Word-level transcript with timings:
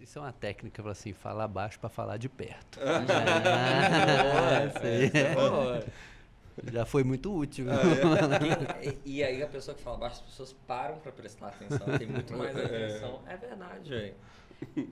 isso 0.00 0.18
é 0.18 0.22
uma 0.22 0.32
técnica 0.32 0.82
para 0.82 0.92
assim, 0.92 1.12
falar 1.12 1.48
baixo 1.48 1.78
para 1.78 1.88
falar 1.88 2.16
de 2.16 2.28
perto. 2.28 2.78
ah, 2.82 4.62
é, 4.82 5.84
Já 6.72 6.84
foi 6.84 7.04
muito 7.04 7.34
útil. 7.34 7.66
Ah, 7.70 7.80
é. 8.82 8.88
e, 9.04 9.18
e, 9.18 9.24
aí 9.24 9.42
a 9.42 9.46
pessoa 9.46 9.74
que 9.74 9.82
fala 9.82 9.98
baixo, 9.98 10.16
as 10.16 10.22
pessoas 10.22 10.52
param 10.66 10.98
para 10.98 11.12
prestar 11.12 11.48
atenção, 11.48 11.98
tem 11.98 12.06
muito 12.06 12.36
mais 12.36 12.56
é. 12.56 12.64
atenção. 12.64 13.20
É, 13.26 13.34
é 13.34 13.36
verdade, 13.36 13.90
velho. 13.90 14.14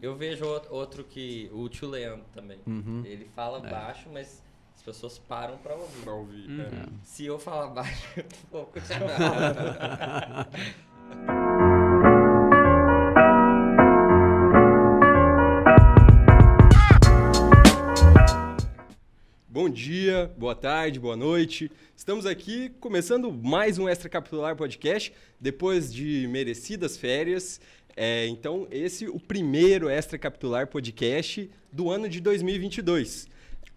Eu 0.00 0.14
vejo 0.16 0.44
outro 0.70 1.02
que. 1.02 1.50
O 1.52 1.68
tio 1.68 1.88
Leandro 1.88 2.26
também. 2.32 2.60
Uhum. 2.66 3.02
Ele 3.04 3.24
fala 3.34 3.66
é. 3.66 3.70
baixo, 3.70 4.08
mas 4.12 4.42
as 4.74 4.82
pessoas 4.82 5.18
param 5.18 5.56
para 5.58 5.74
ouvir. 5.74 6.02
Pra 6.02 6.12
ouvir. 6.12 6.48
Uhum. 6.48 6.62
É. 6.62 6.86
Se 7.02 7.26
eu 7.26 7.38
falar 7.38 7.68
baixo, 7.68 8.06
eu 8.16 8.24
vou 8.50 8.66
continuar. 8.66 10.48
Bom 19.56 19.70
dia, 19.70 20.30
boa 20.36 20.54
tarde, 20.54 21.00
boa 21.00 21.16
noite. 21.16 21.72
Estamos 21.96 22.26
aqui 22.26 22.68
começando 22.78 23.32
mais 23.32 23.78
um 23.78 23.88
Extra 23.88 24.06
Capitular 24.06 24.54
Podcast, 24.54 25.10
depois 25.40 25.90
de 25.90 26.28
merecidas 26.28 26.98
férias. 26.98 27.58
É, 27.96 28.26
então, 28.26 28.68
esse 28.70 29.06
é 29.06 29.08
o 29.08 29.18
primeiro 29.18 29.88
Extra 29.88 30.18
Capitular 30.18 30.66
Podcast 30.66 31.50
do 31.72 31.90
ano 31.90 32.06
de 32.06 32.20
2022. 32.20 33.28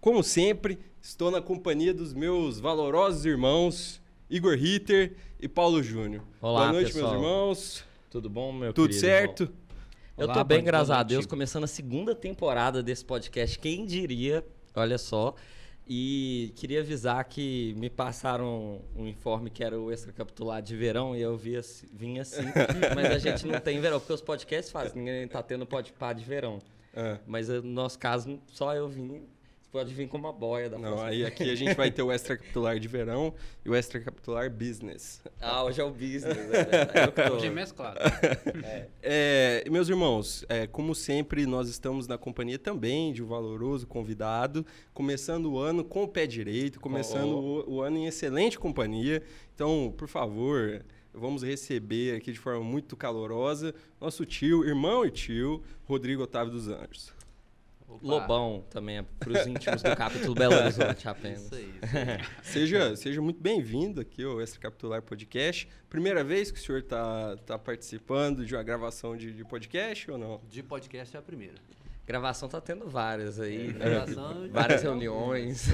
Como 0.01 0.21
sempre, 0.21 0.79
estou 1.01 1.31
na 1.31 1.41
companhia 1.41 1.93
dos 1.93 2.13
meus 2.13 2.59
valorosos 2.59 3.25
irmãos 3.25 4.01
Igor 4.29 4.57
Ritter 4.57 5.15
e 5.39 5.47
Paulo 5.47 5.81
Júnior. 5.81 6.23
Olá, 6.41 6.59
Boa 6.59 6.73
noite, 6.73 6.91
pessoal. 6.91 7.13
meus 7.13 7.23
irmãos. 7.23 7.85
Tudo 8.09 8.29
bom, 8.29 8.51
meu 8.51 8.73
Tudo 8.73 8.93
certo? 8.93 9.43
Irmão? 9.43 9.55
Eu 10.17 10.25
Olá, 10.25 10.33
tô 10.33 10.43
bem, 10.43 10.61
graças 10.61 10.91
a 10.91 11.01
Deus, 11.03 11.25
começando 11.25 11.63
a 11.63 11.67
segunda 11.67 12.13
temporada 12.13 12.83
desse 12.83 13.05
podcast. 13.05 13.57
Quem 13.57 13.85
diria, 13.85 14.45
olha 14.75 14.97
só. 14.97 15.33
E 15.91 16.53
queria 16.55 16.81
avisar 16.81 17.23
que 17.25 17.73
me 17.75 17.89
passaram 17.89 18.79
um 18.95 19.07
informe 19.07 19.49
que 19.49 19.63
era 19.63 19.79
o 19.79 19.91
extracapitular 19.91 20.61
de 20.61 20.75
verão 20.75 21.15
e 21.15 21.21
eu 21.21 21.35
vi 21.35 21.55
assim, 21.55 21.87
vim 21.91 22.19
assim, 22.19 22.43
mas 22.95 23.07
a 23.07 23.17
gente 23.17 23.47
não 23.47 23.59
tem 23.59 23.81
verão, 23.81 23.99
porque 23.99 24.13
os 24.13 24.21
podcasts 24.21 24.71
fazem, 24.71 25.01
ninguém 25.01 25.27
tá 25.27 25.41
tendo 25.41 25.65
podpar 25.65 26.13
de 26.13 26.23
verão. 26.23 26.59
É. 26.93 27.17
Mas 27.25 27.49
no 27.49 27.63
nosso 27.63 27.97
caso, 27.97 28.39
só 28.47 28.75
eu 28.75 28.87
vim 28.87 29.23
pode 29.71 29.93
vir 29.93 30.07
com 30.07 30.17
uma 30.17 30.33
boia 30.33 30.69
da 30.69 30.77
Não, 30.77 31.01
aí 31.01 31.25
aqui 31.25 31.49
a 31.49 31.55
gente 31.55 31.75
vai 31.75 31.91
ter 31.91 32.01
o 32.01 32.11
extra 32.11 32.35
capitular 32.35 32.79
de 32.79 32.87
verão 32.87 33.33
e 33.63 33.69
o 33.69 33.75
extra 33.75 33.99
capitular 33.99 34.49
business. 34.49 35.21
Ah, 35.39 35.63
hoje 35.63 35.79
é 35.79 35.83
o 35.83 35.91
business. 35.91 36.25
É, 36.25 37.21
é. 37.21 37.31
Hoje 37.31 37.47
é 37.47 37.49
mesclado. 37.49 37.99
É. 38.63 38.87
É, 39.01 39.69
meus 39.69 39.87
irmãos, 39.89 40.43
é, 40.49 40.65
como 40.65 40.95
sempre, 40.95 41.45
nós 41.45 41.69
estamos 41.69 42.07
na 42.07 42.17
companhia 42.17 42.57
também 42.57 43.13
de 43.13 43.23
um 43.23 43.27
valoroso 43.27 43.85
convidado, 43.85 44.65
começando 44.93 45.51
o 45.51 45.59
ano 45.59 45.83
com 45.83 46.03
o 46.03 46.07
pé 46.07 46.25
direito, 46.25 46.79
começando 46.79 47.31
oh. 47.31 47.69
o, 47.69 47.75
o 47.75 47.81
ano 47.81 47.97
em 47.97 48.07
excelente 48.07 48.57
companhia. 48.57 49.21
Então, 49.53 49.93
por 49.95 50.07
favor, 50.07 50.83
vamos 51.13 51.43
receber 51.43 52.15
aqui 52.15 52.31
de 52.31 52.39
forma 52.39 52.63
muito 52.63 52.95
calorosa 52.95 53.73
nosso 53.99 54.25
tio, 54.25 54.63
irmão 54.63 55.05
e 55.05 55.11
tio, 55.11 55.61
Rodrigo 55.85 56.23
Otávio 56.23 56.53
dos 56.53 56.67
Anjos. 56.67 57.18
Opa. 57.89 58.05
Lobão 58.05 58.63
também, 58.69 58.99
é 58.99 59.05
para 59.19 59.31
os 59.31 59.47
íntimos 59.47 59.81
do 59.81 59.95
capítulo 59.95 60.35
Belo 60.35 60.55
Horizonte 60.55 61.07
apenas. 61.07 61.45
Isso 61.45 61.55
aí. 61.55 61.73
Isso 61.81 61.97
aí. 61.97 62.43
seja, 62.43 62.95
seja 62.95 63.19
muito 63.19 63.41
bem-vindo 63.41 63.99
aqui 63.99 64.23
ao 64.23 64.39
Extra 64.39 64.59
Capitular 64.61 65.01
Podcast. 65.01 65.67
Primeira 65.89 66.23
vez 66.23 66.51
que 66.51 66.59
o 66.59 66.61
senhor 66.61 66.79
está 66.81 67.35
tá 67.37 67.57
participando 67.57 68.45
de 68.45 68.55
uma 68.55 68.61
gravação 68.61 69.17
de, 69.17 69.33
de 69.33 69.43
podcast 69.43 70.11
ou 70.11 70.19
não? 70.19 70.39
De 70.47 70.61
podcast 70.61 71.15
é 71.15 71.19
a 71.19 71.23
primeira. 71.23 71.55
Gravação 72.09 72.49
tá 72.49 72.59
tendo 72.59 72.87
várias 72.87 73.39
aí. 73.39 73.67
É, 73.69 73.71
gravação, 73.71 74.49
várias 74.49 74.81
reuniões. 74.81 75.67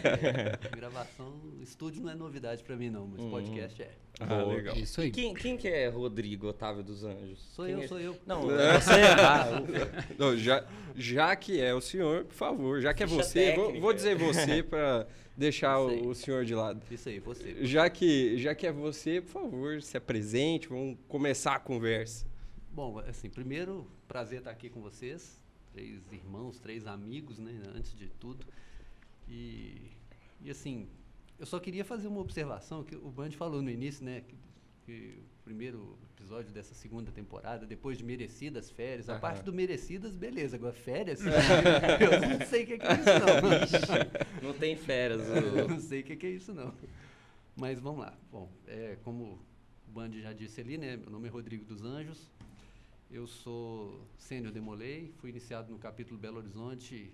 gravação, 0.74 1.34
estúdio 1.60 2.02
não 2.02 2.10
é 2.10 2.14
novidade 2.14 2.64
para 2.64 2.74
mim 2.74 2.88
não, 2.88 3.06
mas 3.06 3.20
uhum. 3.20 3.30
podcast 3.30 3.82
é. 3.82 3.90
Ah, 4.18 4.42
legal. 4.42 4.74
Isso 4.74 5.02
aí. 5.02 5.10
Quem, 5.10 5.34
quem 5.34 5.54
que 5.54 5.68
é 5.68 5.86
Rodrigo 5.88 6.46
Otávio 6.46 6.82
dos 6.82 7.04
Anjos? 7.04 7.40
Sou 7.52 7.66
quem 7.66 7.74
eu, 7.74 7.82
é? 7.82 7.88
sou 7.88 8.00
eu. 8.00 8.16
Não, 8.24 8.50
é. 8.58 8.80
você 8.80 9.00
tá. 9.16 9.48
não, 10.16 10.34
já, 10.34 10.64
já 10.94 11.36
que 11.36 11.60
é 11.60 11.74
o 11.74 11.80
senhor, 11.82 12.24
por 12.24 12.34
favor, 12.34 12.80
já 12.80 12.94
que 12.94 13.02
é 13.02 13.06
você, 13.06 13.54
vou, 13.54 13.78
vou, 13.78 13.92
dizer 13.92 14.16
você 14.16 14.62
para 14.62 15.06
deixar 15.36 15.78
o, 15.78 16.08
o, 16.08 16.14
senhor 16.14 16.46
de 16.46 16.54
lado. 16.54 16.80
Isso 16.90 17.10
aí, 17.10 17.20
você. 17.20 17.66
Já 17.66 17.90
que, 17.90 18.38
já 18.38 18.54
que 18.54 18.66
é 18.66 18.72
você, 18.72 19.20
por 19.20 19.42
favor, 19.42 19.82
se 19.82 19.94
apresente, 19.94 20.68
vamos 20.68 20.96
começar 21.06 21.54
a 21.54 21.60
conversa. 21.60 22.24
Bom, 22.72 22.98
assim, 23.00 23.28
primeiro, 23.28 23.86
prazer 24.08 24.38
estar 24.38 24.52
aqui 24.52 24.70
com 24.70 24.80
vocês 24.80 25.44
três 25.76 26.10
irmãos, 26.10 26.58
três 26.58 26.86
amigos, 26.86 27.38
né, 27.38 27.52
antes 27.74 27.94
de 27.94 28.08
tudo. 28.08 28.46
E, 29.28 29.90
e 30.40 30.50
assim, 30.50 30.88
eu 31.38 31.44
só 31.44 31.60
queria 31.60 31.84
fazer 31.84 32.08
uma 32.08 32.20
observação 32.20 32.82
que 32.82 32.96
o 32.96 33.10
Band 33.10 33.32
falou 33.32 33.60
no 33.60 33.68
início, 33.70 34.02
né, 34.02 34.22
que, 34.22 34.34
que 34.86 35.18
o 35.18 35.44
primeiro 35.44 35.98
episódio 36.14 36.50
dessa 36.50 36.74
segunda 36.74 37.12
temporada, 37.12 37.66
depois 37.66 37.98
de 37.98 38.04
merecidas 38.04 38.70
férias, 38.70 39.08
uhum. 39.08 39.16
a 39.16 39.18
parte 39.18 39.44
do 39.44 39.52
merecidas, 39.52 40.16
beleza, 40.16 40.56
agora 40.56 40.72
férias, 40.72 41.20
eu 42.00 42.38
não 42.38 42.46
sei 42.46 42.64
o 42.64 42.66
que, 42.66 42.72
é 42.72 42.76
isso 42.76 44.40
não. 44.40 44.48
não 44.48 44.58
tem 44.58 44.76
férias. 44.76 45.20
Eu 45.28 45.68
não 45.68 45.80
sei 45.80 46.00
o 46.00 46.04
que 46.04 46.26
é 46.26 46.30
isso 46.30 46.54
não. 46.54 46.72
Mas 47.54 47.78
vamos 47.78 48.00
lá. 48.00 48.16
Bom, 48.30 48.50
é, 48.66 48.96
como 49.02 49.38
o 49.86 49.90
Band 49.90 50.12
já 50.12 50.32
disse 50.32 50.60
ali, 50.60 50.78
né, 50.78 50.96
meu 50.96 51.10
nome 51.10 51.28
é 51.28 51.30
Rodrigo 51.30 51.64
dos 51.64 51.82
Anjos, 51.82 52.30
eu 53.10 53.26
sou 53.26 54.06
sênior 54.16 54.52
Demolei, 54.52 55.12
fui 55.18 55.30
iniciado 55.30 55.72
no 55.72 55.78
capítulo 55.78 56.18
Belo 56.18 56.38
Horizonte 56.38 57.12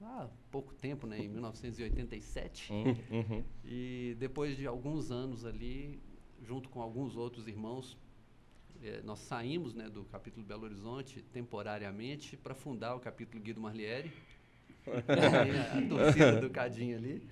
há 0.00 0.28
pouco 0.50 0.74
tempo, 0.74 1.06
né, 1.06 1.18
em 1.18 1.28
1987. 1.28 2.72
Uhum, 2.72 2.84
uhum. 3.10 3.44
E 3.64 4.16
depois 4.18 4.56
de 4.56 4.66
alguns 4.66 5.10
anos 5.10 5.44
ali, 5.44 6.00
junto 6.42 6.68
com 6.68 6.80
alguns 6.80 7.16
outros 7.16 7.48
irmãos, 7.48 7.96
eh, 8.82 9.00
nós 9.04 9.20
saímos 9.20 9.74
né, 9.74 9.88
do 9.88 10.04
capítulo 10.04 10.44
Belo 10.44 10.64
Horizonte 10.64 11.22
temporariamente 11.32 12.36
para 12.36 12.54
fundar 12.54 12.94
o 12.94 13.00
capítulo 13.00 13.42
Guido 13.42 13.60
Marlieri. 13.60 14.12
a, 14.86 15.78
a 15.78 15.88
torcida 15.88 16.40
do 16.40 16.50
Cadinho 16.50 16.96
ali. 16.98 17.26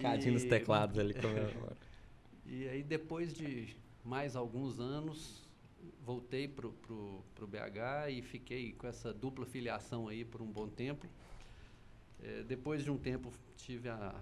Cadinho 0.00 0.30
e, 0.30 0.34
nos 0.34 0.44
teclados 0.44 0.98
ali. 0.98 1.14
Como 1.14 1.32
e 2.46 2.68
aí, 2.68 2.82
depois 2.82 3.32
de 3.32 3.76
mais 4.04 4.36
alguns 4.36 4.80
anos, 4.80 5.42
voltei 6.04 6.48
para 6.48 6.66
o 6.66 7.46
BH 7.46 8.10
e 8.10 8.22
fiquei 8.22 8.72
com 8.72 8.86
essa 8.86 9.12
dupla 9.12 9.46
filiação 9.46 10.08
aí 10.08 10.24
por 10.24 10.42
um 10.42 10.50
bom 10.50 10.68
tempo. 10.68 11.06
É, 12.20 12.42
depois 12.42 12.84
de 12.84 12.90
um 12.90 12.98
tempo 12.98 13.32
tive 13.56 13.88
a, 13.88 14.14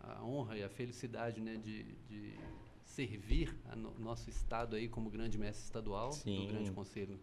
a 0.00 0.24
honra 0.24 0.56
e 0.56 0.62
a 0.62 0.68
felicidade 0.68 1.40
né, 1.40 1.56
de, 1.56 1.82
de 2.08 2.34
servir 2.84 3.54
o 3.72 3.76
no, 3.76 3.98
nosso 3.98 4.30
estado 4.30 4.76
aí 4.76 4.88
como 4.88 5.10
grande 5.10 5.38
mestre 5.38 5.64
estadual 5.64 6.12
Sim. 6.12 6.46
do 6.46 6.52
Grande 6.52 6.70
Conselho 6.72 7.18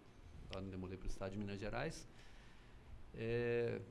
lá 0.53 0.61
no 0.61 0.69
Demolei 0.69 0.97
para 0.97 1.07
o 1.07 1.09
Estado 1.09 1.31
de 1.31 1.37
Minas 1.37 1.59
Gerais. 1.59 2.07
É, 3.13 3.81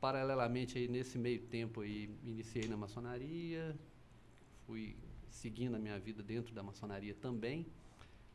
paralelamente 0.00 0.78
aí 0.78 0.88
nesse 0.88 1.18
meio 1.18 1.40
tempo 1.42 1.82
aí 1.82 2.10
iniciei 2.24 2.66
na 2.66 2.76
maçonaria, 2.76 3.76
fui 4.66 4.96
seguindo 5.28 5.76
a 5.76 5.78
minha 5.78 5.98
vida 5.98 6.22
dentro 6.22 6.54
da 6.54 6.62
maçonaria 6.62 7.14
também 7.14 7.66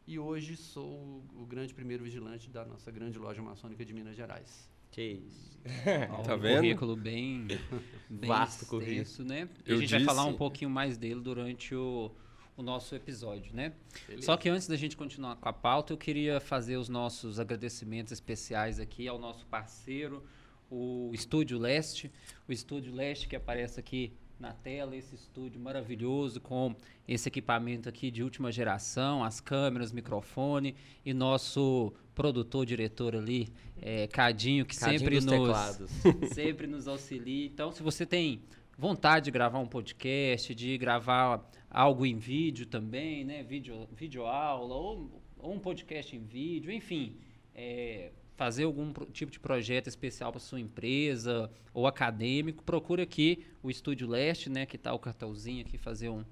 e 0.08 0.20
hoje 0.20 0.56
sou 0.56 1.24
o 1.36 1.46
grande 1.46 1.74
primeiro 1.74 2.04
vigilante 2.04 2.50
da 2.50 2.64
nossa 2.66 2.92
grande 2.92 3.18
loja 3.18 3.42
maçônica 3.42 3.84
de 3.84 3.94
Minas 3.94 4.16
Gerais. 4.16 4.70
Que 4.92 5.24
isso. 5.28 5.60
tá 6.26 6.36
um 6.36 6.40
vendo? 6.40 6.58
currículo 6.58 6.96
bem, 6.96 7.48
bem 8.10 8.28
vasto 8.30 8.66
currículo, 8.66 9.28
né? 9.28 9.50
Eu 9.66 9.78
a 9.78 9.80
gente 9.80 9.90
disse... 9.90 10.06
vai 10.06 10.16
falar 10.16 10.26
um 10.26 10.38
pouquinho 10.38 10.70
mais 10.70 10.98
dele 10.98 11.22
durante 11.22 11.74
o, 11.74 12.12
o 12.56 12.62
nosso 12.62 12.96
episódio, 12.96 13.54
né? 13.54 13.74
Beleza. 14.08 14.26
Só 14.26 14.38
que 14.38 14.48
antes 14.48 14.68
da 14.68 14.76
gente 14.76 14.96
continuar 14.96 15.36
com 15.38 15.50
a 15.50 15.54
pauta, 15.54 15.92
eu 15.92 15.98
queria 15.98 16.40
fazer 16.40 16.78
os 16.78 16.88
nossos 16.88 17.40
agradecimentos 17.40 18.14
especiais 18.14 18.80
aqui 18.80 19.08
ao 19.08 19.18
nosso 19.18 19.46
parceiro, 19.48 20.24
o 20.70 21.12
Estúdio 21.14 21.58
Leste. 21.58 22.12
O 22.48 22.52
Estúdio 22.52 22.94
Leste 22.94 23.28
que 23.28 23.36
aparece 23.36 23.80
aqui 23.80 24.14
na 24.40 24.54
tela 24.54 24.96
esse 24.96 25.16
estúdio 25.16 25.60
maravilhoso 25.60 26.40
com 26.42 26.76
esse 27.08 27.28
equipamento 27.30 27.88
aqui 27.88 28.12
de 28.12 28.24
última 28.24 28.52
geração, 28.52 29.24
as 29.24 29.40
câmeras, 29.40 29.92
microfone 29.92 30.76
e 31.06 31.14
nosso 31.14 31.94
produtor, 32.14 32.66
diretor 32.66 33.16
ali, 33.16 33.50
é, 33.82 34.08
Cadinho, 34.08 34.66
que 34.66 34.78
Cadinho 34.78 35.00
sempre 35.00 35.22
nos, 35.22 35.80
sempre 36.34 36.68
nos 36.68 36.88
auxilia. 36.88 37.46
Então, 37.46 37.72
se 37.72 37.84
você 37.84 38.06
tem 38.06 38.42
vontade 38.78 39.26
de 39.26 39.32
gravar 39.32 39.60
um 39.60 39.68
podcast, 39.68 40.54
de 40.54 40.78
gravar 40.78 41.50
algo 41.70 42.06
em 42.06 42.18
vídeo 42.18 42.66
também, 42.66 43.24
né, 43.24 43.44
vídeo, 43.44 43.88
vídeo 43.94 44.26
aula 44.26 44.76
ou, 44.76 45.22
ou 45.38 45.54
um 45.54 45.60
podcast 45.60 46.16
em 46.16 46.24
vídeo, 46.24 46.72
enfim, 46.72 47.18
é, 47.54 48.12
fazer 48.36 48.66
algum 48.66 48.92
tipo 49.12 49.32
de 49.32 49.40
projeto 49.40 49.88
especial 49.88 50.32
para 50.32 50.40
sua 50.40 50.60
empresa 50.60 51.50
ou 51.74 51.88
acadêmico, 51.88 52.64
procure 52.64 53.02
aqui 53.02 53.46
o 53.64 53.70
Estúdio 53.70 54.08
Leste, 54.08 54.50
né, 54.50 54.66
que 54.66 54.76
está 54.76 54.94
o 54.94 55.00
cartãozinho 55.00 55.62
aqui, 55.62 55.78
fazer 55.78 56.10
um, 56.10 56.24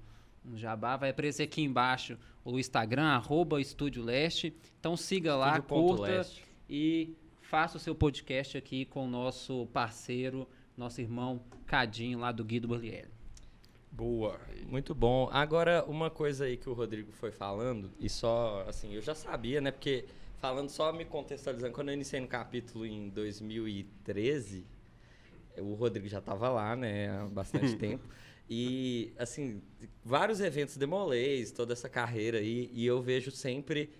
um 0.44 0.56
jabá. 0.56 0.96
Vai 0.96 1.10
aparecer 1.10 1.44
aqui 1.44 1.62
embaixo 1.62 2.18
o 2.44 2.58
Instagram, 2.58 3.06
arroba 3.06 3.60
Estúdio 3.60 4.02
Leste. 4.02 4.54
Então 4.78 4.96
siga 4.96 5.34
lá, 5.34 5.58
Estúdio 5.58 5.96
curta 5.96 6.26
e 6.68 7.14
faça 7.40 7.76
o 7.76 7.80
seu 7.80 7.94
podcast 7.94 8.56
aqui 8.56 8.84
com 8.84 9.06
o 9.06 9.08
nosso 9.08 9.66
parceiro, 9.72 10.48
nosso 10.76 11.00
irmão 11.00 11.40
Cadinho, 11.66 12.18
lá 12.18 12.32
do 12.32 12.44
Guido 12.44 12.68
Borlielli. 12.68 13.14
Boa. 13.90 14.40
Muito 14.66 14.92
bom. 14.92 15.28
Agora, 15.32 15.84
uma 15.86 16.10
coisa 16.10 16.46
aí 16.46 16.56
que 16.56 16.68
o 16.68 16.72
Rodrigo 16.72 17.12
foi 17.12 17.30
falando, 17.30 17.92
e 18.00 18.08
só, 18.08 18.64
assim, 18.68 18.92
eu 18.92 19.00
já 19.00 19.14
sabia, 19.14 19.60
né? 19.60 19.70
Porque, 19.70 20.06
falando 20.44 20.68
só 20.68 20.92
me 20.92 21.06
contextualizando, 21.06 21.72
quando 21.72 21.88
eu 21.88 21.94
iniciei 21.94 22.20
no 22.20 22.28
capítulo 22.28 22.84
em 22.84 23.08
2013, 23.08 24.66
o 25.56 25.72
Rodrigo 25.72 26.06
já 26.06 26.18
estava 26.18 26.50
lá, 26.50 26.76
né, 26.76 27.08
há 27.08 27.24
bastante 27.24 27.74
tempo. 27.80 28.06
E, 28.50 29.14
assim, 29.18 29.62
vários 30.04 30.42
eventos 30.42 30.76
demolês, 30.76 31.50
toda 31.50 31.72
essa 31.72 31.88
carreira 31.88 32.40
aí, 32.40 32.68
e 32.74 32.84
eu 32.84 33.00
vejo 33.00 33.30
sempre 33.30 33.90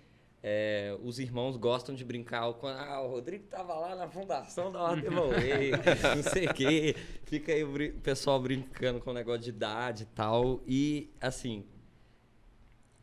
é, 0.43 0.95
os 1.01 1.17
irmãos 1.17 1.57
gostam 1.57 1.95
de 1.95 2.05
brincar 2.05 2.53
com 2.53 2.67
ah, 2.67 3.01
o 3.01 3.07
Rodrigo 3.07 3.47
tava 3.47 3.73
lá 3.73 3.95
na 3.95 4.07
fundação 4.07 4.71
da 4.71 4.83
Ordem 4.83 5.09
Demolei, 5.09 5.71
não 6.15 6.31
sei 6.31 6.45
o 6.45 6.53
quê. 6.53 6.95
Fica 7.23 7.53
aí 7.53 7.63
o 7.63 7.93
pessoal 8.01 8.39
brincando 8.39 8.99
com 8.99 9.09
o 9.09 9.13
negócio 9.15 9.41
de 9.41 9.49
idade 9.49 10.03
e 10.03 10.07
tal. 10.13 10.61
E, 10.67 11.09
assim, 11.19 11.65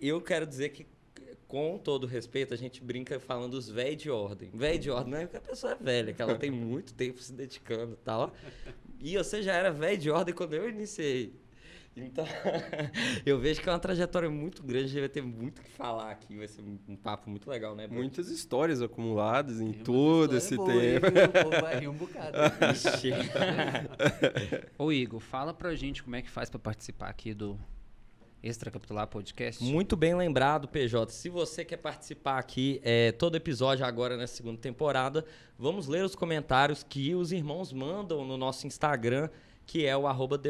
eu 0.01 0.21
quero 0.21 0.47
dizer 0.47 0.69
que 0.69 0.92
com 1.53 1.77
todo 1.77 2.07
respeito, 2.07 2.55
a 2.55 2.57
gente 2.57 2.83
brinca 2.83 3.21
falando 3.21 3.53
os 3.53 3.69
velhos 3.69 4.03
de 4.03 4.11
ordem. 4.11 4.49
Velho 4.55 4.79
de 4.79 4.91
ordem 4.91 5.13
não 5.13 5.19
é 5.19 5.27
porque 5.27 5.37
a 5.37 5.41
pessoa 5.43 5.75
é 5.75 5.77
velha, 5.77 6.15
que 6.15 6.23
ela 6.23 6.35
tem 6.35 6.51
muito 6.51 6.95
tempo 6.95 7.21
se 7.21 7.31
dedicando 7.31 7.93
e 7.93 8.03
tal. 8.03 8.33
E 8.99 9.19
você 9.19 9.43
já 9.43 9.53
era 9.53 9.71
velho 9.71 9.99
de 9.99 10.11
ordem 10.11 10.35
quando 10.35 10.55
eu 10.55 10.67
iniciei. 10.67 11.39
Então, 11.95 12.25
eu 13.27 13.39
vejo 13.39 13.61
que 13.61 13.69
é 13.69 13.73
uma 13.73 13.79
trajetória 13.79 14.31
muito 14.31 14.63
grande, 14.63 14.87
a 14.87 14.89
gente 14.89 15.01
vai 15.01 15.09
ter 15.11 15.21
muito 15.21 15.59
o 15.59 15.63
que 15.63 15.71
falar 15.73 16.13
aqui, 16.13 16.39
vai 16.39 16.49
ser 16.49 16.65
um 16.89 16.97
papo 16.97 17.29
muito 17.29 17.51
legal, 17.51 17.77
né? 17.77 17.87
Muitas 17.87 18.31
histórias 18.31 18.81
acumuladas 18.81 19.61
em 19.61 19.75
todo 19.75 20.35
esse 20.35 20.57
boa, 20.57 20.71
tempo. 20.71 21.07
Vai 21.61 21.81
rir 21.81 21.89
um 21.89 21.93
bocado. 21.93 22.33
Ô 24.79 24.91
Igor, 24.91 25.21
fala 25.21 25.53
pra 25.53 25.75
gente 25.75 26.03
como 26.03 26.17
é 26.17 26.23
que 26.23 26.31
faz 26.31 26.49
para 26.49 26.59
participar 26.59 27.11
aqui 27.11 27.35
do 27.35 27.61
Extracapitular 28.43 29.07
Podcast. 29.07 29.63
Muito 29.63 29.97
bem 29.97 30.15
lembrado, 30.15 30.67
PJ. 30.67 31.13
Se 31.13 31.29
você 31.29 31.65
quer 31.65 31.77
participar 31.77 32.39
aqui, 32.39 32.81
é, 32.83 33.13
todo 33.13 33.37
episódio 33.37 33.87
agora 33.87 34.17
na 34.17 34.27
segunda 34.27 34.59
temporada, 34.59 35.25
vamos 35.57 35.87
ler 35.87 36.05
os 36.05 36.17
comentários 36.17 36.83
que 36.83 37.15
os 37.15 37.31
irmãos 37.31 37.73
mandam 37.73 38.25
no 38.25 38.37
nosso 38.37 38.67
Instagram, 38.67 39.31
que 39.65 39.87
é 39.87 39.97
o 39.97 40.09
arroba 40.09 40.41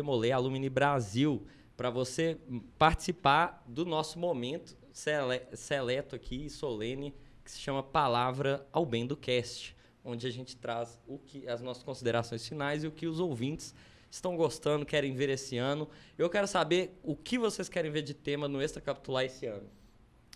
Brasil, 0.70 1.46
para 1.76 1.90
você 1.90 2.38
participar 2.78 3.62
do 3.66 3.84
nosso 3.84 4.18
momento 4.18 4.74
sele 4.92 5.42
seleto 5.52 6.16
aqui, 6.16 6.48
solene, 6.48 7.14
que 7.44 7.50
se 7.50 7.58
chama 7.58 7.82
Palavra 7.82 8.66
ao 8.72 8.86
Bem 8.86 9.06
do 9.06 9.16
Cast, 9.16 9.76
onde 10.04 10.26
a 10.26 10.30
gente 10.30 10.56
traz 10.56 10.98
o 11.06 11.18
que 11.18 11.46
as 11.46 11.60
nossas 11.60 11.82
considerações 11.82 12.46
finais 12.46 12.84
e 12.84 12.86
o 12.86 12.90
que 12.90 13.06
os 13.06 13.20
ouvintes 13.20 13.74
estão 14.12 14.36
gostando, 14.36 14.84
querem 14.84 15.14
ver 15.14 15.30
esse 15.30 15.56
ano. 15.56 15.88
Eu 16.18 16.28
quero 16.28 16.46
saber 16.46 17.00
o 17.02 17.16
que 17.16 17.38
vocês 17.38 17.66
querem 17.66 17.90
ver 17.90 18.02
de 18.02 18.12
tema 18.12 18.46
no 18.46 18.60
Extra 18.60 18.82
Capitular 18.82 19.24
esse 19.24 19.46
ano. 19.46 19.66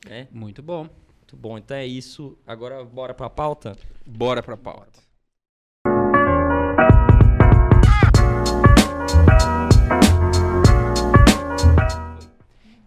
É? 0.09 0.27
Muito 0.31 0.63
bom. 0.63 0.89
Muito 1.19 1.37
bom. 1.37 1.59
Então 1.59 1.77
é 1.77 1.87
isso. 1.87 2.39
Agora 2.47 2.83
bora 2.83 3.13
para 3.13 3.27
a 3.27 3.31
pauta? 3.31 3.77
Bora 4.07 4.43
para 4.43 4.55
a 4.55 4.57
pauta. 4.57 5.05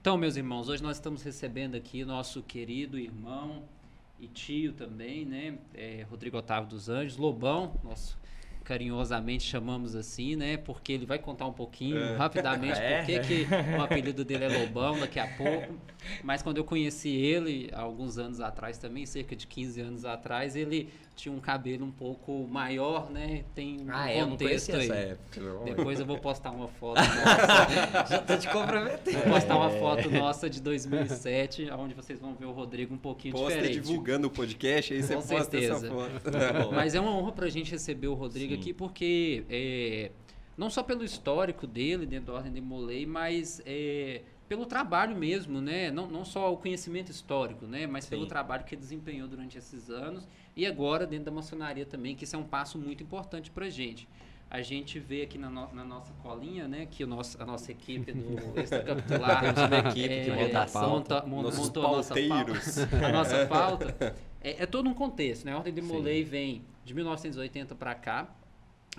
Então, 0.01 0.17
meus 0.17 0.37
irmãos, 0.37 0.69
hoje 0.69 0.81
nós 0.81 0.97
estamos 0.97 1.21
recebendo 1.21 1.75
aqui 1.75 2.03
nosso 2.03 2.41
querido 2.41 2.97
irmão 2.97 3.63
e 4.19 4.27
tio 4.27 4.73
também, 4.73 5.23
né? 5.23 5.59
É, 5.71 6.03
Rodrigo 6.09 6.37
Otávio 6.37 6.67
dos 6.67 6.89
Anjos, 6.89 7.17
Lobão, 7.17 7.79
nosso 7.83 8.17
carinhosamente 8.69 9.43
chamamos 9.43 9.95
assim, 9.95 10.35
né? 10.35 10.55
Porque 10.55 10.93
ele 10.93 11.03
vai 11.03 11.17
contar 11.17 11.47
um 11.47 11.51
pouquinho, 11.51 11.97
é. 11.97 12.15
rapidamente, 12.15 12.77
é. 12.79 12.99
por 12.99 13.05
que, 13.07 13.19
que 13.19 13.47
o 13.75 13.81
apelido 13.81 14.23
dele 14.23 14.45
é 14.45 14.59
Lobão 14.59 14.99
daqui 14.99 15.19
a 15.19 15.25
pouco. 15.25 15.73
Mas 16.23 16.43
quando 16.43 16.57
eu 16.57 16.63
conheci 16.63 17.09
ele, 17.09 17.71
alguns 17.73 18.19
anos 18.19 18.39
atrás 18.39 18.77
também, 18.77 19.07
cerca 19.07 19.35
de 19.35 19.47
15 19.47 19.81
anos 19.81 20.05
atrás, 20.05 20.55
ele 20.55 20.87
tinha 21.19 21.35
um 21.35 21.39
cabelo 21.39 21.85
um 21.85 21.91
pouco 21.91 22.47
maior, 22.47 23.11
né? 23.11 23.43
Tem 23.53 23.81
um 23.81 23.87
ah, 23.89 24.09
é, 24.09 24.23
contexto 24.23 24.73
aí. 24.73 24.89
Época, 24.89 25.41
Depois 25.65 25.99
eu 25.99 26.05
vou 26.05 26.17
postar 26.17 26.51
uma 26.51 26.69
foto 26.69 27.01
nossa. 27.03 28.05
Já 28.09 28.19
tô 28.19 28.37
te 28.37 28.47
comprometendo. 28.47 29.15
Vou 29.23 29.33
postar 29.33 29.57
uma 29.57 29.69
foto 29.69 30.09
nossa 30.09 30.49
de 30.49 30.61
2007, 30.61 31.69
onde 31.71 31.93
vocês 31.93 32.19
vão 32.19 32.33
ver 32.35 32.45
o 32.45 32.51
Rodrigo 32.51 32.93
um 32.93 32.97
pouquinho 32.97 33.33
Posta 33.33 33.55
diferente. 33.55 33.81
divulgando 33.81 34.27
o 34.27 34.29
podcast, 34.29 34.93
aí 34.93 35.01
Com 35.01 35.07
você 35.07 35.13
posta 35.13 35.35
certeza. 35.35 35.73
essa 35.73 35.87
foto. 35.89 36.71
Mas 36.73 36.95
é 36.95 37.01
uma 37.01 37.11
honra 37.11 37.33
pra 37.33 37.49
gente 37.49 37.71
receber 37.71 38.07
o 38.07 38.13
Rodrigo 38.13 38.53
Sim. 38.53 38.58
Aqui, 38.59 38.73
porque 38.73 39.43
é, 39.49 40.11
não 40.57 40.69
só 40.69 40.83
pelo 40.83 41.03
histórico 41.03 41.65
dele 41.65 42.05
dentro 42.05 42.27
da 42.27 42.33
Ordem 42.33 42.51
de 42.51 42.61
Molay, 42.61 43.05
mas 43.05 43.61
é, 43.65 44.21
pelo 44.49 44.65
trabalho 44.65 45.15
mesmo, 45.15 45.61
né? 45.61 45.91
Não, 45.91 46.07
não 46.07 46.25
só 46.25 46.51
o 46.51 46.57
conhecimento 46.57 47.11
histórico, 47.11 47.65
né? 47.67 47.85
Mas 47.85 48.05
Sim. 48.05 48.09
pelo 48.09 48.25
trabalho 48.25 48.63
que 48.63 48.75
ele 48.75 48.81
desempenhou 48.81 49.27
durante 49.27 49.57
esses 49.57 49.89
anos 49.89 50.27
e 50.55 50.65
agora 50.65 51.05
dentro 51.05 51.25
da 51.25 51.31
maçonaria 51.31 51.85
também, 51.85 52.15
que 52.15 52.23
isso 52.23 52.35
é 52.35 52.39
um 52.39 52.43
passo 52.43 52.77
muito 52.77 53.03
importante 53.03 53.51
para 53.51 53.67
a 53.67 53.69
gente. 53.69 54.07
A 54.49 54.63
gente 54.63 54.97
vê 54.97 55.21
aqui 55.21 55.37
na, 55.37 55.47
no, 55.47 55.71
na, 55.73 55.85
nossa 55.85 56.11
colinha, 56.23 56.67
né, 56.67 56.87
que 56.89 57.03
o 57.03 57.07
nosso, 57.07 57.39
a 57.39 57.45
nossa 57.45 57.71
equipe 57.71 58.11
do 58.11 58.35
Extracapitular 58.59 59.43
uma 59.55 59.89
equipe 59.91 60.11
é, 60.11 60.23
que 60.23 60.31
monta 60.31 60.61
a 60.63 60.65
pauta. 60.65 61.23
Monta, 61.27 61.55
montou 61.55 61.85
a 61.85 61.91
nossa 61.91 62.15
pauta. 62.15 63.05
A 63.05 63.11
nossa 63.11 63.45
pauta. 63.47 64.15
É, 64.41 64.63
é, 64.63 64.65
todo 64.65 64.89
um 64.89 64.93
contexto, 64.95 65.45
né? 65.45 65.53
A 65.53 65.57
Ordem 65.57 65.71
de 65.71 65.81
Molay 65.81 66.23
vem 66.23 66.63
de 66.83 66.95
1980 66.95 67.75
para 67.75 67.93
cá. 67.93 68.27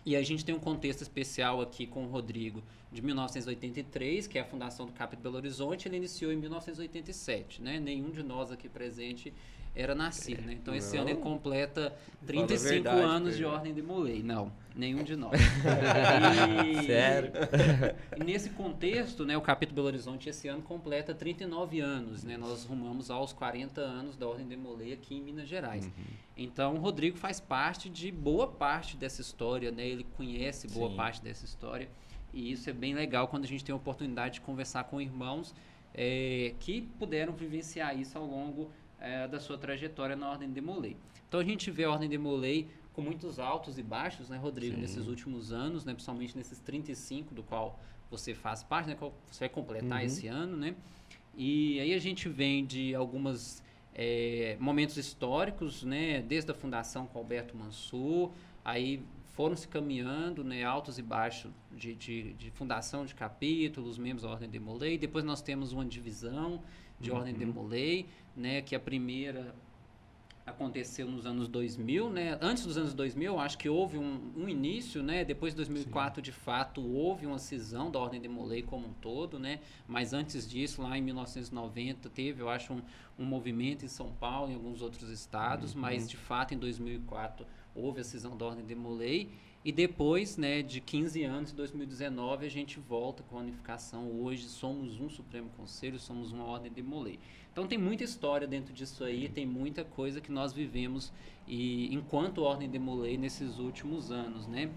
E 0.04 0.16
a 0.16 0.22
gente 0.22 0.44
tem 0.44 0.54
um 0.54 0.60
contexto 0.60 1.02
especial 1.02 1.60
aqui 1.60 1.86
com 1.86 2.04
o 2.04 2.08
Rodrigo 2.08 2.62
de 2.92 3.02
1983, 3.02 4.26
que 4.26 4.38
é 4.38 4.42
a 4.42 4.44
fundação 4.44 4.86
do 4.86 4.92
CAP 4.92 5.16
de 5.16 5.22
Belo 5.22 5.36
Horizonte. 5.36 5.86
Ele 5.86 5.96
iniciou 5.96 6.32
em 6.32 6.36
1987, 6.36 7.62
né? 7.62 7.78
Nenhum 7.78 8.10
de 8.10 8.22
nós 8.22 8.50
aqui 8.50 8.68
presente 8.68 9.32
era 9.74 9.94
nascido, 9.94 10.42
né? 10.42 10.52
Então 10.52 10.74
esse 10.74 10.96
não. 10.96 11.02
ano 11.02 11.10
ele 11.10 11.20
completa 11.20 11.96
35 12.26 12.68
verdade, 12.68 13.00
anos 13.00 13.36
de 13.36 13.44
Ordem 13.44 13.72
de 13.72 13.80
Molay. 13.80 14.22
Não, 14.22 14.52
nenhum 14.74 15.04
de 15.04 15.14
nós. 15.14 15.38
e, 16.66 16.86
Sério? 16.86 17.32
E 18.18 18.24
nesse 18.24 18.50
contexto, 18.50 19.24
né, 19.24 19.36
o 19.36 19.40
capítulo 19.40 19.76
Belo 19.76 19.86
Horizonte 19.86 20.28
esse 20.28 20.48
ano 20.48 20.60
completa 20.62 21.14
39 21.14 21.80
anos, 21.80 22.24
né? 22.24 22.36
Nós 22.36 22.64
rumamos 22.64 23.10
aos 23.10 23.32
40 23.32 23.80
anos 23.80 24.16
da 24.16 24.26
Ordem 24.26 24.48
de 24.48 24.56
Molay 24.56 24.92
aqui 24.92 25.14
em 25.14 25.22
Minas 25.22 25.48
Gerais. 25.48 25.86
Uhum. 25.86 26.04
Então 26.36 26.74
o 26.74 26.78
Rodrigo 26.78 27.16
faz 27.16 27.38
parte 27.38 27.88
de 27.88 28.10
boa 28.10 28.48
parte 28.48 28.96
dessa 28.96 29.20
história, 29.20 29.70
né? 29.70 29.86
Ele 29.86 30.04
conhece 30.16 30.66
boa 30.68 30.90
Sim. 30.90 30.96
parte 30.96 31.22
dessa 31.22 31.44
história. 31.44 31.88
E 32.32 32.52
isso 32.52 32.68
é 32.70 32.72
bem 32.72 32.94
legal 32.94 33.28
quando 33.28 33.44
a 33.44 33.46
gente 33.46 33.64
tem 33.64 33.72
a 33.72 33.76
oportunidade 33.76 34.34
de 34.34 34.40
conversar 34.40 34.84
com 34.84 35.00
irmãos 35.00 35.54
é, 35.94 36.54
que 36.60 36.82
puderam 36.98 37.32
vivenciar 37.32 37.98
isso 37.98 38.16
ao 38.16 38.24
longo 38.24 38.70
é, 39.00 39.26
da 39.26 39.40
sua 39.40 39.58
trajetória 39.58 40.14
na 40.14 40.30
Ordem 40.30 40.50
de 40.50 40.60
Molay. 40.60 40.96
Então 41.28 41.40
a 41.40 41.44
gente 41.44 41.70
vê 41.70 41.84
a 41.84 41.90
Ordem 41.90 42.08
de 42.08 42.18
Molay 42.18 42.68
com 42.92 43.02
muitos 43.02 43.38
altos 43.38 43.78
e 43.78 43.82
baixos, 43.82 44.28
né, 44.28 44.36
Rodrigo, 44.36 44.74
Sim. 44.74 44.80
nesses 44.80 45.06
últimos 45.06 45.52
anos, 45.52 45.84
né, 45.84 45.92
principalmente 45.92 46.36
nesses 46.36 46.58
35 46.58 47.34
do 47.34 47.42
qual 47.42 47.78
você 48.10 48.34
faz 48.34 48.62
parte, 48.62 48.88
né, 48.88 48.96
qual 48.96 49.14
você 49.30 49.40
vai 49.40 49.48
completar 49.48 50.00
uhum. 50.00 50.06
esse 50.06 50.26
ano, 50.26 50.56
né? 50.56 50.74
E 51.36 51.78
aí 51.78 51.94
a 51.94 51.98
gente 51.98 52.28
vem 52.28 52.66
de 52.66 52.94
algumas 52.94 53.62
é, 53.94 54.56
momentos 54.58 54.96
históricos, 54.96 55.84
né, 55.84 56.20
desde 56.22 56.50
a 56.50 56.54
fundação 56.54 57.06
com 57.06 57.18
Alberto 57.18 57.56
Mansur, 57.56 58.32
aí 58.64 59.02
foram 59.40 59.56
se 59.56 59.66
caminhando, 59.66 60.44
né, 60.44 60.62
altos 60.64 60.98
e 60.98 61.02
baixos 61.02 61.50
de, 61.72 61.94
de, 61.94 62.34
de 62.34 62.50
fundação 62.50 63.06
de 63.06 63.14
capítulos, 63.14 63.96
membros 63.96 64.24
da 64.24 64.28
Ordem 64.28 64.50
de 64.50 64.60
Molay, 64.60 64.98
depois 64.98 65.24
nós 65.24 65.40
temos 65.40 65.72
uma 65.72 65.82
divisão 65.82 66.62
de 67.00 67.10
uhum. 67.10 67.16
Ordem 67.16 67.32
de 67.34 67.46
Molay, 67.46 68.06
né, 68.36 68.60
que 68.60 68.76
a 68.76 68.78
primeira 68.78 69.54
aconteceu 70.44 71.06
nos 71.06 71.24
anos 71.24 71.48
2000, 71.48 72.10
né? 72.10 72.38
Antes 72.40 72.66
dos 72.66 72.76
anos 72.76 72.92
2000, 72.92 73.38
acho 73.38 73.56
que 73.56 73.68
houve 73.68 73.96
um, 73.96 74.32
um 74.36 74.48
início, 74.48 75.02
né? 75.02 75.24
Depois 75.24 75.52
de 75.52 75.58
2004, 75.58 76.16
Sim. 76.16 76.22
de 76.22 76.32
fato, 76.32 76.82
houve 76.82 77.24
uma 77.24 77.38
cisão 77.38 77.90
da 77.90 77.98
Ordem 77.98 78.20
de 78.20 78.28
Molay 78.28 78.62
como 78.62 78.88
um 78.88 78.92
todo, 78.94 79.38
né? 79.38 79.60
Mas 79.86 80.12
antes 80.12 80.48
disso, 80.48 80.82
lá 80.82 80.98
em 80.98 81.02
1990, 81.02 82.10
teve, 82.10 82.42
eu 82.42 82.48
acho, 82.48 82.72
um, 82.72 82.82
um 83.18 83.24
movimento 83.24 83.84
em 83.84 83.88
São 83.88 84.12
Paulo 84.12 84.50
e 84.50 84.52
em 84.52 84.56
alguns 84.56 84.82
outros 84.82 85.08
estados, 85.08 85.74
uhum. 85.74 85.80
mas 85.80 86.08
de 86.08 86.16
fato, 86.16 86.52
em 86.52 86.58
2004, 86.58 87.46
houve 87.74 88.00
a 88.00 88.04
cisão 88.04 88.36
da 88.36 88.46
Ordem 88.46 88.64
de 88.64 88.74
Molay. 88.74 89.28
E 89.62 89.70
depois, 89.70 90.38
né, 90.38 90.62
de 90.62 90.80
15 90.80 91.22
anos, 91.22 91.52
em 91.52 91.56
2019, 91.56 92.46
a 92.46 92.48
gente 92.48 92.80
volta 92.80 93.22
com 93.22 93.36
a 93.36 93.40
unificação. 93.40 94.10
Hoje 94.20 94.44
somos 94.44 94.98
um 94.98 95.10
Supremo 95.10 95.50
Conselho, 95.50 95.98
somos 95.98 96.32
uma 96.32 96.44
Ordem 96.44 96.72
de 96.72 96.82
Molay. 96.82 97.18
Então 97.52 97.66
tem 97.66 97.76
muita 97.76 98.04
história 98.04 98.46
dentro 98.46 98.72
disso 98.72 99.04
aí, 99.04 99.28
tem 99.28 99.44
muita 99.44 99.84
coisa 99.84 100.20
que 100.20 100.30
nós 100.30 100.52
vivemos 100.52 101.12
e 101.46 101.92
enquanto 101.92 102.42
Ordem 102.42 102.70
de 102.70 102.78
Molay 102.78 103.18
nesses 103.18 103.58
últimos 103.58 104.10
anos, 104.10 104.46
né? 104.46 104.70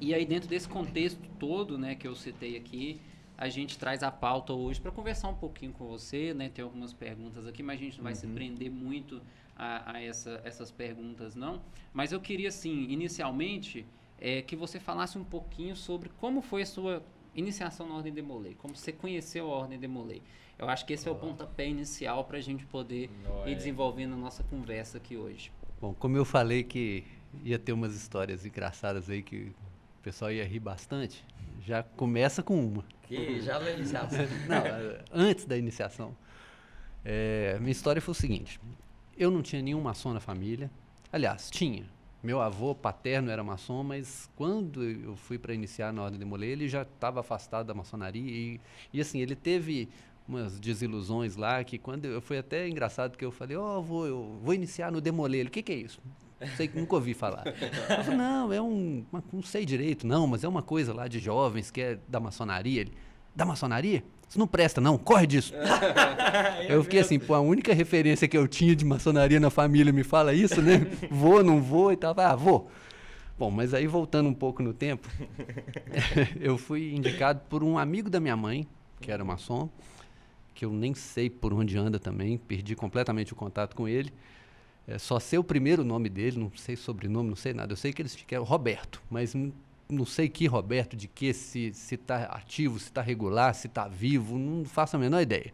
E 0.00 0.12
aí 0.12 0.26
dentro 0.26 0.48
desse 0.48 0.68
contexto 0.68 1.20
todo, 1.38 1.78
né, 1.78 1.94
que 1.94 2.06
eu 2.06 2.16
citei 2.16 2.56
aqui, 2.56 3.00
a 3.38 3.48
gente 3.48 3.78
traz 3.78 4.02
a 4.02 4.10
pauta 4.10 4.52
hoje 4.52 4.80
para 4.80 4.90
conversar 4.90 5.28
um 5.28 5.34
pouquinho 5.34 5.72
com 5.72 5.86
você, 5.86 6.34
né? 6.34 6.48
Tem 6.48 6.64
algumas 6.64 6.92
perguntas 6.92 7.46
aqui, 7.46 7.62
mas 7.62 7.80
a 7.80 7.82
gente 7.82 7.96
não 7.96 8.04
vai 8.04 8.12
uhum. 8.12 8.18
se 8.18 8.26
prender 8.26 8.70
muito 8.70 9.20
a, 9.56 9.92
a 9.92 10.02
essa, 10.02 10.40
essas 10.44 10.70
perguntas, 10.70 11.34
não. 11.34 11.60
Mas 11.92 12.12
eu 12.12 12.20
queria, 12.20 12.48
assim, 12.48 12.86
inicialmente, 12.90 13.86
é, 14.20 14.42
que 14.42 14.56
você 14.56 14.80
falasse 14.80 15.18
um 15.18 15.24
pouquinho 15.24 15.76
sobre 15.76 16.08
como 16.20 16.40
foi 16.40 16.62
a 16.62 16.66
sua 16.66 17.02
iniciação 17.34 17.88
na 17.88 17.96
Ordem 17.96 18.12
de 18.12 18.22
Molay, 18.22 18.54
como 18.54 18.76
você 18.76 18.92
conheceu 18.92 19.50
a 19.52 19.56
Ordem 19.56 19.78
de 19.78 19.88
Molay. 19.88 20.22
Eu 20.58 20.68
acho 20.68 20.86
que 20.86 20.92
esse 20.92 21.08
é 21.08 21.10
o 21.10 21.16
pontapé 21.16 21.66
inicial 21.66 22.24
para 22.24 22.38
a 22.38 22.40
gente 22.40 22.64
poder 22.66 23.10
ir 23.44 23.54
desenvolvendo 23.56 24.14
a 24.14 24.16
nossa 24.16 24.44
conversa 24.44 24.98
aqui 24.98 25.16
hoje. 25.16 25.50
Bom, 25.80 25.92
como 25.92 26.16
eu 26.16 26.24
falei 26.24 26.62
que 26.62 27.04
ia 27.42 27.58
ter 27.58 27.72
umas 27.72 27.94
histórias 27.94 28.46
engraçadas 28.46 29.10
aí 29.10 29.22
que 29.22 29.52
o 29.98 30.02
pessoal 30.02 30.30
ia 30.30 30.44
rir 30.44 30.60
bastante, 30.60 31.24
já 31.60 31.82
começa 31.82 32.42
com 32.42 32.64
uma. 32.64 32.84
Que 33.02 33.40
já 33.40 33.58
na 33.58 33.70
iniciação. 33.72 34.26
Não, 34.48 35.02
antes 35.12 35.44
da 35.44 35.56
iniciação. 35.56 36.16
É, 37.04 37.58
minha 37.58 37.72
história 37.72 38.00
foi 38.00 38.12
o 38.12 38.14
seguinte: 38.14 38.60
eu 39.16 39.30
não 39.30 39.42
tinha 39.42 39.62
nenhum 39.62 39.80
maçom 39.80 40.12
na 40.12 40.20
família. 40.20 40.70
Aliás, 41.12 41.50
tinha. 41.50 41.84
Meu 42.22 42.40
avô 42.40 42.74
paterno 42.74 43.30
era 43.30 43.44
maçom, 43.44 43.82
mas 43.82 44.30
quando 44.34 44.82
eu 44.82 45.14
fui 45.14 45.38
para 45.38 45.52
iniciar 45.52 45.92
na 45.92 46.02
Ordem 46.02 46.18
de 46.18 46.24
Molay, 46.24 46.50
ele 46.50 46.68
já 46.68 46.82
estava 46.82 47.20
afastado 47.20 47.66
da 47.66 47.74
maçonaria. 47.74 48.22
E, 48.22 48.60
e 48.92 49.00
assim, 49.00 49.20
ele 49.20 49.36
teve 49.36 49.88
umas 50.26 50.58
desilusões 50.58 51.36
lá 51.36 51.62
que 51.62 51.78
quando 51.78 52.06
eu 52.06 52.20
foi 52.22 52.38
até 52.38 52.66
engraçado 52.66 53.10
porque 53.10 53.24
eu 53.24 53.30
falei, 53.30 53.56
ó, 53.56 53.78
oh, 53.78 53.82
vou, 53.82 54.06
eu 54.06 54.38
vou 54.42 54.54
iniciar 54.54 54.90
no 54.90 55.00
Demolê. 55.00 55.42
O 55.42 55.50
que, 55.50 55.62
que 55.62 55.72
é 55.72 55.76
isso? 55.76 56.00
Sei 56.56 56.66
que 56.66 56.78
nunca 56.78 56.94
ouvi 56.94 57.14
falar. 57.14 57.44
Eu 57.46 58.04
falei, 58.04 58.16
não, 58.16 58.52
é 58.52 58.60
um, 58.60 59.04
uma, 59.12 59.22
não 59.32 59.42
sei 59.42 59.64
direito, 59.64 60.06
não, 60.06 60.26
mas 60.26 60.44
é 60.44 60.48
uma 60.48 60.62
coisa 60.62 60.92
lá 60.92 61.06
de 61.06 61.18
jovens 61.18 61.70
que 61.70 61.80
é 61.80 61.98
da 62.08 62.20
maçonaria. 62.20 62.82
Ele, 62.82 62.92
da 63.34 63.44
maçonaria? 63.44 64.04
Isso 64.28 64.38
não 64.38 64.46
presta, 64.46 64.80
não, 64.80 64.98
corre 64.98 65.26
disso. 65.26 65.52
eu 66.68 66.82
fiquei 66.82 67.00
assim, 67.00 67.18
pô, 67.18 67.34
a 67.34 67.40
única 67.40 67.72
referência 67.72 68.26
que 68.26 68.36
eu 68.36 68.48
tinha 68.48 68.74
de 68.74 68.84
maçonaria 68.84 69.38
na 69.38 69.50
família 69.50 69.92
me 69.92 70.02
fala 70.02 70.34
isso, 70.34 70.60
né? 70.60 70.86
vou, 71.10 71.42
não 71.42 71.62
vou 71.62 71.92
e 71.92 71.96
tal. 71.96 72.14
Ah, 72.18 72.34
vou. 72.34 72.70
Bom, 73.38 73.50
mas 73.50 73.74
aí 73.74 73.86
voltando 73.86 74.28
um 74.28 74.34
pouco 74.34 74.62
no 74.62 74.72
tempo, 74.72 75.08
eu 76.40 76.56
fui 76.56 76.94
indicado 76.94 77.40
por 77.48 77.64
um 77.64 77.76
amigo 77.76 78.08
da 78.08 78.20
minha 78.20 78.36
mãe, 78.36 78.66
que 79.00 79.10
era 79.10 79.24
maçom, 79.24 79.68
que 80.54 80.64
eu 80.64 80.72
nem 80.72 80.94
sei 80.94 81.28
por 81.28 81.52
onde 81.52 81.76
anda 81.76 81.98
também, 81.98 82.38
perdi 82.38 82.76
completamente 82.76 83.32
o 83.32 83.36
contato 83.36 83.74
com 83.74 83.88
ele. 83.88 84.12
É, 84.86 84.98
só 84.98 85.18
sei 85.18 85.38
o 85.38 85.44
primeiro 85.44 85.82
nome 85.82 86.08
dele, 86.08 86.38
não 86.38 86.50
sei 86.54 86.76
sobrenome, 86.76 87.28
não 87.28 87.36
sei 87.36 87.52
nada. 87.54 87.72
Eu 87.72 87.76
sei 87.76 87.92
que 87.92 88.02
eles 88.02 88.14
que 88.14 88.34
é 88.34 88.38
Roberto, 88.38 89.02
mas 89.10 89.34
não 89.94 90.04
sei 90.04 90.28
que 90.28 90.46
Roberto, 90.46 90.96
de 90.96 91.08
que, 91.08 91.32
se 91.32 91.72
está 91.90 92.24
ativo, 92.24 92.78
se 92.78 92.86
está 92.86 93.00
regular, 93.00 93.54
se 93.54 93.66
está 93.66 93.88
vivo, 93.88 94.36
não 94.36 94.64
faço 94.64 94.96
a 94.96 94.98
menor 94.98 95.20
ideia. 95.20 95.52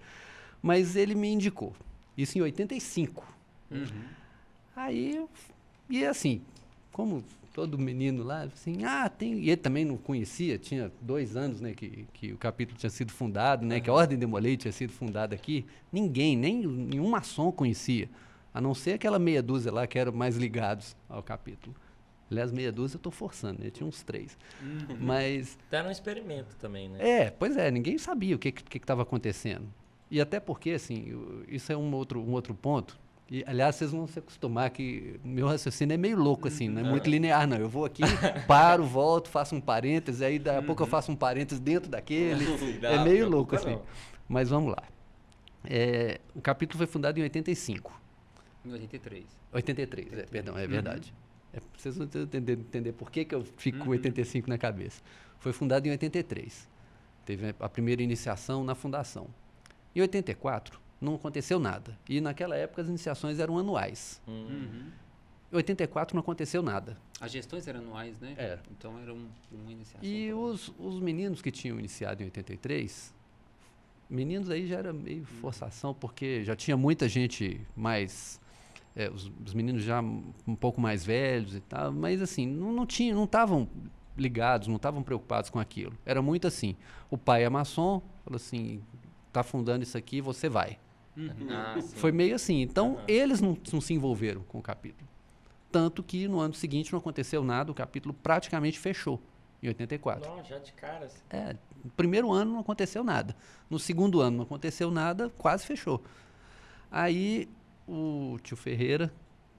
Mas 0.63 0.97
ele 0.97 1.15
me 1.15 1.29
indicou. 1.29 1.75
Isso 2.17 2.37
em 2.39 2.43
85. 2.43 3.25
Uhum. 3.71 3.87
Aí, 4.75 5.25
e 5.89 6.05
assim, 6.05 6.43
como 6.93 7.23
todo 7.53 7.79
menino 7.79 8.23
lá, 8.23 8.43
assim, 8.43 8.85
ah, 8.85 9.09
tem. 9.09 9.35
E 9.39 9.51
ele 9.51 9.57
também 9.57 9.85
não 9.85 9.97
conhecia, 9.97 10.59
tinha 10.59 10.91
dois 11.01 11.37
anos, 11.37 11.61
né, 11.61 11.73
que, 11.73 12.07
que 12.13 12.33
o 12.33 12.39
capítulo 12.39 12.79
tinha 12.79 12.91
sido 12.91 13.13
fundado, 13.13 13.65
né, 13.65 13.77
uhum. 13.77 13.81
que 13.81 13.91
a 13.91 13.93
Ordem 13.93 14.19
de 14.19 14.27
Molay 14.27 14.57
tinha 14.57 14.73
sido 14.73 14.93
fundada 14.93 15.35
aqui. 15.35 15.65
Ninguém, 15.93 16.37
nem 16.37 16.67
nenhum 16.67 17.09
maçom 17.09 17.51
conhecia, 17.51 18.09
a 18.53 18.61
não 18.61 18.75
ser 18.75 18.95
aquela 18.95 19.19
meia 19.19 19.43
dúzia 19.43 19.73
lá 19.73 19.87
que 19.87 19.99
eram 19.99 20.13
mais 20.13 20.37
ligados 20.37 20.97
ao 21.09 21.23
capítulo. 21.23 21.75
Aliás, 22.31 22.53
meia 22.53 22.71
dúzia 22.71 22.97
eu 22.97 22.99
estou 22.99 23.11
forçando, 23.11 23.63
né? 23.63 23.71
Tinha 23.71 23.87
uns 23.87 24.03
três. 24.03 24.39
Uhum. 24.63 24.97
Mas. 25.01 25.59
Era 25.71 25.89
um 25.89 25.91
experimento 25.91 26.55
também, 26.57 26.89
né? 26.89 26.99
É, 27.01 27.31
pois 27.31 27.57
é, 27.57 27.71
ninguém 27.71 27.99
sabia 27.99 28.37
o 28.37 28.39
que 28.39 28.55
estava 28.73 29.03
acontecendo. 29.03 29.67
E 30.11 30.21
até 30.21 30.41
porque, 30.41 30.71
assim, 30.71 31.45
isso 31.49 31.73
é 31.73 31.77
um 31.77 31.93
outro, 31.95 32.21
um 32.21 32.33
outro 32.33 32.55
ponto. 32.55 32.99
E, 33.31 33.45
aliás, 33.47 33.77
vocês 33.77 33.93
vão 33.93 34.09
se 34.09 34.19
acostumar 34.19 34.69
que 34.71 35.21
meu 35.23 35.47
raciocínio 35.47 35.95
é 35.95 35.97
meio 35.97 36.19
louco, 36.19 36.49
assim, 36.49 36.69
não 36.69 36.81
é 36.81 36.85
muito 36.85 37.07
uhum. 37.07 37.13
linear, 37.13 37.47
não. 37.47 37.57
Eu 37.57 37.69
vou 37.69 37.85
aqui, 37.85 38.03
paro, 38.49 38.85
volto, 38.85 39.29
faço 39.29 39.55
um 39.55 39.61
parêntese, 39.61 40.25
aí 40.25 40.39
daqui 40.39 40.59
a 40.59 40.63
pouco 40.63 40.83
eu 40.83 40.87
uhum. 40.87 40.91
faço 40.91 41.13
um 41.13 41.17
parêntese 41.17 41.61
dentro 41.61 41.89
daquele. 41.89 42.45
é 42.83 43.05
meio 43.05 43.29
louco, 43.29 43.55
assim. 43.55 43.79
Mas 44.29 44.51
vamos 44.51 44.73
lá. 44.73 44.83
É, 45.65 46.21
o 46.35 46.41
capítulo 46.41 46.79
foi 46.79 46.87
fundado 46.89 47.21
em 47.21 47.23
85. 47.23 48.01
Em 48.65 48.73
83. 48.73 49.25
83, 49.53 50.13
é, 50.13 50.23
perdão, 50.25 50.59
é 50.59 50.67
verdade. 50.67 51.15
Uhum. 51.53 51.61
É, 51.61 51.61
vocês 51.77 51.97
vão 51.97 52.07
entender, 52.07 52.53
entender 52.53 52.93
por 52.93 53.11
que, 53.11 53.25
que 53.25 53.35
eu 53.35 53.45
fico 53.57 53.79
com 53.79 53.91
85 53.91 54.49
na 54.49 54.59
cabeça. 54.59 55.03
Foi 55.39 55.53
fundado 55.53 55.87
em 55.87 55.91
83. 55.91 56.69
Teve 57.25 57.55
a 57.59 57.69
primeira 57.69 58.03
iniciação 58.03 58.65
na 58.65 58.75
fundação. 58.75 59.29
Em 59.95 60.01
84, 60.01 60.81
não 61.01 61.15
aconteceu 61.15 61.59
nada. 61.59 61.99
E 62.09 62.21
naquela 62.21 62.57
época 62.57 62.83
as 62.83 62.89
iniciações 62.89 63.39
eram 63.39 63.59
anuais. 63.59 64.21
Uhum. 64.27 64.91
Em 65.53 65.57
84 65.57 66.15
não 66.15 66.21
aconteceu 66.21 66.63
nada. 66.63 66.97
As 67.21 67.33
gestões 67.33 67.67
eram 67.67 67.81
anuais, 67.81 68.19
né? 68.21 68.35
Era. 68.37 68.63
Então 68.71 68.99
era 68.99 69.13
um, 69.13 69.29
uma 69.51 69.73
iniciação. 69.73 70.09
E 70.09 70.33
os, 70.33 70.73
os 70.79 71.01
meninos 71.01 71.43
que 71.43 71.51
tinham 71.51 71.79
iniciado 71.79 72.23
em 72.23 72.27
83, 72.27 73.13
meninos 74.09 74.49
aí 74.49 74.67
já 74.67 74.79
era 74.79 74.93
meio 74.93 75.21
uhum. 75.21 75.41
forçação, 75.41 75.93
porque 75.93 76.45
já 76.45 76.55
tinha 76.55 76.77
muita 76.77 77.09
gente 77.09 77.61
mais. 77.77 78.40
É, 78.95 79.09
os, 79.09 79.31
os, 79.45 79.55
meninos 79.55 79.83
já 79.83 80.01
um 80.01 80.57
pouco 80.59 80.81
mais 80.81 81.05
velhos 81.05 81.55
e 81.55 81.61
tal, 81.61 81.93
mas 81.93 82.21
assim, 82.21 82.47
não, 82.47 82.73
não 82.73 82.85
tinham, 82.85 83.17
não 83.17 83.25
estavam 83.25 83.69
ligados, 84.17 84.69
não 84.69 84.77
estavam 84.77 85.03
preocupados 85.03 85.49
com 85.49 85.59
aquilo. 85.59 85.93
Era 86.05 86.21
muito 86.21 86.47
assim. 86.47 86.77
O 87.09 87.17
pai 87.17 87.45
é 87.45 87.49
maçom, 87.49 88.03
falou 88.25 88.37
assim, 88.37 88.83
tá 89.33 89.43
fundando 89.43 89.83
isso 89.83 89.97
aqui, 89.97 90.21
você 90.21 90.49
vai. 90.49 90.79
Uhum. 91.17 91.49
Ah, 91.51 91.79
Foi 91.95 92.13
meio 92.13 92.35
assim. 92.35 92.61
Então, 92.61 92.95
uhum. 92.95 93.05
eles 93.09 93.41
não, 93.41 93.57
não 93.73 93.81
se 93.81 93.95
envolveram 93.95 94.43
com 94.43 94.59
o 94.59 94.63
capítulo. 94.63 95.09
Tanto 95.71 96.03
que 96.03 96.27
no 96.27 96.41
ano 96.41 96.55
seguinte 96.55 96.93
não 96.93 96.99
aconteceu 96.99 97.45
nada, 97.45 97.71
o 97.71 97.75
capítulo 97.75 98.13
praticamente 98.13 98.79
fechou, 98.79 99.21
em 99.63 99.69
84. 99.69 100.29
Não, 100.29 100.45
já 100.45 100.59
de 100.59 100.73
cara. 100.73 101.07
Assim. 101.07 101.19
É, 101.31 101.57
no 101.85 101.91
primeiro 101.93 102.33
ano 102.33 102.53
não 102.53 102.61
aconteceu 102.61 103.05
nada. 103.05 103.37
No 103.69 103.79
segundo 103.79 104.21
ano 104.21 104.39
não 104.39 104.45
aconteceu 104.45 104.91
nada, 104.91 105.31
quase 105.39 105.65
fechou. 105.65 106.03
Aí 106.91 107.49
o 107.93 108.39
tio 108.43 108.57
Ferreira, 108.57 109.13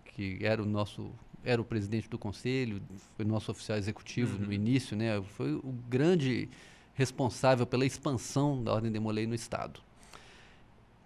que 0.05 0.39
era 0.41 0.61
o 0.61 0.65
nosso 0.65 1.11
era 1.43 1.59
o 1.59 1.65
presidente 1.65 2.07
do 2.07 2.19
conselho, 2.19 2.79
foi 3.15 3.25
nosso 3.25 3.51
oficial 3.51 3.75
executivo 3.75 4.37
uhum. 4.37 4.45
no 4.45 4.53
início, 4.53 4.95
né? 4.95 5.19
Foi 5.35 5.53
o 5.53 5.73
grande 5.89 6.47
responsável 6.93 7.65
pela 7.65 7.83
expansão 7.83 8.63
da 8.63 8.71
Ordem 8.71 8.91
de 8.91 8.99
Molay 8.99 9.25
no 9.25 9.33
estado 9.33 9.81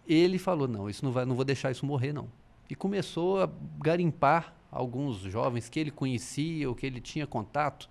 ele 0.08 0.38
falou: 0.38 0.68
não, 0.68 0.90
isso 0.90 1.04
não 1.04 1.12
vai, 1.12 1.26
não 1.26 1.36
vou 1.36 1.46
deixar 1.46 1.72
isso 1.72 1.86
morrer, 1.86 2.14
não. 2.14 2.28
E 2.70 2.76
começou 2.76 3.42
a 3.42 3.50
garimpar 3.80 4.54
alguns 4.72 5.18
jovens 5.18 5.70
que 5.70 5.80
ele 5.80 5.92
conhecia 5.92 6.68
ou 6.68 6.76
que 6.76 6.86
ele 6.86 7.00
tinha 7.00 7.26
contato 7.26 7.90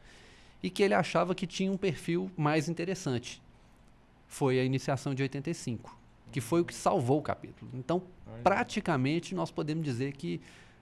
e 0.62 0.70
que 0.70 0.82
ele 0.82 0.94
achava 0.94 1.34
que 1.34 1.46
tinha 1.46 1.70
um 1.70 1.76
perfil 1.76 2.30
mais 2.36 2.68
interessante. 2.68 3.42
Foi 4.26 4.58
a 4.58 4.64
iniciação 4.64 5.14
de 5.14 5.22
85, 5.22 5.96
que 6.34 6.40
foi 6.40 6.62
o 6.62 6.64
que 6.64 6.74
salvou 6.74 7.20
o 7.20 7.22
capítulo. 7.22 7.70
Então, 7.74 8.02
praticamente, 8.42 9.36
nós 9.36 9.52
podemos 9.52 9.84
dizer 9.84 10.14
que 10.14 10.40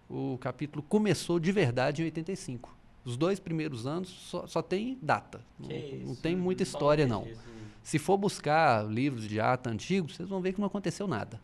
o 0.09 0.39
capítulo 0.39 0.83
começou 0.83 1.39
de 1.39 1.53
verdade 1.53 2.01
em 2.01 2.07
85. 2.07 2.75
Os 3.05 3.19
dois 3.19 3.39
primeiros 3.39 3.87
anos 3.87 4.09
só, 4.09 4.47
só 4.47 4.63
tem 4.63 4.97
data. 5.03 5.45
Não, 5.59 5.69
não, 6.07 6.15
tem 6.15 6.35
muita 6.35 6.63
história, 6.63 7.07
não. 7.07 7.27
Isso. 7.27 7.39
Se 7.83 7.99
for 7.99 8.17
buscar 8.17 8.83
livros 8.91 9.29
de 9.29 9.41
ata 9.41 9.69
antigos, 9.69 10.17
vocês 10.17 10.27
vão 10.27 10.41
ver 10.41 10.55
que 10.55 10.59
não 10.59 10.69
aconteceu 10.69 11.07
nada. 11.07 11.39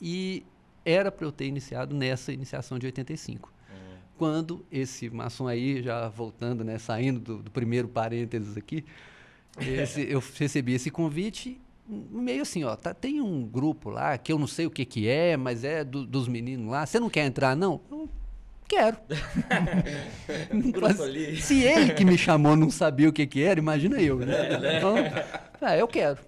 E 0.00 0.42
era 0.82 1.12
para 1.12 1.26
eu 1.26 1.32
ter 1.32 1.44
iniciado 1.44 1.94
nessa 1.94 2.32
iniciação 2.32 2.78
de 2.78 2.86
85. 2.86 3.52
Uhum. 3.52 3.76
Quando 4.16 4.64
esse 4.72 5.10
maçom 5.10 5.46
aí, 5.46 5.82
já 5.82 6.08
voltando, 6.08 6.64
né, 6.64 6.78
saindo 6.78 7.20
do, 7.20 7.42
do 7.42 7.50
primeiro 7.50 7.86
parênteses 7.86 8.56
aqui, 8.56 8.82
esse, 9.60 10.10
eu 10.10 10.24
recebi 10.38 10.72
esse 10.72 10.90
convite 10.90 11.60
meio 11.88 12.42
assim, 12.42 12.64
ó, 12.64 12.76
tá, 12.76 12.92
tem 12.92 13.20
um 13.20 13.46
grupo 13.46 13.88
lá 13.88 14.18
que 14.18 14.32
eu 14.32 14.38
não 14.38 14.46
sei 14.46 14.66
o 14.66 14.70
que 14.70 14.84
que 14.84 15.08
é, 15.08 15.36
mas 15.36 15.64
é 15.64 15.82
do, 15.82 16.06
dos 16.06 16.28
meninos 16.28 16.70
lá. 16.70 16.84
Você 16.84 17.00
não 17.00 17.08
quer 17.08 17.24
entrar, 17.24 17.56
não? 17.56 17.80
Eu, 17.90 18.08
Quero. 18.68 18.98
Mas, 20.82 21.42
se 21.42 21.62
ele 21.62 21.94
que 21.94 22.04
me 22.04 22.18
chamou 22.18 22.54
não 22.54 22.70
sabia 22.70 23.08
o 23.08 23.12
que, 23.12 23.26
que 23.26 23.42
era, 23.42 23.58
imagina 23.58 23.98
eu, 23.98 24.18
né? 24.18 24.34
É, 24.34 24.58
né? 24.58 24.76
Então, 24.76 24.94
ah, 25.62 25.74
eu 25.74 25.88
quero. 25.88 26.18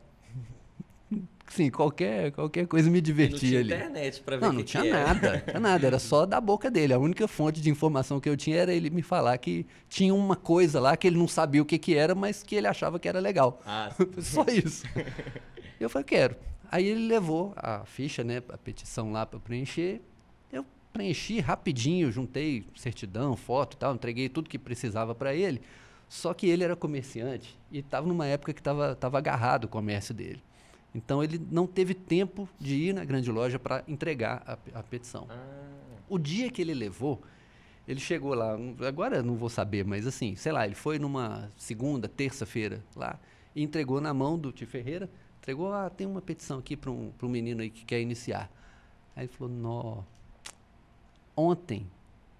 Sim, 1.51 1.71
qualquer, 1.71 2.33
qualquer 2.33 2.67
coisa 2.67 2.89
me 2.89 3.01
divertia 3.01 3.59
ali. 3.59 3.71
Não 3.71 3.77
tinha 3.77 3.89
internet 3.89 4.23
pra 4.23 4.37
ver 4.37 4.47
Não, 4.47 4.53
não 4.53 4.61
que 4.61 4.67
tinha 4.67 4.83
que 4.85 4.91
nada. 4.91 5.45
Tinha 5.47 5.61
nada, 5.61 5.87
era 5.87 5.99
só 6.01 6.25
da 6.25 6.41
boca 6.41 6.71
dele. 6.71 6.95
A 6.95 6.99
única 6.99 7.29
fonte 7.29 7.61
de 7.61 7.69
informação 7.69 8.19
que 8.19 8.29
eu 8.29 8.37
tinha 8.37 8.57
era 8.57 8.73
ele 8.73 8.89
me 8.89 9.03
falar 9.03 9.37
que 9.37 9.67
tinha 9.89 10.15
uma 10.15 10.37
coisa 10.37 10.81
lá 10.81 10.97
que 10.97 11.07
ele 11.07 11.19
não 11.19 11.29
sabia 11.29 11.61
o 11.61 11.65
que, 11.65 11.79
que 11.79 11.97
era, 11.97 12.15
mas 12.15 12.43
que 12.43 12.55
ele 12.55 12.67
achava 12.67 12.99
que 12.99 13.09
era 13.09 13.21
legal. 13.21 13.61
Ah, 13.67 13.93
só 14.23 14.45
isso. 14.45 14.87
Eu 15.79 15.91
falei, 15.91 16.05
quero. 16.05 16.37
Aí 16.71 16.87
ele 16.87 17.07
levou 17.09 17.53
a 17.57 17.85
ficha, 17.85 18.23
né, 18.23 18.41
a 18.49 18.57
petição 18.57 19.11
lá 19.11 19.27
para 19.27 19.41
preencher 19.41 20.01
preenchi 20.93 21.41
rapidinho, 21.41 22.11
juntei 22.11 22.65
certidão, 22.77 23.37
foto 23.37 23.75
e 23.75 23.77
tal, 23.77 23.95
entreguei 23.95 24.29
tudo 24.29 24.49
que 24.49 24.59
precisava 24.59 25.15
para 25.15 25.35
ele. 25.35 25.61
Só 26.09 26.35
que 26.35 26.49
ele 26.49 26.65
era 26.65 26.75
comerciante 26.75 27.57
e 27.71 27.79
estava 27.79 28.07
numa 28.07 28.27
época 28.27 28.53
que 28.53 28.61
estava 28.61 28.97
tava 28.97 29.19
agarrado 29.19 29.65
o 29.65 29.69
comércio 29.69 30.13
dele. 30.13 30.43
Então 30.95 31.23
ele 31.23 31.41
não 31.51 31.67
teve 31.67 31.95
tempo 31.95 32.49
de 32.59 32.75
ir 32.75 32.93
na 32.93 33.05
grande 33.05 33.31
loja 33.31 33.59
para 33.59 33.85
entregar 33.87 34.43
a, 34.47 34.79
a 34.79 34.83
petição. 34.83 35.27
Ah. 35.31 35.71
O 36.09 36.19
dia 36.19 36.51
que 36.51 36.61
ele 36.61 36.75
levou, 36.75 37.23
ele 37.87 38.01
chegou 38.01 38.35
lá, 38.35 38.57
agora 38.87 39.23
não 39.23 39.37
vou 39.37 39.49
saber, 39.49 39.85
mas 39.85 40.07
assim, 40.07 40.35
sei 40.35 40.51
lá, 40.51 40.67
ele 40.67 40.75
foi 40.75 40.99
numa 40.99 41.51
segunda, 41.57 42.09
terça-feira 42.09 42.83
lá 42.97 43.19
e 43.55 43.63
entregou 43.63 44.01
na 44.01 44.13
mão 44.13 44.39
do 44.39 44.53
tio 44.53 44.67
Ferreira, 44.67 45.09
entregou, 45.39 45.73
ah, 45.73 45.89
tem 45.89 46.07
uma 46.07 46.21
petição 46.21 46.59
aqui 46.59 46.77
para 46.77 46.91
um, 46.91 47.13
um 47.23 47.29
menino 47.29 47.63
aí 47.63 47.71
que 47.71 47.85
quer 47.85 48.01
iniciar. 48.01 48.51
Aí 49.15 49.25
ele 49.25 49.33
falou, 49.33 49.53
nó, 49.53 50.03
ontem, 51.37 51.87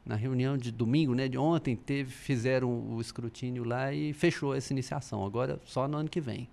na 0.05 0.17
reunião 0.17 0.57
de 0.57 0.73
domingo, 0.73 1.15
né, 1.15 1.29
de 1.29 1.39
ontem, 1.39 1.77
teve, 1.77 2.11
fizeram 2.11 2.69
o 2.69 3.01
escrutínio 3.01 3.65
lá 3.65 3.93
e 3.93 4.13
fechou 4.13 4.55
essa 4.55 4.73
iniciação, 4.73 5.25
agora 5.25 5.61
só 5.65 5.87
no 5.87 5.97
ano 5.97 6.09
que 6.09 6.21
vem. 6.21 6.49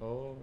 Oh. 0.00 0.36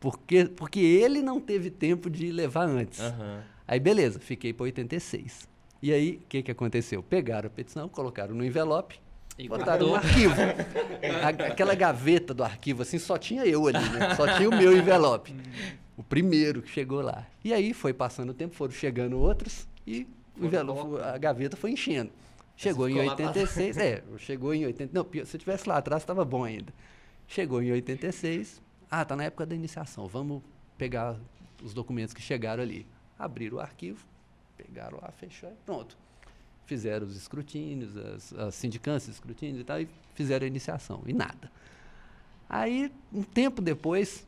Porque, 0.00 0.44
porque 0.44 0.80
ele 0.80 1.20
não 1.20 1.40
teve 1.40 1.70
tempo 1.70 2.08
de 2.08 2.30
levar 2.30 2.68
antes. 2.68 3.00
Uhum. 3.00 3.40
Aí, 3.66 3.80
beleza, 3.80 4.18
fiquei 4.18 4.52
para 4.52 4.64
86. 4.64 5.48
E 5.82 5.92
aí, 5.92 6.20
o 6.22 6.28
que, 6.28 6.42
que 6.42 6.50
aconteceu? 6.50 7.02
Pegaram 7.02 7.46
a 7.46 7.50
petição, 7.50 7.88
colocaram 7.88 8.34
no 8.34 8.44
envelope, 8.44 9.00
e 9.38 9.48
botaram 9.48 9.86
no 9.86 9.94
arquivo. 9.94 10.34
aquela 11.46 11.74
gaveta 11.74 12.34
do 12.34 12.42
arquivo, 12.42 12.82
assim, 12.82 12.98
só 12.98 13.16
tinha 13.16 13.46
eu 13.46 13.68
ali, 13.68 13.88
né? 13.90 14.14
Só 14.16 14.36
tinha 14.36 14.48
o 14.48 14.56
meu 14.56 14.76
envelope. 14.76 15.32
O 15.96 16.02
primeiro 16.02 16.60
que 16.60 16.70
chegou 16.70 17.00
lá. 17.00 17.24
E 17.44 17.52
aí 17.52 17.72
foi 17.72 17.92
passando 17.92 18.30
o 18.30 18.34
tempo, 18.34 18.54
foram 18.54 18.72
chegando 18.72 19.18
outros 19.18 19.68
e 19.86 20.08
o 20.36 20.46
envelope, 20.46 21.00
a 21.02 21.16
gaveta 21.18 21.56
foi 21.56 21.70
enchendo. 21.70 22.10
Chegou 22.56 22.88
em 22.88 22.98
86, 22.98 23.76
é, 23.76 24.02
chegou 24.18 24.52
em 24.52 24.66
80. 24.66 24.92
Não, 24.92 25.06
se 25.24 25.36
eu 25.36 25.38
tivesse 25.38 25.68
lá 25.68 25.76
atrás, 25.76 26.02
estava 26.02 26.24
bom 26.24 26.42
ainda. 26.42 26.74
Chegou 27.28 27.62
em 27.62 27.70
86, 27.70 28.60
ah, 28.90 29.04
tá 29.04 29.14
na 29.14 29.24
época 29.24 29.44
da 29.44 29.54
iniciação. 29.54 30.06
Vamos 30.06 30.42
pegar 30.76 31.16
os 31.62 31.74
documentos 31.74 32.14
que 32.14 32.22
chegaram 32.22 32.62
ali. 32.62 32.86
Abriram 33.18 33.58
o 33.58 33.60
arquivo, 33.60 34.04
pegaram 34.56 34.98
lá, 35.00 35.10
fecharam 35.12 35.54
e 35.54 35.64
pronto. 35.64 35.96
Fizeram 36.64 37.06
os 37.06 37.16
escrutínios, 37.16 37.96
as, 37.96 38.32
as 38.34 38.54
sindicâncias, 38.54 39.16
escrutínios 39.16 39.60
e 39.60 39.64
tal, 39.64 39.80
e 39.80 39.88
fizeram 40.14 40.44
a 40.44 40.48
iniciação. 40.48 41.02
E 41.06 41.12
nada. 41.12 41.50
Aí, 42.48 42.92
um 43.12 43.22
tempo 43.22 43.60
depois, 43.60 44.26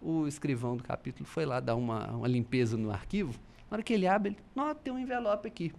o 0.00 0.26
escrivão 0.26 0.76
do 0.76 0.84
capítulo 0.84 1.26
foi 1.26 1.44
lá 1.44 1.58
dar 1.58 1.74
uma, 1.74 2.10
uma 2.12 2.28
limpeza 2.28 2.76
no 2.76 2.90
arquivo. 2.90 3.32
Na 3.70 3.76
hora 3.76 3.82
que 3.82 3.92
ele 3.92 4.06
abre, 4.06 4.30
ele, 4.30 4.38
não, 4.54 4.74
tem 4.74 4.92
um 4.92 4.98
envelope 4.98 5.48
aqui. 5.48 5.72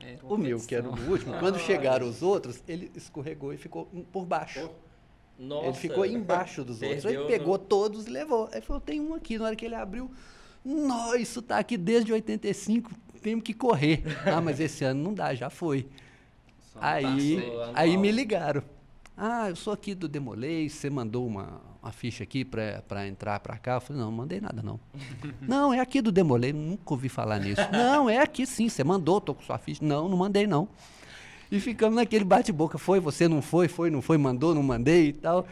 É, 0.00 0.16
o 0.22 0.36
meu, 0.36 0.58
que 0.60 0.74
era 0.74 0.88
o 0.88 1.10
último, 1.10 1.36
quando 1.38 1.58
chegaram 1.58 2.06
os 2.08 2.22
outros, 2.22 2.62
ele 2.66 2.90
escorregou 2.94 3.52
e 3.52 3.56
ficou 3.56 3.86
por 4.12 4.24
baixo. 4.24 4.70
Oh. 4.72 4.87
Nossa, 5.38 5.66
ele 5.66 5.74
ficou 5.74 6.04
embaixo 6.04 6.64
dos 6.64 6.82
outros. 6.82 7.04
Ele 7.04 7.24
pegou 7.26 7.52
no... 7.52 7.58
todos 7.58 8.06
e 8.06 8.10
levou. 8.10 8.48
Aí 8.52 8.60
falou: 8.60 8.80
tem 8.80 9.00
um 9.00 9.14
aqui. 9.14 9.38
Na 9.38 9.46
hora 9.46 9.56
que 9.56 9.64
ele 9.64 9.76
abriu, 9.76 10.10
nossa, 10.64 11.18
isso 11.18 11.40
tá 11.40 11.58
aqui 11.58 11.76
desde 11.76 12.12
85, 12.12 12.90
temos 13.22 13.44
que 13.44 13.54
correr. 13.54 14.02
ah, 14.26 14.40
mas 14.40 14.58
esse 14.58 14.84
ano 14.84 15.02
não 15.02 15.14
dá, 15.14 15.34
já 15.34 15.48
foi. 15.48 15.86
Só 16.72 16.78
aí, 16.82 17.42
aí 17.74 17.96
me 17.96 18.10
ligaram. 18.10 18.62
Ah, 19.16 19.48
eu 19.48 19.56
sou 19.56 19.72
aqui 19.72 19.94
do 19.94 20.06
Demolei, 20.06 20.68
você 20.68 20.88
mandou 20.88 21.26
uma, 21.26 21.60
uma 21.82 21.90
ficha 21.90 22.22
aqui 22.22 22.44
para 22.44 23.08
entrar 23.08 23.40
para 23.40 23.56
cá? 23.58 23.74
Eu 23.74 23.80
falei, 23.80 24.00
não, 24.00 24.10
não 24.10 24.16
mandei 24.16 24.40
nada 24.40 24.62
não. 24.62 24.78
não, 25.42 25.74
é 25.74 25.80
aqui 25.80 26.00
do 26.00 26.12
Demolei, 26.12 26.52
nunca 26.52 26.94
ouvi 26.94 27.08
falar 27.08 27.40
nisso. 27.40 27.62
não, 27.72 28.08
é 28.08 28.18
aqui 28.18 28.46
sim, 28.46 28.68
você 28.68 28.84
mandou, 28.84 29.20
tô 29.20 29.34
com 29.34 29.42
sua 29.42 29.58
ficha. 29.58 29.84
Não, 29.84 30.08
não 30.08 30.16
mandei 30.16 30.46
não. 30.46 30.68
E 31.50 31.60
ficamos 31.60 31.96
naquele 31.96 32.24
bate-boca. 32.24 32.78
Foi, 32.78 33.00
você 33.00 33.26
não 33.26 33.40
foi, 33.40 33.68
foi, 33.68 33.90
não 33.90 34.02
foi, 34.02 34.18
mandou, 34.18 34.54
não 34.54 34.62
mandei 34.62 35.08
e 35.08 35.12
tal. 35.12 35.46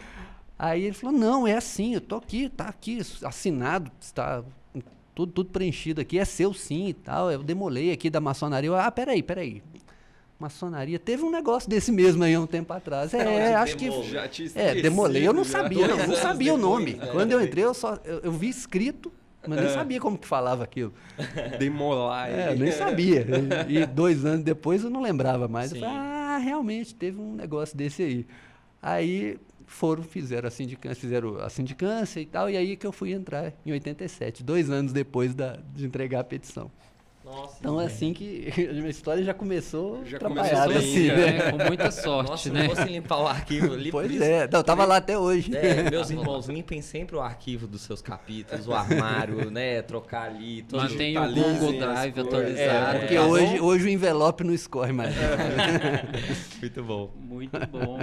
Aí 0.58 0.84
ele 0.84 0.94
falou, 0.94 1.16
não, 1.16 1.46
é 1.46 1.54
assim, 1.54 1.94
eu 1.94 2.00
tô 2.00 2.16
aqui, 2.16 2.48
tá 2.48 2.64
aqui, 2.64 3.00
assinado, 3.22 3.90
está 4.00 4.42
tudo, 5.14 5.32
tudo 5.32 5.50
preenchido 5.50 6.00
aqui, 6.00 6.18
é 6.18 6.24
seu 6.24 6.52
sim 6.52 6.88
e 6.88 6.94
tal. 6.94 7.30
Eu 7.30 7.42
demolei 7.42 7.92
aqui 7.92 8.10
da 8.10 8.20
maçonaria. 8.20 8.68
Eu, 8.68 8.76
ah, 8.76 8.90
peraí, 8.90 9.22
peraí. 9.22 9.62
Maçonaria. 10.38 10.98
Teve 10.98 11.22
um 11.22 11.30
negócio 11.30 11.68
desse 11.68 11.90
mesmo 11.90 12.22
aí 12.22 12.36
um 12.36 12.46
tempo 12.46 12.70
atrás. 12.70 13.14
É, 13.14 13.52
não, 13.52 13.58
acho 13.58 13.76
que. 13.76 13.90
Já 14.02 14.28
é, 14.54 14.74
demolei. 14.74 15.26
Eu 15.26 15.32
não 15.32 15.44
sabia, 15.44 15.88
não, 15.88 16.09
não 16.09 16.16
sabia 16.16 16.52
o 16.52 16.59
nome. 16.59 16.92
Né? 16.92 17.06
Quando 17.06 17.32
eu 17.32 17.40
entrei, 17.40 17.64
eu 17.64 17.72
só 17.72 17.98
eu, 18.04 18.18
eu 18.18 18.32
vi 18.32 18.50
escrito 18.50 19.11
mas 19.48 19.59
nem 19.59 19.68
é. 19.68 19.72
sabia 19.72 20.00
como 20.00 20.18
que 20.18 20.26
falava 20.26 20.64
aquilo. 20.64 20.92
Demolar. 21.59 22.30
É, 22.30 22.54
nem 22.54 22.72
sabia. 22.72 23.26
E 23.68 23.87
dois 23.87 24.24
anos 24.24 24.44
depois 24.44 24.85
eu 24.85 24.90
não 24.90 25.02
lembrava 25.02 25.48
mais. 25.48 25.70
Sim. 25.70 25.76
Eu 25.76 25.82
falei, 25.82 25.96
ah, 25.96 26.38
realmente, 26.38 26.94
teve 26.94 27.20
um 27.20 27.35
negócio 27.35 27.76
desse 27.76 28.02
aí. 28.02 28.26
Aí 28.80 29.38
foram, 29.66 30.02
fizeram 30.02 30.46
a 30.46 30.50
sindicância, 30.50 31.00
fizeram 31.00 31.38
a 31.38 31.50
sindicância 31.50 32.20
e 32.20 32.26
tal, 32.26 32.48
e 32.48 32.56
aí 32.56 32.76
que 32.76 32.87
eu 32.87 32.92
fui 32.92 33.12
entrar 33.12 33.52
em 33.64 33.72
87, 33.72 34.44
dois 34.44 34.70
anos 34.70 34.92
depois 34.92 35.35
da, 35.35 35.59
de 35.74 35.85
entregar 35.85 36.20
a 36.20 36.24
petição. 36.24 36.70
Nossa, 37.26 37.56
então 37.58 37.80
é 37.80 37.86
assim 37.86 38.12
que 38.12 38.48
a 38.70 38.72
minha 38.72 38.88
história 38.88 39.20
já 39.24 39.34
começou 39.34 40.04
já 40.04 40.16
começou 40.16 40.58
assim, 40.76 41.08
né? 41.08 41.32
né? 41.32 41.50
Com 41.50 41.58
muita 41.64 41.90
sorte, 41.90 42.30
Nossa, 42.30 42.52
né? 42.52 42.68
Nossa, 42.68 42.84
limpar 42.84 43.18
o 43.18 43.26
arquivo 43.26 43.74
ali. 43.74 43.90
Pois 43.90 44.20
é, 44.20 44.48
não, 44.48 44.60
eu 44.60 44.64
tava 44.64 44.84
lá 44.84 44.98
até 44.98 45.18
hoje. 45.18 45.50
É, 45.56 45.90
meus 45.90 46.08
irmãos, 46.08 46.46
limpem 46.46 46.80
sempre 46.80 47.16
o 47.16 47.20
arquivo 47.20 47.66
dos 47.66 47.82
seus 47.82 48.00
capítulos, 48.00 48.68
o 48.68 48.72
armário, 48.72 49.50
né? 49.50 49.82
Trocar 49.82 50.30
ali. 50.30 50.64
Mantém 50.70 51.18
o 51.18 51.34
Google 51.34 51.72
Drive 51.80 52.20
atualizado. 52.20 52.96
É, 52.96 52.98
porque 53.00 53.14
tá 53.16 53.26
hoje, 53.26 53.60
hoje 53.60 53.86
o 53.86 53.88
envelope 53.88 54.44
não 54.44 54.54
escorre 54.54 54.92
mais. 54.92 55.12
Muito 56.62 56.84
bom. 56.84 57.10
Muito 57.18 57.66
bom. 57.66 57.98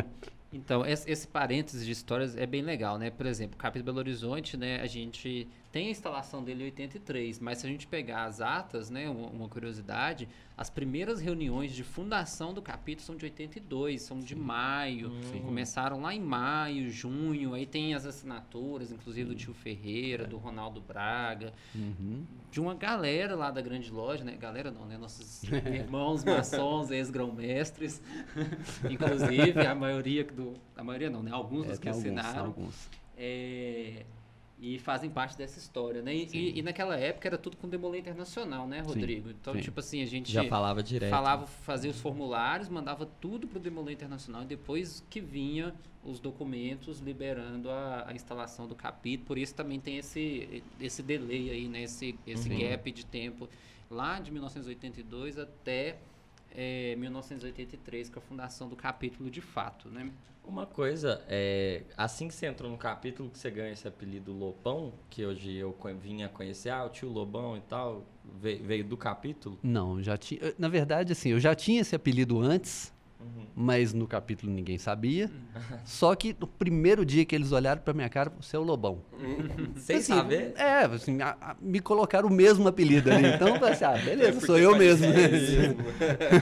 Então, 0.52 0.86
esse, 0.86 1.10
esse 1.10 1.28
parênteses 1.28 1.86
de 1.86 1.94
histórias 1.94 2.36
é 2.36 2.46
bem 2.46 2.62
legal, 2.62 2.98
né? 2.98 3.10
Por 3.10 3.26
exemplo, 3.26 3.56
o 3.56 3.58
Capítulo 3.58 3.86
Belo 3.86 4.00
Horizonte, 4.00 4.58
né? 4.58 4.82
A 4.82 4.86
gente 4.86 5.48
tem 5.74 5.88
a 5.88 5.90
instalação 5.90 6.44
dele 6.44 6.62
em 6.62 6.66
83, 6.66 7.40
mas 7.40 7.58
se 7.58 7.66
a 7.66 7.70
gente 7.70 7.88
pegar 7.88 8.26
as 8.26 8.40
atas, 8.40 8.92
né, 8.92 9.10
uma, 9.10 9.28
uma, 9.30 9.50
curiosidade, 9.50 10.30
as 10.56 10.70
primeiras 10.70 11.20
reuniões 11.20 11.74
de 11.74 11.84
fundação 11.84 12.54
do 12.54 12.62
capítulo 12.62 13.04
são 13.04 13.16
de 13.16 13.26
82, 13.26 14.04
são 14.04 14.20
de 14.20 14.36
maio, 14.36 15.12
Sim. 15.32 15.40
começaram 15.40 16.00
lá 16.00 16.14
em 16.14 16.20
maio, 16.20 16.92
junho, 16.92 17.56
aí 17.56 17.66
tem 17.66 17.96
as 17.96 18.06
assinaturas, 18.06 18.92
inclusive 18.92 19.30
do 19.30 19.36
tio 19.36 19.52
Ferreira, 19.52 20.26
é. 20.26 20.28
do 20.28 20.38
Ronaldo 20.38 20.80
Braga, 20.80 21.52
uhum. 21.74 22.24
de 22.52 22.62
uma 22.62 22.76
galera 22.76 23.36
lá 23.36 23.50
da 23.50 23.60
grande 23.60 23.90
loja, 23.90 24.24
né, 24.24 24.38
galera 24.40 24.70
não, 24.70 24.86
né, 24.86 24.96
nossos 24.96 25.42
irmãos 25.74 26.24
maçons, 26.24 26.92
ex-grão-mestres, 26.92 28.00
inclusive 28.88 29.66
a 29.66 29.74
maioria 29.74 30.24
do, 30.24 30.54
a 30.78 30.84
maioria 30.84 31.10
não, 31.10 31.24
né, 31.24 31.32
alguns 31.32 31.66
é, 31.66 31.70
dos 31.70 31.80
que 31.80 31.90
assinaram. 31.90 32.46
Alguns. 32.46 32.92
É, 33.18 34.06
e 34.64 34.80
fazem 34.80 35.10
parte 35.10 35.38
dessa 35.38 35.60
história, 35.60 36.02
né? 36.02 36.16
E, 36.16 36.30
e, 36.32 36.60
e, 36.60 36.62
naquela 36.62 36.96
época 36.96 37.28
era 37.28 37.38
tudo 37.38 37.58
com 37.58 37.68
Demolay 37.68 38.00
Internacional, 38.00 38.66
né, 38.66 38.80
Rodrigo? 38.80 39.28
Sim, 39.28 39.36
então, 39.38 39.54
sim. 39.54 39.60
tipo 39.60 39.78
assim, 39.82 40.02
a 40.02 40.06
gente 40.06 40.32
já 40.32 40.46
falava 40.46 40.82
direto. 40.82 41.10
Falava, 41.10 41.46
fazia 41.46 41.92
os 41.92 42.00
formulários, 42.00 42.70
mandava 42.70 43.06
tudo 43.06 43.46
pro 43.46 43.60
Demolay 43.60 43.94
Internacional 43.94 44.44
e 44.44 44.46
depois 44.46 45.06
que 45.10 45.20
vinha 45.20 45.76
os 46.02 46.18
documentos 46.18 47.02
liberando 47.02 47.70
a, 47.70 48.06
a, 48.08 48.14
instalação 48.14 48.66
do 48.66 48.74
capítulo. 48.74 49.28
Por 49.28 49.38
isso 49.38 49.54
também 49.54 49.82
tem 49.82 49.98
esse 49.98 50.64
esse 50.80 51.04
delay 51.04 51.50
aí, 51.50 51.68
né? 51.68 51.84
Esse 51.84 52.18
esse 52.26 52.48
uhum. 52.48 52.58
gap 52.58 52.90
de 52.90 53.06
tempo 53.06 53.50
lá 53.92 54.18
de 54.18 54.32
1982 54.32 55.40
até 55.40 55.98
é, 56.56 56.96
1983, 56.96 58.10
com 58.10 58.20
a 58.20 58.22
fundação 58.22 58.70
do 58.70 58.78
capítulo 58.78 59.30
de 59.30 59.42
fato, 59.42 59.90
né? 59.90 60.10
Uma 60.46 60.66
coisa, 60.66 61.22
é, 61.30 61.84
assim 61.96 62.28
que 62.28 62.34
você 62.34 62.46
entrou 62.46 62.70
no 62.70 62.78
capítulo 62.78 63.30
que 63.30 63.40
você 63.40 63.50
ganha 63.50 63.72
esse 63.72 63.88
apelido 63.88 64.34
Lobão, 64.34 64.94
que 65.10 65.26
hoje 65.26 65.56
eu 65.56 65.76
vinha 66.02 66.28
conhecer, 66.28 66.70
ah, 66.70 66.84
o 66.84 66.90
tio 66.90 67.10
Lobão 67.10 67.56
e 67.56 67.62
tal, 67.62 68.04
veio, 68.42 68.64
veio 68.64 68.84
do 68.84 68.98
capítulo? 68.98 69.58
Não, 69.64 70.04
já 70.04 70.18
tinha. 70.18 70.54
Na 70.60 70.68
verdade, 70.68 71.14
assim, 71.14 71.30
eu 71.30 71.40
já 71.40 71.56
tinha 71.56 71.80
esse 71.80 71.96
apelido 71.96 72.42
antes, 72.42 72.94
uhum. 73.22 73.46
mas 73.56 73.94
no 73.94 74.06
capítulo 74.06 74.52
ninguém 74.52 74.78
sabia. 74.78 75.28
Uhum. 75.28 75.80
Só 75.86 76.14
que 76.14 76.36
no 76.38 76.46
primeiro 76.46 77.06
dia 77.06 77.24
que 77.24 77.34
eles 77.34 77.54
olharam 77.54 77.82
para 77.82 77.94
minha 77.94 78.10
cara, 78.10 78.30
você 78.40 78.58
é 78.58 78.60
o 78.60 78.64
Lobão. 78.64 79.02
Sem 79.78 79.96
assim, 79.96 80.14
saber? 80.14 80.54
É, 80.58 80.84
assim, 80.84 81.22
a, 81.22 81.38
a, 81.40 81.56
me 81.62 81.80
colocaram 81.80 82.28
o 82.28 82.32
mesmo 82.32 82.68
apelido 82.68 83.10
ali. 83.10 83.30
Então, 83.30 83.48
eu 83.48 83.56
falei 83.56 83.74
assim, 83.76 83.86
ah, 83.86 83.98
beleza, 83.98 84.40
é 84.40 84.46
sou 84.46 84.60
eu 84.60 84.76
mesmo. 84.76 85.08
mesmo. 85.08 85.78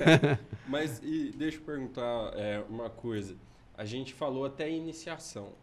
mas 0.68 1.00
e 1.04 1.32
deixa 1.38 1.60
eu 1.60 1.62
perguntar 1.62 2.32
é, 2.34 2.64
uma 2.68 2.90
coisa 2.90 3.38
a 3.82 3.86
gente 3.86 4.14
falou 4.14 4.46
até 4.46 4.66
a 4.66 4.70
iniciação. 4.70 5.54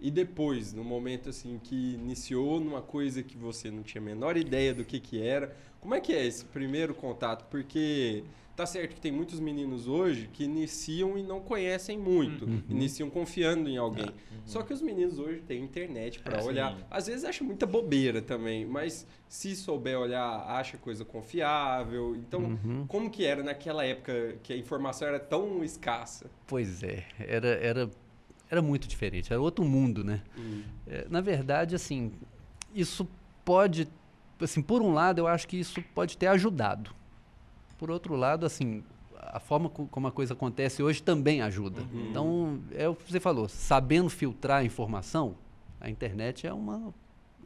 E 0.00 0.10
depois, 0.10 0.72
no 0.72 0.82
momento 0.82 1.28
assim 1.28 1.60
que 1.62 1.94
iniciou 1.94 2.58
numa 2.58 2.82
coisa 2.82 3.22
que 3.22 3.36
você 3.36 3.70
não 3.70 3.84
tinha 3.84 4.02
a 4.02 4.04
menor 4.04 4.36
ideia 4.36 4.74
do 4.74 4.84
que 4.84 4.98
que 4.98 5.22
era, 5.22 5.56
como 5.80 5.94
é 5.94 6.00
que 6.00 6.12
é 6.12 6.26
esse 6.26 6.44
primeiro 6.46 6.92
contato? 6.96 7.44
Porque 7.48 8.24
tá 8.60 8.66
certo 8.66 8.94
que 8.94 9.00
tem 9.00 9.10
muitos 9.10 9.40
meninos 9.40 9.88
hoje 9.88 10.28
que 10.30 10.44
iniciam 10.44 11.16
e 11.16 11.22
não 11.22 11.40
conhecem 11.40 11.98
muito, 11.98 12.44
uhum. 12.44 12.62
iniciam 12.68 13.08
confiando 13.08 13.70
em 13.70 13.78
alguém. 13.78 14.04
Uhum. 14.04 14.38
Só 14.44 14.62
que 14.62 14.70
os 14.74 14.82
meninos 14.82 15.18
hoje 15.18 15.40
têm 15.40 15.62
internet 15.62 16.20
para 16.20 16.40
é, 16.40 16.42
olhar. 16.42 16.76
Sim. 16.76 16.84
Às 16.90 17.06
vezes 17.06 17.24
acha 17.24 17.42
muita 17.42 17.64
bobeira 17.64 18.20
também, 18.20 18.66
mas 18.66 19.06
se 19.26 19.56
souber 19.56 19.98
olhar, 19.98 20.44
acha 20.46 20.76
coisa 20.76 21.06
confiável. 21.06 22.14
Então, 22.14 22.42
uhum. 22.42 22.84
como 22.86 23.08
que 23.08 23.24
era 23.24 23.42
naquela 23.42 23.82
época 23.82 24.36
que 24.42 24.52
a 24.52 24.56
informação 24.56 25.08
era 25.08 25.18
tão 25.18 25.64
escassa? 25.64 26.30
Pois 26.46 26.82
é, 26.82 27.06
era, 27.18 27.48
era, 27.48 27.90
era 28.50 28.60
muito 28.60 28.86
diferente, 28.86 29.32
era 29.32 29.40
outro 29.40 29.64
mundo, 29.64 30.04
né? 30.04 30.22
Uhum. 30.36 30.62
É, 30.86 31.06
na 31.08 31.22
verdade, 31.22 31.74
assim, 31.74 32.12
isso 32.74 33.08
pode, 33.42 33.88
assim, 34.38 34.60
por 34.60 34.82
um 34.82 34.92
lado, 34.92 35.18
eu 35.18 35.26
acho 35.26 35.48
que 35.48 35.58
isso 35.58 35.82
pode 35.94 36.18
ter 36.18 36.26
ajudado. 36.26 36.99
Por 37.80 37.90
outro 37.90 38.14
lado, 38.14 38.44
assim, 38.44 38.84
a 39.16 39.40
forma 39.40 39.70
como 39.70 40.06
a 40.06 40.12
coisa 40.12 40.34
acontece 40.34 40.82
hoje 40.82 41.02
também 41.02 41.40
ajuda. 41.40 41.80
Uhum. 41.80 42.10
Então, 42.10 42.60
é 42.74 42.86
o 42.86 42.94
que 42.94 43.10
você 43.10 43.18
falou, 43.18 43.48
sabendo 43.48 44.10
filtrar 44.10 44.58
a 44.58 44.64
informação, 44.64 45.34
a 45.80 45.88
internet 45.88 46.46
é 46.46 46.52
uma 46.52 46.92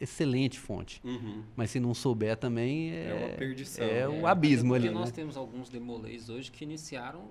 excelente 0.01 0.59
fonte. 0.59 1.01
Uhum. 1.05 1.45
Mas 1.55 1.71
se 1.71 1.79
não 1.79 1.95
souber 1.95 2.37
também 2.37 2.91
é, 2.91 3.11
é 3.11 3.15
uma 3.15 3.37
perdição. 3.37 3.87
É, 3.87 4.01
é 4.01 4.09
o 4.09 4.27
abismo 4.27 4.75
ali. 4.75 4.89
Porque 4.89 4.99
nós 4.99 5.11
né? 5.11 5.15
temos 5.15 5.37
alguns 5.37 5.69
demolês 5.69 6.29
hoje 6.29 6.51
que 6.51 6.65
iniciaram 6.65 7.23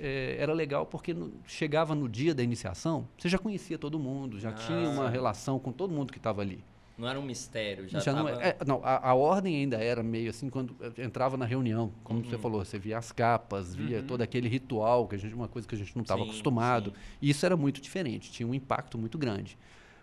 é, 0.00 0.36
era 0.38 0.52
legal 0.52 0.86
porque 0.86 1.12
no, 1.12 1.32
chegava 1.46 1.94
no 1.94 2.08
dia 2.08 2.34
da 2.34 2.42
iniciação, 2.42 3.08
você 3.16 3.28
já 3.28 3.38
conhecia 3.38 3.78
todo 3.78 3.98
mundo, 3.98 4.38
já 4.38 4.50
ah, 4.50 4.52
tinha 4.52 4.88
uma 4.88 5.08
relação 5.08 5.58
com 5.58 5.70
todo 5.70 5.92
mundo 5.92 6.12
que 6.12 6.18
estava 6.18 6.42
ali. 6.42 6.64
Não 6.98 7.08
era 7.08 7.18
um 7.18 7.22
mistério, 7.22 7.88
já, 7.88 8.00
já 8.00 8.12
tava... 8.12 8.32
não, 8.32 8.40
é, 8.40 8.56
não 8.66 8.80
a, 8.82 9.10
a, 9.10 9.14
ordem 9.14 9.54
ainda 9.54 9.76
era 9.76 10.02
meio 10.02 10.30
assim 10.30 10.50
quando 10.50 10.74
entrava 10.98 11.36
na 11.36 11.44
reunião, 11.44 11.92
como 12.02 12.18
uhum. 12.18 12.24
você 12.28 12.36
falou, 12.36 12.64
você 12.64 12.76
via 12.76 12.98
as 12.98 13.12
capas, 13.12 13.72
via 13.72 14.00
uhum. 14.00 14.06
todo 14.06 14.20
aquele 14.20 14.48
ritual 14.48 15.06
que 15.06 15.14
a 15.14 15.18
gente 15.18 15.32
uma 15.32 15.46
coisa 15.46 15.68
que 15.68 15.76
a 15.76 15.78
gente 15.78 15.94
não 15.94 16.02
estava 16.02 16.24
acostumado. 16.24 16.90
Sim. 16.90 16.96
E 17.22 17.30
isso 17.30 17.46
era 17.46 17.56
muito 17.56 17.80
diferente, 17.80 18.32
tinha 18.32 18.48
um 18.48 18.52
impacto 18.52 18.98
muito 18.98 19.16
grande. 19.16 19.56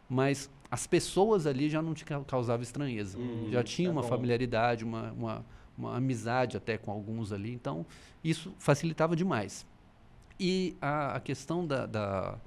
Mas 0.08 0.50
as 0.72 0.88
pessoas 0.88 1.46
ali 1.46 1.70
já 1.70 1.82
não 1.82 1.94
te 1.94 2.06
causava 2.06 2.64
estranheza, 2.64 3.18
uhum. 3.18 3.50
já 3.52 3.62
tinha 3.62 3.90
é 3.90 3.92
uma 3.92 4.02
bom. 4.02 4.08
familiaridade, 4.08 4.86
uma, 4.86 5.12
uma, 5.12 5.46
uma 5.78 5.98
amizade 5.98 6.56
até 6.56 6.78
com 6.78 6.92
alguns 6.92 7.34
ali, 7.34 7.52
então 7.52 7.86
isso 8.24 8.54
facilitava 8.58 9.18
demais. 9.18 9.66
E 10.40 10.78
a, 10.82 11.18
a 11.18 11.20
questão 11.20 11.68
da, 11.68 11.86
da 11.86 12.38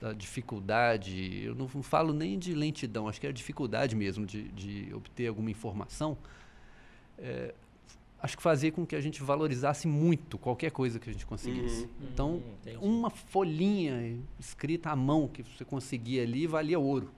da 0.00 0.12
dificuldade, 0.12 1.42
eu 1.44 1.54
não 1.54 1.68
falo 1.68 2.12
nem 2.12 2.38
de 2.38 2.54
lentidão, 2.54 3.08
acho 3.08 3.20
que 3.20 3.26
é 3.26 3.30
a 3.30 3.32
dificuldade 3.32 3.94
mesmo 3.94 4.26
de, 4.26 4.48
de 4.48 4.92
obter 4.94 5.28
alguma 5.28 5.50
informação, 5.50 6.18
é, 7.18 7.54
acho 8.22 8.36
que 8.36 8.42
fazia 8.42 8.70
com 8.70 8.86
que 8.86 8.94
a 8.94 9.00
gente 9.00 9.22
valorizasse 9.22 9.88
muito 9.88 10.38
qualquer 10.38 10.70
coisa 10.70 10.98
que 10.98 11.10
a 11.10 11.12
gente 11.12 11.26
conseguisse. 11.26 11.84
Uhum. 11.84 12.08
Então, 12.12 12.42
uhum, 12.66 13.00
uma 13.00 13.10
folhinha 13.10 14.18
escrita 14.38 14.90
à 14.90 14.96
mão 14.96 15.26
que 15.28 15.42
você 15.42 15.64
conseguia 15.64 16.22
ali 16.22 16.46
valia 16.46 16.78
ouro. 16.78 17.10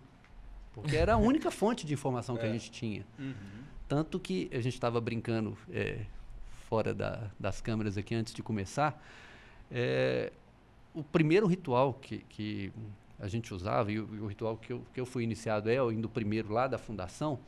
Porque 0.72 0.96
era 0.96 1.14
a 1.14 1.16
única 1.16 1.50
fonte 1.53 1.87
de 1.87 1.92
informação 1.92 2.37
que 2.37 2.44
é. 2.44 2.48
a 2.48 2.53
gente 2.53 2.70
tinha. 2.70 3.07
Uhum. 3.18 3.35
Tanto 3.87 4.18
que 4.18 4.48
a 4.50 4.61
gente 4.61 4.74
estava 4.74 5.00
brincando 5.00 5.57
é, 5.70 6.07
fora 6.68 6.94
da, 6.94 7.31
das 7.38 7.61
câmeras 7.61 7.98
aqui 7.98 8.14
antes 8.14 8.33
de 8.35 8.42
começar. 8.42 9.00
É, 9.70 10.33
o 10.94 11.02
primeiro 11.02 11.46
ritual 11.46 11.94
que, 11.94 12.18
que 12.28 12.72
a 13.18 13.28
gente 13.28 13.52
usava, 13.52 13.90
e 13.90 13.98
o, 13.98 14.09
e 14.14 14.20
o, 14.20 14.26
ritual 14.26 14.57
que 14.57 14.72
eu, 14.72 14.83
que 14.92 15.00
eu 15.00 15.04
fui 15.04 15.24
iniciado 15.24 15.68
é, 15.68 15.76
indo 15.92 16.09
primeiro 16.09 16.52
lá 16.52 16.66
da 16.66 16.78
fundação, 16.78 17.38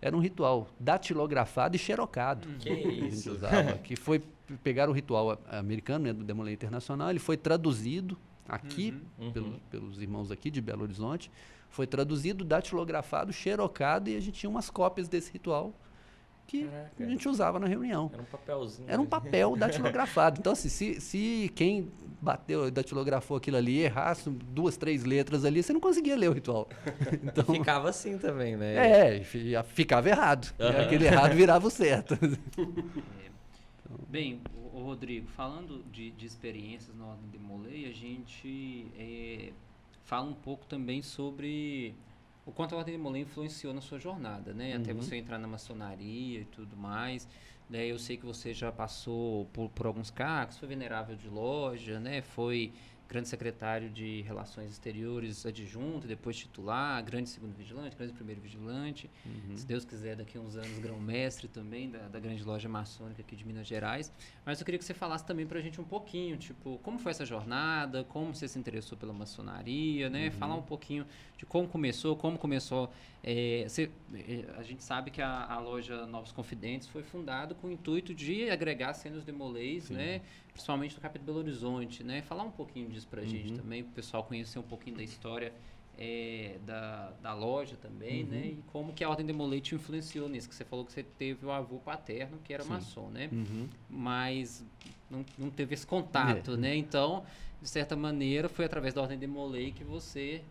era 0.00 0.14
um 0.14 0.20
ritual 0.20 0.68
datilografado 0.78 1.76
e 1.76 1.78
xerocado. 1.78 2.48
Que, 2.58 2.76
que 2.76 2.88
a 2.88 3.10
gente 3.10 3.30
usava, 3.30 3.72
que 3.82 3.96
foi 3.96 4.22
pegar 4.62 4.88
o 4.88 4.92
ritual 4.92 5.38
americano, 5.48 6.04
né, 6.04 6.12
do 6.12 6.24
Demolay 6.24 6.54
Internacional, 6.54 7.10
ele 7.10 7.18
foi 7.18 7.36
traduzido 7.36 8.18
aqui, 8.48 8.94
uhum, 9.18 9.26
uhum. 9.26 9.32
Pelos, 9.32 9.58
pelos 9.70 10.02
irmãos 10.02 10.30
aqui 10.30 10.50
de 10.50 10.60
Belo 10.60 10.82
Horizonte, 10.82 11.30
foi 11.68 11.86
traduzido, 11.86 12.44
datilografado, 12.44 13.32
xerocado, 13.32 14.08
e 14.08 14.16
a 14.16 14.20
gente 14.20 14.40
tinha 14.40 14.50
umas 14.50 14.70
cópias 14.70 15.08
desse 15.08 15.32
ritual 15.32 15.74
que 16.46 16.64
Caraca. 16.64 17.04
a 17.04 17.08
gente 17.08 17.28
usava 17.28 17.58
na 17.58 17.66
reunião. 17.66 18.10
Era 18.12 18.22
um 18.22 18.26
papelzinho. 18.26 18.88
Era 18.88 19.02
um 19.02 19.06
papel 19.06 19.56
datilografado. 19.58 20.38
Então, 20.38 20.52
assim, 20.52 20.68
se, 20.68 21.00
se 21.00 21.52
quem 21.54 21.90
bateu, 22.20 22.70
datilografou 22.70 23.36
aquilo 23.36 23.56
ali, 23.56 23.80
errasse 23.80 24.30
duas, 24.30 24.76
três 24.76 25.04
letras 25.04 25.44
ali, 25.44 25.62
você 25.62 25.72
não 25.72 25.80
conseguia 25.80 26.16
ler 26.16 26.30
o 26.30 26.32
ritual. 26.32 26.68
Então, 27.22 27.44
ficava 27.54 27.88
assim 27.88 28.18
também, 28.18 28.56
né? 28.56 29.16
É, 29.16 29.24
ficava 29.64 30.08
errado. 30.08 30.54
Uhum. 30.58 30.80
Aquele 30.80 31.06
errado 31.06 31.34
virava 31.34 31.66
o 31.66 31.70
certo. 31.70 32.16
É. 33.22 33.26
Bem, 34.08 34.40
o 34.72 34.80
Rodrigo, 34.82 35.28
falando 35.28 35.84
de, 35.92 36.10
de 36.10 36.26
experiências 36.26 36.96
na 36.96 37.06
Ordem 37.06 37.30
de 37.30 37.38
Molay, 37.38 37.86
a 37.86 37.92
gente 37.92 38.86
é, 38.98 39.52
fala 40.04 40.28
um 40.28 40.34
pouco 40.34 40.66
também 40.66 41.02
sobre 41.02 41.94
o 42.46 42.52
quanto 42.52 42.74
a 42.76 42.78
Ordem 42.78 42.94
de 42.94 43.02
Molay 43.02 43.22
influenciou 43.22 43.74
na 43.74 43.80
sua 43.80 43.98
jornada, 43.98 44.54
né? 44.54 44.76
Uhum. 44.76 44.82
Até 44.82 44.94
você 44.94 45.16
entrar 45.16 45.38
na 45.38 45.48
maçonaria 45.48 46.40
e 46.40 46.44
tudo 46.44 46.76
mais. 46.76 47.28
Né? 47.68 47.84
Eu 47.84 47.98
sei 47.98 48.16
que 48.16 48.24
você 48.24 48.54
já 48.54 48.70
passou 48.70 49.46
por, 49.46 49.68
por 49.70 49.86
alguns 49.86 50.10
cargos, 50.10 50.56
foi 50.56 50.68
venerável 50.68 51.16
de 51.16 51.28
loja, 51.28 51.98
né? 51.98 52.22
Foi 52.22 52.72
grande 53.08 53.28
secretário 53.28 53.88
de 53.88 54.22
Relações 54.22 54.70
Exteriores 54.72 55.46
adjunto, 55.46 56.06
depois 56.06 56.36
titular, 56.36 57.02
grande 57.04 57.28
segundo 57.28 57.54
vigilante, 57.54 57.96
grande 57.96 58.12
primeiro 58.12 58.40
vigilante, 58.40 59.08
uhum. 59.24 59.56
se 59.56 59.64
Deus 59.64 59.84
quiser, 59.84 60.16
daqui 60.16 60.36
a 60.36 60.40
uns 60.40 60.56
anos, 60.56 60.78
grão-mestre 60.78 61.46
também 61.46 61.88
da, 61.88 62.08
da, 62.08 62.18
grande 62.18 62.42
loja 62.42 62.68
maçônica 62.68 63.22
aqui 63.22 63.36
de 63.36 63.46
Minas 63.46 63.66
Gerais. 63.66 64.12
Mas 64.44 64.58
eu 64.58 64.64
queria 64.64 64.78
que 64.78 64.84
você 64.84 64.94
falasse 64.94 65.24
também 65.24 65.46
para 65.46 65.58
a 65.58 65.62
gente 65.62 65.80
um 65.80 65.84
pouquinho, 65.84 66.36
tipo, 66.36 66.78
como 66.82 66.98
foi 66.98 67.12
essa 67.12 67.24
jornada, 67.24 68.02
como 68.04 68.34
você 68.34 68.48
se 68.48 68.58
interessou 68.58 68.98
pela 68.98 69.12
maçonaria, 69.12 70.10
né? 70.10 70.26
Uhum. 70.26 70.32
Falar 70.32 70.54
um 70.56 70.62
pouquinho 70.62 71.06
de 71.36 71.44
como 71.46 71.68
começou, 71.68 72.16
como 72.16 72.38
começou. 72.38 72.90
É, 73.22 73.66
é, 74.14 74.44
a 74.56 74.62
gente 74.62 74.84
sabe 74.84 75.10
que 75.10 75.20
a, 75.20 75.46
a 75.46 75.58
loja 75.58 76.06
Novos 76.06 76.32
Confidentes 76.32 76.86
foi 76.88 77.02
fundada 77.02 77.54
com 77.54 77.66
o 77.66 77.72
intuito 77.72 78.14
de 78.14 78.48
agregar 78.48 78.94
cenas 78.94 79.24
de 79.24 79.32
molês, 79.32 79.90
né? 79.90 80.22
principalmente 80.56 80.94
no 80.94 81.00
capítulo 81.00 81.26
Belo 81.26 81.38
Horizonte, 81.40 82.02
né? 82.02 82.22
Falar 82.22 82.44
um 82.44 82.50
pouquinho 82.50 82.88
disso 82.88 83.06
para 83.08 83.20
a 83.20 83.24
uhum. 83.24 83.30
gente 83.30 83.52
também, 83.52 83.82
para 83.82 83.90
o 83.90 83.94
pessoal 83.94 84.24
conhecer 84.24 84.58
um 84.58 84.62
pouquinho 84.62 84.96
da 84.96 85.02
história 85.02 85.52
é, 85.98 86.56
da, 86.64 87.12
da 87.22 87.34
loja 87.34 87.76
também, 87.76 88.24
uhum. 88.24 88.30
né? 88.30 88.46
E 88.46 88.64
como 88.72 88.92
que 88.92 89.04
a 89.04 89.08
Ordem 89.08 89.26
de 89.26 89.32
Molete 89.32 89.74
influenciou 89.74 90.28
nisso, 90.28 90.48
que 90.48 90.54
você 90.54 90.64
falou 90.64 90.84
que 90.84 90.92
você 90.92 91.02
teve 91.02 91.44
o 91.44 91.50
avô 91.50 91.78
paterno, 91.78 92.38
que 92.42 92.54
era 92.54 92.62
Sim. 92.62 92.70
maçom, 92.70 93.08
né? 93.10 93.28
Uhum. 93.30 93.68
Mas 93.88 94.64
não, 95.10 95.24
não 95.38 95.50
teve 95.50 95.74
esse 95.74 95.86
contato, 95.86 96.52
é. 96.52 96.56
né? 96.56 96.76
Então, 96.76 97.24
de 97.60 97.68
certa 97.68 97.94
maneira, 97.94 98.48
foi 98.48 98.64
através 98.64 98.94
da 98.94 99.02
Ordem 99.02 99.18
de 99.18 99.26
Molay 99.26 99.72
que 99.72 99.84
você 99.84 100.42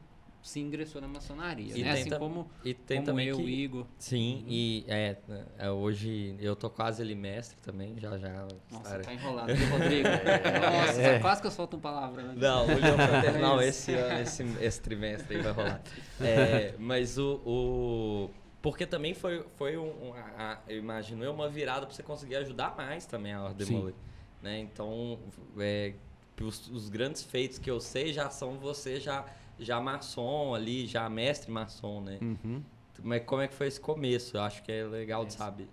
se 0.46 0.60
ingressou 0.60 1.02
na 1.02 1.08
maçonaria, 1.08 1.76
e 1.76 1.84
né? 1.84 1.92
Assim 1.92 2.12
como, 2.12 2.48
e 2.64 2.72
tem 2.72 2.98
como 2.98 3.08
também 3.08 3.28
eu, 3.30 3.38
que, 3.38 3.44
Igor. 3.44 3.88
Sim, 3.98 4.44
uhum. 4.44 4.46
e 4.48 4.86
é, 4.88 5.18
é, 5.58 5.72
hoje 5.72 6.36
eu 6.40 6.56
tô 6.56 6.70
quase 6.70 7.02
ali 7.02 7.16
mestre 7.16 7.60
também, 7.62 8.00
já 8.00 8.16
já. 8.20 8.48
Nossa, 8.72 9.00
tá 9.00 9.12
enrolado, 9.12 9.52
Rodrigo? 9.72 10.08
Nossa, 10.88 11.02
é. 11.02 11.20
quase 11.20 11.42
que 11.42 11.48
eu 11.48 11.52
solto 11.52 11.78
uma 11.78 11.82
palavra. 11.82 12.22
Né? 12.22 12.36
Não, 12.38 12.66
União 12.66 12.94
Fraternal 12.96 13.60
esse 13.64 13.92
ano, 13.96 14.22
esse, 14.22 14.44
esse 14.62 14.82
trimestre 14.82 15.38
aí 15.38 15.42
vai 15.42 15.52
rolar. 15.52 15.82
É, 16.22 16.76
mas 16.78 17.18
o, 17.18 17.42
o... 17.46 18.30
Porque 18.62 18.86
também 18.86 19.14
foi, 19.14 19.46
foi 19.58 19.78
um, 19.78 20.10
um 20.10 20.14
a, 20.14 20.60
eu 20.68 20.78
imagino 20.78 21.24
eu, 21.24 21.34
uma 21.34 21.50
virada 21.50 21.86
para 21.86 21.94
você 21.94 22.04
conseguir 22.04 22.36
ajudar 22.38 22.76
mais 22.78 23.06
também 23.06 23.34
a 23.34 23.44
Ordem 23.44 23.68
Molei. 23.68 23.96
Né? 24.42 24.60
Então, 24.60 25.20
é, 25.58 25.94
os, 26.42 26.70
os 26.70 26.88
grandes 26.88 27.24
feitos 27.24 27.58
que 27.58 27.70
eu 27.70 27.82
sei 27.82 28.14
já 28.14 28.30
são 28.30 28.58
você 28.58 29.00
já 29.00 29.26
já 29.60 29.80
maçom 29.80 30.54
ali, 30.54 30.86
já 30.86 31.10
mestre 31.10 31.52
maçom, 31.52 32.02
né? 32.02 32.20
Uhum. 32.22 32.62
Mas 33.04 33.24
como 33.26 33.42
é 33.42 33.48
que 33.48 33.54
foi 33.54 33.68
esse 33.68 33.80
começo? 33.80 34.38
Eu 34.38 34.42
acho 34.42 34.64
que 34.64 34.72
é 34.72 34.84
legal 34.84 35.24
é. 35.24 35.26
de 35.26 35.34
saber. 35.34 35.68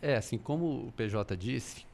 É, 0.00 0.16
assim, 0.16 0.36
como 0.36 0.88
o 0.88 0.92
PJ 0.92 1.36
disse, 1.36 1.86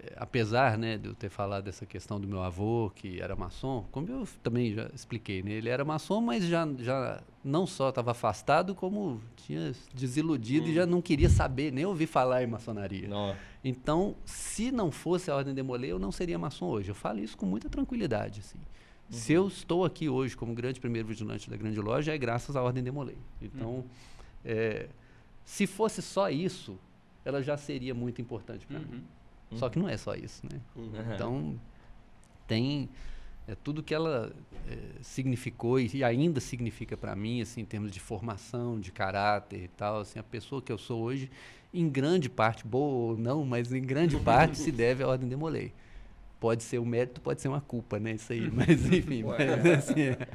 é, 0.00 0.12
apesar 0.16 0.76
né, 0.76 0.98
de 0.98 1.08
eu 1.08 1.14
ter 1.14 1.28
falado 1.28 1.64
dessa 1.64 1.86
questão 1.86 2.20
do 2.20 2.26
meu 2.26 2.42
avô, 2.42 2.90
que 2.94 3.20
era 3.20 3.34
maçom, 3.34 3.86
como 3.90 4.08
eu 4.08 4.28
também 4.42 4.74
já 4.74 4.90
expliquei, 4.94 5.42
né, 5.42 5.52
ele 5.52 5.68
era 5.68 5.84
maçom, 5.84 6.20
mas 6.20 6.44
já, 6.44 6.68
já 6.78 7.22
não 7.42 7.66
só 7.66 7.88
estava 7.88 8.10
afastado, 8.10 8.74
como 8.74 9.20
tinha 9.36 9.72
desiludido 9.94 10.66
hum. 10.66 10.70
e 10.70 10.74
já 10.74 10.84
hum. 10.84 10.86
não 10.86 11.02
queria 11.02 11.28
saber, 11.28 11.72
nem 11.72 11.86
ouvir 11.86 12.06
falar 12.06 12.42
em 12.42 12.46
maçonaria. 12.46 13.08
Não. 13.08 13.34
Então, 13.64 14.14
se 14.24 14.70
não 14.70 14.90
fosse 14.90 15.30
a 15.30 15.36
Ordem 15.36 15.54
de 15.54 15.62
Molay, 15.62 15.90
eu 15.90 15.98
não 15.98 16.12
seria 16.12 16.38
maçom 16.38 16.66
hoje. 16.66 16.90
Eu 16.90 16.94
falo 16.94 17.18
isso 17.18 17.36
com 17.36 17.44
muita 17.44 17.68
tranquilidade. 17.68 18.40
Assim. 18.40 18.58
Uhum. 19.10 19.16
Se 19.16 19.32
eu 19.32 19.48
estou 19.48 19.84
aqui 19.84 20.08
hoje 20.08 20.36
como 20.36 20.54
grande 20.54 20.78
primeiro 20.78 21.08
vigilante 21.08 21.48
da 21.48 21.56
grande 21.56 21.80
loja, 21.80 22.14
é 22.14 22.18
graças 22.18 22.56
à 22.56 22.62
Ordem 22.62 22.82
de 22.82 22.90
Molay. 22.90 23.16
Então, 23.40 23.70
uhum. 23.70 23.84
é, 24.44 24.88
se 25.44 25.66
fosse 25.66 26.02
só 26.02 26.30
isso, 26.30 26.78
ela 27.24 27.42
já 27.42 27.56
seria 27.56 27.94
muito 27.94 28.20
importante 28.20 28.66
para 28.66 28.78
uhum. 28.78 28.86
mim. 28.86 29.04
Só 29.56 29.70
que 29.70 29.78
não 29.78 29.88
é 29.88 29.96
só 29.96 30.14
isso, 30.14 30.42
né? 30.44 30.60
Uhum. 30.76 31.14
Então, 31.14 31.60
tem 32.46 32.90
é, 33.46 33.54
tudo 33.54 33.82
que 33.82 33.94
ela 33.94 34.30
é, 34.68 34.76
significou 35.00 35.80
e, 35.80 35.88
e, 35.94 36.04
ainda 36.04 36.38
significa 36.38 36.98
para 36.98 37.16
mim, 37.16 37.40
assim, 37.40 37.62
em 37.62 37.64
termos 37.64 37.90
de 37.90 37.98
formação, 37.98 38.78
de 38.78 38.92
caráter 38.92 39.64
e 39.64 39.68
tal, 39.68 40.00
assim, 40.00 40.18
a 40.18 40.22
pessoa 40.22 40.60
que 40.60 40.70
eu 40.70 40.76
sou 40.76 41.00
hoje, 41.02 41.30
em 41.72 41.88
grande 41.88 42.28
parte, 42.28 42.66
boa 42.66 43.12
ou 43.12 43.16
não, 43.16 43.42
mas 43.46 43.72
em 43.72 43.82
grande 43.82 44.18
parte 44.20 44.58
se 44.58 44.70
deve 44.70 45.02
à 45.02 45.08
Ordem 45.08 45.26
de 45.26 45.36
Molay 45.36 45.72
pode 46.40 46.62
ser 46.62 46.78
um 46.78 46.84
mérito, 46.84 47.20
pode 47.20 47.40
ser 47.40 47.48
uma 47.48 47.60
culpa, 47.60 47.98
né? 47.98 48.12
Isso 48.12 48.32
aí, 48.32 48.48
mas 48.52 48.86
enfim. 48.86 49.24
mas, 49.24 49.66
assim, 49.66 50.00
é. 50.00 50.28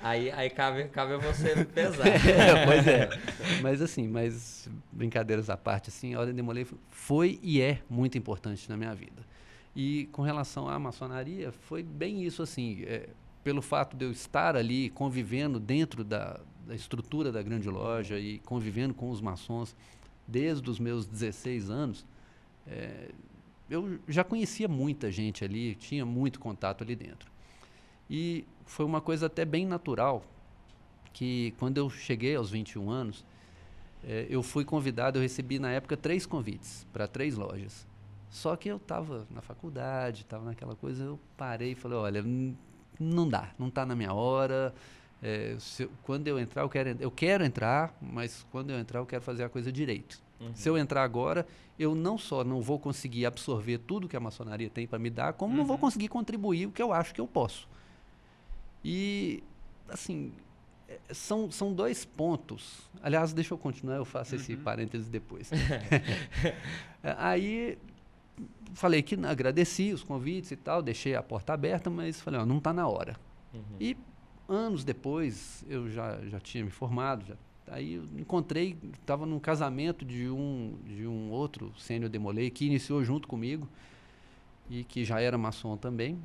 aí, 0.00 0.30
aí 0.30 0.50
cabe, 0.50 0.84
cabe 0.88 1.16
você 1.18 1.64
pesar. 1.66 2.06
é, 2.06 2.64
pois 2.64 2.86
é. 2.86 3.08
Mas 3.62 3.82
assim, 3.82 4.08
mas 4.08 4.68
brincadeiras 4.92 5.50
à 5.50 5.56
parte, 5.56 5.90
assim, 5.90 6.14
a 6.14 6.20
Ordem 6.20 6.34
de 6.34 6.42
Molay 6.42 6.66
foi 6.90 7.38
e 7.42 7.60
é 7.60 7.80
muito 7.88 8.16
importante 8.16 8.68
na 8.68 8.76
minha 8.76 8.94
vida. 8.94 9.22
E 9.74 10.08
com 10.12 10.22
relação 10.22 10.68
à 10.68 10.78
maçonaria, 10.78 11.52
foi 11.52 11.82
bem 11.82 12.24
isso, 12.24 12.42
assim, 12.42 12.82
é, 12.84 13.10
pelo 13.44 13.60
fato 13.60 13.96
de 13.96 14.06
eu 14.06 14.10
estar 14.10 14.56
ali 14.56 14.88
convivendo 14.90 15.60
dentro 15.60 16.02
da, 16.02 16.40
da 16.66 16.74
estrutura 16.74 17.30
da 17.30 17.42
grande 17.42 17.68
loja 17.68 18.18
e 18.18 18.38
convivendo 18.38 18.94
com 18.94 19.10
os 19.10 19.20
maçons 19.20 19.76
desde 20.26 20.68
os 20.68 20.80
meus 20.80 21.06
16 21.06 21.70
anos, 21.70 22.06
é, 22.66 23.10
eu 23.68 23.98
já 24.08 24.22
conhecia 24.22 24.68
muita 24.68 25.10
gente 25.10 25.44
ali, 25.44 25.74
tinha 25.74 26.04
muito 26.04 26.38
contato 26.38 26.82
ali 26.82 26.94
dentro. 26.94 27.30
E 28.08 28.44
foi 28.64 28.84
uma 28.84 29.00
coisa 29.00 29.26
até 29.26 29.44
bem 29.44 29.66
natural, 29.66 30.24
que 31.12 31.52
quando 31.58 31.78
eu 31.78 31.90
cheguei 31.90 32.36
aos 32.36 32.50
21 32.50 32.90
anos, 32.90 33.24
eh, 34.04 34.26
eu 34.28 34.42
fui 34.42 34.64
convidado, 34.64 35.18
eu 35.18 35.22
recebi 35.22 35.58
na 35.58 35.70
época 35.72 35.96
três 35.96 36.26
convites 36.26 36.86
para 36.92 37.08
três 37.08 37.36
lojas. 37.36 37.86
Só 38.30 38.54
que 38.54 38.68
eu 38.68 38.76
estava 38.76 39.26
na 39.30 39.40
faculdade, 39.40 40.22
estava 40.22 40.44
naquela 40.44 40.76
coisa, 40.76 41.04
eu 41.04 41.18
parei 41.36 41.72
e 41.72 41.74
falei, 41.74 41.98
olha, 41.98 42.24
não 43.00 43.28
dá, 43.28 43.50
não 43.58 43.68
está 43.68 43.86
na 43.86 43.94
minha 43.94 44.12
hora. 44.12 44.74
Eu, 45.22 45.90
quando 46.02 46.28
eu 46.28 46.38
entrar, 46.38 46.62
eu 46.62 46.68
quero, 46.68 46.96
eu 47.00 47.10
quero 47.10 47.44
entrar, 47.44 47.96
mas 48.00 48.46
quando 48.50 48.70
eu 48.70 48.78
entrar, 48.78 49.00
eu 49.00 49.06
quero 49.06 49.22
fazer 49.22 49.44
a 49.44 49.48
coisa 49.48 49.72
direito. 49.72 50.22
Uhum. 50.40 50.54
Se 50.54 50.68
eu 50.68 50.76
entrar 50.76 51.02
agora, 51.02 51.46
eu 51.78 51.94
não 51.94 52.18
só 52.18 52.44
não 52.44 52.60
vou 52.60 52.78
conseguir 52.78 53.26
absorver 53.26 53.78
tudo 53.78 54.08
que 54.08 54.16
a 54.16 54.20
maçonaria 54.20 54.70
tem 54.70 54.86
para 54.86 54.98
me 54.98 55.10
dar, 55.10 55.32
como 55.32 55.52
uhum. 55.52 55.58
não 55.58 55.64
vou 55.64 55.76
uhum. 55.76 55.80
conseguir 55.80 56.08
contribuir 56.08 56.66
o 56.66 56.72
que 56.72 56.82
eu 56.82 56.92
acho 56.92 57.14
que 57.14 57.20
eu 57.20 57.26
posso. 57.26 57.68
E, 58.84 59.42
assim, 59.88 60.32
é, 60.88 60.98
são, 61.12 61.50
são 61.50 61.72
dois 61.72 62.04
pontos. 62.04 62.88
Aliás, 63.02 63.32
deixa 63.32 63.54
eu 63.54 63.58
continuar, 63.58 63.96
eu 63.96 64.04
faço 64.04 64.34
uhum. 64.34 64.40
esse 64.40 64.56
parênteses 64.56 65.08
depois. 65.08 65.50
É, 67.02 67.14
aí, 67.18 67.78
falei 68.74 69.00
que 69.00 69.14
agradeci 69.24 69.92
os 69.92 70.02
convites 70.02 70.50
e 70.50 70.56
tal, 70.56 70.82
deixei 70.82 71.14
a 71.14 71.22
porta 71.22 71.52
aberta, 71.52 71.88
mas 71.88 72.20
falei, 72.20 72.40
ó, 72.40 72.44
não 72.44 72.58
está 72.58 72.72
na 72.72 72.88
hora. 72.88 73.16
Uhum. 73.54 73.60
E 73.78 73.96
anos 74.48 74.82
depois, 74.82 75.64
eu 75.68 75.88
já, 75.88 76.18
já 76.26 76.40
tinha 76.40 76.64
me 76.64 76.70
formado, 76.70 77.24
já 77.24 77.36
Aí 77.68 77.94
eu 77.94 78.04
encontrei, 78.16 78.76
estava 79.00 79.26
num 79.26 79.38
casamento 79.38 80.04
de 80.04 80.28
um, 80.28 80.78
de 80.84 81.06
um 81.06 81.30
outro 81.30 81.72
sênior 81.78 82.08
demolei 82.08 82.50
que 82.50 82.64
iniciou 82.64 83.02
junto 83.04 83.26
comigo 83.26 83.68
e 84.70 84.84
que 84.84 85.04
já 85.04 85.20
era 85.20 85.36
maçom 85.36 85.76
também 85.76 86.18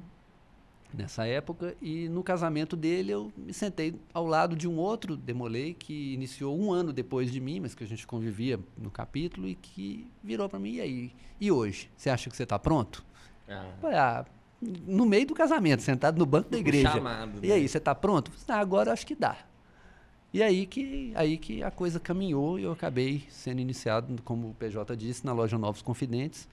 nessa 0.93 1.25
época. 1.25 1.75
E 1.81 2.07
no 2.09 2.23
casamento 2.23 2.75
dele 2.75 3.11
eu 3.11 3.31
me 3.35 3.53
sentei 3.53 3.95
ao 4.13 4.25
lado 4.25 4.55
de 4.55 4.67
um 4.67 4.77
outro 4.77 5.15
demolei 5.15 5.73
que 5.73 6.13
iniciou 6.13 6.59
um 6.59 6.71
ano 6.71 6.93
depois 6.93 7.31
de 7.31 7.39
mim, 7.39 7.59
mas 7.59 7.73
que 7.73 7.83
a 7.83 7.87
gente 7.87 8.05
convivia 8.05 8.59
no 8.77 8.91
capítulo 8.91 9.47
e 9.47 9.55
que 9.55 10.07
virou 10.23 10.47
para 10.47 10.59
mim, 10.59 10.73
e 10.73 10.81
aí? 10.81 11.11
E 11.39 11.51
hoje? 11.51 11.89
Você 11.95 12.09
acha 12.09 12.29
que 12.29 12.35
você 12.35 12.43
está 12.43 12.59
pronto? 12.59 13.03
Ah. 13.47 13.71
Falei, 13.81 13.97
ah, 13.97 14.25
no 14.61 15.05
meio 15.05 15.25
do 15.25 15.33
casamento, 15.33 15.81
sentado 15.81 16.19
no 16.19 16.25
banco 16.25 16.49
da 16.49 16.57
igreja. 16.57 16.91
Chamado, 16.91 17.39
e 17.43 17.51
aí, 17.51 17.61
né? 17.61 17.67
você 17.67 17.79
está 17.79 17.95
pronto? 17.95 18.31
Ah, 18.47 18.59
agora 18.59 18.93
acho 18.93 19.07
que 19.07 19.15
dá. 19.15 19.37
E 20.33 20.41
aí 20.41 20.65
que, 20.65 21.11
aí 21.15 21.37
que 21.37 21.61
a 21.61 21.69
coisa 21.69 21.99
caminhou 21.99 22.57
e 22.57 22.63
eu 22.63 22.71
acabei 22.71 23.23
sendo 23.29 23.59
iniciado, 23.59 24.21
como 24.23 24.49
o 24.49 24.53
PJ 24.53 24.95
disse, 24.95 25.25
na 25.25 25.33
loja 25.33 25.57
Novos 25.57 25.81
Confidentes. 25.81 26.47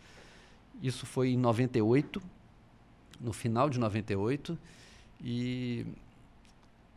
Isso 0.82 1.06
foi 1.06 1.30
em 1.30 1.36
98, 1.36 2.20
no 3.20 3.32
final 3.32 3.70
de 3.70 3.78
98. 3.78 4.58
E 5.22 5.86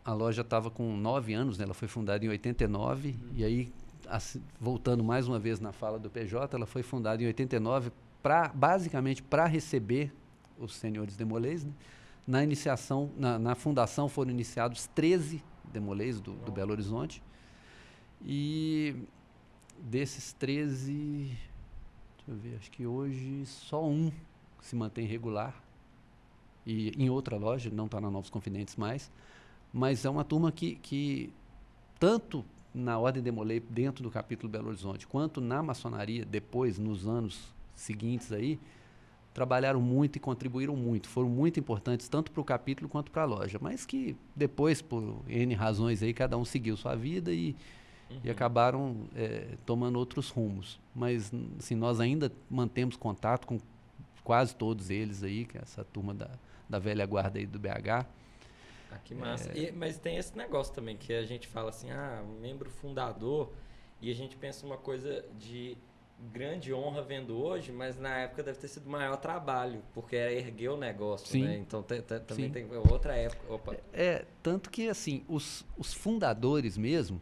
a 0.03 0.13
loja 0.13 0.41
estava 0.41 0.71
com 0.71 0.95
nove 0.97 1.33
anos, 1.33 1.57
né? 1.59 1.65
ela 1.65 1.73
foi 1.73 1.87
fundada 1.87 2.25
em 2.25 2.29
89. 2.29 3.09
Uhum. 3.09 3.15
E 3.35 3.43
aí, 3.43 3.71
assim, 4.07 4.41
voltando 4.59 5.03
mais 5.03 5.27
uma 5.27 5.37
vez 5.37 5.59
na 5.59 5.71
fala 5.71 5.99
do 5.99 6.09
PJ, 6.09 6.55
ela 6.55 6.65
foi 6.65 6.81
fundada 6.81 7.21
em 7.21 7.27
89, 7.27 7.91
pra, 8.23 8.47
basicamente 8.49 9.21
para 9.21 9.45
receber 9.45 10.11
os 10.57 10.75
senhores 10.75 11.15
demolês. 11.15 11.63
Né? 11.63 11.71
Na 12.25 12.43
iniciação, 12.43 13.11
na, 13.17 13.37
na 13.37 13.53
fundação 13.53 14.09
foram 14.09 14.31
iniciados 14.31 14.87
13 14.87 15.43
Demolês, 15.71 16.19
do, 16.19 16.33
do 16.33 16.51
Belo 16.51 16.71
Horizonte. 16.71 17.21
E 18.23 18.95
desses 19.79 20.33
13, 20.33 20.93
deixa 20.93 21.37
eu 22.27 22.35
ver, 22.35 22.55
acho 22.57 22.69
que 22.71 22.85
hoje 22.85 23.45
só 23.45 23.83
um 23.83 24.11
se 24.61 24.75
mantém 24.75 25.05
regular. 25.05 25.55
E 26.65 26.89
em 26.97 27.09
outra 27.09 27.37
loja, 27.37 27.69
não 27.71 27.85
está 27.85 27.99
na 27.99 28.11
Novos 28.11 28.29
Confidentes 28.29 28.75
mais. 28.75 29.11
Mas 29.73 30.05
é 30.05 30.09
uma 30.09 30.23
turma 30.23 30.51
que, 30.51 30.75
que 30.75 31.33
tanto 31.99 32.45
na 32.73 32.97
Ordem 32.97 33.21
Demolei, 33.21 33.59
dentro 33.59 34.03
do 34.03 34.09
capítulo 34.09 34.49
Belo 34.49 34.67
Horizonte, 34.67 35.07
quanto 35.07 35.41
na 35.41 35.61
maçonaria, 35.61 36.25
depois, 36.25 36.77
nos 36.77 37.07
anos 37.07 37.53
seguintes 37.75 38.31
aí, 38.31 38.59
trabalharam 39.33 39.81
muito 39.81 40.17
e 40.17 40.19
contribuíram 40.19 40.75
muito, 40.75 41.07
foram 41.07 41.29
muito 41.29 41.59
importantes 41.59 42.07
tanto 42.09 42.31
para 42.31 42.41
o 42.41 42.43
capítulo 42.43 42.89
quanto 42.89 43.11
para 43.11 43.21
a 43.21 43.25
loja, 43.25 43.57
mas 43.61 43.85
que 43.85 44.15
depois, 44.35 44.81
por 44.81 45.21
N 45.27 45.53
razões 45.53 46.03
aí, 46.03 46.13
cada 46.13 46.37
um 46.37 46.43
seguiu 46.43 46.75
sua 46.75 46.95
vida 46.95 47.31
e, 47.31 47.55
uhum. 48.09 48.19
e 48.23 48.29
acabaram 48.29 49.07
é, 49.15 49.55
tomando 49.65 49.97
outros 49.97 50.29
rumos. 50.29 50.79
Mas 50.93 51.31
assim, 51.57 51.75
nós 51.75 51.99
ainda 51.99 52.31
mantemos 52.49 52.97
contato 52.97 53.47
com 53.47 53.59
quase 54.23 54.55
todos 54.55 54.89
eles 54.89 55.23
aí, 55.23 55.45
que 55.45 55.57
é 55.57 55.61
essa 55.61 55.83
turma 55.83 56.13
da, 56.13 56.29
da 56.69 56.77
velha 56.77 57.05
guarda 57.05 57.39
aí 57.39 57.45
do 57.45 57.57
BH. 57.57 58.05
Ah, 58.91 58.97
que 59.03 59.15
massa. 59.15 59.49
É... 59.51 59.69
E, 59.69 59.71
mas 59.71 59.97
tem 59.97 60.17
esse 60.17 60.37
negócio 60.37 60.73
também, 60.73 60.97
que 60.97 61.13
a 61.13 61.23
gente 61.23 61.47
fala 61.47 61.69
assim, 61.69 61.89
ah, 61.89 62.23
membro 62.41 62.69
fundador, 62.69 63.51
e 64.01 64.11
a 64.11 64.15
gente 64.15 64.35
pensa 64.35 64.65
uma 64.65 64.77
coisa 64.77 65.23
de 65.39 65.77
grande 66.31 66.73
honra 66.73 67.01
vendo 67.01 67.35
hoje, 67.35 67.71
mas 67.71 67.97
na 67.97 68.17
época 68.19 68.43
deve 68.43 68.59
ter 68.59 68.67
sido 68.67 68.89
maior 68.89 69.17
trabalho, 69.17 69.81
porque 69.93 70.15
era 70.15 70.31
erguer 70.31 70.69
o 70.69 70.77
negócio, 70.77 71.27
Sim. 71.27 71.45
né? 71.45 71.57
Então 71.57 71.81
também 71.81 72.47
Sim. 72.47 72.51
tem 72.51 72.67
outra 72.75 73.15
época. 73.15 73.53
Opa. 73.53 73.73
É, 73.93 74.05
é, 74.05 74.25
tanto 74.43 74.69
que 74.69 74.87
assim, 74.87 75.23
os, 75.27 75.65
os 75.77 75.93
fundadores 75.93 76.77
mesmo, 76.77 77.19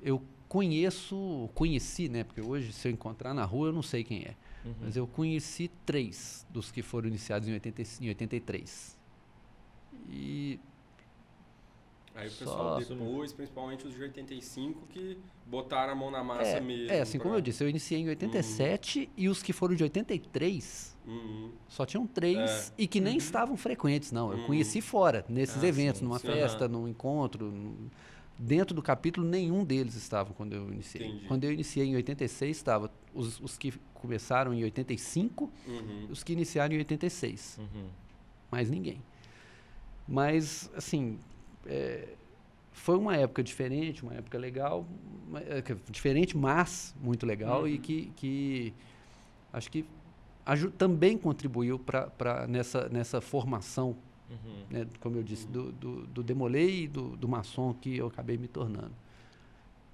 eu 0.00 0.22
conheço, 0.48 1.48
conheci, 1.54 2.08
né? 2.08 2.24
Porque 2.24 2.40
hoje, 2.40 2.72
se 2.72 2.88
eu 2.88 2.92
encontrar 2.92 3.34
na 3.34 3.44
rua, 3.44 3.68
eu 3.68 3.72
não 3.72 3.82
sei 3.82 4.04
quem 4.04 4.22
é. 4.22 4.34
Uhum. 4.64 4.74
Mas 4.82 4.96
eu 4.96 5.06
conheci 5.06 5.70
três 5.84 6.46
dos 6.50 6.70
que 6.70 6.82
foram 6.82 7.08
iniciados 7.08 7.48
em, 7.48 7.52
80, 7.52 7.82
em 8.00 8.08
83. 8.08 8.96
E 10.08 10.60
Aí 12.14 12.28
o 12.28 12.30
pessoal 12.30 12.80
Só... 12.80 12.94
depois, 12.94 13.32
principalmente 13.32 13.86
os 13.86 13.94
de 13.94 14.02
85, 14.02 14.86
que 14.88 15.18
botaram 15.46 15.92
a 15.92 15.94
mão 15.94 16.10
na 16.10 16.22
massa 16.22 16.42
é, 16.42 16.60
mesmo. 16.60 16.92
É, 16.92 17.00
assim 17.00 17.18
pra... 17.18 17.24
como 17.24 17.36
eu 17.36 17.40
disse, 17.40 17.64
eu 17.64 17.68
iniciei 17.68 18.00
em 18.00 18.08
87 18.08 19.00
uhum. 19.00 19.06
e 19.16 19.28
os 19.28 19.42
que 19.42 19.52
foram 19.52 19.74
de 19.74 19.82
83 19.82 20.98
uhum. 21.06 21.50
só 21.68 21.86
tinham 21.86 22.06
três 22.06 22.70
é. 22.70 22.82
e 22.82 22.86
que 22.86 23.00
nem 23.00 23.14
uhum. 23.14 23.18
estavam 23.18 23.56
frequentes, 23.56 24.12
não. 24.12 24.30
Eu 24.30 24.38
uhum. 24.38 24.46
conheci 24.46 24.80
fora, 24.80 25.24
nesses 25.28 25.62
ah, 25.62 25.66
eventos, 25.66 26.00
sim, 26.00 26.04
numa 26.04 26.18
sim, 26.18 26.26
festa, 26.26 26.68
num 26.68 26.86
encontro. 26.86 27.52
Dentro 28.38 28.74
do 28.74 28.82
capítulo, 28.82 29.26
nenhum 29.26 29.64
deles 29.64 29.94
estava 29.94 30.34
quando 30.34 30.54
eu 30.54 30.70
iniciei. 30.72 31.06
Entendi. 31.06 31.26
Quando 31.26 31.44
eu 31.44 31.52
iniciei 31.52 31.86
em 31.86 31.94
86, 31.96 32.56
estava 32.56 32.90
os, 33.14 33.40
os 33.40 33.56
que 33.56 33.72
começaram 33.94 34.52
em 34.52 34.64
85 34.64 35.50
uhum. 35.66 36.06
os 36.10 36.24
que 36.24 36.32
iniciaram 36.32 36.74
em 36.74 36.78
86. 36.78 37.58
Uhum. 37.58 37.86
Mais 38.50 38.68
ninguém. 38.68 39.00
Mas, 40.08 40.70
assim, 40.74 41.18
é, 41.66 42.08
foi 42.72 42.96
uma 42.96 43.16
época 43.16 43.42
diferente, 43.42 44.02
uma 44.02 44.14
época 44.14 44.38
legal, 44.38 44.86
é, 45.34 45.62
diferente, 45.90 46.36
mas 46.36 46.94
muito 47.00 47.26
legal 47.26 47.62
uhum. 47.62 47.68
e 47.68 47.78
que, 47.78 48.12
que 48.16 48.74
acho 49.52 49.70
que 49.70 49.84
também 50.76 51.16
contribuiu 51.16 51.78
para 51.78 52.46
nessa, 52.48 52.88
nessa 52.88 53.20
formação, 53.20 53.96
uhum. 54.30 54.64
né, 54.70 54.86
como 55.00 55.16
eu 55.16 55.22
disse, 55.22 55.46
do, 55.46 55.70
do, 55.72 56.06
do 56.06 56.22
Demolei 56.22 56.84
e 56.84 56.88
do, 56.88 57.16
do 57.16 57.28
maçom 57.28 57.72
que 57.74 57.96
eu 57.96 58.06
acabei 58.08 58.36
me 58.36 58.48
tornando. 58.48 58.92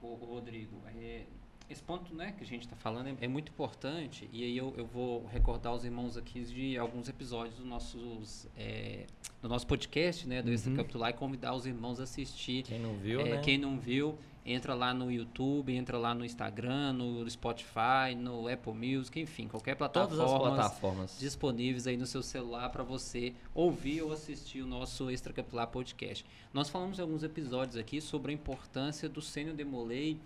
Ô, 0.02 0.14
Rodrigo, 0.14 0.76
é, 0.96 1.24
esse 1.70 1.82
ponto 1.82 2.14
né, 2.14 2.34
que 2.36 2.42
a 2.42 2.46
gente 2.46 2.62
está 2.62 2.76
falando 2.76 3.08
é, 3.08 3.14
é, 3.20 3.28
muito 3.28 3.50
importante 3.50 4.28
e 4.32 4.42
aí 4.42 4.56
eu, 4.56 4.72
eu 4.76 4.86
vou 4.86 5.26
recordar 5.26 5.74
os 5.74 5.84
irmãos 5.84 6.16
aqui 6.16 6.40
de 6.42 6.78
alguns 6.78 7.08
episódios 7.08 7.56
do, 7.56 7.64
nossos, 7.64 8.48
é, 8.56 9.06
do 9.42 9.48
nosso 9.48 9.66
podcast, 9.66 10.26
né, 10.26 10.40
do 10.40 10.48
uhum. 10.48 10.54
Extra 10.54 10.74
Capitular 10.74 11.10
e 11.10 11.12
convidar 11.12 11.54
os 11.54 11.66
irmãos 11.66 12.00
a 12.00 12.04
assistir. 12.04 12.62
Quem 12.62 12.78
não 12.78 12.94
viu, 12.94 13.20
é, 13.20 13.24
né? 13.24 13.40
Quem 13.42 13.58
não 13.58 13.78
viu, 13.78 14.18
entra 14.46 14.72
lá 14.72 14.94
no 14.94 15.12
YouTube, 15.12 15.74
entra 15.74 15.98
lá 15.98 16.14
no 16.14 16.24
Instagram, 16.24 16.94
no 16.94 17.28
Spotify, 17.28 18.14
no 18.16 18.48
Apple 18.48 18.72
Music, 18.72 19.20
enfim, 19.20 19.46
qualquer 19.46 19.74
plataforma 19.74 20.16
Todas 20.16 20.32
as 20.32 20.38
plataformas 20.38 21.18
disponíveis 21.18 21.86
aí 21.86 21.98
no 21.98 22.06
seu 22.06 22.22
celular 22.22 22.70
para 22.70 22.82
você 22.82 23.34
ouvir 23.54 24.02
ou 24.02 24.12
assistir 24.12 24.62
o 24.62 24.66
nosso 24.66 25.10
Extra 25.10 25.34
Capitular 25.34 25.66
Podcast. 25.66 26.24
Nós 26.52 26.70
falamos 26.70 26.98
em 26.98 27.02
alguns 27.02 27.22
episódios 27.22 27.76
aqui 27.76 28.00
sobre 28.00 28.32
a 28.32 28.34
importância 28.34 29.06
do 29.06 29.20
Sênio 29.20 29.52
Demolei 29.52 30.18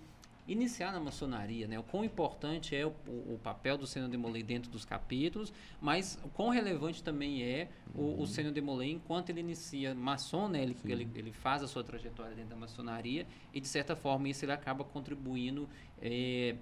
iniciar 0.46 0.92
na 0.92 0.98
maçonaria, 0.98 1.68
né? 1.68 1.78
O 1.78 1.82
quão 1.82 2.04
importante 2.04 2.74
é 2.74 2.84
o, 2.84 2.90
o, 3.06 3.38
papel 3.42 3.78
do 3.78 3.86
Senhor 3.86 4.08
Demolay 4.08 4.42
dentro 4.42 4.70
dos 4.70 4.84
capítulos, 4.84 5.52
mas 5.80 6.18
o 6.24 6.28
quão 6.28 6.48
relevante 6.48 7.02
também 7.02 7.42
é 7.42 7.68
uhum. 7.94 8.18
o, 8.18 8.22
o 8.22 8.26
Senhor 8.26 8.50
Demolay 8.52 8.90
enquanto 8.90 9.30
ele 9.30 9.40
inicia 9.40 9.94
maçom, 9.94 10.48
né? 10.48 10.62
Ele, 10.62 10.76
ele, 10.84 11.08
ele, 11.14 11.32
faz 11.32 11.62
a 11.62 11.68
sua 11.68 11.84
trajetória 11.84 12.34
dentro 12.34 12.50
da 12.50 12.56
maçonaria 12.56 13.26
e, 13.52 13.60
de 13.60 13.68
certa 13.68 13.94
forma, 13.94 14.28
isso 14.28 14.44
ele 14.44 14.52
acaba 14.52 14.82
contribuindo 14.82 15.68
é, 16.00 16.56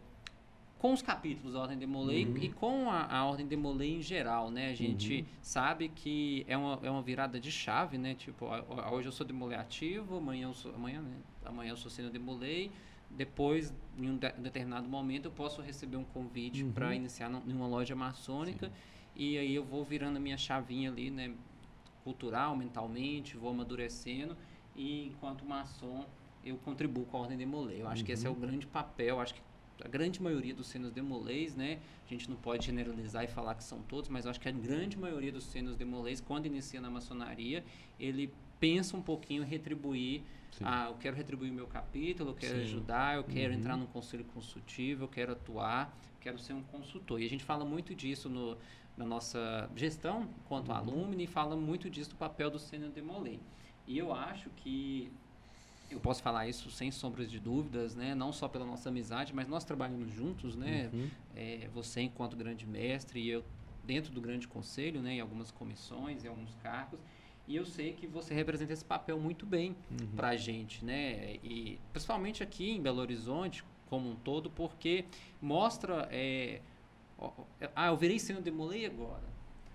com 0.80 0.94
os 0.94 1.02
capítulos 1.02 1.52
da 1.52 1.60
Ordem 1.60 1.78
de 1.78 1.86
Molay 1.86 2.24
uhum. 2.24 2.36
e 2.38 2.48
com 2.48 2.90
a, 2.90 3.04
a 3.14 3.24
Ordem 3.26 3.46
de 3.46 3.54
Molay 3.54 3.96
em 3.96 4.02
geral, 4.02 4.50
né? 4.50 4.70
A 4.70 4.74
gente 4.74 5.20
uhum. 5.20 5.26
sabe 5.42 5.88
que 5.88 6.44
é 6.48 6.56
uma, 6.56 6.78
é 6.82 6.90
uma 6.90 7.02
virada 7.02 7.38
de 7.38 7.50
chave, 7.52 7.98
né? 7.98 8.14
Tipo, 8.14 8.46
hoje 8.90 9.08
eu 9.08 9.12
sou 9.12 9.26
Demolay 9.26 9.58
ativo, 9.58 10.16
amanhã 10.16 10.48
eu 10.48 10.54
sou, 10.54 10.74
amanhã, 10.74 11.02
né? 11.02 11.16
amanhã 11.44 11.70
eu 11.70 11.76
sou 11.76 11.90
Senhor 11.90 12.10
Demolay, 12.10 12.70
depois, 13.10 13.74
em 13.98 14.08
um, 14.08 14.16
de, 14.16 14.30
determinado 14.32 14.88
momento, 14.88 15.26
eu 15.26 15.30
posso 15.32 15.60
receber 15.60 15.96
um 15.96 16.04
convite 16.04 16.62
uhum. 16.62 16.72
para 16.72 16.94
iniciar 16.94 17.30
em 17.30 17.52
uma 17.52 17.66
loja 17.66 17.94
maçônica 17.94 18.68
Sim. 18.68 18.72
e 19.16 19.38
aí 19.38 19.54
eu 19.54 19.64
vou 19.64 19.84
virando 19.84 20.16
a 20.16 20.20
minha 20.20 20.38
chavinha 20.38 20.90
ali, 20.90 21.10
né, 21.10 21.34
cultural, 22.04 22.56
mentalmente, 22.56 23.36
vou 23.36 23.50
amadurecendo 23.50 24.36
e 24.74 25.08
enquanto 25.08 25.44
maçom 25.44 26.06
eu 26.44 26.56
contribuo 26.56 27.04
com 27.04 27.18
a 27.18 27.20
Ordem 27.20 27.36
de 27.36 27.44
Molay. 27.44 27.82
Eu 27.82 27.88
acho 27.88 28.00
uhum. 28.00 28.06
que 28.06 28.12
esse 28.12 28.26
é 28.26 28.30
o 28.30 28.32
uhum. 28.32 28.40
grande 28.40 28.66
papel, 28.66 29.20
acho 29.20 29.34
que 29.34 29.42
a 29.84 29.88
grande 29.88 30.22
maioria 30.22 30.54
dos 30.54 30.66
senos 30.66 30.92
demolês, 30.92 31.54
né? 31.54 31.78
A 32.06 32.08
gente 32.08 32.28
não 32.28 32.36
pode 32.36 32.66
generalizar 32.66 33.24
e 33.24 33.28
falar 33.28 33.54
que 33.54 33.64
são 33.64 33.80
todos, 33.82 34.08
mas 34.08 34.26
acho 34.26 34.38
que 34.38 34.48
a 34.48 34.52
grande 34.52 34.98
maioria 34.98 35.32
dos 35.32 35.44
senos 35.44 35.76
demolês, 35.76 36.20
quando 36.20 36.46
inicia 36.46 36.80
na 36.80 36.90
maçonaria, 36.90 37.64
ele 37.98 38.32
pensa 38.58 38.96
um 38.96 39.02
pouquinho 39.02 39.42
em 39.42 39.46
retribuir 39.46 40.22
Sim. 40.52 40.64
Ah, 40.66 40.86
eu 40.88 40.94
quero 40.94 41.16
retribuir 41.16 41.50
o 41.50 41.54
meu 41.54 41.66
capítulo, 41.66 42.30
eu 42.30 42.34
quero 42.34 42.56
Sim. 42.56 42.62
ajudar, 42.62 43.16
eu 43.16 43.24
quero 43.24 43.52
uhum. 43.52 43.58
entrar 43.58 43.76
num 43.76 43.86
conselho 43.86 44.24
consultivo, 44.24 45.04
eu 45.04 45.08
quero 45.08 45.32
atuar, 45.32 45.96
quero 46.20 46.38
ser 46.38 46.52
um 46.52 46.62
consultor. 46.62 47.20
E 47.20 47.26
a 47.26 47.28
gente 47.28 47.44
fala 47.44 47.64
muito 47.64 47.94
disso 47.94 48.28
no, 48.28 48.58
na 48.96 49.04
nossa 49.04 49.70
gestão 49.76 50.28
quanto 50.44 50.70
uhum. 50.70 50.76
alumni 50.76 51.24
e 51.24 51.26
fala 51.26 51.56
muito 51.56 51.88
disso 51.88 52.10
do 52.10 52.16
papel 52.16 52.50
do 52.50 52.58
Sênior 52.58 52.90
Demolay. 52.90 53.40
E 53.86 53.96
eu 53.96 54.12
acho 54.12 54.50
que 54.50 55.12
eu 55.90 55.98
posso 55.98 56.22
falar 56.22 56.46
isso 56.46 56.70
sem 56.70 56.90
sombras 56.90 57.30
de 57.30 57.40
dúvidas, 57.40 57.96
né? 57.96 58.14
Não 58.14 58.32
só 58.32 58.48
pela 58.48 58.64
nossa 58.64 58.88
amizade, 58.88 59.34
mas 59.34 59.48
nós 59.48 59.64
trabalhamos 59.64 60.12
juntos, 60.12 60.54
né? 60.54 60.90
Uhum. 60.92 61.08
É, 61.34 61.68
você 61.72 62.02
enquanto 62.02 62.36
grande 62.36 62.66
mestre 62.66 63.20
e 63.20 63.28
eu 63.28 63.44
dentro 63.82 64.12
do 64.12 64.20
grande 64.20 64.46
conselho, 64.46 65.02
né? 65.02 65.14
Em 65.14 65.20
algumas 65.20 65.50
comissões, 65.50 66.24
em 66.24 66.28
alguns 66.28 66.54
cargos. 66.54 67.00
E 67.50 67.56
eu 67.56 67.66
sei 67.66 67.92
que 67.94 68.06
você 68.06 68.32
representa 68.32 68.72
esse 68.72 68.84
papel 68.84 69.18
muito 69.18 69.44
bem 69.44 69.74
uhum. 69.90 70.06
para 70.14 70.28
a 70.28 70.36
gente, 70.36 70.84
né? 70.84 71.34
E 71.42 71.80
principalmente 71.92 72.44
aqui 72.44 72.70
em 72.70 72.80
Belo 72.80 73.00
Horizonte, 73.00 73.64
como 73.88 74.08
um 74.08 74.14
todo, 74.14 74.48
porque 74.48 75.04
mostra. 75.42 76.08
É, 76.12 76.60
ah, 77.74 77.88
eu 77.88 77.96
virei 77.96 78.20
sendo 78.20 78.40
demolei 78.40 78.86
agora. 78.86 79.28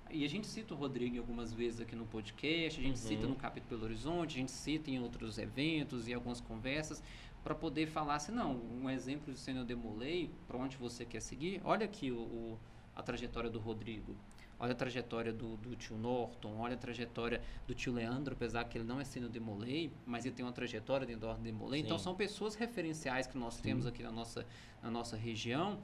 E 0.10 0.24
a 0.24 0.30
gente 0.30 0.48
cita 0.48 0.74
o 0.74 0.78
Rodrigo 0.78 1.18
algumas 1.18 1.52
vezes 1.52 1.82
aqui 1.82 1.98
no 1.98 2.06
podcast, 2.06 2.80
a 2.80 2.84
gente 2.84 3.02
uhum. 3.02 3.08
cita 3.10 3.28
no 3.28 3.36
Capítulo 3.36 3.72
Belo 3.72 3.92
Horizonte, 3.92 4.38
a 4.38 4.40
gente 4.40 4.54
cita 4.54 4.90
em 4.90 5.02
outros 5.02 5.38
eventos 5.38 6.08
e 6.08 6.14
algumas 6.14 6.40
conversas 6.40 7.04
para 7.44 7.54
poder 7.54 7.88
falar 7.88 8.16
assim, 8.16 8.32
não, 8.32 8.56
um 8.56 8.90
exemplo 8.90 9.34
de 9.34 9.40
sendo 9.40 9.66
demolei, 9.66 10.32
para 10.48 10.58
onde 10.58 10.78
você 10.78 11.04
quer 11.04 11.20
seguir, 11.20 11.60
olha 11.66 11.84
aqui 11.84 12.10
o, 12.10 12.20
o, 12.20 12.60
a 12.96 13.04
trajetória 13.04 13.50
do 13.50 13.60
Rodrigo. 13.60 14.16
Olha 14.60 14.72
a 14.72 14.76
trajetória 14.76 15.34
do, 15.34 15.58
do, 15.58 15.76
tio 15.76 15.98
Norton, 15.98 16.58
olha 16.60 16.76
a 16.76 16.78
trajetória 16.78 17.42
do 17.68 17.74
tio 17.74 17.92
Leandro, 17.94 18.34
apesar 18.34 18.64
que 18.64 18.78
ele 18.78 18.86
não 18.86 19.02
é 19.02 19.04
sendo 19.04 19.28
de 19.28 19.40
Molay, 19.40 19.92
mas 20.06 20.26
ele 20.26 20.34
tem 20.34 20.46
uma 20.46 20.54
trajetória 20.54 21.06
dentro 21.06 21.22
da 21.24 21.30
Ordem 21.30 21.52
de 21.52 21.52
Molay. 21.52 21.82
Então 21.82 22.00
são 22.00 22.16
pessoas 22.16 22.56
referenciais 22.56 23.28
que 23.28 23.38
nós 23.38 23.56
Sim. 23.56 23.64
temos 23.64 23.86
aqui 23.86 24.02
na 24.02 24.12
nossa, 24.12 24.46
na 24.82 24.90
nossa 24.90 25.18
região 25.18 25.80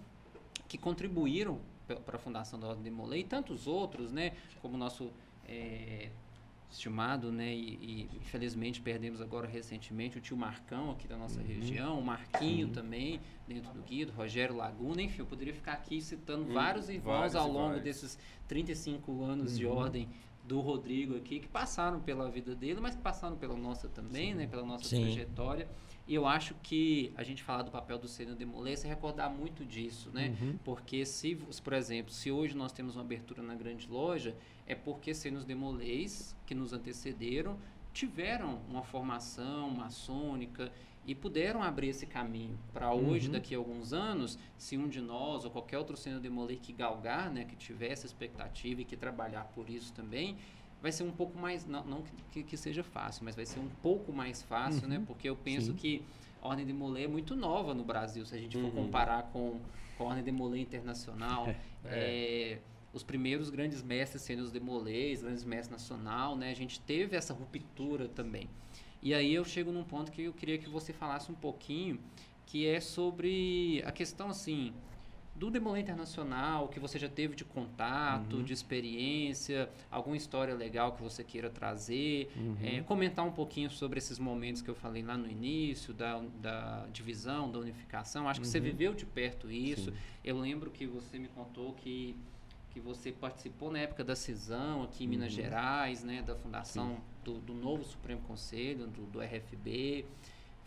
que 0.67 0.77
contribuíram 0.77 1.60
para 2.05 2.15
a 2.15 2.19
fundação 2.19 2.57
da 2.57 2.67
Ordem 2.67 2.84
de 2.84 2.91
Molay 2.91 3.19
e 3.19 3.23
tantos 3.25 3.67
outros, 3.67 4.12
né? 4.12 4.38
Como 4.62 4.75
o 4.75 4.77
nosso 4.77 5.12
é, 5.45 6.10
estimado, 6.71 7.31
né? 7.31 7.53
E, 7.53 8.07
e, 8.13 8.17
infelizmente 8.17 8.81
perdemos 8.81 9.21
agora 9.21 9.47
recentemente 9.47 10.17
o 10.17 10.21
tio 10.21 10.38
Marcão 10.38 10.91
aqui 10.91 11.07
da 11.07 11.17
nossa 11.17 11.39
uhum. 11.39 11.45
região, 11.45 11.99
o 11.99 12.03
Marquinho 12.03 12.67
uhum. 12.67 12.73
também, 12.73 13.19
dentro 13.47 13.71
do 13.73 13.81
Guido, 13.81 14.12
Rogério 14.13 14.55
Laguna, 14.55 15.01
enfim, 15.01 15.19
eu 15.19 15.25
poderia 15.25 15.53
ficar 15.53 15.73
aqui 15.73 16.01
citando 16.01 16.47
uhum. 16.47 16.53
vários 16.53 16.89
irmãos 16.89 17.17
vários 17.17 17.36
ao 17.36 17.47
longo 17.47 17.75
vários. 17.75 17.84
desses 17.84 18.17
35 18.47 19.23
anos 19.23 19.57
de 19.57 19.65
uhum. 19.65 19.75
ordem 19.75 20.10
do 20.43 20.60
Rodrigo 20.60 21.15
aqui, 21.17 21.39
que 21.39 21.47
passaram 21.47 21.99
pela 21.99 22.29
vida 22.29 22.55
dele, 22.55 22.79
mas 22.79 22.95
que 22.95 23.01
passaram 23.01 23.36
pela 23.36 23.55
nossa 23.55 23.88
também, 23.88 24.31
Sim. 24.31 24.38
né? 24.38 24.47
Pela 24.47 24.65
nossa 24.65 24.86
Sim. 24.86 25.01
trajetória. 25.03 25.67
E 26.07 26.15
eu 26.15 26.25
acho 26.25 26.55
que 26.63 27.13
a 27.15 27.23
gente 27.23 27.43
falar 27.43 27.62
do 27.62 27.71
papel 27.71 27.97
do 27.97 28.07
Senhor 28.07 28.36
de 28.36 28.43
Molay 28.43 28.73
é 28.73 28.88
recordar 28.88 29.29
muito 29.29 29.63
disso, 29.63 30.10
né? 30.12 30.36
Uhum. 30.41 30.57
Porque 30.63 31.05
se, 31.05 31.36
por 31.63 31.73
exemplo, 31.73 32.12
se 32.12 32.31
hoje 32.31 32.55
nós 32.55 32.71
temos 32.71 32.95
uma 32.95 33.03
abertura 33.03 33.41
na 33.41 33.55
grande 33.55 33.88
loja, 33.88 34.36
é 34.67 34.76
porque 34.76 35.13
Senos 35.13 35.45
Demolês, 35.45 36.36
que 36.45 36.56
nos 36.56 36.74
antecederam, 36.74 37.58
tiveram 37.93 38.60
uma 38.69 38.84
formação 38.84 39.69
maçônica 39.69 40.71
e 41.06 41.15
puderam 41.15 41.63
abrir 41.63 41.89
esse 41.89 42.06
caminho 42.06 42.58
para 42.71 42.93
hoje, 42.93 43.28
uhum. 43.28 43.34
daqui 43.34 43.56
a 43.56 43.58
alguns 43.58 43.91
anos, 43.91 44.38
se 44.58 44.78
um 44.78 44.88
de 44.88 45.02
nós 45.02 45.43
ou 45.43 45.52
qualquer 45.52 45.78
outro 45.78 45.97
Senhor 45.97 46.19
Demolê 46.19 46.56
que 46.56 46.71
galgar, 46.71 47.32
né, 47.32 47.43
que 47.43 47.56
tiver 47.56 47.91
essa 47.91 48.06
expectativa 48.06 48.82
e 48.82 48.86
que 48.86 48.95
trabalhar 48.95 49.45
por 49.56 49.69
isso 49.69 49.91
também, 49.93 50.38
vai 50.82 50.91
ser 50.91 51.04
um 51.04 51.12
pouco 51.12 51.38
mais, 51.38 51.65
não, 51.65 51.84
não 51.84 52.04
que, 52.32 52.43
que, 52.43 52.56
seja 52.56 52.84
fácil, 52.84 53.26
mas 53.26 53.36
vai 53.36 53.45
ser 53.45 53.60
um 53.60 53.69
pouco 53.82 54.13
mais 54.13 54.43
fácil, 54.43 54.88
né, 54.88 54.95
uhum. 54.95 55.02
né, 55.02 55.08
porque 55.08 55.28
eu 55.28 55.36
penso 55.36 55.71
Sim. 55.71 55.78
que 55.78 56.04
a 56.41 56.47
Ordem 56.47 56.65
de 56.65 56.74
Molay 56.74 57.06
é 57.06 57.08
muito 57.08 57.36
nova 57.36 57.73
no 57.73 57.83
Brasil, 57.83 58.25
se 58.25 58.35
a 58.35 58.38
gente 58.38 58.56
for 58.58 58.65
uhum. 58.65 58.85
comparar 58.85 59.23
com, 59.33 59.60
com 59.98 60.04
a 60.04 60.08
Ordem 60.08 60.23
de 60.23 60.31
Molay 60.31 60.62
Internacional. 60.62 61.48
é. 61.85 62.56
é 62.56 62.60
os 62.94 63.04
primeiros 63.04 63.50
grandes 63.50 63.81
mestres 63.81 64.21
sendo 64.21 64.42
os 64.42 64.52
demolês, 64.52 65.21
grandes 65.21 65.44
mestres 65.44 65.71
nacional, 65.71 66.35
né? 66.35 66.52
A 66.52 66.56
gente 66.56 66.79
teve 66.79 67.15
essa 67.15 67.33
ruptura 67.33 68.08
também. 68.08 68.50
E 69.02 69.13
aí 69.13 69.33
eu 69.33 69.44
chego 69.44 69.71
num 69.71 69.83
ponto 69.83 70.12
que 70.12 70.23
eu 70.23 70.33
queria 70.33 70.58
que 70.58 70.69
você 70.69 70.94
falasse 70.94 71.31
um 71.31 71.35
pouquinho, 71.35 72.00
que 72.46 72.67
é 72.67 72.79
sobre 72.79 73.81
a 73.85 73.92
questão 73.92 74.29
assim 74.29 74.73
do 75.33 75.50
Demolê 75.50 75.79
Internacional, 75.79 76.67
que 76.67 76.79
você 76.79 77.00
já 77.00 77.10
teve 77.10 77.35
de 77.35 77.44
contato, 77.44 78.35
uhum. 78.35 78.44
de 78.44 78.54
experiência, 78.54 79.69
alguma 79.89 80.15
história 80.15 80.54
legal 80.54 80.92
que 80.92 81.02
você 81.02 81.23
queira 81.23 81.50
trazer, 81.50 82.29
uhum. 82.35 82.58
é, 82.62 82.81
comentar 82.81 83.25
um 83.25 83.31
pouquinho 83.31 83.71
sobre 83.71 83.98
esses 83.98 84.19
momentos 84.19 84.62
que 84.62 84.69
eu 84.69 84.75
falei 84.75 85.02
lá 85.02 85.17
no 85.17 85.27
início, 85.27 85.94
da, 85.94 86.21
da 86.39 86.85
divisão, 86.94 87.50
da 87.50 87.58
unificação. 87.58 88.27
Acho 88.27 88.42
que 88.42 88.48
você 88.48 88.60
uhum. 88.60 88.65
viveu 88.65 88.94
de 88.94 89.06
perto 89.06 89.50
isso. 89.50 89.89
Sim. 89.89 89.98
Eu 90.23 90.39
lembro 90.39 90.69
que 90.69 90.85
você 90.85 91.17
me 91.17 91.29
contou 91.29 91.73
que 91.73 92.15
que 92.74 92.80
você 92.80 93.12
participou 93.12 93.72
na 93.72 93.80
época 93.80 94.04
da 94.04 94.15
cisão 94.15 94.84
aqui 94.84 95.04
em 95.04 95.08
uhum. 95.08 95.12
Minas 95.12 95.34
Gerais, 95.34 96.04
né, 96.04 96.22
da 96.22 96.36
fundação 96.36 96.98
do, 97.24 97.34
do, 97.40 97.54
novo 97.54 97.84
Supremo 97.84 98.22
Conselho, 98.22 98.88
do, 98.88 99.04
do, 99.04 99.19
RFB. 99.19 100.06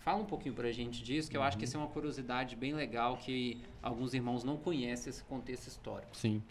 Fala 0.01 0.21
um 0.21 0.27
pouquinho 0.27 0.55
para 0.55 0.69
a 0.69 0.73
gente 0.73 1.03
disso, 1.03 1.31
que 1.31 1.37
eu 1.37 1.43
acho 1.43 1.57
que 1.57 1.65
isso 1.65 1.77
uhum. 1.77 1.85
é 1.85 1.87
uma 1.87 1.93
curiosidade 1.93 2.55
bem 2.57 2.75
legal 2.75 3.17
que 3.17 3.61
alguns 3.83 4.13
irmãos 4.13 4.45
não 4.45 4.57
conhecem 4.57 5.11
esse 5.11 5.25
contexto 5.25 5.67
histórico. 5.67 6.15
Sim. 6.15 6.43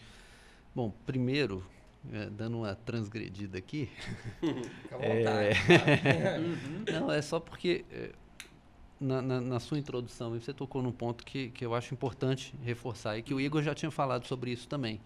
Bom, 0.74 0.92
primeiro, 1.06 1.64
é, 2.12 2.26
dando 2.26 2.58
uma 2.58 2.74
transgredida 2.74 3.56
aqui. 3.56 3.88
Fica 4.82 4.96
à 4.96 4.98
vontade. 4.98 5.58
É... 6.04 6.38
uhum. 6.38 7.00
Não, 7.00 7.12
é 7.12 7.22
só 7.22 7.38
porque 7.38 7.84
é, 7.92 8.10
na, 9.00 9.22
na, 9.22 9.40
na, 9.40 9.60
sua 9.60 9.78
introdução 9.78 10.32
você 10.32 10.52
tocou 10.52 10.82
num 10.82 10.90
ponto 10.90 11.24
que, 11.24 11.50
que 11.50 11.64
eu 11.64 11.76
acho 11.76 11.94
importante 11.94 12.52
reforçar 12.64 13.16
e 13.16 13.22
que 13.22 13.32
o 13.32 13.40
Igor 13.40 13.62
já 13.62 13.72
tinha 13.72 13.90
falado 13.92 14.26
sobre 14.26 14.50
isso 14.50 14.66
também 14.66 15.00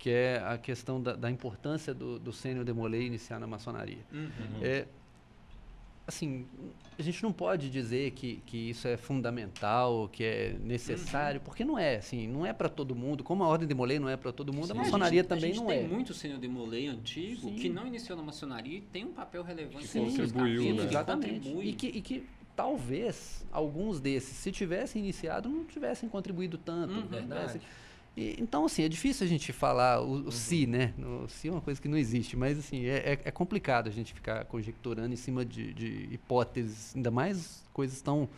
que 0.00 0.08
é 0.08 0.42
a 0.42 0.56
questão 0.56 1.00
da, 1.00 1.14
da 1.14 1.30
importância 1.30 1.92
do, 1.92 2.18
do 2.18 2.32
sênior 2.32 2.64
demolei 2.64 3.06
iniciar 3.06 3.38
na 3.38 3.46
maçonaria. 3.46 3.98
Uhum. 4.10 4.30
É, 4.62 4.86
assim, 6.06 6.46
a 6.98 7.02
gente 7.02 7.22
não 7.22 7.30
pode 7.30 7.68
dizer 7.68 8.12
que, 8.12 8.42
que 8.46 8.70
isso 8.70 8.88
é 8.88 8.96
fundamental, 8.96 10.08
que 10.08 10.24
é 10.24 10.56
necessário, 10.58 11.38
uhum. 11.38 11.44
porque 11.44 11.66
não 11.66 11.78
é, 11.78 11.96
assim, 11.96 12.26
não 12.26 12.46
é 12.46 12.52
para 12.54 12.70
todo 12.70 12.96
mundo. 12.96 13.22
Como 13.22 13.44
a 13.44 13.46
ordem 13.46 13.68
de 13.68 13.74
Molay 13.74 13.98
não 13.98 14.08
é 14.08 14.16
para 14.16 14.32
todo 14.32 14.54
mundo, 14.54 14.68
Sim, 14.68 14.72
a 14.72 14.76
maçonaria 14.76 15.20
a 15.20 15.22
gente, 15.22 15.28
também 15.28 15.52
a 15.52 15.56
não 15.56 15.66
tem 15.66 15.76
é. 15.76 15.80
tem 15.80 15.88
muito 15.88 16.14
sênior 16.14 16.40
de 16.40 16.48
Molay 16.48 16.88
antigo 16.88 17.50
Sim. 17.50 17.56
que 17.56 17.68
não 17.68 17.86
iniciou 17.86 18.16
na 18.16 18.24
maçonaria 18.24 18.78
e 18.78 18.80
tem 18.80 19.04
um 19.04 19.12
papel 19.12 19.42
relevante. 19.42 19.86
Que 19.86 19.98
contribuiu, 19.98 20.76
né? 20.76 20.84
Exatamente. 20.84 21.48
E 21.48 21.74
que, 21.74 21.86
e 21.88 22.00
que 22.00 22.26
talvez 22.56 23.46
alguns 23.52 24.00
desses, 24.00 24.34
se 24.34 24.50
tivessem 24.50 25.02
iniciado, 25.02 25.46
não 25.50 25.66
tivessem 25.66 26.08
contribuído 26.08 26.56
tanto. 26.56 26.94
Uhum. 26.94 27.06
Verdade. 27.06 27.60
E, 28.16 28.36
então, 28.40 28.64
assim, 28.64 28.82
é 28.82 28.88
difícil 28.88 29.24
a 29.24 29.28
gente 29.28 29.52
falar 29.52 30.00
o, 30.00 30.04
o 30.04 30.14
uhum. 30.24 30.30
si, 30.30 30.66
né? 30.66 30.92
O 30.98 31.28
si 31.28 31.48
é 31.48 31.50
uma 31.50 31.60
coisa 31.60 31.80
que 31.80 31.88
não 31.88 31.96
existe, 31.96 32.36
mas, 32.36 32.58
assim, 32.58 32.84
é, 32.86 33.12
é, 33.12 33.20
é 33.24 33.30
complicado 33.30 33.88
a 33.88 33.92
gente 33.92 34.12
ficar 34.12 34.44
conjecturando 34.46 35.12
em 35.12 35.16
cima 35.16 35.44
de, 35.44 35.72
de 35.72 36.08
hipóteses, 36.12 36.94
ainda 36.94 37.10
mais 37.10 37.64
coisas 37.72 38.00
tão 38.00 38.28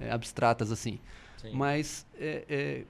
é, 0.00 0.10
abstratas 0.10 0.72
assim. 0.72 0.98
Sim. 1.36 1.52
Mas 1.52 2.06
é, 2.18 2.44
é, 2.48 2.84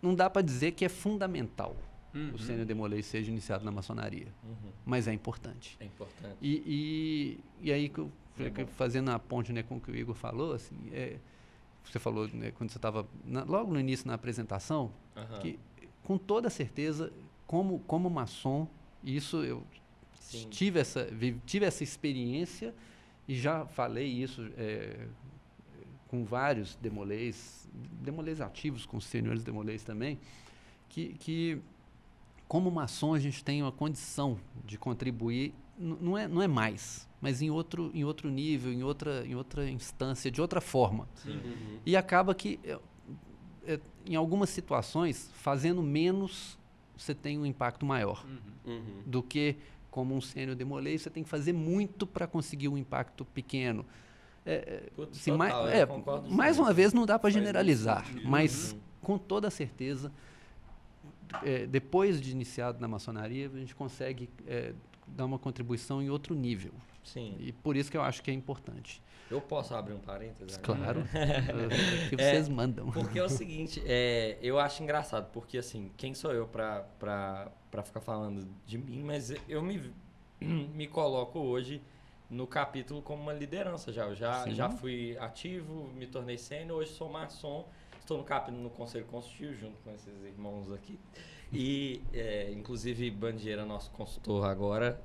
não 0.00 0.14
dá 0.14 0.30
para 0.30 0.42
dizer 0.42 0.72
que 0.72 0.84
é 0.84 0.88
fundamental 0.88 1.76
uhum. 2.14 2.32
o 2.34 2.38
sênior 2.38 2.64
demolei 2.64 3.02
seja 3.02 3.30
iniciado 3.30 3.64
na 3.64 3.70
maçonaria, 3.70 4.28
uhum. 4.44 4.70
mas 4.86 5.08
é 5.08 5.12
importante. 5.12 5.76
É 5.80 5.84
importante. 5.84 6.36
E, 6.40 6.62
e, 7.60 7.68
e 7.68 7.72
aí, 7.72 7.92
é 8.38 8.66
fazendo 8.66 9.10
a 9.10 9.18
ponte 9.18 9.52
né, 9.52 9.62
com 9.62 9.76
o 9.76 9.80
que 9.80 9.90
o 9.90 9.96
Igor 9.96 10.14
falou, 10.14 10.54
assim, 10.54 10.76
é, 10.92 11.16
você 11.90 11.98
falou 11.98 12.28
né, 12.28 12.50
quando 12.52 12.70
você 12.70 12.78
estava 12.78 13.06
logo 13.46 13.72
no 13.72 13.80
início 13.80 14.06
na 14.06 14.14
apresentação, 14.14 14.92
uhum. 15.16 15.38
que 15.40 15.58
com 16.02 16.18
toda 16.18 16.50
certeza, 16.50 17.12
como, 17.46 17.78
como 17.80 18.10
maçom, 18.10 18.68
isso 19.02 19.42
eu 19.42 19.62
Sim. 20.20 20.48
tive 20.48 20.80
essa, 20.80 21.08
tive 21.46 21.64
essa 21.64 21.82
experiência 21.82 22.74
e 23.26 23.34
já 23.36 23.66
falei 23.66 24.06
isso 24.06 24.50
é, 24.56 25.06
com 26.08 26.24
vários 26.24 26.76
demolês, 26.76 27.68
demolês 28.02 28.40
ativos, 28.40 28.86
com 28.86 29.00
senhores 29.00 29.42
demolês 29.42 29.82
também, 29.82 30.18
que, 30.88 31.14
que 31.14 31.60
como 32.46 32.70
maçom 32.70 33.14
a 33.14 33.18
gente 33.18 33.42
tem 33.42 33.62
uma 33.62 33.72
condição 33.72 34.38
de 34.64 34.78
contribuir, 34.78 35.54
não 35.78 36.16
é, 36.16 36.28
não 36.28 36.42
é 36.42 36.48
mais, 36.48 37.08
mas 37.20 37.42
em 37.42 37.50
outro, 37.50 37.90
em 37.94 38.04
outro 38.04 38.30
nível, 38.30 38.72
em 38.72 38.82
outra, 38.82 39.26
em 39.26 39.34
outra 39.34 39.68
instância, 39.68 40.30
de 40.30 40.40
outra 40.40 40.60
forma. 40.60 41.08
Uhum. 41.24 41.78
E 41.84 41.96
acaba 41.96 42.34
que, 42.34 42.60
é, 42.64 42.78
é, 43.66 43.80
em 44.06 44.14
algumas 44.14 44.50
situações, 44.50 45.30
fazendo 45.34 45.82
menos, 45.82 46.58
você 46.96 47.14
tem 47.14 47.38
um 47.38 47.46
impacto 47.46 47.84
maior 47.84 48.24
uhum. 48.24 48.74
uhum. 48.74 49.02
do 49.06 49.22
que 49.22 49.56
como 49.90 50.14
um 50.14 50.20
sênior 50.20 50.56
demolei, 50.56 50.98
você 50.98 51.08
tem 51.08 51.22
que 51.22 51.30
fazer 51.30 51.52
muito 51.52 52.04
para 52.04 52.26
conseguir 52.26 52.66
um 52.66 52.76
impacto 52.76 53.24
pequeno. 53.24 53.86
É, 54.44 54.54
é 54.54 54.90
Putz, 54.96 55.18
assim, 55.18 55.30
total, 55.30 55.62
mais, 55.62 55.74
é, 55.74 55.86
mais 56.28 56.58
uma 56.58 56.72
vez, 56.72 56.92
não 56.92 57.06
dá 57.06 57.16
para 57.16 57.30
generalizar, 57.30 58.04
mas 58.24 58.72
uhum. 58.72 58.80
com 59.00 59.18
toda 59.18 59.48
certeza, 59.50 60.12
é, 61.42 61.66
depois 61.66 62.20
de 62.20 62.32
iniciado 62.32 62.80
na 62.80 62.88
maçonaria, 62.88 63.50
a 63.54 63.58
gente 63.58 63.74
consegue 63.74 64.28
é, 64.46 64.74
dar 65.06 65.24
uma 65.24 65.38
contribuição 65.38 66.02
em 66.02 66.10
outro 66.10 66.34
nível. 66.34 66.72
Sim. 67.02 67.36
E 67.38 67.52
por 67.52 67.76
isso 67.76 67.90
que 67.90 67.96
eu 67.96 68.02
acho 68.02 68.22
que 68.22 68.30
é 68.30 68.34
importante. 68.34 69.02
Eu 69.30 69.40
posso 69.40 69.74
abrir 69.74 69.94
um 69.94 69.98
parênteses? 69.98 70.56
Claro. 70.58 71.02
que 72.08 72.16
vocês 72.16 72.48
é, 72.48 72.50
mandam. 72.50 72.90
Porque 72.90 73.18
é 73.18 73.24
o 73.24 73.28
seguinte, 73.28 73.82
é, 73.86 74.38
eu 74.42 74.58
acho 74.58 74.82
engraçado, 74.82 75.30
porque 75.32 75.58
assim, 75.58 75.90
quem 75.96 76.14
sou 76.14 76.32
eu 76.32 76.46
para 76.46 77.48
ficar 77.84 78.00
falando 78.00 78.46
de 78.66 78.78
mim, 78.78 79.02
mas 79.02 79.32
eu 79.48 79.62
me, 79.62 79.92
me 80.40 80.86
coloco 80.86 81.38
hoje 81.38 81.82
no 82.30 82.46
capítulo 82.46 83.02
como 83.02 83.22
uma 83.22 83.32
liderança 83.32 83.92
já. 83.92 84.04
Eu 84.04 84.14
já, 84.14 84.48
já 84.48 84.70
fui 84.70 85.16
ativo, 85.18 85.90
me 85.94 86.06
tornei 86.06 86.38
sênior, 86.38 86.78
hoje 86.78 86.92
sou 86.92 87.08
maçom, 87.08 87.66
estou 88.00 88.18
no 88.18 88.24
capítulo 88.24 88.62
no 88.62 88.70
Conselho 88.70 89.06
Consultivo 89.06 89.54
junto 89.54 89.80
com 89.82 89.90
esses 89.90 90.24
irmãos 90.24 90.70
aqui. 90.72 90.98
E, 91.54 92.00
é, 92.12 92.52
inclusive, 92.52 93.10
Bandeira, 93.10 93.64
nosso 93.64 93.90
consultor 93.92 94.44
agora, 94.44 95.00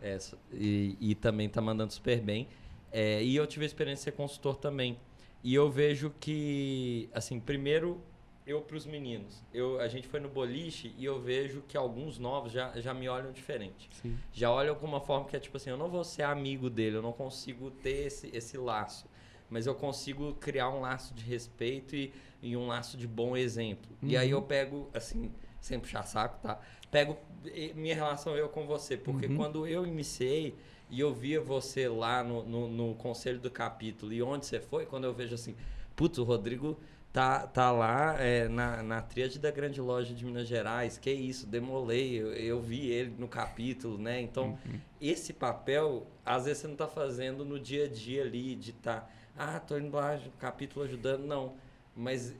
é, 0.00 0.16
e, 0.52 0.96
e, 1.00 1.14
também 1.14 1.46
está 1.46 1.60
mandando 1.60 1.92
super 1.92 2.20
bem. 2.20 2.48
É, 2.92 3.22
e 3.22 3.36
eu 3.36 3.46
tive 3.46 3.64
a 3.64 3.66
experiência 3.66 4.10
de 4.10 4.16
ser 4.16 4.16
consultor 4.16 4.56
também. 4.56 4.98
E 5.42 5.54
eu 5.54 5.70
vejo 5.70 6.12
que, 6.20 7.08
assim, 7.12 7.38
primeiro, 7.38 8.00
eu 8.48 8.62
para 8.62 8.76
os 8.76 8.86
meninos, 8.86 9.42
eu, 9.52 9.78
a 9.78 9.88
gente 9.88 10.08
foi 10.08 10.20
no 10.20 10.28
boliche 10.28 10.94
e 10.96 11.04
eu 11.04 11.20
vejo 11.20 11.62
que 11.68 11.76
alguns 11.76 12.18
novos 12.18 12.50
já, 12.50 12.72
já 12.80 12.94
me 12.94 13.06
olham 13.06 13.30
diferente. 13.30 13.90
Sim. 14.00 14.16
Já 14.32 14.50
olham 14.50 14.74
com 14.74 14.86
uma 14.86 15.00
forma 15.00 15.26
que 15.26 15.36
é 15.36 15.38
tipo 15.38 15.58
assim, 15.58 15.68
eu 15.68 15.76
não 15.76 15.90
vou 15.90 16.02
ser 16.02 16.22
amigo 16.22 16.70
dele, 16.70 16.96
eu 16.96 17.02
não 17.02 17.12
consigo 17.12 17.70
ter 17.70 18.06
esse, 18.06 18.30
esse 18.34 18.56
laço. 18.56 19.06
Mas 19.50 19.66
eu 19.66 19.74
consigo 19.74 20.32
criar 20.34 20.70
um 20.70 20.80
laço 20.80 21.14
de 21.14 21.24
respeito 21.24 21.94
e, 21.94 22.12
e 22.42 22.56
um 22.56 22.66
laço 22.66 22.96
de 22.96 23.06
bom 23.06 23.36
exemplo. 23.36 23.90
Uhum. 24.02 24.08
E 24.08 24.16
aí 24.16 24.30
eu 24.30 24.40
pego, 24.40 24.88
assim, 24.94 25.30
sem 25.60 25.78
puxar 25.78 26.04
saco, 26.04 26.38
tá? 26.42 26.58
Pego 26.90 27.16
minha 27.74 27.94
relação 27.94 28.34
eu 28.36 28.48
com 28.48 28.66
você, 28.66 28.96
porque 28.96 29.26
uhum. 29.26 29.36
quando 29.36 29.66
eu 29.66 29.86
iniciei 29.86 30.54
e 30.90 31.00
eu 31.00 31.12
via 31.14 31.40
você 31.40 31.88
lá 31.88 32.24
no, 32.24 32.42
no, 32.44 32.68
no, 32.68 32.94
conselho 32.94 33.38
do 33.38 33.50
capítulo 33.50 34.12
e 34.12 34.22
onde 34.22 34.46
você 34.46 34.60
foi, 34.60 34.86
quando 34.86 35.04
eu 35.04 35.12
vejo 35.12 35.34
assim, 35.34 35.54
putz, 35.94 36.18
o 36.18 36.24
Rodrigo 36.24 36.78
tá, 37.12 37.46
tá 37.46 37.70
lá 37.70 38.16
é, 38.18 38.48
na, 38.48 38.82
na 38.82 39.02
tríade 39.02 39.38
da 39.38 39.50
grande 39.50 39.80
loja 39.80 40.14
de 40.14 40.24
Minas 40.24 40.48
Gerais, 40.48 40.96
que 40.96 41.10
isso, 41.10 41.46
demolei, 41.46 42.20
eu, 42.20 42.32
eu 42.32 42.60
vi 42.60 42.86
ele 42.86 43.14
no 43.18 43.28
capítulo, 43.28 43.98
né? 43.98 44.20
Então, 44.20 44.58
uhum. 44.66 44.80
esse 45.00 45.32
papel, 45.32 46.06
às 46.24 46.46
vezes 46.46 46.62
você 46.62 46.68
não 46.68 46.76
tá 46.76 46.88
fazendo 46.88 47.44
no 47.44 47.58
dia 47.58 47.84
a 47.84 47.88
dia 47.88 48.22
ali, 48.22 48.54
de 48.54 48.72
tá, 48.72 49.06
ah, 49.36 49.60
tô 49.60 49.76
indo 49.76 49.94
lá 49.94 50.16
no 50.16 50.30
capítulo 50.32 50.86
ajudando, 50.86 51.26
não 51.26 51.54
mas 51.98 52.32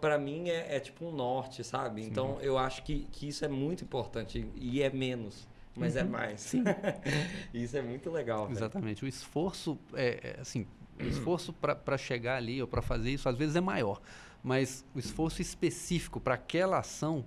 para 0.00 0.16
mim 0.16 0.48
é, 0.48 0.76
é, 0.76 0.80
tipo 0.80 1.04
um 1.04 1.12
norte, 1.12 1.62
sabe? 1.62 2.02
Sim. 2.02 2.08
Então 2.08 2.40
eu 2.40 2.56
acho 2.56 2.82
que, 2.82 3.06
que 3.12 3.28
isso 3.28 3.44
é 3.44 3.48
muito 3.48 3.84
importante 3.84 4.48
e 4.56 4.82
é 4.82 4.88
menos, 4.88 5.46
mas 5.76 5.96
é 5.96 6.00
uhum. 6.00 6.06
é 6.06 6.10
mais. 6.10 6.40
Sim. 6.40 6.64
isso 7.52 7.76
é 7.76 7.82
muito 7.82 8.10
legal. 8.10 8.50
Exatamente. 8.50 9.04
O 9.04 9.06
esforço 9.06 9.78
é, 9.92 10.36
é 10.36 10.40
assim, 10.40 10.66
o 10.98 11.04
esforço 11.04 11.52
para 11.52 11.98
chegar 11.98 12.36
ali 12.36 12.62
ou 12.62 12.66
para 12.66 12.80
fazer 12.80 13.10
isso 13.10 13.28
às 13.28 13.36
vezes 13.36 13.54
é 13.54 13.60
maior, 13.60 14.00
mas 14.42 14.82
o 14.94 14.98
esforço 14.98 15.42
específico 15.42 16.18
para 16.18 16.34
aquela 16.34 16.78
ação 16.78 17.22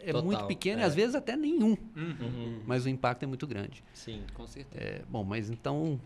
é 0.00 0.12
Total, 0.12 0.22
muito 0.24 0.46
pequeno 0.46 0.80
é. 0.80 0.84
e 0.84 0.86
às 0.86 0.94
vezes 0.94 1.14
até 1.14 1.36
nenhum, 1.36 1.76
uhum. 1.94 2.62
mas 2.66 2.86
o 2.86 2.88
impacto 2.88 3.22
é 3.22 3.26
muito 3.26 3.46
grande. 3.46 3.84
Sim, 3.92 4.22
com 4.32 4.46
certeza. 4.46 4.82
É, 4.82 5.02
bom, 5.10 5.22
mas 5.22 5.50
então 5.50 6.00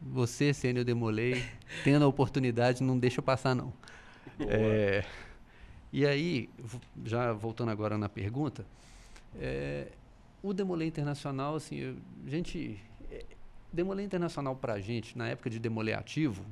você, 0.00 0.54
Sênio 0.54 0.82
Demolei, 0.82 1.44
tendo 1.84 2.06
a 2.06 2.08
oportunidade, 2.08 2.82
não 2.82 2.98
deixa 2.98 3.20
passar 3.20 3.54
não. 3.54 3.70
É, 4.40 5.04
e 5.92 6.06
aí, 6.06 6.50
já 7.04 7.32
voltando 7.32 7.70
agora 7.70 7.96
na 7.96 8.08
pergunta, 8.08 8.66
é, 9.38 9.88
o 10.42 10.52
Demolê 10.52 10.86
Internacional, 10.86 11.56
assim, 11.56 11.96
a 12.26 12.30
gente. 12.30 12.78
É, 13.10 13.24
Demolê 13.72 14.02
Internacional 14.02 14.54
para 14.54 14.74
a 14.74 14.80
gente, 14.80 15.16
na 15.16 15.28
época 15.28 15.50
de 15.50 15.58
Demolê 15.58 15.92
ativo, 15.92 16.44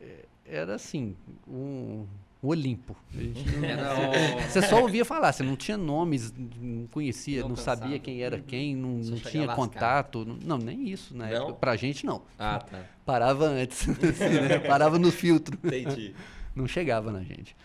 é, 0.00 0.24
era 0.44 0.74
assim, 0.74 1.16
um, 1.46 2.06
um 2.42 2.48
Olimpo. 2.48 2.96
Não, 3.12 4.48
você 4.48 4.62
só 4.62 4.80
ouvia 4.80 5.04
falar, 5.04 5.32
você 5.32 5.42
não 5.42 5.56
tinha 5.56 5.76
nomes, 5.76 6.32
não 6.60 6.86
conhecia, 6.86 7.42
não, 7.42 7.50
não 7.50 7.56
sabia 7.56 7.98
quem 7.98 8.22
era 8.22 8.38
quem, 8.38 8.76
não, 8.76 8.90
não 8.98 9.18
tinha 9.18 9.48
contato. 9.48 10.24
Não, 10.44 10.58
nem 10.58 10.88
isso 10.88 11.14
época. 11.22 11.54
Pra 11.54 11.76
gente, 11.76 12.06
não. 12.06 12.22
Ah, 12.38 12.58
tá. 12.58 12.84
Parava 13.04 13.46
antes, 13.46 13.88
assim, 13.88 14.40
né? 14.40 14.58
parava 14.60 14.98
no 14.98 15.10
filtro. 15.10 15.58
Entendi 15.64 16.14
não 16.56 16.66
chegava 16.66 17.12
na 17.12 17.22
gente. 17.22 17.56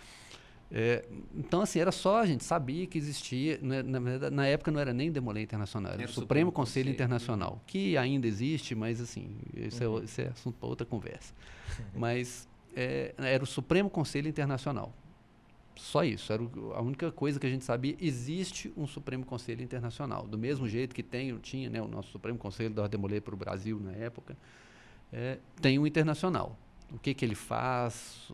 É, 0.74 1.06
então, 1.36 1.62
assim, 1.62 1.80
era 1.80 1.92
só 1.92 2.22
a 2.22 2.26
gente 2.26 2.44
sabia 2.44 2.88
que 2.88 2.98
existia. 2.98 3.56
É, 3.56 3.84
na, 3.84 4.00
na, 4.00 4.30
na 4.30 4.48
época 4.48 4.72
não 4.72 4.80
era 4.80 4.94
nem 4.94 5.12
Demolê 5.12 5.42
Internacional, 5.42 5.92
era, 5.92 6.04
era 6.04 6.10
o 6.10 6.14
Supremo, 6.14 6.26
Supremo 6.26 6.52
Conselho, 6.52 6.86
Conselho 6.86 6.94
Internacional, 6.94 7.62
que 7.68 7.98
ainda 7.98 8.26
existe, 8.26 8.74
mas, 8.74 9.02
assim, 9.02 9.36
esse, 9.54 9.84
é 9.84 9.88
uhum. 9.88 10.00
é, 10.00 10.04
esse 10.04 10.22
é 10.22 10.28
assunto 10.28 10.56
para 10.58 10.70
outra 10.70 10.86
conversa. 10.86 11.34
mas 11.94 12.48
é, 12.74 13.14
era 13.18 13.44
o 13.44 13.48
Supremo 13.48 13.89
Conselho 13.89 14.30
Internacional. 14.30 14.94
Só 15.76 16.04
isso, 16.04 16.32
era 16.32 16.44
a 16.76 16.82
única 16.82 17.12
coisa 17.12 17.39
que 17.39 17.48
a 17.48 17.50
gente 17.50 17.66
sabia. 17.66 17.96
Existe 18.00 18.72
um 18.78 18.86
Supremo 18.86 19.26
Conselho 19.26 19.64
Internacional, 19.64 20.28
do 20.28 20.38
mesmo 20.38 20.70
jeito 20.70 20.94
que 20.94 21.04
tem, 21.04 21.36
tinha 21.39 21.70
né, 21.70 21.82
o 21.82 21.88
nosso 21.88 22.12
Supremo 22.12 22.38
Conselho 22.38 22.74
da 22.74 22.98
Mulher 22.98 23.22
para 23.22 23.34
o 23.34 23.38
Brasil 23.38 23.80
na 23.80 23.92
época, 23.92 24.38
é, 25.12 25.38
tem 25.62 25.80
um 25.80 25.88
internacional. 25.88 26.58
O 26.94 27.00
que, 27.00 27.14
que 27.14 27.26
ele 27.26 27.36
faz, 27.36 28.32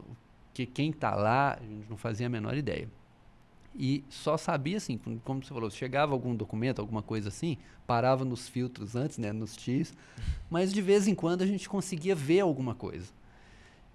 o 0.63 0.65
que 0.65 0.65
quem 0.65 0.89
está 0.89 1.15
lá, 1.15 1.53
a 1.53 1.63
gente 1.63 1.89
não 1.89 1.97
fazia 1.97 2.27
a 2.27 2.29
menor 2.29 2.57
ideia. 2.57 2.89
E 3.75 4.03
só 4.09 4.37
sabia 4.37 4.77
assim, 4.77 4.99
como 5.23 5.43
você 5.43 5.53
falou, 5.53 5.69
chegava 5.69 6.11
algum 6.11 6.35
documento, 6.35 6.79
alguma 6.79 7.03
coisa 7.03 7.29
assim, 7.29 7.57
parava 7.85 8.25
nos 8.25 8.49
filtros 8.49 8.95
antes, 8.95 9.19
né, 9.19 9.31
nos 9.31 9.55
TIs, 9.55 9.93
mas 10.49 10.73
de 10.73 10.81
vez 10.81 11.07
em 11.07 11.13
quando 11.13 11.43
a 11.43 11.45
gente 11.45 11.69
conseguia 11.69 12.15
ver 12.15 12.39
alguma 12.39 12.73
coisa. 12.73 13.13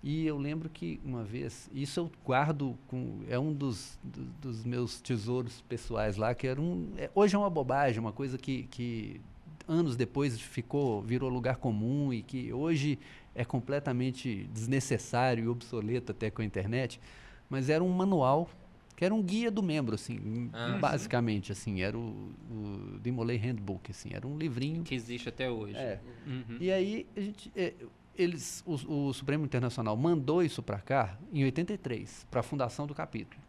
E 0.00 0.26
eu 0.26 0.36
lembro 0.36 0.68
que 0.68 1.00
uma 1.04 1.24
vez, 1.24 1.68
isso 1.72 1.98
eu 1.98 2.10
guardo 2.24 2.76
com, 2.86 3.20
é 3.28 3.38
um 3.38 3.52
dos, 3.52 3.98
do, 4.02 4.24
dos 4.40 4.64
meus 4.64 5.00
tesouros 5.00 5.62
pessoais 5.68 6.16
lá, 6.16 6.32
que 6.34 6.46
era 6.46 6.60
um, 6.60 6.92
é, 6.96 7.10
hoje 7.14 7.34
é 7.34 7.38
uma 7.38 7.50
bobagem, 7.50 8.00
uma 8.00 8.12
coisa 8.12 8.38
que, 8.38 8.64
que 8.64 9.20
anos 9.66 9.96
depois 9.96 10.40
ficou, 10.40 11.02
virou 11.02 11.28
lugar 11.28 11.56
comum 11.56 12.12
e 12.12 12.22
que 12.22 12.52
hoje 12.52 12.98
é 13.34 13.44
completamente 13.44 14.44
desnecessário 14.52 15.44
e 15.44 15.48
obsoleto 15.48 16.12
até 16.12 16.30
com 16.30 16.42
a 16.42 16.44
internet, 16.44 17.00
mas 17.48 17.68
era 17.68 17.82
um 17.82 17.88
manual 17.88 18.48
que 18.96 19.04
era 19.04 19.14
um 19.14 19.22
guia 19.22 19.50
do 19.50 19.62
membro, 19.62 19.94
assim, 19.94 20.48
ah, 20.52 20.78
basicamente, 20.80 21.46
sim. 21.46 21.52
assim, 21.52 21.82
era 21.82 21.98
o, 21.98 22.32
o 22.50 22.98
Demolay 23.00 23.36
Handbook, 23.36 23.90
assim, 23.90 24.10
era 24.12 24.26
um 24.26 24.38
livrinho... 24.38 24.84
Que 24.84 24.94
existe 24.94 25.28
até 25.28 25.50
hoje. 25.50 25.76
É. 25.76 25.98
Uhum. 26.24 26.58
E 26.60 26.70
aí, 26.70 27.06
a 27.16 27.20
gente, 27.20 27.50
é, 27.56 27.74
eles, 28.16 28.62
o, 28.66 29.08
o, 29.08 29.12
Supremo 29.12 29.44
Internacional 29.44 29.96
mandou 29.96 30.42
isso 30.42 30.62
para 30.62 30.78
cá 30.78 31.18
em 31.32 31.42
83, 31.44 32.26
para 32.30 32.40
a 32.40 32.42
fundação 32.42 32.86
do 32.86 32.94
capítulo, 32.94 33.42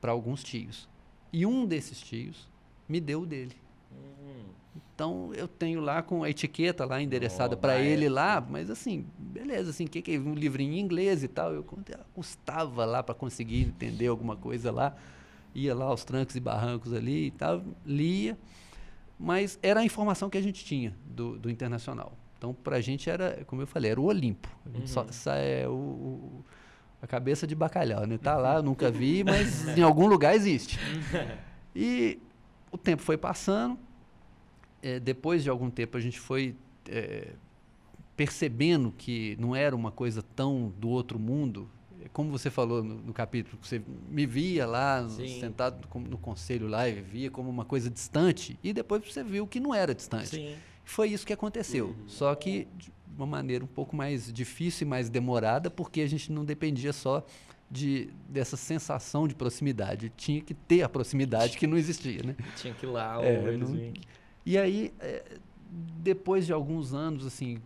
para 0.00 0.12
alguns 0.12 0.42
tios. 0.42 0.88
E 1.32 1.46
um 1.46 1.64
desses 1.64 2.00
tios 2.00 2.48
me 2.88 3.00
deu 3.00 3.22
o 3.22 3.26
dele. 3.26 3.56
Hum. 3.92 4.44
Então 4.94 5.32
eu 5.34 5.46
tenho 5.46 5.80
lá 5.80 6.02
com 6.02 6.24
a 6.24 6.30
etiqueta 6.30 6.84
lá 6.84 7.00
endereçada 7.00 7.54
oh, 7.54 7.58
para 7.58 7.78
ele 7.78 8.08
lá, 8.08 8.40
mas 8.40 8.68
assim, 8.68 9.06
beleza, 9.16 9.70
assim, 9.70 9.86
que 9.86 10.02
que 10.02 10.16
é? 10.16 10.18
um 10.18 10.34
livrinho 10.34 10.74
em 10.74 10.80
inglês 10.80 11.22
e 11.22 11.28
tal, 11.28 11.54
eu 11.54 11.64
custava 12.12 12.84
lá 12.84 13.00
para 13.00 13.14
conseguir 13.14 13.62
entender 13.62 14.08
alguma 14.08 14.34
coisa 14.34 14.72
lá, 14.72 14.96
ia 15.54 15.72
lá 15.72 15.84
aos 15.84 16.04
trancos 16.04 16.34
e 16.34 16.40
barrancos 16.40 16.92
ali 16.92 17.26
e 17.26 17.30
tal, 17.30 17.62
lia, 17.86 18.36
mas 19.16 19.56
era 19.62 19.78
a 19.78 19.84
informação 19.84 20.28
que 20.28 20.36
a 20.36 20.42
gente 20.42 20.64
tinha 20.64 20.92
do, 21.06 21.38
do 21.38 21.48
internacional. 21.48 22.12
Então 22.36 22.52
para 22.52 22.76
a 22.76 22.80
gente 22.80 23.08
era, 23.08 23.44
como 23.46 23.62
eu 23.62 23.68
falei, 23.68 23.92
era 23.92 24.00
o 24.00 24.04
Olimpo. 24.04 24.48
A 24.66 24.70
gente 24.70 24.96
uhum. 24.96 25.12
só, 25.12 25.32
é 25.32 25.68
o, 25.68 25.72
o, 25.72 26.44
a 27.00 27.06
cabeça 27.06 27.46
de 27.46 27.54
bacalhau, 27.54 28.04
né? 28.04 28.18
Tá 28.18 28.36
lá, 28.36 28.60
nunca 28.60 28.90
vi, 28.90 29.22
mas 29.22 29.68
em 29.78 29.82
algum 29.82 30.08
lugar 30.08 30.34
existe. 30.34 30.76
E 31.72 32.20
o 32.72 32.76
tempo 32.76 33.02
foi 33.02 33.16
passando 33.16 33.78
é, 34.82 35.00
depois 35.00 35.42
de 35.42 35.50
algum 35.50 35.70
tempo, 35.70 35.96
a 35.96 36.00
gente 36.00 36.18
foi 36.18 36.54
é, 36.88 37.32
percebendo 38.16 38.92
que 38.96 39.36
não 39.38 39.54
era 39.54 39.74
uma 39.74 39.90
coisa 39.90 40.22
tão 40.22 40.72
do 40.78 40.88
outro 40.88 41.18
mundo. 41.18 41.68
Como 42.12 42.30
você 42.30 42.50
falou 42.50 42.82
no, 42.82 42.96
no 42.96 43.12
capítulo, 43.12 43.58
você 43.62 43.82
me 44.08 44.26
via 44.26 44.66
lá, 44.66 45.08
Sim. 45.08 45.40
sentado 45.40 45.86
no, 45.94 46.00
no, 46.00 46.18
conselho 46.18 46.66
lá, 46.66 46.88
e 46.88 47.00
via 47.00 47.30
como 47.30 47.48
uma 47.50 47.64
coisa 47.64 47.90
distante, 47.90 48.58
e 48.62 48.72
depois 48.72 49.02
você 49.04 49.22
viu 49.22 49.46
que 49.46 49.60
não 49.60 49.74
era 49.74 49.94
distante. 49.94 50.28
Sim. 50.28 50.56
Foi 50.84 51.08
isso 51.10 51.26
que 51.26 51.32
aconteceu. 51.32 51.88
Uhum. 51.88 52.08
Só 52.08 52.34
que 52.34 52.66
de 52.76 52.90
uma 53.16 53.26
maneira 53.26 53.64
um 53.64 53.68
pouco 53.68 53.94
mais 53.94 54.32
difícil 54.32 54.86
e 54.86 54.88
mais 54.88 55.10
demorada, 55.10 55.70
porque 55.70 56.00
a 56.00 56.06
gente 56.06 56.32
não 56.32 56.44
dependia 56.44 56.92
só 56.92 57.24
de, 57.70 58.08
dessa 58.28 58.56
sensação 58.56 59.28
de 59.28 59.34
proximidade. 59.34 60.12
Tinha 60.16 60.40
que 60.40 60.54
ter 60.54 60.82
a 60.82 60.88
proximidade 60.88 61.58
que 61.58 61.66
não 61.66 61.76
existia, 61.76 62.22
né? 62.22 62.36
Tinha 62.56 62.72
que 62.72 62.86
ir 62.86 62.88
lá, 62.88 63.22
é, 63.22 63.56
não, 63.56 63.92
e 64.48 64.56
aí, 64.56 64.94
é, 65.00 65.22
depois 66.00 66.46
de 66.46 66.54
alguns 66.54 66.94
anos, 66.94 67.26
assim, 67.26 67.58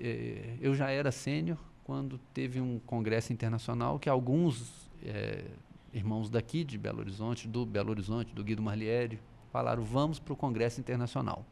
é, 0.00 0.56
eu 0.58 0.74
já 0.74 0.88
era 0.90 1.12
sênior 1.12 1.58
quando 1.84 2.18
teve 2.32 2.58
um 2.58 2.78
congresso 2.86 3.34
internacional 3.34 3.98
que 3.98 4.08
alguns 4.08 4.88
é, 5.04 5.44
irmãos 5.92 6.30
daqui 6.30 6.64
de 6.64 6.78
Belo 6.78 7.00
Horizonte, 7.00 7.46
do 7.46 7.66
Belo 7.66 7.90
Horizonte, 7.90 8.34
do 8.34 8.42
Guido 8.42 8.62
Marlieri, 8.62 9.20
falaram: 9.52 9.84
vamos 9.84 10.18
para 10.18 10.32
o 10.32 10.36
congresso 10.36 10.80
internacional. 10.80 11.44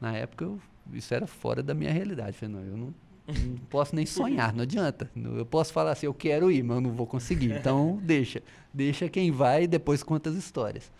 Na 0.00 0.10
época, 0.16 0.46
eu, 0.46 0.60
isso 0.92 1.14
era 1.14 1.28
fora 1.28 1.62
da 1.62 1.72
minha 1.72 1.92
realidade. 1.92 2.36
Falei, 2.36 2.56
não, 2.56 2.64
eu 2.64 2.76
não, 2.76 2.94
não 3.28 3.58
posso 3.70 3.94
nem 3.94 4.06
sonhar, 4.06 4.52
não 4.52 4.62
adianta. 4.64 5.08
Eu 5.14 5.46
posso 5.46 5.72
falar 5.72 5.92
assim, 5.92 6.06
eu 6.06 6.14
quero 6.14 6.50
ir, 6.50 6.64
mas 6.64 6.78
eu 6.78 6.80
não 6.80 6.90
vou 6.90 7.06
conseguir. 7.06 7.52
Então, 7.52 8.00
deixa. 8.02 8.42
Deixa 8.74 9.08
quem 9.08 9.30
vai 9.30 9.62
e 9.62 9.66
depois 9.68 10.02
conta 10.02 10.30
as 10.30 10.34
histórias 10.34 10.90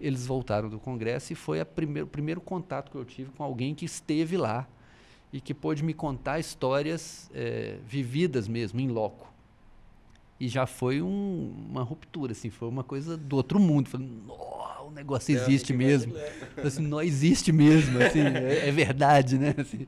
eles 0.00 0.26
voltaram 0.26 0.68
do 0.68 0.78
congresso 0.78 1.32
e 1.32 1.36
foi 1.36 1.64
primeir, 1.64 2.04
o 2.04 2.06
primeiro 2.06 2.40
contato 2.40 2.90
que 2.90 2.96
eu 2.96 3.04
tive 3.04 3.30
com 3.30 3.42
alguém 3.42 3.74
que 3.74 3.84
esteve 3.84 4.36
lá 4.36 4.66
e 5.32 5.40
que 5.40 5.52
pôde 5.52 5.82
me 5.82 5.94
contar 5.94 6.38
histórias 6.38 7.30
é, 7.34 7.78
vividas 7.86 8.46
mesmo, 8.46 8.80
em 8.80 8.88
loco. 8.88 9.32
E 10.38 10.48
já 10.48 10.66
foi 10.66 11.00
um, 11.00 11.66
uma 11.68 11.82
ruptura, 11.82 12.32
assim, 12.32 12.50
foi 12.50 12.68
uma 12.68 12.84
coisa 12.84 13.16
do 13.16 13.36
outro 13.36 13.58
mundo. 13.58 13.88
Falei, 13.88 14.08
o 14.86 14.90
negócio 14.90 15.36
é, 15.36 15.40
existe 15.40 15.72
é, 15.72 15.76
mesmo. 15.76 16.14
assim, 16.62 16.82
não 16.82 17.00
existe 17.00 17.52
mesmo, 17.52 17.98
assim, 17.98 18.20
é, 18.20 18.68
é, 18.68 18.70
verdade, 18.70 19.38
né? 19.38 19.54
Assim, 19.56 19.86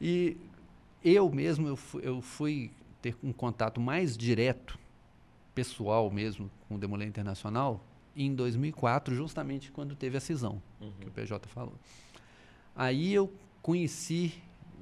e 0.00 0.36
eu 1.04 1.30
mesmo, 1.30 1.68
eu 1.68 1.76
fui, 1.76 2.02
eu 2.04 2.20
fui 2.20 2.70
ter 3.02 3.14
um 3.22 3.32
contato 3.32 3.80
mais 3.80 4.16
direto, 4.16 4.78
pessoal 5.54 6.10
mesmo, 6.10 6.50
com 6.68 6.74
o 6.74 6.78
Demolé 6.78 7.04
Internacional, 7.04 7.84
em 8.16 8.34
2004, 8.34 9.14
justamente 9.14 9.70
quando 9.70 9.94
teve 9.94 10.16
a 10.16 10.20
cisão, 10.20 10.62
uhum. 10.80 10.92
que 11.00 11.08
o 11.08 11.10
PJ 11.10 11.46
falou. 11.48 11.74
Aí 12.74 13.12
eu 13.12 13.32
conheci 13.60 14.34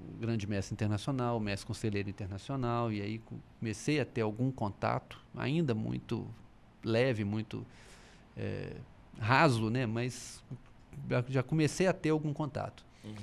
o 0.08 0.18
grande 0.18 0.46
mestre 0.46 0.74
internacional, 0.74 1.38
o 1.38 1.40
mestre 1.40 1.66
conselheiro 1.66 2.08
internacional, 2.08 2.92
e 2.92 3.00
aí 3.00 3.20
comecei 3.58 4.00
a 4.00 4.04
ter 4.04 4.20
algum 4.20 4.50
contato, 4.52 5.20
ainda 5.36 5.74
muito 5.74 6.26
leve, 6.84 7.24
muito 7.24 7.66
é, 8.36 8.76
raso, 9.18 9.70
né? 9.70 9.86
mas 9.86 10.42
já 11.28 11.42
comecei 11.42 11.86
a 11.86 11.92
ter 11.92 12.10
algum 12.10 12.32
contato. 12.32 12.84
Uhum. 13.02 13.14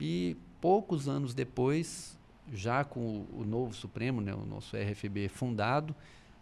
E 0.00 0.36
poucos 0.60 1.08
anos 1.08 1.34
depois, 1.34 2.18
já 2.52 2.84
com 2.84 3.00
o, 3.00 3.40
o 3.40 3.44
novo 3.44 3.74
Supremo, 3.74 4.20
né, 4.20 4.34
o 4.34 4.44
nosso 4.44 4.76
RFB 4.76 5.28
fundado, 5.28 5.94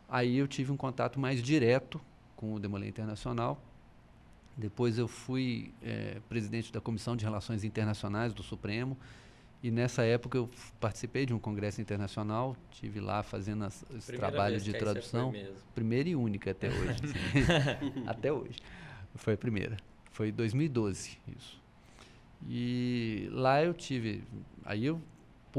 aí 0.09 0.37
eu 0.37 0.47
tive 0.47 0.71
um 0.71 0.77
contato 0.77 1.19
mais 1.19 1.43
direto 1.43 2.01
com 2.39 2.55
o 2.55 2.61
Demolê 2.61 2.87
Internacional. 2.87 3.61
Depois 4.57 4.97
eu 4.97 5.09
fui 5.09 5.75
é, 5.83 6.19
presidente 6.29 6.73
da 6.73 6.81
Comissão 6.81 7.17
de 7.17 7.25
Relações 7.25 7.65
Internacionais 7.65 8.33
do 8.33 8.45
Supremo. 8.45 8.97
E 9.61 9.73
nessa 9.73 10.05
época 10.05 10.39
eu 10.39 10.49
participei 10.79 11.27
de 11.27 11.35
um 11.35 11.39
congresso 11.41 11.81
internacional, 11.81 12.57
tive 12.71 13.01
lá 13.01 13.25
fazendo 13.25 13.65
as, 13.65 13.85
os 13.91 14.07
trabalhos 14.07 14.63
de 14.63 14.73
tradução. 14.73 15.35
Primeira 15.75 16.09
e 16.09 16.15
única 16.15 16.53
até 16.53 16.69
hoje. 16.69 17.01
até 18.07 18.33
hoje. 18.33 18.59
Foi 19.17 19.35
a 19.35 19.37
primeira. 19.37 19.77
Foi 20.13 20.31
2012, 20.31 21.19
isso. 21.37 21.61
E 22.49 23.29
lá 23.33 23.65
eu 23.65 23.75
tive. 23.75 24.23
Aí 24.65 24.87
eu 24.87 25.01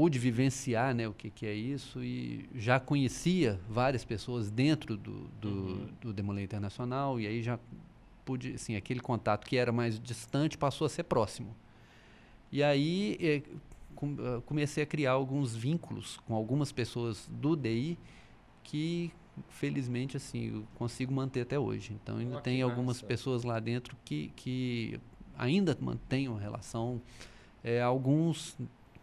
pude 0.00 0.18
vivenciar 0.18 0.94
né, 0.94 1.06
o 1.06 1.12
que, 1.12 1.28
que 1.28 1.44
é 1.44 1.52
isso 1.52 2.02
e 2.02 2.48
já 2.54 2.80
conhecia 2.80 3.60
várias 3.68 4.02
pessoas 4.02 4.50
dentro 4.50 4.96
do, 4.96 5.28
do, 5.38 5.48
uhum. 5.50 5.88
do 6.00 6.12
Demolê 6.14 6.42
Internacional 6.42 7.20
e 7.20 7.26
aí 7.26 7.42
já 7.42 7.58
pude, 8.24 8.54
assim, 8.54 8.76
aquele 8.76 9.00
contato 9.00 9.46
que 9.46 9.58
era 9.58 9.70
mais 9.70 10.00
distante 10.00 10.56
passou 10.56 10.86
a 10.86 10.88
ser 10.88 11.02
próximo. 11.02 11.54
E 12.50 12.62
aí 12.62 13.44
com, 13.94 14.14
uh, 14.14 14.40
comecei 14.46 14.82
a 14.82 14.86
criar 14.86 15.12
alguns 15.12 15.54
vínculos 15.54 16.16
com 16.26 16.34
algumas 16.34 16.72
pessoas 16.72 17.28
do 17.30 17.54
DI 17.54 17.98
que 18.62 19.12
felizmente 19.50 20.16
assim 20.16 20.48
eu 20.54 20.66
consigo 20.76 21.12
manter 21.12 21.42
até 21.42 21.58
hoje. 21.58 21.94
Então 22.02 22.16
ainda 22.16 22.38
oh, 22.38 22.40
tem 22.40 22.62
algumas 22.62 22.96
massa. 22.96 23.06
pessoas 23.06 23.44
lá 23.44 23.60
dentro 23.60 23.94
que, 24.02 24.32
que 24.34 24.98
ainda 25.36 25.76
uma 26.26 26.40
relação. 26.40 27.02
É, 27.62 27.82
alguns 27.82 28.56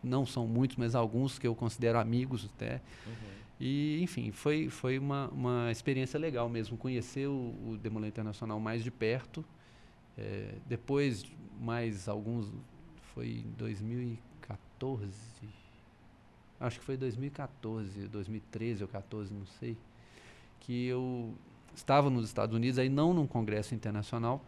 não 0.03 0.25
são 0.25 0.47
muitos, 0.47 0.77
mas 0.77 0.95
alguns 0.95 1.37
que 1.39 1.47
eu 1.47 1.55
considero 1.55 1.99
amigos 1.99 2.49
até. 2.53 2.81
Uhum. 3.05 3.37
E, 3.59 3.99
enfim, 4.01 4.31
foi, 4.31 4.69
foi 4.69 4.99
uma, 4.99 5.27
uma 5.29 5.71
experiência 5.71 6.19
legal 6.19 6.47
mesmo, 6.47 6.77
conhecer 6.77 7.27
o, 7.27 7.55
o 7.65 7.77
Demolê 7.81 8.07
Internacional 8.07 8.59
mais 8.59 8.83
de 8.83 8.91
perto. 8.91 9.43
É, 10.17 10.55
depois, 10.65 11.25
mais 11.59 12.07
alguns, 12.07 12.51
foi 13.13 13.43
em 13.45 13.51
2014, 13.57 15.11
acho 16.59 16.79
que 16.79 16.85
foi 16.85 16.97
2014, 16.97 18.07
2013 18.07 18.83
ou 18.83 18.89
14, 18.89 19.33
não 19.33 19.45
sei, 19.45 19.77
que 20.59 20.87
eu 20.87 21.33
estava 21.75 22.09
nos 22.09 22.25
Estados 22.25 22.55
Unidos, 22.55 22.79
aí 22.79 22.89
não 22.89 23.13
num 23.13 23.27
congresso 23.27 23.73
internacional, 23.75 24.43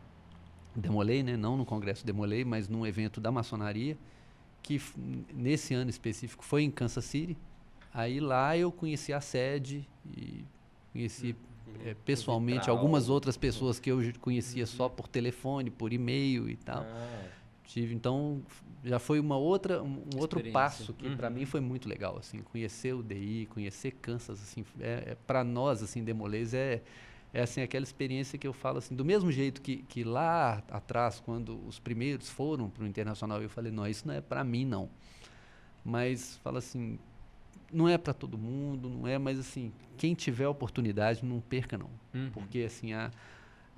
Demolei, 0.75 1.23
né? 1.23 1.35
Não 1.35 1.57
no 1.57 1.65
congresso 1.65 2.05
Demolei, 2.05 2.45
mas 2.45 2.69
num 2.69 2.85
evento 2.85 3.19
da 3.19 3.31
maçonaria 3.31 3.97
que 4.61 4.81
nesse 5.33 5.73
ano 5.73 5.89
específico 5.89 6.43
foi 6.43 6.63
em 6.63 6.71
Kansas 6.71 7.05
City. 7.05 7.37
Aí 7.93 8.19
lá 8.19 8.57
eu 8.57 8.71
conheci 8.71 9.11
a 9.11 9.21
sede 9.21 9.87
e 10.15 10.45
conheci 10.91 11.35
é, 11.83 11.95
pessoalmente 12.05 12.59
Vitral. 12.59 12.77
algumas 12.77 13.09
outras 13.09 13.37
pessoas 13.37 13.79
que 13.79 13.89
eu 13.89 13.99
conhecia 14.19 14.65
só 14.65 14.87
por 14.87 15.07
telefone, 15.07 15.69
por 15.69 15.91
e-mail 15.91 16.49
e 16.49 16.55
tal. 16.55 16.83
Ah. 16.83 17.27
Tive, 17.63 17.93
então 17.93 18.41
já 18.83 18.97
foi 18.97 19.19
uma 19.19 19.37
outra 19.37 19.83
um 19.83 20.01
outro 20.17 20.41
passo 20.51 20.91
que 20.93 21.07
uhum. 21.07 21.15
para 21.17 21.29
mim 21.29 21.45
foi 21.45 21.59
muito 21.59 21.87
legal 21.87 22.17
assim 22.17 22.41
conhecer 22.41 22.93
o 22.93 23.03
DI 23.03 23.47
conhecer 23.51 23.91
Kansas 24.01 24.41
assim 24.41 24.65
é, 24.79 25.11
é 25.11 25.17
para 25.27 25.43
nós 25.43 25.83
assim 25.83 26.03
Demolês 26.03 26.53
é 26.53 26.81
é 27.33 27.41
assim 27.41 27.61
aquela 27.61 27.83
experiência 27.83 28.37
que 28.37 28.47
eu 28.47 28.53
falo 28.53 28.77
assim 28.77 28.95
do 28.95 29.05
mesmo 29.05 29.31
jeito 29.31 29.61
que, 29.61 29.77
que 29.83 30.03
lá 30.03 30.63
atrás 30.69 31.19
quando 31.19 31.59
os 31.67 31.79
primeiros 31.79 32.29
foram 32.29 32.69
para 32.69 32.83
o 32.83 32.87
internacional 32.87 33.41
eu 33.41 33.49
falei 33.49 33.71
não 33.71 33.87
isso 33.87 34.07
não 34.07 34.13
é 34.13 34.21
para 34.21 34.43
mim 34.43 34.65
não 34.65 34.89
mas 35.83 36.37
fala 36.37 36.59
assim 36.59 36.97
não 37.71 37.87
é 37.87 37.97
para 37.97 38.13
todo 38.13 38.37
mundo 38.37 38.89
não 38.89 39.07
é 39.07 39.17
mas 39.17 39.39
assim 39.39 39.71
quem 39.97 40.13
tiver 40.13 40.47
oportunidade 40.47 41.23
não 41.23 41.39
perca 41.39 41.77
não 41.77 41.89
uhum. 42.13 42.29
porque 42.33 42.59
assim 42.59 42.93
a 42.93 43.11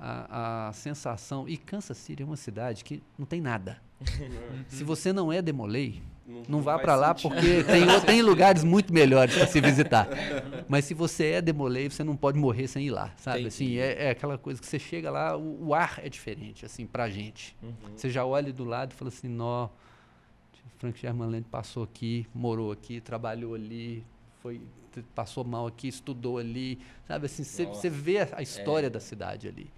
a, 0.01 0.69
a 0.69 0.73
sensação. 0.73 1.47
E 1.47 1.55
Kansas 1.55 1.95
City 1.97 2.23
é 2.23 2.25
uma 2.25 2.35
cidade 2.35 2.83
que 2.83 3.03
não 3.17 3.25
tem 3.25 3.39
nada. 3.39 3.79
Uhum. 4.01 4.65
Se 4.67 4.83
você 4.83 5.13
não 5.13 5.31
é 5.31 5.41
Demolei, 5.41 6.01
não, 6.26 6.43
não 6.47 6.61
vá 6.61 6.78
para 6.78 6.95
lá 6.95 7.13
porque 7.13 7.63
tem, 7.63 7.86
tem 8.05 8.22
lugares 8.22 8.63
muito 8.63 8.93
melhores 8.93 9.36
para 9.36 9.47
se 9.47 9.59
visitar. 9.59 10.07
Mas 10.67 10.86
se 10.86 10.93
você 10.93 11.32
é 11.32 11.41
Demolei, 11.41 11.89
você 11.89 12.03
não 12.03 12.15
pode 12.15 12.38
morrer 12.38 12.67
sem 12.67 12.88
ir 12.88 12.91
lá, 12.91 13.11
sabe? 13.17 13.47
Assim, 13.47 13.78
é, 13.78 14.05
é, 14.05 14.09
aquela 14.11 14.38
coisa 14.38 14.61
que 14.61 14.67
você 14.67 14.80
chega 14.80 15.09
lá, 15.09 15.36
o, 15.36 15.67
o 15.67 15.74
ar 15.74 15.99
é 16.03 16.09
diferente, 16.09 16.65
assim, 16.65 16.86
pra 16.86 17.09
gente. 17.09 17.55
Uhum. 17.61 17.74
Você 17.95 18.09
já 18.09 18.26
olha 18.26 18.53
do 18.53 18.63
lado 18.63 18.91
e 18.91 18.95
fala 18.95 19.09
assim, 19.09 19.28
nó, 19.28 19.69
Frank 20.78 20.99
Germanland 20.99 21.45
passou 21.49 21.84
aqui, 21.84 22.28
morou 22.34 22.72
aqui, 22.72 23.01
trabalhou 23.01 23.55
ali, 23.55 24.03
foi 24.41 24.61
passou 25.15 25.45
mal 25.45 25.67
aqui, 25.67 25.88
estudou 25.88 26.38
ali, 26.38 26.80
sabe? 27.07 27.26
Assim, 27.26 27.43
você 27.43 27.89
vê 27.89 28.28
a 28.34 28.41
história 28.41 28.88
é. 28.88 28.89
da 28.89 28.99
cidade 28.99 29.47
ali. 29.47 29.72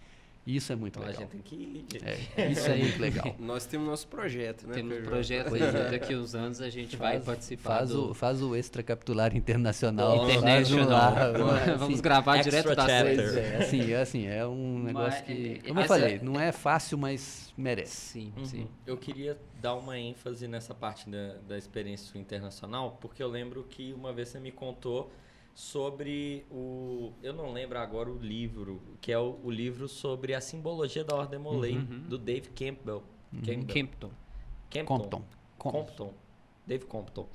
Isso 0.45 0.73
é 0.73 0.75
muito 0.75 0.99
então, 0.99 1.07
legal. 1.07 1.21
A 1.21 1.23
gente 1.23 1.31
tem 1.31 1.41
que 1.41 1.55
ir. 1.55 1.85
É, 2.35 2.51
isso 2.51 2.67
é 2.69 2.75
muito 2.75 3.01
legal. 3.01 3.35
Nós 3.39 3.65
temos 3.65 3.87
nosso 3.87 4.07
projeto, 4.07 4.67
né? 4.67 4.73
Temos 4.73 4.97
um 4.97 5.03
projeto 5.03 5.55
é. 5.55 5.91
daqui 5.91 6.15
uns 6.15 6.35
anos 6.35 6.59
a 6.59 6.69
gente 6.69 6.97
faz, 6.97 7.15
vai 7.15 7.35
participar. 7.35 7.77
Faz, 7.77 7.89
do... 7.89 8.11
o, 8.11 8.13
faz 8.13 8.41
o 8.41 8.53
extra 8.53 8.83
capitular 8.83 9.35
internacional. 9.35 10.19
Oh, 10.19 10.29
internacional. 10.29 11.13
Lá, 11.13 11.31
Vamos 11.77 11.93
assim, 11.93 12.01
gravar 12.01 12.41
direto 12.41 12.75
da 12.75 12.85
série. 12.85 13.21
É, 13.21 13.57
assim, 13.57 13.91
é, 13.93 14.01
assim, 14.01 14.27
é 14.27 14.45
um 14.45 14.79
negócio 14.79 15.11
mas, 15.11 15.21
que. 15.21 15.61
Como 15.65 15.79
eu 15.79 15.85
falei, 15.85 16.19
não 16.19 16.37
é 16.37 16.51
fácil, 16.51 16.97
mas 16.97 17.53
merece. 17.57 17.95
Sim, 17.95 18.33
uhum. 18.35 18.45
sim. 18.45 18.67
Eu 18.85 18.97
queria 18.97 19.37
dar 19.61 19.75
uma 19.75 19.97
ênfase 19.97 20.45
nessa 20.45 20.73
parte 20.73 21.09
da, 21.09 21.35
da 21.47 21.57
experiência 21.57 22.17
internacional, 22.17 22.97
porque 22.99 23.23
eu 23.23 23.29
lembro 23.29 23.63
que 23.63 23.93
uma 23.93 24.11
vez 24.11 24.27
você 24.27 24.41
me 24.41 24.51
contou 24.51 25.09
sobre 25.53 26.45
o. 26.49 27.13
Eu 27.21 27.33
não 27.33 27.51
lembro 27.51 27.77
agora 27.77 28.09
o 28.09 28.17
livro, 28.17 28.81
que 28.99 29.11
é 29.11 29.19
o, 29.19 29.39
o 29.43 29.51
livro 29.51 29.87
sobre 29.87 30.33
a 30.33 30.41
simbologia 30.41 31.03
da 31.03 31.15
Ordem 31.15 31.39
Molay, 31.39 31.77
uhum. 31.77 32.07
do 32.07 32.17
Dave 32.17 32.49
Campbell. 32.49 33.03
Uhum. 33.31 33.41
Campbell. 33.41 33.67
Campton. 33.67 34.11
Campton. 34.69 34.99
Compton. 34.99 35.23
Compton. 35.57 36.13
Dave 36.65 36.85
Compton. 36.85 37.27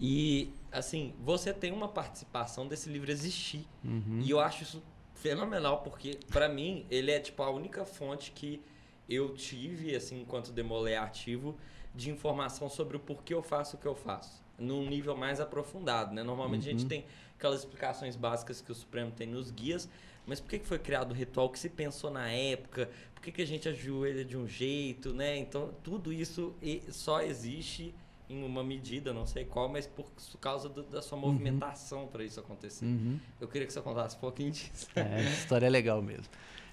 E, 0.00 0.52
assim, 0.72 1.14
você 1.20 1.52
tem 1.52 1.72
uma 1.72 1.88
participação 1.88 2.66
desse 2.66 2.88
livro 2.88 3.10
existir. 3.10 3.64
Uhum. 3.84 4.20
E 4.20 4.30
eu 4.30 4.40
acho 4.40 4.64
isso 4.64 4.82
fenomenal, 5.14 5.82
porque, 5.82 6.18
para 6.30 6.48
mim, 6.48 6.84
ele 6.90 7.10
é, 7.10 7.20
tipo, 7.20 7.42
a 7.42 7.50
única 7.50 7.84
fonte 7.84 8.32
que 8.32 8.60
eu 9.08 9.34
tive, 9.34 9.94
assim, 9.94 10.20
enquanto 10.20 10.50
demolei 10.50 10.96
ativo, 10.96 11.56
de 11.94 12.10
informação 12.10 12.68
sobre 12.68 12.96
o 12.96 13.00
porquê 13.00 13.32
eu 13.32 13.42
faço 13.42 13.76
o 13.76 13.78
que 13.78 13.86
eu 13.86 13.94
faço. 13.94 14.43
Num 14.58 14.88
nível 14.88 15.16
mais 15.16 15.40
aprofundado, 15.40 16.14
né? 16.14 16.22
Normalmente 16.22 16.68
a 16.68 16.72
gente 16.72 16.82
uhum. 16.82 16.88
tem 16.88 17.04
aquelas 17.36 17.60
explicações 17.60 18.16
básicas 18.16 18.60
que 18.60 18.70
o 18.70 18.74
Supremo 18.74 19.10
tem 19.10 19.26
nos 19.26 19.50
guias, 19.50 19.88
mas 20.26 20.40
por 20.40 20.48
que, 20.48 20.58
que 20.60 20.66
foi 20.66 20.78
criado 20.78 21.10
o 21.10 21.14
ritual? 21.14 21.46
O 21.46 21.50
que 21.50 21.58
se 21.58 21.68
pensou 21.68 22.10
na 22.10 22.30
época? 22.30 22.88
Por 23.14 23.22
que, 23.22 23.32
que 23.32 23.42
a 23.42 23.46
gente 23.46 23.68
ajoelha 23.68 24.24
de 24.24 24.36
um 24.36 24.46
jeito, 24.46 25.12
né? 25.12 25.36
Então, 25.36 25.70
tudo 25.82 26.12
isso 26.12 26.54
só 26.90 27.20
existe 27.20 27.94
em 28.28 28.42
uma 28.42 28.64
medida, 28.64 29.12
não 29.12 29.26
sei 29.26 29.44
qual, 29.44 29.68
mas 29.68 29.86
por 29.86 30.06
causa 30.40 30.68
do, 30.68 30.82
da 30.82 31.02
sua 31.02 31.18
uhum. 31.18 31.26
movimentação 31.26 32.02
uhum. 32.02 32.08
para 32.08 32.24
isso 32.24 32.40
acontecer. 32.40 32.86
Uhum. 32.86 33.18
Eu 33.40 33.48
queria 33.48 33.66
que 33.66 33.72
você 33.72 33.82
contasse 33.82 34.16
um 34.16 34.20
pouquinho 34.20 34.50
disso. 34.50 34.88
É, 34.96 35.20
essa 35.20 35.30
história 35.30 35.66
é 35.66 35.70
legal 35.70 36.00
mesmo. 36.00 36.26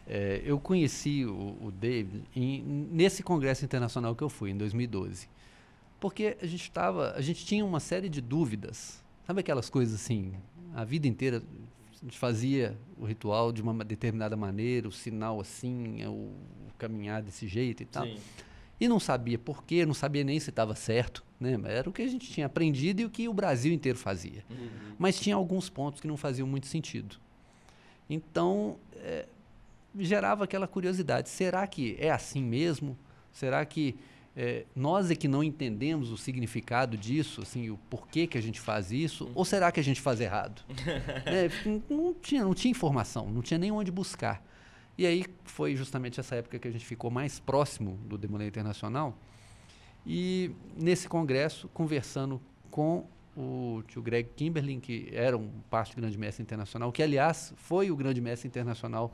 É, 0.08 0.42
eu 0.44 0.60
conheci 0.60 1.26
o, 1.26 1.58
o 1.62 1.72
David 1.72 2.24
em, 2.36 2.62
nesse 2.92 3.22
congresso 3.22 3.66
internacional 3.66 4.16
que 4.16 4.24
eu 4.24 4.30
fui, 4.30 4.52
em 4.52 4.58
2012. 4.58 5.28
Porque 6.02 6.36
a 6.42 6.48
gente, 6.48 6.72
tava, 6.72 7.14
a 7.16 7.22
gente 7.22 7.46
tinha 7.46 7.64
uma 7.64 7.80
série 7.80 8.10
de 8.10 8.20
dúvidas. 8.20 9.02
Sabe 9.26 9.42
aquelas 9.42 9.70
coisas 9.70 10.02
assim, 10.02 10.34
a 10.74 10.84
vida 10.84 11.08
inteira 11.08 11.44
a 12.02 12.04
gente 12.04 12.18
fazia 12.18 12.76
o 12.98 13.06
ritual 13.06 13.52
de 13.52 13.62
uma 13.62 13.86
determinada 13.86 14.36
maneira, 14.36 14.88
o 14.88 14.92
sinal 14.92 15.40
assim, 15.40 16.04
o, 16.08 16.10
o 16.10 16.72
caminhar 16.80 17.22
desse 17.22 17.48
jeito 17.48 17.84
e 17.84 17.86
tal. 17.86 18.04
Sim. 18.08 18.18
E 18.80 18.88
não 18.88 19.00
sabia 19.00 19.38
por 19.38 19.64
quê, 19.64 19.86
não 19.86 19.94
sabia 19.94 20.24
nem 20.24 20.40
se 20.40 20.50
estava 20.50 20.74
certo, 20.74 21.24
né? 21.40 21.56
Era 21.66 21.88
o 21.88 21.94
que 21.94 22.02
a 22.02 22.08
gente 22.08 22.28
tinha 22.32 22.48
aprendido 22.48 23.02
e 23.02 23.06
o 23.06 23.10
que 23.12 23.30
o 23.30 23.34
Brasil 23.34 23.72
inteiro 23.72 24.00
fazia. 24.00 24.44
Uhum. 24.50 24.96
Mas 24.98 25.20
tinha 25.20 25.36
alguns 25.36 25.70
pontos 25.70 26.02
que 26.02 26.08
não 26.08 26.18
faziam 26.18 26.48
muito 26.48 26.66
sentido. 26.66 27.18
Então, 28.10 28.80
é, 28.96 29.28
gerava 30.00 30.46
aquela 30.46 30.68
curiosidade: 30.68 31.30
será 31.30 31.68
que 31.68 31.96
é 32.00 32.10
assim 32.10 32.42
mesmo? 32.42 32.98
Será 33.32 33.64
que 33.64 33.96
é, 34.44 34.66
nós 34.76 35.12
é 35.12 35.16
que 35.16 35.28
não 35.28 35.44
entendemos 35.44 36.10
o 36.10 36.18
significado 36.18 36.98
disso, 36.98 37.44
assim, 37.44 37.70
o 37.70 37.78
porquê 37.92 38.26
que 38.26 38.40
a 38.40 38.42
gente 38.42 38.60
faz 38.60 38.92
isso, 38.92 39.30
ou 39.36 39.46
será 39.46 39.72
que 39.72 39.80
a 39.80 39.84
gente 39.84 40.02
faz 40.02 40.20
errado? 40.20 40.64
é, 41.28 41.48
não, 41.88 42.12
tinha, 42.16 42.44
não 42.44 42.56
tinha 42.56 42.72
informação, 42.72 43.30
não 43.30 43.44
tinha 43.44 43.60
nem 43.60 43.72
onde 43.72 43.92
buscar. 43.92 44.44
E 44.98 45.06
aí 45.06 45.26
foi 45.44 45.76
justamente 45.76 46.20
essa 46.20 46.34
época 46.34 46.58
que 46.58 46.68
a 46.68 46.72
gente 46.72 46.84
ficou 46.84 47.12
mais 47.12 47.40
próximo 47.40 48.00
do 48.08 48.18
Demolê 48.18 48.48
Internacional. 48.48 49.16
E 50.04 50.50
nesse 50.76 51.08
congresso, 51.08 51.68
conversando 51.68 52.42
com 52.72 53.06
o 53.38 53.84
tio 53.88 54.02
Greg 54.02 54.28
Kimberlin, 54.36 54.80
que 54.80 55.12
era 55.14 55.38
um 55.38 55.52
parte 55.70 55.94
do 55.96 56.02
grande 56.02 56.18
mestre 56.18 56.42
internacional, 56.42 56.92
que 56.92 57.04
aliás 57.04 57.54
foi 57.58 57.92
o 57.92 57.96
grande 57.96 58.20
mestre 58.20 58.48
internacional 58.48 59.14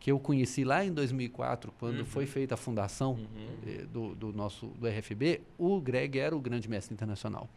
que 0.00 0.12
eu 0.12 0.18
conheci 0.18 0.64
lá 0.64 0.84
em 0.84 0.92
2004, 0.92 1.72
quando 1.78 2.00
uhum. 2.00 2.06
foi 2.06 2.26
feita 2.26 2.54
a 2.54 2.56
fundação 2.56 3.14
uhum. 3.14 3.48
Eh, 3.66 3.84
do, 3.92 4.14
do, 4.14 4.32
nosso 4.32 4.66
do 4.68 4.86
RFB, 4.86 5.40
o 5.58 5.80
Greg 5.80 6.18
era 6.18 6.36
o 6.36 6.40
grande 6.40 6.68
mestre 6.68 6.94
internacional. 6.94 7.48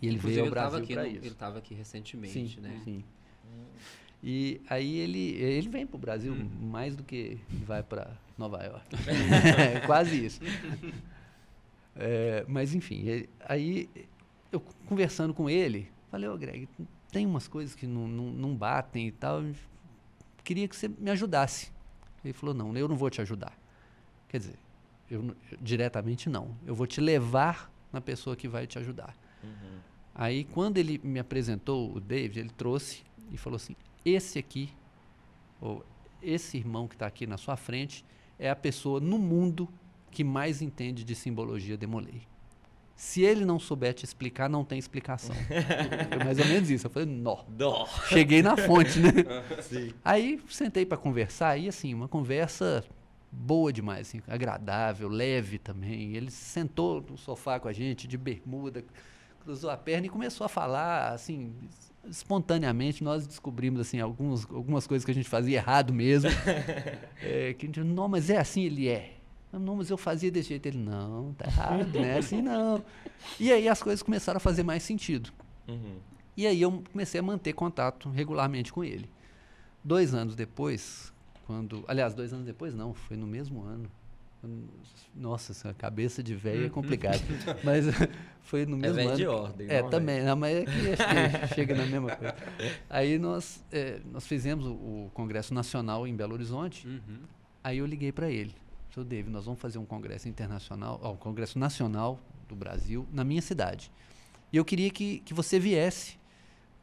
E 0.00 0.06
ele 0.06 0.16
Inclusive, 0.16 0.42
veio 0.42 0.46
ao 0.46 0.50
Brasil 0.50 0.86
para 0.86 1.08
isso. 1.08 1.18
Ele 1.18 1.28
estava 1.28 1.58
aqui 1.58 1.74
recentemente, 1.74 2.54
sim, 2.54 2.60
né? 2.60 2.80
Sim. 2.84 3.04
E 4.22 4.60
aí 4.68 4.96
ele, 4.96 5.34
ele 5.34 5.68
vem 5.68 5.86
para 5.86 5.96
o 5.96 5.98
Brasil 5.98 6.32
uhum. 6.32 6.48
mais 6.68 6.96
do 6.96 7.02
que 7.02 7.38
vai 7.64 7.82
para 7.82 8.16
Nova 8.36 8.62
York. 8.62 8.84
é, 9.76 9.80
quase 9.80 10.24
isso. 10.24 10.40
É, 11.94 12.44
mas 12.48 12.74
enfim, 12.74 13.26
aí 13.40 13.88
eu 14.52 14.60
conversando 14.86 15.32
com 15.32 15.48
ele, 15.48 15.88
falei, 16.10 16.28
ô 16.28 16.34
oh, 16.34 16.38
Greg, 16.38 16.68
tem 17.10 17.26
umas 17.26 17.48
coisas 17.48 17.74
que 17.74 17.86
não, 17.86 18.06
não, 18.06 18.24
não 18.32 18.54
batem 18.54 19.08
e 19.08 19.12
tal 19.12 19.42
queria 20.46 20.68
que 20.68 20.76
você 20.76 20.88
me 20.88 21.10
ajudasse. 21.10 21.72
Ele 22.24 22.32
falou: 22.32 22.54
Não, 22.54 22.74
eu 22.76 22.86
não 22.86 22.96
vou 22.96 23.10
te 23.10 23.20
ajudar. 23.20 23.58
Quer 24.28 24.38
dizer, 24.38 24.58
eu, 25.10 25.36
diretamente 25.60 26.30
não. 26.30 26.56
Eu 26.64 26.74
vou 26.74 26.86
te 26.86 27.00
levar 27.00 27.70
na 27.92 28.00
pessoa 28.00 28.36
que 28.36 28.46
vai 28.46 28.66
te 28.66 28.78
ajudar. 28.78 29.16
Uhum. 29.42 29.78
Aí, 30.14 30.44
quando 30.44 30.78
ele 30.78 31.00
me 31.02 31.18
apresentou 31.18 31.94
o 31.94 32.00
David, 32.00 32.38
ele 32.40 32.50
trouxe 32.50 33.02
e 33.30 33.36
falou 33.36 33.56
assim: 33.56 33.74
Esse 34.04 34.38
aqui, 34.38 34.72
ou 35.60 35.84
esse 36.22 36.56
irmão 36.56 36.86
que 36.86 36.94
está 36.94 37.06
aqui 37.06 37.26
na 37.26 37.36
sua 37.36 37.56
frente, 37.56 38.04
é 38.38 38.48
a 38.48 38.56
pessoa 38.56 39.00
no 39.00 39.18
mundo 39.18 39.68
que 40.10 40.22
mais 40.22 40.62
entende 40.62 41.04
de 41.04 41.14
simbologia 41.14 41.76
demolei. 41.76 42.22
Se 42.96 43.22
ele 43.22 43.44
não 43.44 43.58
souber 43.58 43.92
te 43.92 44.06
explicar, 44.06 44.48
não 44.48 44.64
tem 44.64 44.78
explicação. 44.78 45.36
Foi 46.08 46.24
mais 46.24 46.38
ou 46.38 46.46
menos 46.46 46.70
isso. 46.70 46.86
Eu 46.86 46.90
falei, 46.90 47.06
nó. 47.06 47.44
Dó. 47.46 47.86
Cheguei 48.08 48.42
na 48.42 48.56
fonte, 48.56 48.98
né? 48.98 49.10
Sim. 49.60 49.92
Aí 50.02 50.40
sentei 50.48 50.86
para 50.86 50.96
conversar 50.96 51.58
e 51.58 51.68
assim, 51.68 51.92
uma 51.92 52.08
conversa 52.08 52.82
boa 53.30 53.70
demais, 53.70 54.08
assim, 54.08 54.22
agradável, 54.26 55.10
leve 55.10 55.58
também. 55.58 56.16
Ele 56.16 56.30
sentou 56.30 57.04
no 57.08 57.18
sofá 57.18 57.60
com 57.60 57.68
a 57.68 57.72
gente, 57.72 58.08
de 58.08 58.16
bermuda, 58.16 58.82
cruzou 59.40 59.68
a 59.68 59.76
perna 59.76 60.06
e 60.06 60.08
começou 60.08 60.46
a 60.46 60.48
falar, 60.48 61.12
assim, 61.12 61.52
espontaneamente. 62.08 63.04
Nós 63.04 63.26
descobrimos, 63.26 63.78
assim, 63.78 64.00
alguns, 64.00 64.46
algumas 64.50 64.86
coisas 64.86 65.04
que 65.04 65.10
a 65.10 65.14
gente 65.14 65.28
fazia 65.28 65.58
errado 65.58 65.92
mesmo. 65.92 66.30
é, 67.22 67.52
que 67.52 67.66
a 67.66 67.68
gente, 67.68 67.80
não, 67.80 68.08
mas 68.08 68.30
é 68.30 68.38
assim, 68.38 68.62
ele 68.62 68.88
é. 68.88 69.15
Não, 69.52 69.76
mas 69.76 69.90
eu 69.90 69.96
fazia 69.96 70.30
desse 70.30 70.50
jeito. 70.50 70.66
Ele, 70.66 70.78
não, 70.78 71.32
tá 71.34 71.46
errado, 71.48 71.92
não 71.94 72.04
é 72.04 72.18
assim 72.18 72.42
não. 72.42 72.84
E 73.40 73.52
aí 73.52 73.68
as 73.68 73.82
coisas 73.82 74.02
começaram 74.02 74.36
a 74.36 74.40
fazer 74.40 74.62
mais 74.62 74.82
sentido. 74.82 75.30
Uhum. 75.68 75.96
E 76.36 76.46
aí 76.46 76.60
eu 76.60 76.82
comecei 76.92 77.18
a 77.18 77.22
manter 77.22 77.52
contato 77.54 78.10
regularmente 78.10 78.72
com 78.72 78.84
ele. 78.84 79.08
Dois 79.82 80.14
anos 80.14 80.34
depois, 80.34 81.12
quando. 81.46 81.84
Aliás, 81.88 82.12
dois 82.12 82.32
anos 82.32 82.44
depois 82.44 82.74
não, 82.74 82.92
foi 82.92 83.16
no 83.16 83.26
mesmo 83.26 83.62
ano. 83.62 83.90
Nossa, 85.14 85.74
cabeça 85.74 86.22
de 86.22 86.34
velho 86.34 86.66
é 86.66 86.68
complicado. 86.68 87.20
mas 87.64 87.86
foi 88.42 88.66
no 88.66 88.76
é 88.76 88.80
mesmo 88.80 89.00
é 89.00 89.04
ano. 89.06 89.16
de 89.16 89.26
ordem. 89.26 89.66
É, 89.68 89.82
também. 89.82 90.22
Não, 90.22 90.36
mas 90.36 90.56
é 90.58 90.64
que 90.64 91.54
chega 91.54 91.74
na 91.74 91.86
mesma 91.86 92.14
coisa. 92.14 92.34
Aí 92.88 93.18
nós, 93.18 93.64
é, 93.72 94.00
nós 94.12 94.26
fizemos 94.26 94.66
o, 94.66 94.72
o, 94.72 95.10
Congresso 95.14 95.54
Nacional 95.54 96.06
em 96.06 96.14
Belo 96.14 96.34
Horizonte. 96.34 96.86
Uhum. 96.86 97.20
Aí 97.64 97.78
eu 97.78 97.86
liguei 97.86 98.12
para 98.12 98.30
ele. 98.30 98.54
Seu 98.96 99.04
David, 99.04 99.30
nós 99.30 99.44
vamos 99.44 99.60
fazer 99.60 99.76
um 99.76 99.84
congresso 99.84 100.26
internacional, 100.26 100.98
ó, 101.02 101.12
um 101.12 101.16
congresso 101.18 101.58
nacional 101.58 102.18
do 102.48 102.56
Brasil 102.56 103.06
na 103.12 103.24
minha 103.24 103.42
cidade. 103.42 103.92
E 104.50 104.56
eu 104.56 104.64
queria 104.64 104.88
que, 104.88 105.18
que 105.18 105.34
você 105.34 105.60
viesse 105.60 106.18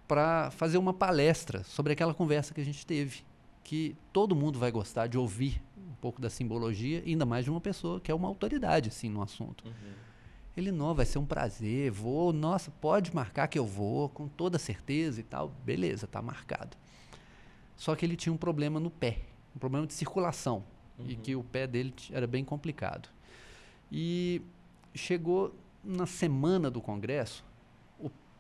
para 0.07 0.51
fazer 0.51 0.77
uma 0.77 0.93
palestra 0.93 1.63
sobre 1.63 1.91
aquela 1.91 2.13
conversa 2.13 2.53
que 2.53 2.61
a 2.61 2.63
gente 2.63 2.85
teve, 2.85 3.23
que 3.63 3.95
todo 4.11 4.35
mundo 4.35 4.59
vai 4.59 4.69
gostar 4.69 5.07
de 5.07 5.17
ouvir 5.17 5.59
um 5.75 5.95
pouco 5.95 6.21
da 6.21 6.29
simbologia, 6.29 7.01
ainda 7.03 7.25
mais 7.25 7.45
de 7.45 7.49
uma 7.49 7.59
pessoa 7.59 7.99
que 7.99 8.11
é 8.11 8.13
uma 8.13 8.27
autoridade 8.27 8.89
assim 8.89 9.09
no 9.09 9.23
assunto. 9.23 9.65
Uhum. 9.65 9.93
Ele 10.55 10.71
não, 10.71 10.93
vai 10.93 11.07
ser 11.07 11.17
um 11.17 11.25
prazer, 11.25 11.89
vou, 11.89 12.31
nossa, 12.31 12.69
pode 12.69 13.11
marcar 13.15 13.47
que 13.47 13.57
eu 13.57 13.65
vou, 13.65 14.07
com 14.09 14.27
toda 14.27 14.59
certeza 14.59 15.19
e 15.19 15.23
tal. 15.23 15.47
Beleza, 15.65 16.05
tá 16.05 16.21
marcado. 16.21 16.77
Só 17.75 17.95
que 17.95 18.05
ele 18.05 18.15
tinha 18.15 18.31
um 18.31 18.37
problema 18.37 18.79
no 18.79 18.91
pé, 18.91 19.21
um 19.55 19.57
problema 19.57 19.87
de 19.87 19.95
circulação, 19.95 20.63
uhum. 21.03 21.11
e 21.11 21.15
que 21.15 21.35
o 21.35 21.43
pé 21.43 21.67
dele 21.67 21.93
era 22.11 22.27
bem 22.27 22.43
complicado. 22.43 23.09
E 23.91 24.41
chegou 24.95 25.53
na 25.83 26.05
semana 26.05 26.69
do 26.71 26.81
congresso, 26.81 27.43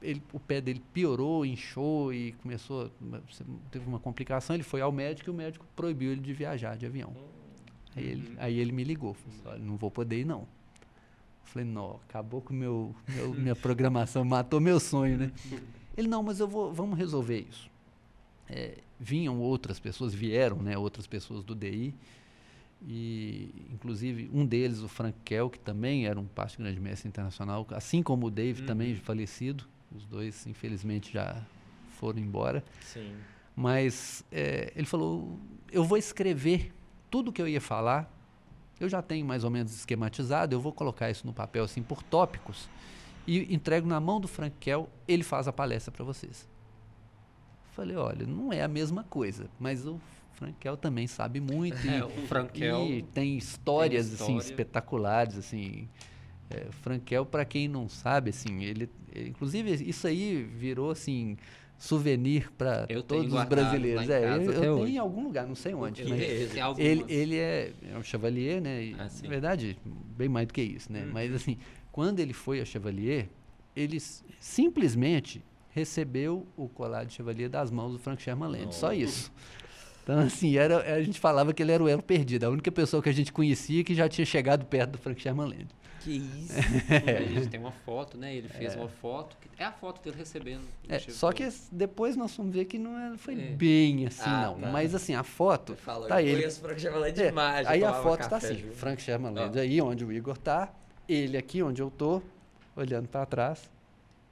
ele, 0.03 0.21
o 0.33 0.39
pé 0.39 0.59
dele 0.59 0.83
piorou, 0.93 1.45
inchou 1.45 2.13
e 2.13 2.33
começou. 2.33 2.91
Teve 3.71 3.87
uma 3.87 3.99
complicação. 3.99 4.55
Ele 4.55 4.63
foi 4.63 4.81
ao 4.81 4.91
médico 4.91 5.29
e 5.29 5.31
o 5.31 5.33
médico 5.33 5.65
proibiu 5.75 6.11
ele 6.11 6.21
de 6.21 6.33
viajar 6.33 6.75
de 6.75 6.85
avião. 6.85 7.13
Aí 7.95 8.05
ele, 8.05 8.29
uhum. 8.29 8.35
aí 8.37 8.59
ele 8.59 8.71
me 8.71 8.83
ligou. 8.83 9.13
Falou, 9.13 9.59
não 9.59 9.77
vou 9.77 9.89
poder 9.89 10.19
ir, 10.19 10.25
não. 10.25 10.41
Eu 10.41 11.45
falei, 11.45 11.67
não, 11.67 11.99
acabou 12.07 12.41
com 12.41 12.53
meu, 12.53 12.93
meu 13.07 13.33
minha 13.33 13.55
programação, 13.55 14.25
matou 14.25 14.59
meu 14.59 14.79
sonho, 14.79 15.17
né? 15.17 15.31
Ele, 15.95 16.07
não, 16.07 16.23
mas 16.23 16.39
eu 16.39 16.47
vou, 16.47 16.73
vamos 16.73 16.97
resolver 16.97 17.45
isso. 17.49 17.69
É, 18.49 18.77
vinham 18.99 19.39
outras 19.39 19.79
pessoas, 19.79 20.13
vieram, 20.13 20.57
né, 20.57 20.77
outras 20.77 21.05
pessoas 21.05 21.43
do 21.43 21.53
DI, 21.53 21.93
e 22.85 23.67
inclusive 23.71 24.29
um 24.33 24.45
deles, 24.45 24.81
o 24.81 24.87
Frank 24.87 25.17
Kell, 25.23 25.49
que 25.49 25.59
também 25.59 26.05
era 26.05 26.19
um 26.19 26.25
parte 26.25 26.57
grande 26.57 26.79
mestre 26.79 27.07
internacional, 27.07 27.65
assim 27.71 28.03
como 28.03 28.27
o 28.27 28.31
Dave, 28.31 28.61
uhum. 28.61 28.67
também 28.67 28.95
falecido, 28.95 29.65
os 29.95 30.05
dois, 30.05 30.45
infelizmente, 30.47 31.13
já 31.13 31.41
foram 31.99 32.19
embora. 32.19 32.63
Sim. 32.81 33.15
Mas 33.55 34.23
é, 34.31 34.73
ele 34.75 34.85
falou: 34.85 35.39
eu 35.71 35.83
vou 35.83 35.97
escrever 35.97 36.73
tudo 37.09 37.31
que 37.31 37.41
eu 37.41 37.47
ia 37.47 37.61
falar. 37.61 38.11
Eu 38.79 38.89
já 38.89 39.01
tenho 39.01 39.25
mais 39.25 39.43
ou 39.43 39.49
menos 39.49 39.73
esquematizado. 39.73 40.53
Eu 40.53 40.59
vou 40.59 40.73
colocar 40.73 41.09
isso 41.09 41.25
no 41.25 41.31
papel 41.33 41.63
assim 41.63 41.81
por 41.81 42.03
tópicos 42.03 42.67
e 43.25 43.53
entrego 43.53 43.87
na 43.87 43.99
mão 43.99 44.19
do 44.19 44.27
Frankel. 44.27 44.89
Ele 45.07 45.23
faz 45.23 45.47
a 45.47 45.53
palestra 45.53 45.91
para 45.91 46.03
vocês. 46.03 46.49
Falei: 47.71 47.95
olha, 47.95 48.25
não 48.25 48.51
é 48.51 48.61
a 48.61 48.67
mesma 48.67 49.03
coisa, 49.03 49.49
mas 49.59 49.85
o 49.85 50.01
Frankel 50.33 50.77
também 50.77 51.07
sabe 51.07 51.39
muito. 51.39 51.77
É, 51.87 51.99
e, 51.99 52.03
o 52.03 52.27
Frankel 52.27 52.87
e 52.87 53.01
tem 53.01 53.37
histórias 53.37 54.07
tem 54.07 54.15
assim 54.15 54.37
espetaculares 54.37 55.37
assim. 55.37 55.87
É, 56.49 56.67
Frankel, 56.81 57.25
para 57.25 57.45
quem 57.45 57.67
não 57.67 57.89
sabe, 57.89 58.29
assim, 58.29 58.63
ele, 58.63 58.89
inclusive 59.15 59.71
isso 59.89 60.05
aí 60.05 60.43
virou 60.43 60.91
assim 60.91 61.37
souvenir 61.77 62.51
para 62.57 62.87
todos 63.07 63.33
os 63.33 63.43
brasileiros. 63.43 64.09
É, 64.09 64.35
eu, 64.35 64.41
eu 64.43 64.61
tenho 64.61 64.87
em 64.87 64.97
algum 64.97 65.23
lugar, 65.23 65.45
não 65.45 65.55
sei 65.55 65.73
onde. 65.73 66.03
Mas 66.03 66.21
ele, 66.77 67.05
ele 67.07 67.37
é, 67.37 67.73
é 67.91 67.97
um 67.97 68.03
chevalier, 68.03 68.61
né? 68.61 68.83
E, 68.83 68.93
ah, 68.93 69.09
na 69.23 69.29
verdade, 69.29 69.77
bem 70.17 70.29
mais 70.29 70.47
do 70.47 70.53
que 70.53 70.61
isso, 70.61 70.91
né? 70.91 71.03
Hum. 71.03 71.11
Mas 71.11 71.33
assim, 71.33 71.57
quando 71.91 72.19
ele 72.19 72.33
foi 72.33 72.61
a 72.61 72.65
chevalier, 72.65 73.27
ele 73.75 73.99
simplesmente 74.39 75.43
recebeu 75.71 76.45
o 76.55 76.69
colar 76.69 77.03
de 77.03 77.13
chevalier 77.13 77.49
das 77.49 77.71
mãos 77.71 77.91
do 77.93 77.99
Frank 77.99 78.21
Sherman 78.21 78.49
Land. 78.49 78.75
Só 78.75 78.93
isso. 78.93 79.31
Então, 80.03 80.19
assim, 80.19 80.57
era, 80.57 80.95
a 80.95 81.01
gente 81.01 81.19
falava 81.19 81.53
que 81.53 81.63
ele 81.63 81.71
era 81.71 81.81
o 81.81 81.87
elo 81.87 82.03
perdido. 82.03 82.43
A 82.43 82.49
única 82.49 82.71
pessoa 82.71 83.01
que 83.01 83.09
a 83.09 83.13
gente 83.13 83.31
conhecia 83.31 83.83
que 83.83 83.95
já 83.95 84.09
tinha 84.09 84.25
chegado 84.25 84.65
perto 84.65 84.91
do 84.91 84.97
Frank 84.97 85.21
Sherman. 85.21 85.65
Que 86.01 86.17
isso. 86.17 86.53
É. 86.89 87.17
A 87.17 87.21
gente 87.21 87.47
tem 87.47 87.59
uma 87.59 87.71
foto, 87.71 88.17
né? 88.17 88.35
Ele 88.35 88.49
fez 88.49 88.75
é. 88.75 88.77
uma 88.77 88.89
foto. 88.89 89.37
Que 89.39 89.49
é 89.57 89.65
a 89.65 89.71
foto 89.71 90.03
dele 90.03 90.17
recebendo. 90.17 90.63
É, 90.89 90.99
só 90.99 91.31
que 91.31 91.47
depois 91.71 92.17
nós 92.17 92.35
vamos 92.35 92.53
ver 92.53 92.65
que 92.65 92.77
não 92.77 93.17
foi 93.17 93.35
é. 93.35 93.37
bem 93.51 94.05
assim, 94.05 94.21
ah, 94.25 94.47
não. 94.47 94.59
Tá. 94.59 94.69
Mas 94.69 94.93
assim, 94.93 95.15
a 95.15 95.23
foto. 95.23 95.75
Fala, 95.77 96.07
tá 96.07 96.21
ele. 96.21 96.49
Frank 96.51 96.81
Sherman 96.81 97.03
é. 97.05 97.67
Aí 97.67 97.83
a 97.85 97.93
foto 97.93 98.23
está 98.23 98.35
assim: 98.35 98.57
junto. 98.57 98.75
Frank 98.75 99.01
Sherman 99.01 99.33
Land, 99.33 99.57
aí 99.57 99.81
onde 99.81 100.03
o 100.03 100.11
Igor 100.11 100.37
tá, 100.37 100.73
ele 101.07 101.37
aqui 101.37 101.63
onde 101.63 101.81
eu 101.81 101.89
tô, 101.89 102.21
olhando 102.75 103.07
para 103.07 103.25
trás, 103.25 103.71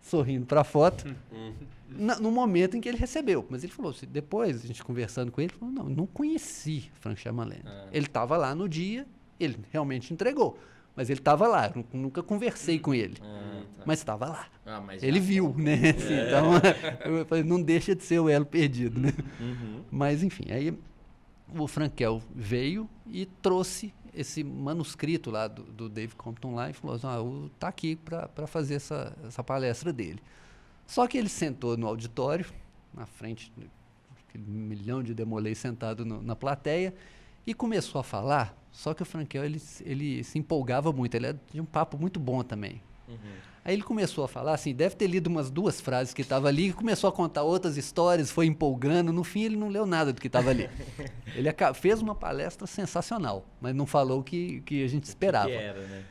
sorrindo 0.02 0.46
para 0.46 0.62
a 0.62 0.66
foto. 0.66 1.08
Uhum. 1.32 1.54
No 1.92 2.32
momento 2.32 2.78
em 2.78 2.82
que 2.82 2.90
ele 2.90 2.98
recebeu. 2.98 3.46
Mas 3.50 3.64
ele 3.64 3.74
falou, 3.74 3.94
depois, 4.08 4.64
a 4.64 4.68
gente 4.68 4.84
conversando 4.84 5.32
com 5.32 5.42
ele, 5.42 5.52
ele 5.52 5.60
falou, 5.60 5.74
não, 5.74 5.90
não 5.90 6.08
conheci 6.08 6.92
Frank 7.00 7.28
Land. 7.28 7.62
Ah. 7.66 7.88
Ele 7.92 8.06
estava 8.06 8.38
lá 8.38 8.56
no 8.56 8.68
dia, 8.68 9.06
ele 9.40 9.58
realmente 9.72 10.14
entregou. 10.14 10.58
Mas 10.96 11.10
ele 11.10 11.20
estava 11.20 11.48
lá, 11.48 11.72
nunca 11.94 12.22
conversei 12.22 12.78
com 12.78 12.94
ele. 12.94 13.18
Ah, 13.22 13.64
tá. 13.78 13.84
Mas 13.86 14.00
estava 14.00 14.28
lá. 14.28 14.48
Ah, 14.66 14.82
mas 14.82 15.02
ele 15.02 15.20
viu, 15.20 15.56
né? 15.58 15.74
É. 15.74 15.90
Assim, 15.92 16.14
então, 16.28 17.26
falei, 17.28 17.44
não 17.44 17.62
deixa 17.62 17.96
de 17.96 18.04
ser 18.04 18.20
o 18.20 18.28
elo 18.28 18.46
perdido, 18.46 19.00
né? 19.00 19.14
Uhum. 19.40 19.84
Mas, 19.90 20.22
enfim, 20.22 20.52
aí 20.52 20.78
o 21.58 21.68
Frankel 21.68 22.22
veio 22.36 22.90
e 23.10 23.26
trouxe 23.26 23.94
esse 24.14 24.44
manuscrito 24.44 25.32
lá 25.32 25.48
do, 25.48 25.64
do 25.64 25.90
Dave 25.90 26.14
Compton 26.16 26.54
lá 26.56 26.70
e 26.70 26.74
falou 26.74 26.96
assim, 26.98 27.08
ah, 27.08 27.50
tá 27.58 27.70
aqui 27.70 27.96
para 27.96 28.46
fazer 28.46 28.76
essa, 28.76 29.16
essa 29.26 29.44
palestra 29.44 29.94
dele. 29.94 30.22
Só 30.92 31.08
que 31.08 31.18
ele 31.18 31.30
sentou 31.30 31.78
no 31.78 31.88
auditório, 31.88 32.46
na 32.94 33.06
frente, 33.06 33.50
aquele 34.28 34.44
milhão 34.44 35.02
de 35.02 35.14
demolei 35.14 35.56
sentado 35.56 36.04
no, 36.04 36.22
na 36.22 36.36
plateia, 36.36 36.94
e 37.48 37.54
começou 37.54 38.02
a 38.02 38.04
falar, 38.04 38.54
só 38.74 38.94
que 38.94 39.02
o 39.02 39.06
Frankel 39.06 39.46
ele, 39.46 39.62
ele 39.86 40.22
se 40.22 40.38
empolgava 40.38 40.92
muito, 40.92 41.16
ele 41.16 41.34
tinha 41.50 41.64
um 41.64 41.66
papo 41.66 41.98
muito 41.98 42.20
bom 42.20 42.44
também. 42.44 42.82
Uhum. 43.08 43.16
Aí 43.64 43.74
ele 43.74 43.84
começou 43.84 44.26
a 44.26 44.28
falar, 44.28 44.54
assim, 44.54 44.74
deve 44.76 44.98
ter 44.98 45.08
lido 45.08 45.28
umas 45.28 45.50
duas 45.50 45.80
frases 45.80 46.14
que 46.14 46.24
estava 46.24 46.50
ali, 46.50 46.68
e 46.68 46.74
começou 46.74 47.08
a 47.10 47.14
contar 47.14 47.44
outras 47.44 47.78
histórias, 47.78 48.30
foi 48.30 48.48
empolgando. 48.48 49.14
No 49.14 49.24
fim, 49.24 49.44
ele 49.44 49.56
não 49.56 49.70
leu 49.70 49.86
nada 49.86 50.12
do 50.12 50.20
que 50.20 50.28
estava 50.28 50.50
ali. 50.50 50.70
ele 51.34 51.48
fez 51.74 52.02
uma 52.02 52.16
palestra 52.16 52.68
sensacional, 52.68 53.46
mas 53.62 53.74
não 53.74 53.86
falou 53.86 54.20
o 54.20 54.24
que, 54.26 54.60
que 54.66 54.84
a 54.84 54.90
gente 54.90 55.06
esperava. 55.06 55.48
Que 55.48 55.54
era, 55.54 55.88
né? 55.88 56.04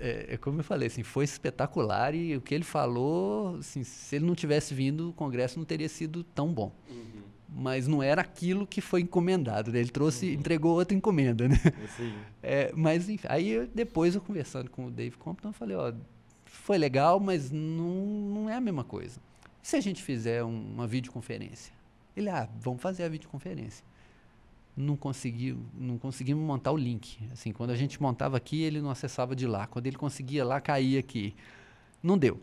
É, 0.00 0.34
é, 0.34 0.36
como 0.36 0.60
eu 0.60 0.64
falei, 0.64 0.86
assim, 0.88 1.02
foi 1.02 1.24
espetacular 1.24 2.14
e 2.14 2.36
o 2.36 2.40
que 2.40 2.54
ele 2.54 2.64
falou, 2.64 3.56
assim, 3.56 3.84
se 3.84 4.16
ele 4.16 4.24
não 4.24 4.34
tivesse 4.34 4.72
vindo, 4.74 5.10
o 5.10 5.12
congresso 5.12 5.58
não 5.58 5.66
teria 5.66 5.88
sido 5.88 6.24
tão 6.24 6.52
bom. 6.52 6.72
Uhum 6.88 7.30
mas 7.52 7.88
não 7.88 8.02
era 8.02 8.20
aquilo 8.20 8.66
que 8.66 8.80
foi 8.80 9.00
encomendado. 9.00 9.72
Né? 9.72 9.80
Ele 9.80 9.90
trouxe, 9.90 10.26
uhum. 10.26 10.32
entregou 10.34 10.74
outra 10.76 10.96
encomenda, 10.96 11.48
né? 11.48 11.56
É, 12.42 12.72
mas 12.74 13.08
enfim, 13.08 13.26
aí 13.28 13.68
depois 13.74 14.14
eu 14.14 14.20
conversando 14.20 14.70
com 14.70 14.86
o 14.86 14.90
Dave 14.90 15.16
Compton, 15.16 15.48
eu 15.48 15.52
falei, 15.52 15.76
ó, 15.76 15.92
foi 16.44 16.78
legal, 16.78 17.20
mas 17.20 17.50
não, 17.50 18.06
não 18.34 18.50
é 18.50 18.54
a 18.54 18.60
mesma 18.60 18.84
coisa. 18.84 19.20
E 19.62 19.68
se 19.68 19.76
a 19.76 19.80
gente 19.80 20.02
fizer 20.02 20.42
um, 20.42 20.72
uma 20.72 20.86
videoconferência? 20.86 21.72
Ele, 22.16 22.28
ah, 22.28 22.48
vamos 22.58 22.80
fazer 22.80 23.04
a 23.04 23.08
videoconferência. 23.08 23.84
Não 24.80 24.96
consegui, 24.96 25.56
não 25.74 25.98
conseguimos 25.98 26.44
montar 26.44 26.72
o 26.72 26.76
link. 26.76 27.18
Assim, 27.32 27.52
quando 27.52 27.70
a 27.70 27.76
gente 27.76 28.00
montava 28.00 28.36
aqui, 28.36 28.62
ele 28.62 28.80
não 28.80 28.90
acessava 28.90 29.36
de 29.36 29.46
lá. 29.46 29.66
Quando 29.66 29.86
ele 29.86 29.96
conseguia 29.96 30.44
lá, 30.44 30.60
caía 30.60 31.00
aqui. 31.00 31.34
Não 32.02 32.16
deu. 32.16 32.40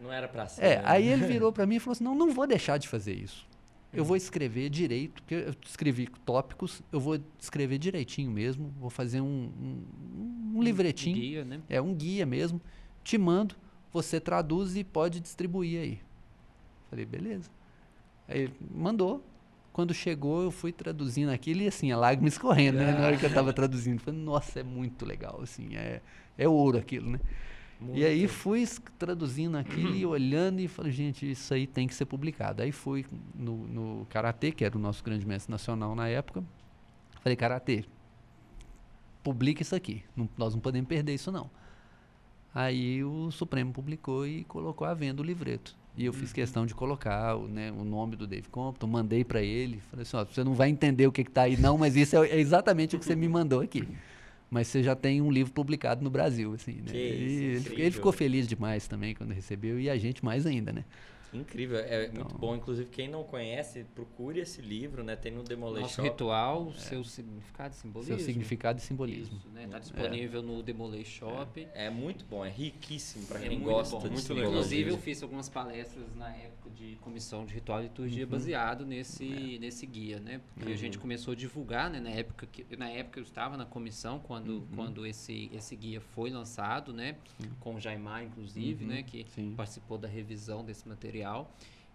Não 0.00 0.12
era 0.12 0.28
para 0.28 0.46
ser. 0.46 0.64
É, 0.64 0.76
né? 0.76 0.82
aí 0.84 1.08
ele 1.08 1.26
virou 1.26 1.50
para 1.52 1.66
mim 1.66 1.76
e 1.76 1.80
falou 1.80 1.92
assim: 1.92 2.04
"Não, 2.04 2.14
não 2.14 2.32
vou 2.32 2.46
deixar 2.46 2.78
de 2.78 2.88
fazer 2.88 3.14
isso 3.14 3.46
eu 3.92 4.04
vou 4.04 4.16
escrever 4.16 4.70
direito, 4.70 5.22
porque 5.22 5.34
eu 5.34 5.54
escrevi 5.66 6.08
tópicos, 6.24 6.82
eu 6.90 6.98
vou 6.98 7.20
escrever 7.38 7.78
direitinho 7.78 8.30
mesmo, 8.30 8.72
vou 8.80 8.88
fazer 8.88 9.20
um, 9.20 9.50
um, 9.60 10.56
um 10.56 10.62
livretinho. 10.62 11.16
Um 11.16 11.20
guia, 11.20 11.44
né? 11.44 11.60
É, 11.68 11.80
um 11.80 11.94
guia 11.94 12.24
mesmo. 12.24 12.60
Te 13.04 13.18
mando, 13.18 13.54
você 13.92 14.18
traduz 14.18 14.76
e 14.76 14.84
pode 14.84 15.20
distribuir 15.20 15.80
aí. 15.80 16.00
Falei, 16.88 17.04
beleza. 17.04 17.50
Aí 18.26 18.42
ele 18.42 18.54
mandou. 18.70 19.22
Quando 19.72 19.94
chegou, 19.94 20.42
eu 20.42 20.50
fui 20.50 20.70
traduzindo 20.70 21.30
aquilo 21.30 21.62
e 21.62 21.68
assim, 21.68 21.90
a 21.90 21.96
lágrima 21.96 22.28
escorrendo, 22.28 22.78
né? 22.78 22.92
Na 22.92 23.06
hora 23.06 23.16
que 23.16 23.24
eu 23.24 23.28
estava 23.28 23.52
traduzindo. 23.52 24.00
Falei, 24.00 24.20
nossa, 24.20 24.60
é 24.60 24.62
muito 24.62 25.06
legal, 25.06 25.40
assim, 25.42 25.74
é, 25.76 26.02
é 26.36 26.46
ouro 26.46 26.78
aquilo, 26.78 27.10
né? 27.10 27.20
Muito. 27.80 27.98
E 27.98 28.04
aí 28.04 28.28
fui 28.28 28.64
traduzindo 28.96 29.56
aquilo 29.56 29.96
e 29.96 30.06
olhando 30.06 30.60
e 30.60 30.68
falei, 30.68 30.92
gente, 30.92 31.28
isso 31.28 31.52
aí 31.52 31.66
tem 31.66 31.88
que 31.88 31.94
ser 31.94 32.04
publicado. 32.04 32.62
Aí 32.62 32.70
fui 32.70 33.04
no, 33.34 33.66
no 33.66 34.06
Karatê, 34.08 34.52
que 34.52 34.64
era 34.64 34.76
o 34.76 34.80
nosso 34.80 35.02
grande 35.02 35.26
mestre 35.26 35.50
nacional 35.50 35.94
na 35.94 36.06
época. 36.06 36.44
Falei, 37.22 37.34
Karatê, 37.34 37.84
publica 39.22 39.62
isso 39.62 39.74
aqui. 39.74 40.04
Não, 40.14 40.28
nós 40.36 40.54
não 40.54 40.60
podemos 40.60 40.88
perder 40.88 41.14
isso 41.14 41.32
não. 41.32 41.50
Aí 42.54 43.02
o 43.02 43.30
Supremo 43.30 43.72
publicou 43.72 44.26
e 44.26 44.44
colocou 44.44 44.86
à 44.86 44.94
venda 44.94 45.22
o 45.22 45.24
livreto. 45.24 45.74
E 45.96 46.06
eu 46.06 46.12
uhum. 46.12 46.18
fiz 46.18 46.32
questão 46.32 46.64
de 46.64 46.74
colocar 46.74 47.36
o, 47.36 47.46
né, 47.46 47.70
o 47.70 47.84
nome 47.84 48.16
do 48.16 48.26
Dave 48.26 48.48
Compton, 48.48 48.86
mandei 48.86 49.24
para 49.24 49.42
ele. 49.42 49.80
Falei 49.90 50.02
assim, 50.02 50.16
ó, 50.16 50.24
você 50.24 50.42
não 50.42 50.54
vai 50.54 50.70
entender 50.70 51.06
o 51.06 51.12
que 51.12 51.20
está 51.20 51.42
aí 51.42 51.56
não, 51.56 51.76
mas 51.76 51.96
isso 51.96 52.16
é, 52.16 52.28
é 52.28 52.40
exatamente 52.40 52.96
o 52.96 52.98
que 52.98 53.04
você 53.04 53.14
me 53.14 53.28
mandou 53.28 53.60
aqui. 53.60 53.86
mas 54.50 54.68
você 54.68 54.82
já 54.82 54.94
tem 54.94 55.20
um 55.20 55.30
livro 55.30 55.52
publicado 55.52 56.02
no 56.02 56.10
Brasil, 56.10 56.54
assim, 56.54 56.82
né? 56.86 56.96
Isso, 56.96 57.72
ele, 57.72 57.82
ele, 57.82 57.90
ficou 57.90 58.12
feliz 58.12 58.46
demais 58.46 58.86
também 58.86 59.14
quando 59.14 59.32
recebeu 59.32 59.78
e 59.78 59.88
a 59.90 59.96
gente 59.96 60.24
mais 60.24 60.46
ainda, 60.46 60.72
né? 60.72 60.84
Incrível, 61.32 61.78
é 61.78 62.06
então, 62.06 62.24
muito 62.24 62.38
bom. 62.38 62.54
Inclusive, 62.54 62.88
quem 62.90 63.08
não 63.08 63.24
conhece, 63.24 63.84
procure 63.94 64.40
esse 64.40 64.60
livro, 64.60 65.02
né? 65.02 65.16
Tem 65.16 65.32
no 65.32 65.42
Demolition 65.42 65.82
Nosso 65.82 66.02
ritual, 66.02 66.72
é. 66.76 66.80
seu 66.80 67.04
significado 67.04 67.74
e 67.74 67.76
simbolismo. 67.76 68.16
Seu 68.16 68.26
significado 68.26 68.78
e 68.78 68.82
simbolismo. 68.82 69.36
Isso, 69.38 69.48
né? 69.50 69.66
Tá 69.66 69.78
disponível 69.78 70.40
é. 70.40 70.44
no 70.44 70.62
Demolition 70.62 71.12
Shop. 71.22 71.68
É, 71.74 71.86
é, 71.86 71.90
muito 71.90 72.24
bom, 72.24 72.44
é 72.44 72.50
riquíssimo 72.50 73.26
para 73.26 73.44
é 73.44 73.48
quem 73.48 73.60
gosta 73.60 73.96
bom, 73.96 74.02
de 74.02 74.10
muito 74.10 74.34
legal. 74.34 74.50
Inclusive, 74.50 74.90
eu 74.90 74.98
fiz 74.98 75.22
algumas 75.22 75.48
palestras 75.48 76.14
na 76.16 76.34
época 76.34 76.70
de 76.70 76.96
comissão 76.96 77.44
de 77.44 77.54
ritual 77.54 77.80
e 77.80 77.84
liturgia 77.84 78.24
uhum. 78.24 78.30
baseado 78.30 78.84
nesse, 78.84 79.56
é. 79.56 79.58
nesse 79.58 79.86
guia, 79.86 80.18
né? 80.18 80.40
Porque 80.54 80.68
uhum. 80.68 80.74
a 80.74 80.78
gente 80.78 80.98
começou 80.98 81.32
a 81.32 81.34
divulgar, 81.34 81.90
né? 81.90 82.00
Na 82.00 82.10
época, 82.10 82.46
que, 82.46 82.76
na 82.76 82.88
época 82.88 83.20
eu 83.20 83.24
estava 83.24 83.56
na 83.56 83.64
comissão 83.64 84.18
quando, 84.18 84.48
uhum. 84.48 84.66
quando 84.74 85.06
esse, 85.06 85.50
esse 85.52 85.76
guia 85.76 86.00
foi 86.00 86.30
lançado, 86.30 86.92
né? 86.92 87.16
Com 87.60 87.74
o 87.74 87.80
Jaimar, 87.80 88.24
inclusive, 88.24 88.84
né? 88.84 88.98
Uhum. 88.98 89.02
Que 89.04 89.26
Sim. 89.30 89.54
participou 89.56 89.98
da 89.98 90.08
revisão 90.08 90.64
desse 90.64 90.88
material. 90.88 91.21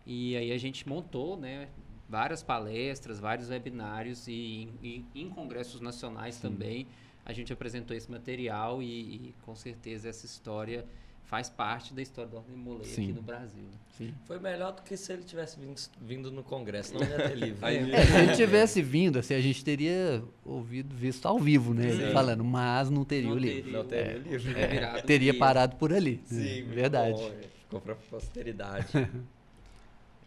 E 0.05 0.37
aí 0.37 0.51
a 0.51 0.57
gente 0.57 0.87
montou, 0.87 1.37
né, 1.37 1.67
várias 2.07 2.41
palestras, 2.41 3.19
vários 3.19 3.49
webinários 3.49 4.27
e, 4.27 4.69
e 4.81 5.05
em 5.13 5.29
congressos 5.29 5.81
nacionais 5.81 6.35
Sim. 6.35 6.41
também 6.41 6.87
a 7.27 7.33
gente 7.33 7.51
apresentou 7.51 7.95
esse 7.95 8.09
material 8.09 8.81
e, 8.81 8.85
e, 8.85 9.35
com 9.41 9.53
certeza 9.53 10.07
essa 10.07 10.25
história 10.25 10.85
faz 11.25 11.49
parte 11.49 11.93
da 11.93 12.01
história 12.01 12.31
do 12.31 12.37
Ordem 12.37 12.55
Molei 12.55 12.89
aqui 12.89 13.11
no 13.11 13.21
Brasil. 13.21 13.63
Né? 13.63 13.77
Sim. 13.97 14.13
Foi 14.23 14.39
melhor 14.39 14.71
do 14.71 14.81
que 14.81 14.95
se 14.95 15.11
ele 15.11 15.23
tivesse 15.23 15.59
vindo, 15.59 15.75
vindo 16.01 16.31
no 16.31 16.41
congresso, 16.41 16.93
não 16.93 17.01
ia 17.01 17.17
ter 17.27 17.35
livro. 17.35 17.59
é, 17.67 18.05
se 18.07 18.17
ele 18.17 18.33
tivesse 18.33 18.81
vindo, 18.81 19.19
assim, 19.19 19.33
a 19.33 19.41
gente 19.41 19.61
teria 19.61 20.23
ouvido, 20.45 20.95
visto 20.95 21.27
ao 21.27 21.37
vivo, 21.37 21.73
né? 21.73 21.91
Sim. 21.91 22.13
Falando, 22.13 22.45
mas 22.45 22.89
não 22.89 23.03
teria 23.03 23.27
não 23.27 23.35
o 23.35 23.39
livro. 23.39 23.61
Teria, 23.61 23.77
não 23.77 23.85
teria 23.85 24.11
é, 24.13 24.15
o 24.15 24.21
livro. 24.21 24.57
É, 24.57 25.01
teria 25.01 25.37
parado 25.37 25.75
por 25.75 25.91
ali. 25.91 26.21
Sim, 26.23 26.63
verdade. 26.63 27.21
Bom, 27.21 27.31
ficou 27.67 27.81
para 27.81 27.95
posteridade. 27.95 28.87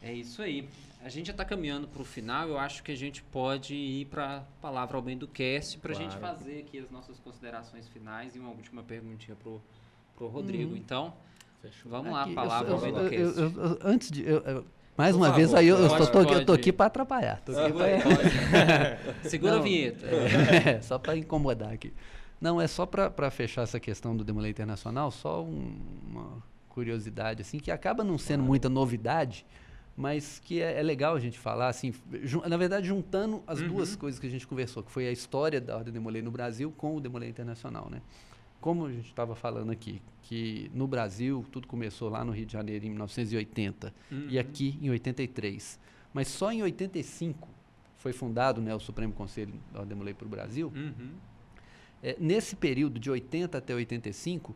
É 0.03 0.13
isso 0.15 0.41
aí. 0.41 0.67
A 1.05 1.11
gente 1.11 1.27
já 1.27 1.33
está 1.33 1.45
caminhando 1.45 1.87
para 1.87 2.01
o 2.01 2.05
final. 2.07 2.49
Eu 2.49 2.59
acho 2.59 2.83
que 2.83 2.91
a 2.91 2.97
gente 2.97 3.23
pode 3.23 3.75
ir 3.75 4.07
para 4.07 4.39
a 4.39 4.41
palavra 4.63 4.97
ao 4.97 5.03
bem 5.03 5.17
do 5.17 5.29
cast 5.29 5.79
para 5.79 5.93
a 5.93 5.95
claro. 5.95 6.11
gente 6.11 6.19
fazer 6.19 6.61
aqui 6.61 6.79
as 6.79 6.91
nossas 6.91 7.19
considerações 7.19 7.87
finais 7.87 8.35
e 8.35 8.39
uma 8.39 8.49
última 8.49 8.83
perguntinha 8.83 9.37
para 9.37 10.25
o 10.25 10.29
Rodrigo. 10.29 10.71
Uhum. 10.71 10.77
Então, 10.79 11.13
Fechou. 11.61 11.91
vamos 11.91 12.13
lá, 12.13 12.23
a 12.23 12.29
palavra 12.29 12.73
ao 12.73 12.81
bem 12.81 12.95
do 12.95 13.11
cast. 13.11 13.39
Eu, 13.39 13.51
eu, 13.51 13.79
antes 13.83 14.11
de. 14.11 14.25
mais 14.97 15.15
Por 15.15 15.21
uma 15.21 15.27
favor, 15.27 15.37
vez, 15.37 15.53
aí 15.53 15.69
eu, 15.69 15.77
eu 15.77 15.89
pode, 15.91 16.13
tô, 16.13 16.25
tô, 16.25 16.45
tô, 16.47 16.53
aqui 16.55 16.73
para 16.73 16.87
atrapalhar. 16.87 17.43
Tô 17.43 17.53
aqui 17.53 17.73
pra... 17.75 18.99
Segura 19.29 19.53
Não, 19.53 19.59
a 19.59 19.63
vinheta. 19.63 20.07
É, 20.67 20.81
só 20.81 20.99
para 20.99 21.15
incomodar 21.15 21.75
aqui. 21.75 21.93
Não, 22.41 22.59
é 22.59 22.67
só 22.67 22.87
para 22.87 23.31
fechar 23.31 23.65
essa 23.65 23.79
questão 23.79 24.17
do 24.17 24.25
Demolay 24.25 24.51
Internacional, 24.51 25.11
só 25.11 25.43
um, 25.43 25.77
uma 26.09 26.50
curiosidade, 26.71 27.43
assim, 27.43 27.59
que 27.59 27.71
acaba 27.71 28.03
não 28.03 28.17
sendo 28.17 28.43
muita 28.43 28.69
novidade, 28.69 29.45
mas 29.97 30.41
que 30.43 30.63
é, 30.63 30.79
é, 30.79 30.83
legal 30.83 31.15
a 31.15 31.21
gente 31.21 31.39
falar, 31.39 31.69
assim, 31.69 31.93
na 32.49 32.57
verdade, 32.57 32.87
juntando 32.87 33.43
as 33.47 33.61
uhum. 33.61 33.69
duas 33.69 33.95
coisas 33.95 34.19
que 34.19 34.27
a 34.27 34.31
gente 34.31 34.47
conversou, 34.47 34.83
que 34.83 34.91
foi 34.91 35.07
a 35.07 35.13
história 35.13 35.61
da 35.61 35.77
Ordem 35.77 35.93
Demolei 35.93 36.23
no 36.23 36.31
Brasil 36.31 36.73
com 36.77 36.97
o 36.97 37.01
Demolei 37.01 37.29
Internacional, 37.29 37.89
né? 37.91 38.01
Como 38.61 38.87
a 38.87 38.93
gente 38.93 39.09
estava 39.09 39.35
falando 39.35 39.71
aqui, 39.71 40.01
que 40.23 40.71
no 40.75 40.87
Brasil 40.87 41.45
tudo 41.51 41.67
começou 41.67 42.09
lá 42.09 42.25
no 42.25 42.33
Rio 42.33 42.47
de 42.47 42.53
Janeiro 42.53 42.87
em 42.87 42.91
1980 42.91 43.93
uhum. 44.11 44.27
e 44.29 44.39
aqui 44.39 44.79
em 44.81 44.91
83. 44.91 45.79
Mas 46.13 46.29
só 46.29 46.53
em 46.53 46.63
85 46.63 47.49
foi 47.97 48.13
fundado 48.13 48.61
né, 48.61 48.75
o 48.75 48.81
Supremo 48.81 49.13
Conselho 49.13 49.55
da 49.73 49.81
Ordem 49.81 49.91
Demolei 49.91 50.15
para 50.15 50.27
o 50.27 50.29
Brasil. 50.29 50.73
Uhum. 50.75 51.11
É, 52.03 52.17
nesse 52.19 52.57
período 52.57 52.99
de 52.99 53.11
80 53.11 53.59
até 53.59 53.75
85, 53.75 54.55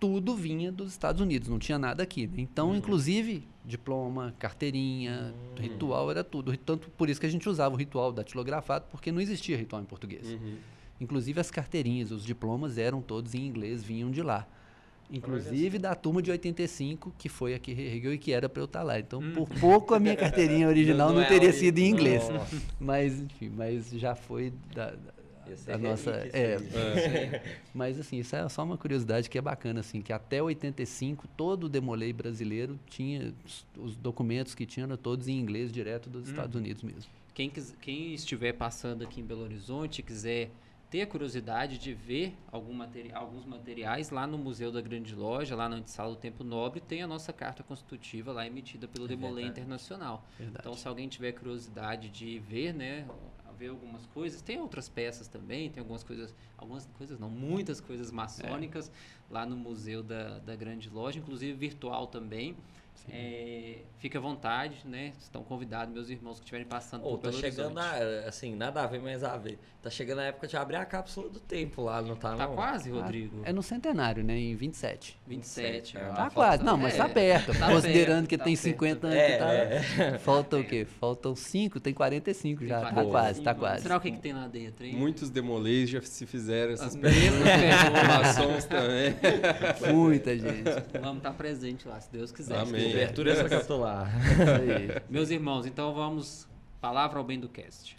tudo 0.00 0.34
vinha 0.34 0.72
dos 0.72 0.90
Estados 0.90 1.20
Unidos, 1.20 1.48
não 1.48 1.58
tinha 1.58 1.78
nada 1.78 2.02
aqui. 2.02 2.26
Né? 2.26 2.36
Então, 2.38 2.70
uhum. 2.70 2.76
inclusive, 2.76 3.46
diploma, 3.64 4.34
carteirinha, 4.38 5.34
uhum. 5.56 5.62
ritual, 5.62 6.10
era 6.10 6.24
tudo. 6.24 6.56
Tanto 6.56 6.90
por 6.90 7.10
isso 7.10 7.20
que 7.20 7.26
a 7.26 7.30
gente 7.30 7.46
usava 7.48 7.74
o 7.74 7.78
ritual 7.78 8.10
datilografado, 8.10 8.86
porque 8.90 9.12
não 9.12 9.20
existia 9.20 9.56
ritual 9.56 9.82
em 9.82 9.84
português. 9.84 10.26
Uhum. 10.26 10.56
Inclusive, 10.98 11.38
as 11.38 11.50
carteirinhas, 11.50 12.10
os 12.10 12.24
diplomas 12.24 12.78
eram 12.78 13.02
todos 13.02 13.34
em 13.34 13.46
inglês, 13.46 13.82
vinham 13.82 14.10
de 14.10 14.22
lá. 14.22 14.48
Inclusive 15.12 15.78
da 15.78 15.94
turma 15.94 16.22
de 16.22 16.30
85, 16.30 17.12
que 17.18 17.28
foi 17.28 17.52
a 17.54 17.58
que 17.58 17.72
reergueu 17.72 18.14
e 18.14 18.18
que 18.18 18.32
era 18.32 18.48
para 18.48 18.62
eu 18.62 18.66
estar 18.66 18.80
tá 18.80 18.84
lá. 18.84 18.98
Então, 18.98 19.20
por 19.32 19.40
uhum. 19.40 19.60
pouco 19.60 19.94
a 19.94 19.98
minha 20.00 20.14
carteirinha 20.16 20.68
original 20.68 21.08
não, 21.08 21.16
não, 21.16 21.20
não 21.20 21.26
é 21.26 21.28
teria 21.28 21.52
sido 21.52 21.78
em 21.78 21.90
inglês. 21.90 22.22
Mas, 22.78 23.20
enfim, 23.20 23.50
mas 23.54 23.90
já 23.90 24.14
foi 24.14 24.52
da, 24.72 24.94
a 25.68 25.78
nossa 25.78 26.10
é, 26.32 26.56
é. 26.56 27.42
mas 27.74 27.98
assim 27.98 28.18
isso 28.18 28.34
é 28.34 28.48
só 28.48 28.62
uma 28.62 28.76
curiosidade 28.76 29.28
que 29.28 29.38
é 29.38 29.40
bacana 29.40 29.80
assim 29.80 30.00
que 30.00 30.12
até 30.12 30.42
85 30.42 31.28
todo 31.36 31.64
o 31.64 31.68
demolei 31.68 32.12
brasileiro 32.12 32.78
tinha 32.86 33.32
os 33.76 33.96
documentos 33.96 34.54
que 34.54 34.66
tinham 34.66 34.96
todos 34.96 35.28
em 35.28 35.38
inglês 35.38 35.72
direto 35.72 36.08
dos 36.08 36.26
hum. 36.26 36.30
Estados 36.30 36.56
Unidos 36.56 36.82
mesmo 36.82 37.10
quem, 37.34 37.50
quem 37.80 38.14
estiver 38.14 38.52
passando 38.52 39.04
aqui 39.04 39.20
em 39.20 39.24
Belo 39.24 39.42
Horizonte 39.42 40.02
quiser 40.02 40.50
ter 40.90 41.02
a 41.02 41.06
curiosidade 41.06 41.78
de 41.78 41.94
ver 41.94 42.36
materi 42.72 43.12
alguns 43.14 43.46
materiais 43.46 44.10
lá 44.10 44.26
no 44.26 44.36
Museu 44.36 44.72
da 44.72 44.80
Grande 44.80 45.14
Loja, 45.14 45.54
lá 45.54 45.68
na 45.68 45.76
Antessala 45.76 46.10
do 46.10 46.16
Tempo 46.16 46.42
Nobre, 46.42 46.80
tem 46.80 47.00
a 47.00 47.06
nossa 47.06 47.32
carta 47.32 47.62
constitutiva 47.62 48.32
lá 48.32 48.44
emitida 48.44 48.88
pelo 48.88 49.04
é 49.04 49.08
Demolei 49.08 49.46
Internacional. 49.46 50.26
Verdade. 50.36 50.58
Então, 50.60 50.74
se 50.74 50.88
alguém 50.88 51.08
tiver 51.08 51.30
curiosidade 51.32 52.08
de 52.08 52.40
ver, 52.40 52.74
né, 52.74 53.06
ver 53.60 53.68
algumas 53.68 54.06
coisas. 54.06 54.40
Tem 54.40 54.58
outras 54.58 54.88
peças 54.88 55.28
também, 55.28 55.70
tem 55.70 55.80
algumas 55.82 56.02
coisas, 56.02 56.34
algumas 56.56 56.86
coisas 56.96 57.20
não, 57.20 57.28
muitas 57.28 57.78
coisas 57.78 58.10
maçônicas 58.10 58.88
é. 58.88 58.92
lá 59.30 59.44
no 59.44 59.54
Museu 59.54 60.02
da, 60.02 60.38
da 60.38 60.56
Grande 60.56 60.88
Loja, 60.88 61.18
inclusive 61.18 61.52
virtual 61.52 62.06
também. 62.06 62.56
É, 63.12 63.78
fica 63.98 64.18
à 64.18 64.20
vontade, 64.20 64.82
né? 64.84 65.12
Estão 65.20 65.42
convidados, 65.42 65.92
meus 65.92 66.08
irmãos 66.10 66.34
que 66.34 66.44
estiverem 66.44 66.66
passando 66.66 67.04
oh, 67.04 67.18
por 67.18 67.30
tá 67.30 67.32
chegando 67.32 67.78
a, 67.78 67.92
assim, 68.28 68.54
nada 68.54 68.82
a 68.82 68.86
ver, 68.86 69.00
mas 69.00 69.24
a 69.24 69.36
ver. 69.36 69.58
Tá 69.82 69.88
chegando 69.88 70.18
a 70.18 70.24
época 70.24 70.46
de 70.46 70.56
abrir 70.56 70.76
a 70.76 70.84
cápsula 70.84 71.28
do 71.30 71.40
tempo 71.40 71.82
lá, 71.82 72.02
não 72.02 72.14
tá 72.14 72.36
Tá 72.36 72.46
não? 72.46 72.54
quase, 72.54 72.90
Rodrigo. 72.90 73.40
É 73.44 73.52
no 73.52 73.62
centenário, 73.62 74.22
né? 74.22 74.36
Em 74.36 74.54
27. 74.54 75.18
27. 75.26 75.96
É, 75.96 76.00
tá 76.00 76.30
quase. 76.30 76.62
Não, 76.62 76.76
mas 76.76 76.96
tá 76.96 77.06
é, 77.06 77.08
perto. 77.08 77.58
Tá 77.58 77.68
considerando 77.68 78.16
perto, 78.16 78.28
que 78.28 78.38
tá 78.38 78.44
tem 78.44 78.54
perto. 78.54 78.62
50 78.62 79.06
anos. 79.06 79.18
É, 79.18 79.38
tá, 79.38 79.52
é. 79.52 80.18
Falta 80.18 80.58
o 80.58 80.64
quê? 80.64 80.84
Faltam 80.84 81.34
5, 81.34 81.80
tem 81.80 81.94
45 81.94 82.66
já. 82.66 82.84
Tem 82.84 82.94
tá 82.94 83.04
quase, 83.04 83.42
tá 83.42 83.54
quase. 83.54 83.82
Será 83.82 83.96
o 83.96 84.00
que, 84.00 84.12
que 84.12 84.18
tem 84.18 84.34
lá 84.34 84.46
dentro, 84.46 84.84
hein? 84.84 84.94
Muitos 84.94 85.30
demolês 85.30 85.88
já 85.88 86.02
se 86.02 86.26
fizeram 86.26 86.74
essas 86.74 86.94
perguntas. 87.00 88.66
também. 88.66 89.16
Muita 89.94 90.38
gente. 90.38 90.70
Vamos 91.00 91.18
estar 91.18 91.32
presente 91.32 91.88
lá, 91.88 91.98
se 91.98 92.12
Deus 92.12 92.30
quiser. 92.30 92.58
Amém. 92.58 92.79
Cobertura 92.84 93.30
extracapitular. 93.32 94.10
Meus 95.08 95.30
irmãos, 95.30 95.66
então 95.66 95.92
vamos. 95.94 96.48
Palavra 96.80 97.18
ao 97.18 97.24
bem 97.24 97.38
do 97.38 97.48
cast. 97.48 97.98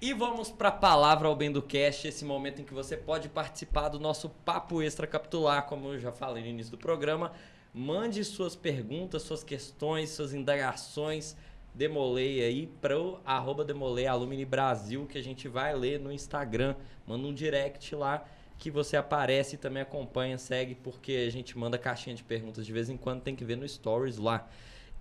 E 0.00 0.12
vamos 0.12 0.50
para 0.50 0.68
a 0.68 0.72
palavra 0.72 1.26
ao 1.26 1.34
bem 1.34 1.50
do 1.50 1.62
cast, 1.62 2.06
esse 2.06 2.24
momento 2.24 2.60
em 2.60 2.64
que 2.64 2.74
você 2.74 2.96
pode 2.96 3.28
participar 3.28 3.88
do 3.88 3.98
nosso 3.98 4.28
papo 4.28 4.82
extracapitular, 4.82 5.66
como 5.66 5.94
eu 5.94 5.98
já 5.98 6.12
falei 6.12 6.42
no 6.42 6.50
início 6.50 6.70
do 6.70 6.78
programa. 6.78 7.32
Mande 7.72 8.22
suas 8.22 8.54
perguntas, 8.54 9.22
suas 9.22 9.42
questões, 9.42 10.10
suas 10.10 10.32
indagações, 10.32 11.34
demolei 11.74 12.42
aí 12.42 12.66
para 12.80 12.98
o 12.98 13.18
arroba 13.24 13.64
demolei 13.64 14.06
alumni 14.06 14.44
Brasil, 14.44 15.06
que 15.06 15.18
a 15.18 15.22
gente 15.22 15.48
vai 15.48 15.74
ler 15.74 15.98
no 15.98 16.12
Instagram. 16.12 16.76
Manda 17.06 17.26
um 17.26 17.34
direct 17.34 17.94
lá 17.94 18.24
que 18.58 18.70
você 18.70 18.96
aparece 18.96 19.56
e 19.56 19.58
também 19.58 19.82
acompanha, 19.82 20.38
segue, 20.38 20.74
porque 20.74 21.24
a 21.26 21.30
gente 21.30 21.58
manda 21.58 21.76
caixinha 21.76 22.14
de 22.14 22.22
perguntas 22.22 22.64
de 22.64 22.72
vez 22.72 22.88
em 22.88 22.96
quando, 22.96 23.20
tem 23.20 23.34
que 23.34 23.44
ver 23.44 23.56
no 23.56 23.68
Stories 23.68 24.16
lá. 24.16 24.48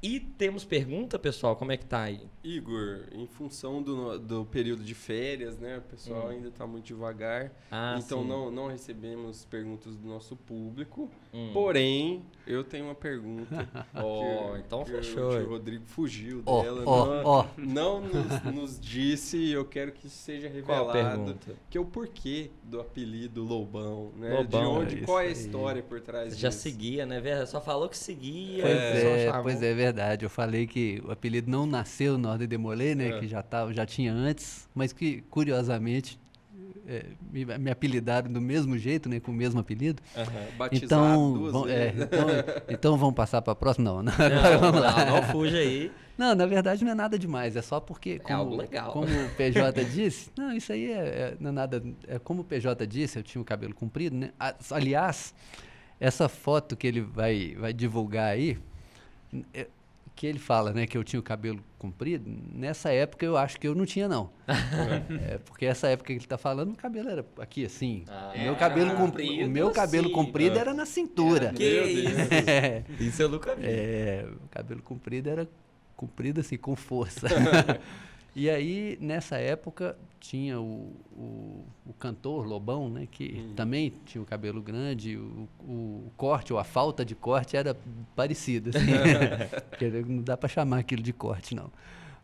E 0.04 0.20
temos 0.20 0.66
pergunta, 0.66 1.18
pessoal? 1.18 1.56
Como 1.56 1.72
é 1.72 1.78
que 1.78 1.86
tá 1.86 2.02
aí? 2.02 2.20
Igor, 2.44 3.06
em 3.14 3.26
função 3.26 3.82
do, 3.82 4.20
do 4.20 4.44
período 4.44 4.84
de 4.84 4.94
férias, 4.94 5.58
né? 5.58 5.78
O 5.78 5.82
pessoal 5.82 6.26
hum. 6.26 6.30
ainda 6.32 6.50
está 6.50 6.68
muito 6.68 6.88
devagar. 6.88 7.54
Ah, 7.72 7.96
então 7.98 8.22
não, 8.22 8.52
não 8.52 8.68
recebemos 8.68 9.46
perguntas 9.46 9.96
do 9.96 10.06
nosso 10.06 10.36
público. 10.36 11.10
Hum. 11.34 11.52
Porém, 11.54 12.22
eu 12.46 12.64
tenho 12.64 12.86
uma 12.86 12.96
pergunta. 12.96 13.68
oh, 13.96 14.56
então 14.58 14.86
fechou. 14.86 15.32
O 15.40 15.50
Rodrigo 15.50 15.86
fugiu 15.86 16.44
oh, 16.46 16.62
dela. 16.62 16.84
Oh, 16.86 17.06
não, 17.06 17.24
oh. 17.26 17.46
não 17.58 18.02
nos, 18.02 18.44
nos, 18.44 18.80
disse 18.80 19.38
e 19.38 19.52
eu 19.52 19.66
quero 19.66 19.92
que 19.92 20.10
seja 20.10 20.48
revelado. 20.48 21.38
Que 21.70 21.78
é 21.78 21.82
o 21.82 21.86
porquê 21.86 22.52
do 22.64 22.80
apelido 22.80 23.44
Lobão, 23.44 24.12
né? 24.18 24.34
Lobão, 24.36 24.62
de 24.62 24.68
onde, 24.68 25.04
é 25.04 25.06
qual 25.06 25.22
é 25.22 25.28
a 25.28 25.32
história 25.32 25.82
por 25.82 26.02
trás 26.02 26.26
Você 26.26 26.30
disso. 26.32 26.42
Já 26.42 26.52
seguia, 26.52 27.06
né? 27.06 27.46
Só 27.46 27.62
falou 27.62 27.88
que 27.88 27.98
seguia. 27.98 28.64
Pois 28.64 28.76
é, 28.76 29.42
pois 29.42 29.64
é, 29.64 29.74
verdade 29.74 29.94
verdade. 30.04 30.26
Eu 30.26 30.30
falei 30.30 30.68
que 30.68 31.02
o 31.06 31.12
apelido 31.12 31.50
não 31.50 31.66
nasceu 31.66 32.18
na 32.18 32.32
Ordem 32.32 32.48
Demolê, 32.48 32.96
né? 32.96 33.10
É. 33.10 33.20
Que 33.20 33.28
já, 33.28 33.42
tava, 33.42 33.74
já 33.74 33.86
tinha 33.86 34.14
antes, 34.14 34.68
mas 34.74 34.92
que, 34.92 35.22
curiosamente, 35.30 36.20
é, 36.88 37.06
me, 37.32 37.46
me, 37.46 37.72
apelidaram 37.72 38.32
do 38.32 38.42
mesmo 38.42 38.78
jeito, 38.78 39.08
né, 39.08 39.20
com 39.20 39.32
o 39.32 39.34
mesmo 39.34 39.60
apelido. 39.60 40.02
Uhum. 40.16 40.68
Então, 40.74 41.52
vão, 41.52 41.68
é, 41.68 41.90
então, 41.90 42.28
então 42.70 42.98
vamos 42.98 43.16
passar 43.16 43.42
para 43.42 43.54
a 43.54 43.56
próxima? 43.56 43.86
Não, 43.86 44.04
não, 44.04 44.12
não, 44.12 44.60
vamos 44.60 44.82
lá. 44.82 45.06
não, 45.06 45.16
não 45.18 45.24
fuja 45.24 45.58
aí. 45.58 45.92
Não, 46.18 46.36
na 46.36 46.46
verdade 46.46 46.84
não 46.84 46.92
é 46.92 46.96
nada 46.96 47.18
demais, 47.18 47.56
é 47.56 47.62
só 47.62 47.80
porque, 47.80 48.20
como, 48.20 48.34
é 48.34 48.36
algo 48.36 48.56
legal. 48.56 48.92
como 48.92 49.08
o 49.08 49.30
PJ 49.36 49.84
disse, 49.86 50.30
não, 50.38 50.54
isso 50.54 50.72
aí 50.72 50.92
é, 50.92 50.98
é, 50.98 51.38
não 51.40 51.50
é 51.50 51.54
nada, 51.54 51.84
é 52.08 52.20
como 52.20 52.42
o 52.42 52.44
PJ 52.44 52.86
disse, 52.86 53.18
eu 53.18 53.24
tinha 53.24 53.42
o 53.42 53.46
cabelo 53.46 53.74
comprido, 53.74 54.16
né? 54.16 54.32
Aliás, 54.70 55.34
essa 56.00 56.30
foto 56.30 56.76
que 56.76 56.86
ele 56.86 57.02
vai, 57.02 57.56
vai 57.58 57.74
divulgar 57.74 58.32
aí, 58.32 58.60
é, 59.54 59.68
que 60.16 60.28
ele 60.28 60.40
fala, 60.40 60.72
né, 60.72 60.86
que 60.86 60.98
eu 60.98 61.04
tinha 61.04 61.20
o 61.20 61.24
cabelo 61.24 61.64
comprido, 61.78 62.24
nessa 62.54 62.92
época 62.92 63.26
eu 63.26 63.36
acho 63.36 63.60
que 63.60 63.68
eu 63.68 63.74
não 63.74 63.86
tinha, 63.86 64.08
não. 64.08 64.30
é, 64.48 65.40
porque 65.46 65.66
essa 65.66 65.88
época 65.88 66.08
que 66.08 66.14
ele 66.14 66.20
está 66.20 66.38
falando, 66.38 66.72
o 66.72 66.76
cabelo 66.76 67.10
era 67.10 67.26
aqui 67.40 67.66
assim. 67.66 68.06
Ah, 68.08 68.34
o 68.36 68.40
meu 68.40 68.56
cabelo, 68.56 68.96
comprido, 68.96 69.46
o 69.46 69.50
meu 69.50 69.72
cabelo 69.72 70.06
assim, 70.06 70.14
comprido 70.16 70.58
era 70.58 70.74
na 70.74 70.86
cintura. 70.86 71.52
Que 71.54 71.64
isso? 71.64 72.34
É, 72.48 72.84
isso 73.00 73.22
eu 73.22 73.30
nunca 73.30 73.56
vi. 73.56 73.66
É, 73.66 74.26
o 74.44 74.48
cabelo 74.50 74.82
comprido 74.82 75.30
era 75.30 75.50
comprido 75.96 76.42
assim, 76.42 76.58
com 76.58 76.76
força. 76.76 77.28
E 78.36 78.50
aí, 78.50 78.98
nessa 79.00 79.38
época, 79.38 79.96
tinha 80.20 80.60
o, 80.60 80.92
o, 81.12 81.66
o 81.86 81.94
cantor 82.00 82.48
Lobão, 82.48 82.90
né, 82.90 83.08
que 83.12 83.34
uhum. 83.34 83.54
também 83.56 83.94
tinha 84.06 84.22
o 84.22 84.26
cabelo 84.26 84.62
grande, 84.62 85.18
o, 85.18 85.48
o, 85.60 86.12
corte 86.18 86.54
ou 86.54 86.58
a 86.58 86.64
falta 86.64 87.04
de 87.04 87.14
corte 87.14 87.58
era 87.58 87.78
parecido. 88.16 88.72
Assim, 88.72 88.80
não 90.08 90.24
dá 90.24 90.38
para 90.38 90.50
chamar 90.50 90.80
aquilo 90.80 91.04
de 91.04 91.14
corte, 91.14 91.54
não. 91.54 91.70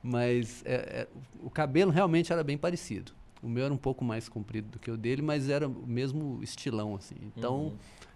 Mas 0.02 0.64
é, 0.66 0.74
é, 0.74 1.08
o 1.44 1.50
cabelo 1.50 1.92
realmente 1.92 2.32
era 2.32 2.44
bem 2.44 2.58
parecido. 2.58 3.12
O 3.44 3.50
meu 3.50 3.66
era 3.66 3.74
um 3.74 3.78
pouco 3.78 4.04
mais 4.04 4.30
comprido 4.30 4.70
do 4.72 4.80
que 4.80 4.90
o 4.90 4.98
dele, 4.98 5.22
mas 5.22 5.50
era 5.50 5.68
o 5.68 5.86
mesmo 5.86 6.40
estilão. 6.42 6.96
assim. 6.96 7.16
Então, 7.22 7.58
uhum. 7.58 7.74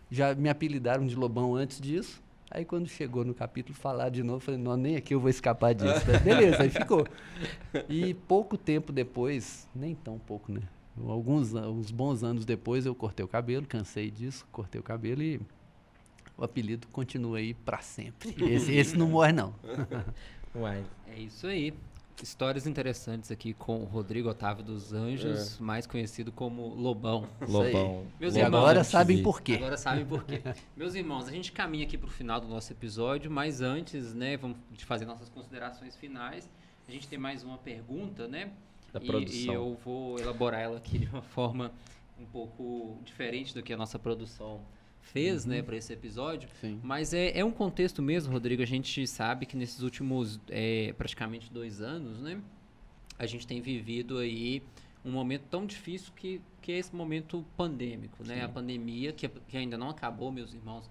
já 0.09 0.33
me 0.33 0.49
apelidaram 0.49 1.05
de 1.05 1.15
Lobão 1.15 1.55
antes 1.55 1.79
disso. 1.79 2.22
Aí 2.53 2.63
quando 2.63 2.87
chegou 2.87 3.25
no 3.25 3.33
capítulo 3.33 3.75
falar 3.75 4.09
de 4.09 4.21
novo, 4.21 4.39
falei, 4.39 4.59
não, 4.59 4.77
nem 4.77 4.95
aqui 4.95 5.15
eu 5.15 5.19
vou 5.19 5.27
escapar 5.29 5.73
disso. 5.73 6.05
Beleza, 6.23 6.61
aí 6.61 6.69
ficou. 6.69 7.03
E 7.89 8.13
pouco 8.13 8.55
tempo 8.55 8.91
depois, 8.91 9.67
nem 9.73 9.95
tão 9.95 10.19
pouco, 10.19 10.51
né? 10.51 10.61
Alguns 11.03 11.51
uns 11.51 11.89
bons 11.89 12.23
anos 12.23 12.45
depois 12.45 12.85
eu 12.85 12.93
cortei 12.93 13.25
o 13.25 13.27
cabelo, 13.27 13.65
cansei 13.65 14.11
disso, 14.11 14.45
cortei 14.51 14.79
o 14.79 14.83
cabelo 14.83 15.23
e 15.23 15.41
o 16.37 16.43
apelido 16.43 16.85
continua 16.89 17.39
aí 17.39 17.55
para 17.55 17.79
sempre. 17.79 18.35
Esse, 18.37 18.71
esse 18.71 18.95
não 18.95 19.09
morre 19.09 19.31
não. 19.31 19.55
Uai. 20.53 20.85
É 21.07 21.19
isso 21.19 21.47
aí 21.47 21.73
histórias 22.21 22.67
interessantes 22.67 23.31
aqui 23.31 23.53
com 23.53 23.81
o 23.81 23.85
Rodrigo 23.85 24.29
Otávio 24.29 24.63
dos 24.63 24.93
Anjos, 24.93 25.59
é. 25.59 25.63
mais 25.63 25.87
conhecido 25.87 26.31
como 26.31 26.67
Lobão. 26.75 27.27
Lobão. 27.47 28.05
Meus 28.19 28.35
e 28.35 28.39
irmãos, 28.39 28.59
agora 28.59 28.83
sabem 28.83 29.23
por 29.23 29.41
quê. 29.41 29.53
Agora 29.53 29.77
sabem 29.77 30.05
por 30.05 30.23
quê. 30.23 30.41
Meus 30.75 30.95
irmãos, 30.95 31.27
a 31.27 31.31
gente 31.31 31.51
caminha 31.51 31.85
aqui 31.85 31.97
para 31.97 32.07
o 32.07 32.11
final 32.11 32.39
do 32.39 32.47
nosso 32.47 32.71
episódio, 32.71 33.31
mas 33.31 33.61
antes, 33.61 34.13
né, 34.13 34.37
vamos 34.37 34.57
de 34.71 34.85
fazer 34.85 35.05
nossas 35.05 35.29
considerações 35.29 35.95
finais. 35.95 36.49
A 36.87 36.91
gente 36.91 37.07
tem 37.07 37.17
mais 37.17 37.43
uma 37.43 37.57
pergunta, 37.57 38.27
né? 38.27 38.51
Da 38.91 38.99
e, 39.01 39.05
produção. 39.05 39.53
E 39.53 39.55
eu 39.55 39.77
vou 39.83 40.19
elaborar 40.19 40.61
ela 40.61 40.77
aqui 40.77 40.99
de 40.99 41.07
uma 41.07 41.21
forma 41.21 41.71
um 42.19 42.25
pouco 42.25 42.99
diferente 43.03 43.53
do 43.53 43.63
que 43.63 43.73
a 43.73 43.77
nossa 43.77 43.97
produção 43.97 44.61
fez, 45.03 45.45
né, 45.45 45.55
uhum. 45.55 45.61
né, 45.61 45.65
para 45.65 45.77
esse 45.77 45.93
episódio. 45.93 46.49
Sim. 46.59 46.79
Mas 46.83 47.13
é, 47.13 47.37
é 47.37 47.45
um 47.45 47.51
contexto 47.51 48.01
mesmo, 48.01 48.31
Rodrigo. 48.31 48.61
A 48.61 48.67
gente 48.67 49.05
sabe 49.05 49.45
que 49.45 49.55
nesses 49.55 49.81
últimos 49.81 50.39
é, 50.49 50.93
praticamente 50.97 51.51
dois 51.51 51.81
anos, 51.81 52.19
né, 52.19 52.41
a 53.19 53.25
gente 53.25 53.45
tem 53.45 53.61
vivido 53.61 54.17
aí 54.17 54.63
um 55.05 55.11
momento 55.11 55.43
tão 55.49 55.65
difícil 55.65 56.11
que, 56.15 56.41
que 56.61 56.71
é 56.71 56.77
esse 56.77 56.95
momento 56.95 57.45
pandêmico, 57.57 58.23
né? 58.23 58.35
Sim. 58.35 58.41
A 58.41 58.49
pandemia 58.49 59.11
que, 59.11 59.27
que 59.27 59.57
ainda 59.57 59.77
não 59.77 59.89
acabou, 59.89 60.31
meus 60.31 60.53
irmãos. 60.53 60.89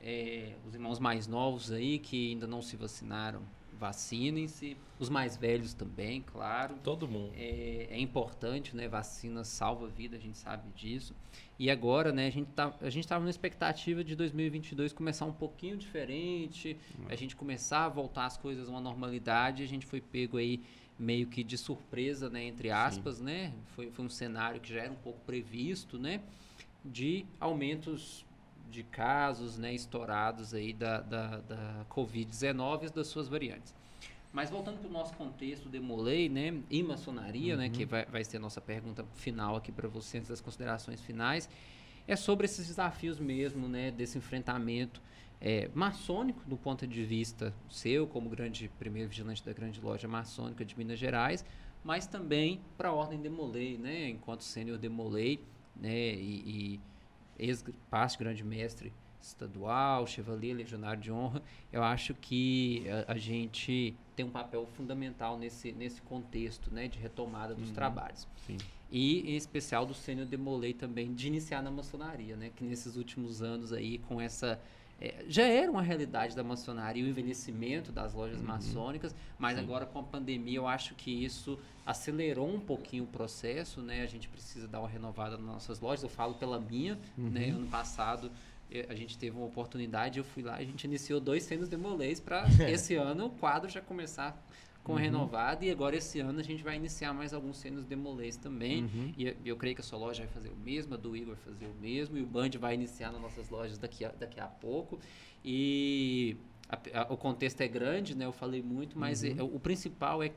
É, 0.00 0.52
os 0.66 0.74
irmãos 0.74 1.00
mais 1.00 1.26
novos 1.26 1.72
aí 1.72 1.98
que 1.98 2.30
ainda 2.30 2.46
não 2.46 2.62
se 2.62 2.76
vacinaram, 2.76 3.42
vacinem-se. 3.78 4.76
Os 4.98 5.08
mais 5.08 5.36
velhos 5.36 5.72
também, 5.72 6.22
claro. 6.22 6.74
Todo 6.82 7.06
mundo. 7.06 7.32
É, 7.36 7.88
é, 7.90 8.00
importante, 8.00 8.74
né? 8.74 8.88
Vacina 8.88 9.44
salva 9.44 9.86
vida, 9.86 10.16
a 10.16 10.20
gente 10.20 10.36
sabe 10.36 10.68
disso. 10.74 11.14
E 11.58 11.70
agora, 11.70 12.12
né, 12.12 12.26
a 12.26 12.30
gente 12.30 12.50
tá, 12.50 12.74
a 12.80 12.90
gente 12.90 13.04
estava 13.04 13.24
na 13.24 13.30
expectativa 13.30 14.02
de 14.02 14.14
2022 14.14 14.92
começar 14.92 15.24
um 15.24 15.32
pouquinho 15.32 15.76
diferente, 15.76 16.76
a 17.08 17.16
gente 17.16 17.34
começar 17.34 17.86
a 17.86 17.88
voltar 17.88 18.26
as 18.26 18.36
coisas 18.36 18.68
a 18.68 18.70
uma 18.70 18.80
normalidade, 18.80 19.64
a 19.64 19.66
gente 19.66 19.84
foi 19.84 20.00
pego 20.00 20.36
aí 20.36 20.62
meio 20.96 21.26
que 21.26 21.42
de 21.42 21.58
surpresa, 21.58 22.28
né, 22.28 22.44
entre 22.44 22.70
aspas, 22.70 23.16
Sim. 23.16 23.24
né? 23.24 23.52
Foi, 23.74 23.90
foi 23.90 24.04
um 24.04 24.08
cenário 24.08 24.60
que 24.60 24.72
já 24.72 24.82
era 24.82 24.92
um 24.92 24.96
pouco 24.96 25.20
previsto, 25.20 25.98
né? 25.98 26.20
De 26.84 27.24
aumentos 27.40 28.24
de 28.70 28.82
casos 28.82 29.58
né, 29.58 29.74
estourados 29.74 30.54
aí 30.54 30.72
da, 30.72 31.00
da, 31.00 31.38
da 31.38 31.86
Covid-19 31.90 32.88
e 32.88 32.90
das 32.90 33.06
suas 33.06 33.28
variantes. 33.28 33.74
Mas 34.32 34.50
voltando 34.50 34.78
para 34.78 34.88
o 34.88 34.92
nosso 34.92 35.14
contexto 35.14 35.68
Demolei, 35.68 36.28
né, 36.28 36.60
e 36.70 36.82
maçonaria, 36.82 37.54
uhum. 37.54 37.60
né, 37.60 37.68
que 37.70 37.84
uhum. 37.84 37.88
vai, 37.88 38.04
vai 38.06 38.24
ser 38.24 38.36
a 38.36 38.40
nossa 38.40 38.60
pergunta 38.60 39.04
final 39.14 39.56
aqui 39.56 39.72
para 39.72 39.88
você, 39.88 40.18
antes 40.18 40.28
das 40.28 40.40
considerações 40.40 41.00
finais, 41.00 41.48
é 42.06 42.14
sobre 42.14 42.44
esses 42.44 42.66
desafios 42.66 43.18
mesmo, 43.18 43.68
né, 43.68 43.90
desse 43.90 44.18
enfrentamento 44.18 45.00
é, 45.40 45.70
maçônico, 45.74 46.42
do 46.46 46.56
ponto 46.56 46.86
de 46.86 47.04
vista 47.04 47.54
seu, 47.70 48.06
como 48.06 48.28
grande 48.28 48.70
primeiro 48.78 49.08
vigilante 49.08 49.44
da 49.44 49.52
grande 49.52 49.80
loja 49.80 50.08
maçônica 50.08 50.64
de 50.64 50.76
Minas 50.76 50.98
Gerais, 50.98 51.44
mas 51.82 52.06
também 52.06 52.60
para 52.76 52.88
a 52.88 52.92
Ordem 52.92 53.20
Demolei, 53.20 53.78
né, 53.78 54.10
enquanto 54.10 54.44
sênior 54.44 54.78
Demolei, 54.78 55.40
né, 55.74 56.12
e, 56.14 56.74
e 56.74 56.80
ex-pasto 57.38 58.18
grande 58.18 58.44
mestre 58.44 58.92
estadual, 59.20 60.06
Chevalier, 60.06 60.56
Legionário 60.56 61.00
de 61.00 61.10
Honra, 61.10 61.42
eu 61.72 61.82
acho 61.82 62.14
que 62.14 62.84
a, 62.88 63.12
a, 63.12 63.18
gente 63.18 63.94
tem 64.14 64.24
um 64.24 64.30
papel 64.30 64.66
fundamental 64.74 65.36
nesse, 65.36 65.72
nesse 65.72 66.00
contexto 66.02 66.72
né, 66.72 66.88
de 66.88 66.98
retomada 66.98 67.54
dos 67.54 67.68
uhum. 67.68 67.74
trabalhos. 67.74 68.26
Sim. 68.46 68.56
E, 68.90 69.32
em 69.32 69.36
especial, 69.36 69.84
do 69.84 69.92
Sênior 69.92 70.26
Demolei 70.26 70.72
também, 70.72 71.12
de 71.12 71.26
iniciar 71.26 71.62
na 71.62 71.70
maçonaria, 71.70 72.36
né, 72.36 72.50
que 72.54 72.64
nesses 72.64 72.96
últimos 72.96 73.42
anos 73.42 73.72
aí, 73.72 73.98
com 73.98 74.20
essa... 74.20 74.60
É, 75.00 75.24
já 75.28 75.46
era 75.46 75.70
uma 75.70 75.82
realidade 75.82 76.34
da 76.34 76.42
maçonaria, 76.42 77.04
o 77.04 77.08
envelhecimento 77.08 77.92
das 77.92 78.14
lojas 78.14 78.40
uhum. 78.40 78.46
maçônicas, 78.46 79.14
mas 79.38 79.56
Sim. 79.56 79.64
agora 79.64 79.86
com 79.86 80.00
a 80.00 80.02
pandemia 80.02 80.58
eu 80.58 80.66
acho 80.66 80.94
que 80.94 81.10
isso 81.24 81.58
acelerou 81.86 82.52
um 82.52 82.60
pouquinho 82.60 83.04
o 83.04 83.06
processo, 83.06 83.80
né? 83.80 84.02
A 84.02 84.06
gente 84.06 84.28
precisa 84.28 84.66
dar 84.66 84.80
uma 84.80 84.88
renovada 84.88 85.36
nas 85.36 85.46
nossas 85.46 85.80
lojas. 85.80 86.02
Eu 86.02 86.08
falo 86.08 86.34
pela 86.34 86.58
minha, 86.58 86.94
né, 86.94 87.00
uhum. 87.16 87.30
né? 87.30 87.48
Ano 87.50 87.66
passado 87.68 88.30
a 88.88 88.94
gente 88.94 89.16
teve 89.16 89.34
uma 89.34 89.46
oportunidade, 89.46 90.18
eu 90.18 90.24
fui 90.24 90.42
lá, 90.42 90.56
a 90.56 90.64
gente 90.64 90.84
iniciou 90.84 91.18
dois 91.20 91.42
cenos 91.44 91.68
demolês 91.68 92.20
para 92.20 92.44
esse 92.68 92.94
ano 92.94 93.26
o 93.26 93.30
quadro 93.30 93.68
já 93.68 93.80
começar 93.80 94.38
com 94.88 94.94
uhum. 94.94 94.98
renovado 94.98 95.66
e 95.66 95.70
agora 95.70 95.96
esse 95.96 96.18
ano 96.18 96.40
a 96.40 96.42
gente 96.42 96.64
vai 96.64 96.74
iniciar 96.74 97.12
mais 97.12 97.34
alguns 97.34 97.58
cenos 97.58 97.84
demolês 97.84 98.38
também 98.38 98.84
uhum. 98.84 99.12
e 99.18 99.36
eu 99.44 99.54
creio 99.54 99.74
que 99.74 99.82
a 99.82 99.84
sua 99.84 99.98
loja 99.98 100.24
vai 100.24 100.32
fazer 100.32 100.48
o 100.48 100.56
mesmo, 100.56 100.94
a 100.94 100.96
do 100.96 101.14
Igor 101.14 101.34
vai 101.34 101.44
fazer 101.44 101.66
o 101.66 101.74
mesmo 101.78 102.16
e 102.16 102.22
o 102.22 102.26
Band 102.26 102.48
vai 102.58 102.72
iniciar 102.72 103.12
nas 103.12 103.20
nossas 103.20 103.50
lojas 103.50 103.76
daqui 103.76 104.06
a, 104.06 104.08
daqui 104.08 104.40
a 104.40 104.46
pouco 104.46 104.98
e 105.44 106.38
a, 106.70 107.02
a, 107.02 107.12
o 107.12 107.18
contexto 107.18 107.60
é 107.60 107.68
grande, 107.68 108.16
né? 108.16 108.24
Eu 108.24 108.32
falei 108.32 108.62
muito, 108.62 108.98
mas 108.98 109.22
uhum. 109.22 109.34
é, 109.38 109.42
o 109.42 109.60
principal 109.60 110.22
é 110.22 110.32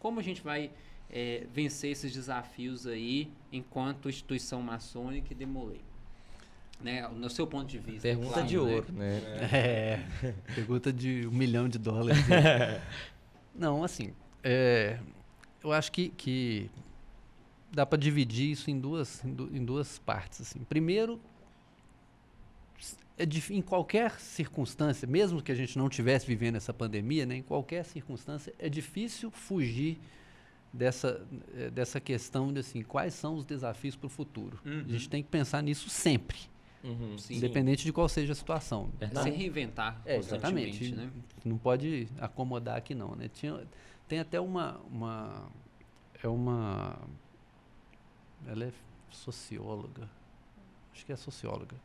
como 0.00 0.18
a 0.18 0.22
gente 0.22 0.42
vai 0.42 0.72
é, 1.08 1.46
vencer 1.54 1.92
esses 1.92 2.12
desafios 2.12 2.88
aí 2.88 3.30
enquanto 3.52 4.08
instituição 4.08 4.60
maçônica 4.60 5.32
e 5.32 5.36
demolei 5.36 5.80
né? 6.82 7.08
No 7.08 7.30
seu 7.30 7.46
ponto 7.46 7.66
de 7.66 7.78
vista. 7.78 8.02
Pergunta 8.02 8.32
claro, 8.32 8.48
de 8.48 8.56
né? 8.56 8.60
ouro, 8.60 8.92
né? 8.92 9.20
É, 9.52 10.00
pergunta 10.54 10.92
de 10.92 11.26
um 11.26 11.30
milhão 11.30 11.68
de 11.68 11.78
dólares. 11.78 12.18
Não, 13.54 13.84
assim, 13.84 14.12
é, 14.42 14.98
eu 15.62 15.72
acho 15.72 15.92
que, 15.92 16.08
que 16.10 16.70
dá 17.70 17.86
para 17.86 17.98
dividir 17.98 18.50
isso 18.50 18.70
em 18.70 18.78
duas, 18.78 19.24
em 19.24 19.64
duas 19.64 19.98
partes. 19.98 20.40
Assim. 20.40 20.60
Primeiro, 20.60 21.20
é 23.18 23.26
de, 23.26 23.42
em 23.54 23.62
qualquer 23.62 24.18
circunstância, 24.18 25.06
mesmo 25.06 25.42
que 25.42 25.52
a 25.52 25.54
gente 25.54 25.76
não 25.78 25.86
estivesse 25.86 26.26
vivendo 26.26 26.56
essa 26.56 26.72
pandemia, 26.72 27.26
né, 27.26 27.36
em 27.36 27.42
qualquer 27.42 27.84
circunstância, 27.84 28.52
é 28.58 28.68
difícil 28.68 29.30
fugir 29.30 29.98
dessa, 30.72 31.24
dessa 31.72 32.00
questão 32.00 32.52
de 32.52 32.60
assim, 32.60 32.82
quais 32.82 33.14
são 33.14 33.36
os 33.36 33.44
desafios 33.44 33.94
para 33.94 34.06
o 34.06 34.10
futuro. 34.10 34.58
Uhum. 34.64 34.84
A 34.88 34.92
gente 34.92 35.08
tem 35.08 35.22
que 35.22 35.28
pensar 35.28 35.62
nisso 35.62 35.88
sempre. 35.90 36.38
Uhum, 36.84 37.16
independente 37.30 37.84
de 37.84 37.92
qual 37.92 38.08
seja 38.08 38.32
a 38.32 38.34
situação. 38.34 38.90
Se 39.22 39.30
reinventar 39.30 40.02
é, 40.04 40.16
exatamente. 40.16 40.92
Né? 40.92 41.10
Não 41.44 41.56
pode 41.56 42.08
acomodar 42.20 42.76
aqui 42.76 42.94
não, 42.94 43.14
né? 43.14 43.28
Tinha, 43.32 43.64
tem 44.08 44.18
até 44.18 44.40
uma, 44.40 44.80
uma 44.90 45.48
é 46.22 46.28
uma 46.28 46.98
ela 48.46 48.64
é 48.64 48.72
socióloga. 49.10 50.08
Acho 50.92 51.06
que 51.06 51.12
é 51.12 51.16
socióloga. 51.16 51.76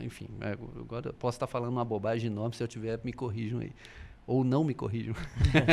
Enfim, 0.00 0.28
é, 0.40 0.52
agora 0.52 1.10
eu 1.10 1.14
posso 1.14 1.36
estar 1.36 1.46
falando 1.46 1.72
uma 1.72 1.84
bobagem 1.84 2.30
enorme, 2.30 2.54
se 2.54 2.62
eu 2.62 2.68
tiver, 2.68 2.98
me 3.04 3.12
corrijam 3.12 3.60
aí. 3.60 3.72
ou 4.26 4.42
não 4.44 4.64
me 4.64 4.74
corrijam. 4.74 5.14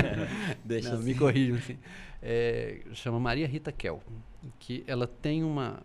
Deixa 0.65 0.89
não, 0.89 0.99
assim. 0.99 1.05
me 1.05 1.15
corrijam, 1.15 1.57
assim. 1.57 1.77
É, 2.21 2.81
chama 2.93 3.19
Maria 3.19 3.47
Rita 3.47 3.71
Kel, 3.71 4.01
que 4.59 4.83
ela 4.87 5.07
tem 5.07 5.43
uma, 5.43 5.81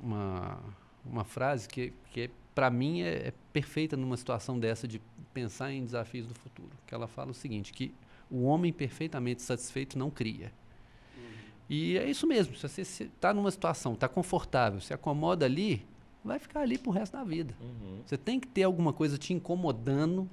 uma, 0.00 0.60
uma 1.04 1.24
frase 1.24 1.68
que, 1.68 1.92
que 2.10 2.30
para 2.54 2.70
mim 2.70 3.02
é, 3.02 3.28
é, 3.28 3.32
perfeita 3.52 3.96
numa 3.96 4.16
situação 4.16 4.58
dessa 4.58 4.86
de 4.86 5.00
pensar 5.32 5.72
em 5.72 5.84
desafios 5.84 6.26
do 6.26 6.34
futuro. 6.34 6.70
Que 6.86 6.94
ela 6.94 7.06
fala 7.06 7.30
o 7.30 7.34
seguinte, 7.34 7.72
que 7.72 7.92
o 8.30 8.44
homem 8.44 8.72
perfeitamente 8.72 9.42
satisfeito 9.42 9.98
não 9.98 10.10
cria. 10.10 10.52
Uhum. 11.16 11.22
E 11.68 11.98
é 11.98 12.08
isso 12.08 12.26
mesmo, 12.26 12.56
se 12.56 12.68
você 12.68 12.82
está 12.82 13.32
numa 13.32 13.50
situação, 13.50 13.94
está 13.94 14.08
confortável, 14.08 14.80
se 14.80 14.92
acomoda 14.92 15.44
ali, 15.44 15.84
vai 16.24 16.38
ficar 16.38 16.60
ali 16.60 16.78
pro 16.78 16.90
resto 16.90 17.14
da 17.14 17.24
vida. 17.24 17.54
Uhum. 17.60 18.00
Você 18.06 18.16
tem 18.16 18.38
que 18.38 18.46
ter 18.46 18.62
alguma 18.62 18.92
coisa 18.92 19.18
te 19.18 19.32
incomodando 19.32 20.28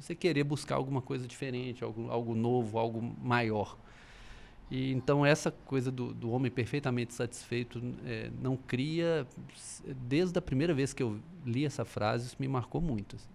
você 0.00 0.14
querer 0.14 0.44
buscar 0.44 0.76
alguma 0.76 1.02
coisa 1.02 1.26
diferente, 1.26 1.84
algo, 1.84 2.10
algo 2.10 2.34
novo, 2.34 2.78
algo 2.78 3.02
maior. 3.22 3.76
E 4.70 4.92
então 4.92 5.26
essa 5.26 5.50
coisa 5.50 5.90
do, 5.90 6.14
do 6.14 6.30
homem 6.30 6.50
perfeitamente 6.50 7.12
satisfeito 7.12 7.82
é, 8.04 8.30
não 8.40 8.56
cria 8.56 9.26
desde 10.08 10.38
a 10.38 10.42
primeira 10.42 10.72
vez 10.72 10.92
que 10.92 11.02
eu 11.02 11.20
li 11.44 11.64
essa 11.64 11.84
frase 11.84 12.28
isso 12.28 12.36
me 12.38 12.46
marcou 12.46 12.80
muito. 12.80 13.16
Assim. 13.16 13.28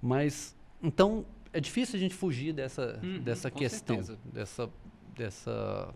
Mas 0.00 0.56
então 0.82 1.26
é 1.52 1.60
difícil 1.60 1.96
a 1.96 2.00
gente 2.00 2.14
fugir 2.14 2.54
dessa 2.54 2.98
uhum, 3.02 3.20
dessa 3.20 3.50
questão, 3.50 3.96
certeza. 3.96 4.18
dessa 4.32 4.70
dessa 5.14 5.94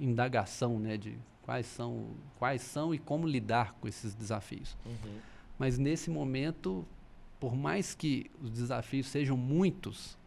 indagação, 0.00 0.78
né, 0.78 0.96
de 0.96 1.18
quais 1.42 1.66
são 1.66 2.10
quais 2.38 2.62
são 2.62 2.94
e 2.94 2.98
como 2.98 3.26
lidar 3.26 3.74
com 3.80 3.88
esses 3.88 4.14
desafios. 4.14 4.76
Uhum. 4.86 5.18
Mas 5.58 5.78
nesse 5.78 6.10
momento 6.10 6.86
por 7.40 7.54
mais 7.54 7.94
que 7.94 8.30
os 8.40 8.50
desafios 8.50 9.06
sejam 9.06 9.36
muitos, 9.36 10.17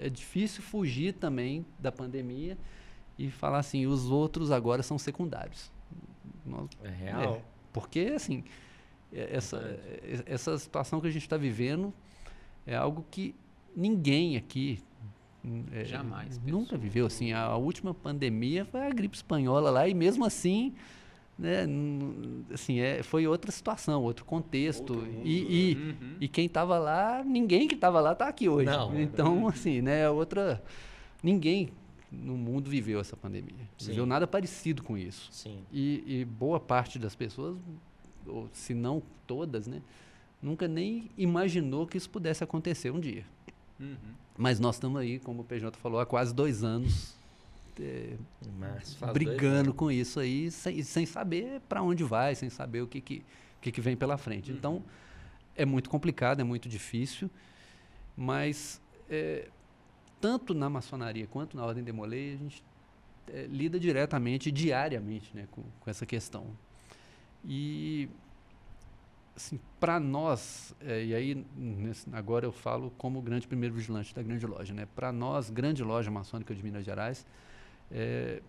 é 0.00 0.08
difícil 0.08 0.62
fugir 0.62 1.14
também 1.14 1.64
da 1.78 1.90
pandemia 1.90 2.56
e 3.18 3.30
falar 3.30 3.58
assim, 3.58 3.86
os 3.86 4.10
outros 4.10 4.50
agora 4.50 4.82
são 4.82 4.98
secundários. 4.98 5.72
é 6.82 6.90
real. 6.90 7.34
É, 7.36 7.42
porque, 7.72 8.12
assim, 8.14 8.44
é, 9.12 9.36
essa, 9.36 9.80
essa 10.26 10.58
situação 10.58 11.00
que 11.00 11.06
a 11.06 11.10
gente 11.10 11.22
está 11.22 11.36
vivendo 11.36 11.92
é 12.66 12.76
algo 12.76 13.04
que 13.10 13.34
ninguém 13.74 14.36
aqui 14.36 14.78
é, 15.72 15.84
jamais 15.84 16.40
nunca 16.44 16.76
viveu 16.76 17.06
assim 17.06 17.32
a, 17.32 17.54
última 17.56 17.94
pandemia 17.94 18.64
foi 18.64 18.84
a 18.84 18.90
gripe 18.90 19.14
espanhola 19.14 19.70
lá 19.70 19.86
e 19.86 19.94
mesmo 19.94 20.24
assim 20.24 20.74
né, 21.38 21.66
assim, 22.52 22.80
é, 22.80 23.02
foi 23.02 23.26
outra 23.26 23.52
situação, 23.52 24.02
outro 24.02 24.24
contexto. 24.24 24.94
Outro 24.94 25.06
mundo, 25.06 25.26
e, 25.26 25.70
e, 25.70 25.74
né? 25.74 25.96
uhum. 26.00 26.16
e, 26.20 26.28
quem 26.28 26.46
estava 26.46 26.78
lá, 26.78 27.22
ninguém 27.24 27.68
que 27.68 27.74
estava 27.74 28.00
lá 28.00 28.12
está 28.12 28.28
aqui 28.28 28.48
hoje. 28.48 28.66
Não, 28.66 28.98
então, 28.98 29.46
assim, 29.48 29.82
né, 29.82 30.08
outra. 30.08 30.62
Ninguém 31.22 31.70
no 32.10 32.36
mundo 32.36 32.70
viveu 32.70 33.00
essa 33.00 33.16
pandemia. 33.16 33.68
Sim. 33.76 33.90
Viveu 33.90 34.06
nada 34.06 34.26
parecido 34.26 34.82
com 34.82 34.96
isso. 34.96 35.30
E, 35.70 36.20
e, 36.20 36.24
boa 36.24 36.58
parte 36.58 36.98
das 36.98 37.14
pessoas, 37.14 37.56
ou 38.26 38.48
se 38.52 38.72
não 38.72 39.02
todas, 39.26 39.66
né, 39.66 39.82
nunca 40.40 40.66
nem 40.66 41.10
imaginou 41.18 41.86
que 41.86 41.98
isso 41.98 42.08
pudesse 42.08 42.42
acontecer 42.42 42.90
um 42.90 43.00
dia. 43.00 43.26
Uhum. 43.78 43.96
Mas 44.38 44.58
nós 44.58 44.76
estamos 44.76 44.98
aí, 45.00 45.18
como 45.18 45.42
o 45.42 45.44
PJ 45.44 45.76
falou, 45.78 46.00
há 46.00 46.06
quase 46.06 46.34
dois 46.34 46.64
anos 46.64 47.15
é, 47.80 48.16
brigando 49.12 49.72
com 49.74 49.90
isso 49.90 50.20
aí, 50.20 50.50
sem, 50.50 50.82
sem 50.82 51.06
saber 51.06 51.60
para 51.68 51.82
onde 51.82 52.04
vai, 52.04 52.34
sem 52.34 52.48
saber 52.48 52.82
o 52.82 52.86
que, 52.86 53.00
que, 53.00 53.22
que, 53.60 53.72
que 53.72 53.80
vem 53.80 53.96
pela 53.96 54.16
frente. 54.16 54.50
Uhum. 54.50 54.56
Então, 54.56 54.84
é 55.54 55.64
muito 55.64 55.88
complicado, 55.88 56.40
é 56.40 56.44
muito 56.44 56.68
difícil, 56.68 57.30
mas 58.16 58.80
é, 59.08 59.48
tanto 60.20 60.54
na 60.54 60.68
maçonaria 60.68 61.26
quanto 61.26 61.56
na 61.56 61.64
Ordem 61.64 61.84
de 61.84 61.92
Molay, 61.92 62.34
a 62.34 62.36
gente 62.36 62.64
é, 63.28 63.46
lida 63.46 63.78
diretamente, 63.78 64.50
diariamente, 64.50 65.34
né, 65.34 65.46
com, 65.50 65.62
com 65.80 65.90
essa 65.90 66.06
questão. 66.06 66.46
E 67.44 68.08
assim, 69.36 69.60
para 69.78 70.00
nós, 70.00 70.74
é, 70.80 71.04
e 71.04 71.14
aí 71.14 71.46
nesse, 71.56 72.06
agora 72.12 72.46
eu 72.46 72.52
falo 72.52 72.90
como 72.96 73.20
grande 73.20 73.46
primeiro 73.46 73.74
vigilante 73.74 74.14
da 74.14 74.22
grande 74.22 74.46
loja, 74.46 74.72
né? 74.72 74.88
Para 74.96 75.12
nós, 75.12 75.50
grande 75.50 75.82
loja 75.84 76.10
maçônica 76.10 76.54
de 76.54 76.62
Minas 76.62 76.84
Gerais, 76.84 77.26
é, 77.90 78.42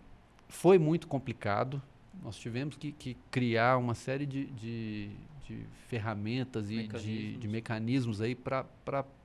foi 0.48 0.78
muito 0.78 1.08
complicado. 1.08 1.82
Nós 2.24 2.38
tivemos 2.38 2.76
que, 2.76 2.92
que 2.92 3.16
criar 3.30 3.78
uma 3.78 3.94
série 3.94 4.26
de, 4.26 4.46
de, 4.46 5.10
de 5.46 5.66
ferramentas 5.88 6.70
e 6.72 6.88
de, 6.88 7.38
de, 7.38 7.48
mecanismos 7.48 8.22
aí 8.22 8.36
para 8.36 8.66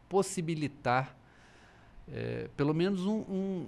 possibilitar 0.08 1.16
é, 2.12 2.48
pelo 2.56 2.74
menos 2.74 3.06
um, 3.06 3.20
um, 3.20 3.66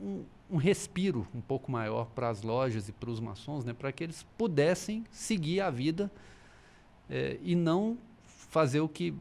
um, 0.00 0.24
um, 0.50 0.56
respiro 0.56 1.26
um 1.34 1.40
pouco 1.40 1.70
maior 1.70 2.06
para 2.06 2.28
as 2.28 2.42
lojas 2.42 2.88
e 2.88 2.92
para 2.92 3.10
os 3.10 3.20
maçons, 3.20 3.64
né, 3.64 3.72
para 3.72 3.92
que 3.92 4.02
eles 4.02 4.26
pudessem 4.36 5.04
seguir 5.10 5.60
a 5.60 5.70
vida 5.70 6.10
é, 7.08 7.38
e 7.42 7.54
não 7.54 7.96
fazer 8.24 8.80
o 8.80 8.88
que 8.88 9.14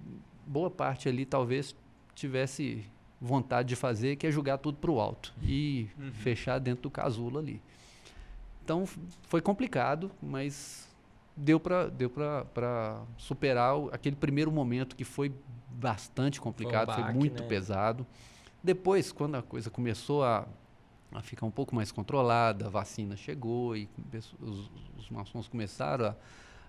boa 0.48 0.72
parte 0.72 1.08
ali 1.08 1.26
talvez 1.26 1.76
tivesse 2.16 2.84
vontade 3.22 3.70
de 3.70 3.76
fazer, 3.76 4.16
que 4.16 4.26
é 4.26 4.32
jogar 4.32 4.58
tudo 4.58 4.78
para 4.78 4.92
o 4.92 5.00
alto 5.00 5.34
e 5.44 5.90
uhum. 5.98 6.12
fechar 6.12 6.60
dentro 6.60 6.84
do 6.84 6.90
casulo 6.90 7.40
ali. 7.40 7.62
Então 8.64 8.86
foi 9.24 9.42
complicado, 9.42 10.12
mas 10.22 10.88
deu 11.36 11.60
para 11.60 11.88
deu 11.88 12.10
para 12.10 13.02
superar 13.18 13.78
o, 13.78 13.90
aquele 13.92 14.16
primeiro 14.16 14.52
momento 14.52 14.96
que 14.96 15.04
foi 15.04 15.34
bastante 15.70 16.40
complicado, 16.40 16.94
foi, 16.94 16.96
um 16.96 17.08
baque, 17.08 17.14
foi 17.14 17.20
muito 17.20 17.42
né? 17.42 17.48
pesado. 17.48 18.06
Depois, 18.64 19.12
quando 19.12 19.36
a 19.36 19.42
coisa 19.42 19.70
começou 19.70 20.24
a, 20.24 20.46
a 21.12 21.22
ficar 21.22 21.46
um 21.46 21.52
pouco 21.52 21.74
mais 21.74 21.92
controlada, 21.92 22.68
a 22.68 22.70
vacina 22.70 23.16
chegou 23.16 23.76
e 23.76 23.90
os, 24.40 24.70
os 24.98 25.10
maçons 25.10 25.48
começaram 25.48 26.14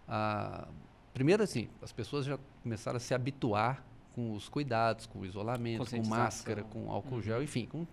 a, 0.08 0.62
a 0.62 0.68
primeiro 1.12 1.42
assim, 1.42 1.68
as 1.82 1.92
pessoas 1.92 2.24
já 2.24 2.38
começaram 2.62 2.96
a 2.96 3.00
se 3.00 3.12
habituar 3.12 3.84
com 4.14 4.32
os 4.34 4.48
cuidados, 4.48 5.06
com 5.06 5.20
o 5.20 5.26
isolamento, 5.26 5.90
com 5.90 6.08
máscara, 6.08 6.62
com 6.62 6.90
álcool 6.90 7.16
uhum. 7.16 7.22
gel, 7.22 7.42
enfim, 7.42 7.66
com 7.66 7.86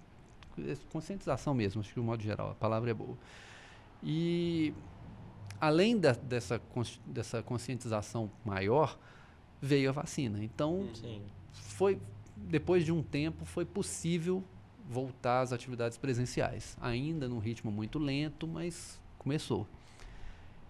conscientização 0.92 1.54
mesmo, 1.54 1.82
acho 1.82 1.94
que 1.94 2.00
um 2.00 2.04
modo 2.04 2.24
geral, 2.24 2.52
a 2.52 2.56
palavra 2.56 2.90
é 2.90 2.94
boa. 2.94 3.18
E 4.04 4.74
além 5.62 5.98
da, 5.98 6.14
dessa, 6.14 6.62
dessa 7.06 7.44
conscientização 7.44 8.32
maior, 8.44 8.98
veio 9.62 9.90
a 9.90 9.92
vacina. 9.92 10.44
Então, 10.44 10.80
uhum. 10.80 10.96
Sim. 10.96 11.22
foi 11.52 12.00
depois 12.36 12.86
de 12.86 12.92
um 12.92 13.02
tempo 13.02 13.46
foi 13.46 13.66
possível 13.66 14.44
voltar 14.90 15.42
às 15.42 15.52
atividades 15.52 15.98
presenciais, 15.98 16.78
ainda 16.80 17.28
num 17.28 17.40
ritmo 17.40 17.72
muito 17.72 18.00
lento, 18.00 18.48
mas 18.48 19.02
começou. 19.18 19.68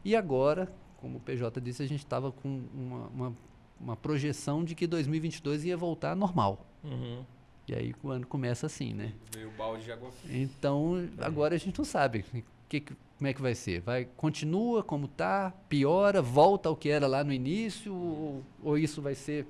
E 0.04 0.16
agora, 0.16 0.72
como 0.98 1.18
o 1.18 1.22
PJ 1.22 1.60
disse, 1.62 1.84
a 1.84 1.88
gente 1.88 2.00
estava 2.00 2.32
com 2.32 2.64
uma, 2.74 3.08
uma 3.08 3.36
uma 3.80 3.96
projeção 3.96 4.64
de 4.64 4.76
que 4.76 4.88
2022 4.88 5.66
ia 5.66 5.78
voltar 5.78 6.16
normal. 6.16 6.66
Uhum. 6.84 7.24
E 7.68 7.74
aí 7.74 7.94
o 8.02 8.10
ano 8.10 8.26
começa 8.26 8.66
assim, 8.66 8.94
né? 8.94 9.14
Veio 9.34 9.50
o 9.50 9.52
balde 9.52 9.84
de 9.84 9.92
água 9.92 10.10
fria. 10.12 10.42
Então, 10.42 11.10
agora 11.20 11.56
a 11.56 11.58
gente 11.58 11.78
não 11.78 11.86
sabe 11.86 12.24
que, 12.70 12.82
como 12.82 13.28
é 13.28 13.34
que 13.34 13.42
vai 13.42 13.54
ser. 13.54 13.82
Vai 13.82 14.06
continua 14.16 14.82
como 14.82 15.08
tá, 15.08 15.52
piora, 15.68 16.22
volta 16.22 16.70
ao 16.70 16.76
que 16.76 16.90
era 16.90 17.08
lá 17.08 17.24
no 17.24 17.34
início, 17.34 17.94
ou, 17.94 18.44
ou 18.64 18.78
isso 18.78 19.02
vai 19.02 19.16
ser 19.16 19.46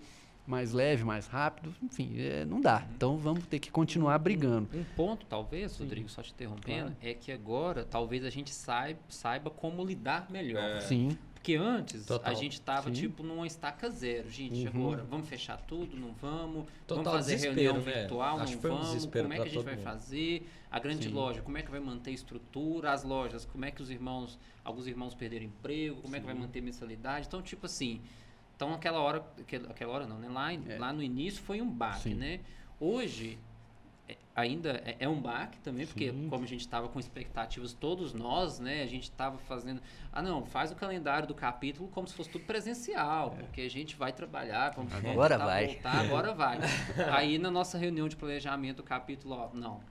mais 0.48 0.72
leve, 0.72 1.04
mais 1.04 1.28
rápido, 1.28 1.76
enfim, 1.84 2.16
é, 2.18 2.46
não 2.46 2.62
dá. 2.62 2.78
Uhum. 2.78 2.88
Então 2.96 3.18
vamos 3.18 3.46
ter 3.46 3.60
que 3.60 3.70
continuar 3.70 4.18
brigando. 4.18 4.70
Um, 4.74 4.80
um 4.80 4.84
ponto, 4.96 5.26
talvez, 5.26 5.74
Sim. 5.74 5.84
Rodrigo, 5.84 6.10
só 6.10 6.24
te 6.24 6.32
interrompendo, 6.32 6.92
claro. 6.92 6.96
é 7.02 7.14
que 7.14 7.32
agora 7.32 7.84
talvez 7.84 8.24
a 8.24 8.30
gente 8.30 8.52
saiba, 8.52 9.00
saiba 9.10 9.50
como 9.50 9.84
lidar 9.84 10.32
melhor. 10.32 10.64
É. 10.64 10.82
Sim. 10.82 11.18
Porque 11.38 11.56
antes 11.56 12.06
Total. 12.06 12.32
a 12.32 12.34
gente 12.34 12.60
tava 12.60 12.90
Sim. 12.90 12.94
tipo 12.94 13.22
numa 13.22 13.46
estaca 13.46 13.90
zero. 13.90 14.28
Gente, 14.30 14.68
uhum. 14.68 14.90
agora 14.90 15.04
vamos 15.04 15.30
fechar 15.30 15.56
tudo, 15.58 15.96
não 15.96 16.12
vamos? 16.14 16.66
Total 16.88 17.04
vamos 17.04 17.20
fazer 17.20 17.38
reunião 17.38 17.76
né? 17.76 17.80
virtual, 17.80 18.40
Acho 18.40 18.54
não 18.54 18.60
vamos? 18.60 19.06
Um 19.06 19.10
como 19.12 19.34
é 19.34 19.36
que 19.38 19.42
a 19.44 19.46
gente 19.46 19.64
vai 19.64 19.76
mundo. 19.76 19.84
fazer? 19.84 20.50
A 20.72 20.80
grande 20.80 21.08
Sim. 21.08 21.14
loja, 21.14 21.42
como 21.44 21.58
é 21.58 21.62
que 21.62 21.70
vai 21.70 21.80
manter 21.80 22.12
estrutura? 22.12 22.92
As 22.92 23.04
lojas, 23.04 23.46
como 23.46 23.64
é 23.66 23.72
que 23.72 23.82
os 23.82 23.92
irmãos, 23.92 24.38
alguns 24.64 24.88
irmãos 24.88 25.14
perderam 25.14 25.46
emprego, 25.46 26.02
como 26.02 26.10
Sim. 26.10 26.18
é 26.18 26.20
que 26.20 26.26
vai 26.26 26.36
manter 26.36 26.60
mensalidade? 26.60 27.28
Então, 27.28 27.42
tipo 27.42 27.68
assim, 27.68 28.02
então 28.56 28.74
aquela 28.74 29.00
hora, 29.00 29.24
aquela 29.70 29.94
hora 29.94 30.08
não, 30.08 30.18
né? 30.18 30.28
Lá, 30.28 30.52
é. 30.52 30.78
lá 30.80 30.92
no 30.92 31.04
início 31.04 31.42
foi 31.44 31.62
um 31.62 31.70
baque, 31.70 32.16
né? 32.16 32.40
Hoje 32.80 33.38
ainda 34.36 34.82
é, 34.86 34.98
é, 35.00 35.10
um 35.10 35.20
baque 35.20 35.60
também, 35.60 35.86
Sim. 35.86 35.92
porque 35.92 36.12
como 36.30 36.44
a 36.44 36.48
gente 36.48 36.62
estava 36.62 36.88
com 36.88 37.00
expectativas, 37.00 37.74
todos 37.74 38.14
nós, 38.14 38.60
né, 38.60 38.84
a 38.84 38.86
gente 38.86 39.04
estava 39.04 39.38
fazendo, 39.40 39.82
ah 40.14 40.22
não, 40.22 40.46
faz 40.46 40.72
o 40.72 40.76
calendário 40.76 41.28
do 41.28 41.34
capítulo 41.34 41.90
como 41.90 42.08
se 42.08 42.14
fosse 42.14 42.30
tudo 42.30 42.46
presencial, 42.46 43.36
é. 43.38 43.42
porque 43.42 43.62
a 43.62 43.70
gente 43.70 43.96
vai 43.96 44.14
trabalhar, 44.14 44.70
vamos 44.76 44.94
agora 44.94 45.38
vai. 45.38 45.68
voltar, 45.68 46.00
agora 46.00 46.34
vai. 46.36 46.60
Aí 47.12 47.38
na 47.38 47.50
nossa 47.50 47.78
reunião 47.78 48.08
de 48.08 48.16
planejamento 48.16 48.78
do 48.78 48.84
capítulo, 48.84 49.36
ó, 49.36 49.50
não, 49.54 49.82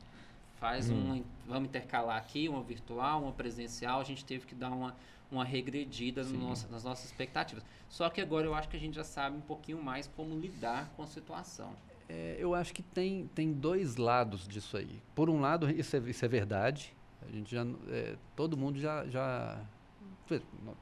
faz 0.60 0.90
hum. 0.90 0.94
um, 0.94 1.24
vamos 1.46 1.68
intercalar 1.68 2.16
aqui, 2.16 2.48
uma 2.48 2.62
virtual, 2.62 3.22
uma 3.22 3.32
presencial, 3.32 4.00
a 4.00 4.04
gente 4.04 4.24
teve 4.24 4.46
que 4.46 4.54
dar 4.54 4.70
uma, 4.70 4.96
uma 5.30 5.44
regredida 5.44 6.22
no 6.22 6.38
nosso, 6.38 6.70
nas 6.70 6.84
nossas 6.84 7.06
expectativas. 7.06 7.64
Só 7.88 8.08
que 8.08 8.20
agora 8.20 8.46
eu 8.46 8.54
acho 8.54 8.68
que 8.68 8.76
a 8.76 8.80
gente 8.80 8.94
já 8.94 9.04
sabe 9.04 9.36
um 9.36 9.40
pouquinho 9.40 9.82
mais 9.82 10.06
como 10.06 10.38
lidar 10.38 10.88
com 10.96 11.02
a 11.02 11.06
situação. 11.06 11.72
É, 12.08 12.36
eu 12.38 12.54
acho 12.54 12.72
que 12.72 12.82
tem, 12.82 13.28
tem 13.34 13.52
dois 13.52 13.96
lados 13.96 14.46
disso 14.46 14.76
aí. 14.76 15.02
Por 15.14 15.28
um 15.28 15.40
lado, 15.40 15.68
isso 15.70 15.96
é, 15.96 15.98
isso 16.00 16.24
é 16.24 16.28
verdade. 16.28 16.94
A 17.28 17.30
gente 17.30 17.50
já, 17.50 17.66
é, 17.88 18.16
todo 18.36 18.56
mundo 18.56 18.78
já, 18.78 19.06
já, 19.06 19.60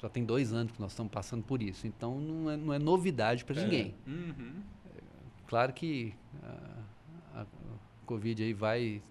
já 0.01 0.09
tem 0.09 0.25
dois 0.25 0.53
anos 0.53 0.73
que 0.73 0.81
nós 0.81 0.93
estamos 0.93 1.11
passando 1.11 1.43
por 1.43 1.63
isso. 1.63 1.87
Então, 1.87 2.21
não 2.21 2.51
é, 2.51 2.57
não 2.57 2.75
é 2.75 2.79
novidade 2.79 3.45
para 3.45 3.59
é. 3.59 3.65
ninguém. 3.65 3.95
Uhum. 4.07 4.63
claro 5.47 5.73
que 5.73 6.15
a, 6.43 7.41
a, 7.41 7.47
Covid 8.05 8.43
aí 8.43 8.53
vai 8.53 9.03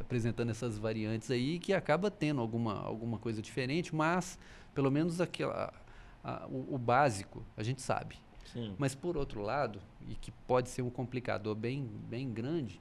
apresentando 0.00 0.50
essas 0.50 0.78
variantes 0.78 1.30
aí 1.30 1.58
que 1.58 1.72
acaba 1.74 2.10
tendo 2.10 2.40
alguma, 2.40 2.80
alguma 2.80 3.18
coisa 3.18 3.42
diferente, 3.42 3.94
mas 3.94 4.38
pelo 4.74 4.90
menos 4.90 5.20
aquela, 5.20 5.72
a, 6.22 6.46
o, 6.46 6.74
o, 6.74 6.78
básico 6.78 7.44
a 7.56 7.62
gente 7.62 7.82
sabe. 7.82 8.16
Sim. 8.44 8.74
Mas 8.78 8.94
por 8.94 9.16
outro 9.16 9.40
lado, 9.40 9.80
e 10.08 10.14
que 10.14 10.30
pode 10.46 10.68
ser 10.68 10.82
um 10.82 10.90
complicador 10.90 11.54
bem, 11.54 11.88
bem 12.08 12.32
grande, 12.32 12.80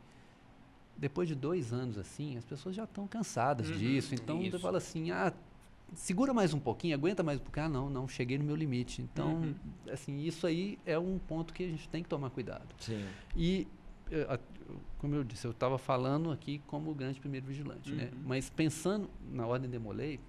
depois 0.98 1.28
de 1.28 1.36
dois 1.36 1.74
anos 1.74 1.98
assim, 1.98 2.38
as 2.38 2.46
pessoas 2.46 2.76
já 2.76 2.84
estão 2.84 3.08
cansadas 3.08 3.70
uhum, 3.70 3.78
disso. 3.78 4.14
Então 4.16 4.42
isso. 4.42 4.52
você 4.52 4.60
fala 4.60 4.78
assim, 4.78 5.12
ah, 5.12 5.34
segura 5.94 6.34
mais 6.34 6.54
um 6.54 6.60
pouquinho, 6.60 6.96
aguenta 6.96 7.24
mais 7.24 7.40
um 7.40 7.44
pouquinho. 7.44 7.66
Ah, 7.66 7.70
não, 7.70 7.90
não, 7.90 8.08
cheguei 8.08 8.38
no 8.38 8.44
meu 8.44 8.56
limite. 8.56 9.02
Então, 9.02 9.36
uhum. 9.36 9.56
assim, 9.92 10.20
isso 10.20 10.46
aí 10.46 10.78
é 10.86 10.98
um 10.98 11.18
ponto 11.18 11.54
que 11.54 11.64
a 11.64 11.68
gente 11.68 11.88
tem 11.90 12.04
que 12.04 12.10
tomar 12.10 12.30
cuidado. 12.30 12.76
Sim. 12.80 13.06
E 13.36 13.68
como 14.98 15.16
eu 15.16 15.24
disse, 15.24 15.46
eu 15.46 15.52
estava 15.52 15.78
falando 15.78 16.32
aqui 16.32 16.62
como 16.68 16.94
grande 16.94 17.20
primeiro 17.20 17.46
vigilante, 17.46 17.92
né? 17.92 18.06
uhum. 18.06 18.10
né? 18.10 18.24
Mas 18.26 18.50
pensando 18.50 19.10
na 19.32 19.48
ordem 19.48 19.70
de 19.70 19.80
Molay, 19.80 20.20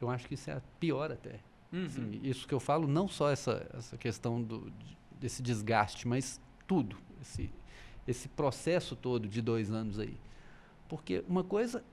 eu 0.00 0.08
acho 0.08 0.28
que 0.28 0.34
isso 0.34 0.50
é 0.50 0.60
pior 0.78 1.10
até. 1.10 1.40
Uhum. 1.72 1.84
Assim, 1.84 2.20
isso 2.22 2.46
que 2.46 2.54
eu 2.54 2.60
falo, 2.60 2.86
não 2.86 3.06
só 3.06 3.30
essa, 3.30 3.68
essa 3.74 3.96
questão 3.96 4.42
do, 4.42 4.72
desse 5.18 5.42
desgaste, 5.42 6.06
mas 6.08 6.40
tudo, 6.66 6.96
esse, 7.20 7.50
esse 8.06 8.28
processo 8.28 8.96
todo 8.96 9.28
de 9.28 9.40
dois 9.40 9.70
anos 9.70 9.98
aí. 9.98 10.16
Porque 10.88 11.24
uma 11.28 11.44
coisa 11.44 11.84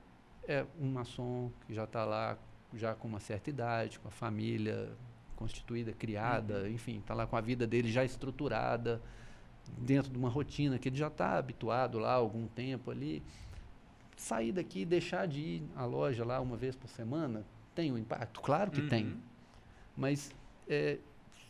é 0.46 0.66
um 0.80 0.90
maçom 0.90 1.52
que 1.66 1.74
já 1.74 1.84
está 1.84 2.04
lá, 2.04 2.36
já 2.74 2.94
com 2.94 3.06
uma 3.06 3.20
certa 3.20 3.50
idade, 3.50 3.98
com 4.00 4.08
a 4.08 4.10
família 4.10 4.90
constituída, 5.36 5.92
criada, 5.92 6.62
uhum. 6.62 6.68
enfim, 6.68 6.98
está 6.98 7.14
lá 7.14 7.26
com 7.26 7.36
a 7.36 7.40
vida 7.40 7.66
dele 7.66 7.90
já 7.90 8.04
estruturada, 8.04 9.00
dentro 9.76 10.10
de 10.10 10.18
uma 10.18 10.28
rotina 10.28 10.78
que 10.78 10.88
ele 10.88 10.96
já 10.96 11.06
está 11.08 11.38
habituado 11.38 11.98
lá 11.98 12.12
há 12.12 12.14
algum 12.14 12.46
tempo 12.48 12.90
ali, 12.90 13.22
sair 14.16 14.50
daqui 14.50 14.80
e 14.80 14.84
deixar 14.84 15.28
de 15.28 15.40
ir 15.40 15.62
à 15.76 15.84
loja 15.84 16.24
lá 16.24 16.40
uma 16.40 16.56
vez 16.56 16.74
por 16.74 16.88
semana, 16.88 17.44
tem 17.74 17.92
um 17.92 17.98
impacto? 17.98 18.40
Claro 18.40 18.70
que 18.70 18.80
uhum. 18.80 18.88
tem. 18.88 19.16
Mas 19.98 20.30
é, 20.68 20.98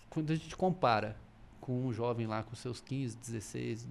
quando 0.08 0.32
a 0.32 0.34
gente 0.34 0.56
compara 0.56 1.14
com 1.60 1.86
um 1.86 1.92
jovem 1.92 2.26
lá 2.26 2.42
com 2.42 2.56
seus 2.56 2.80
15, 2.80 3.18
16, 3.18 3.86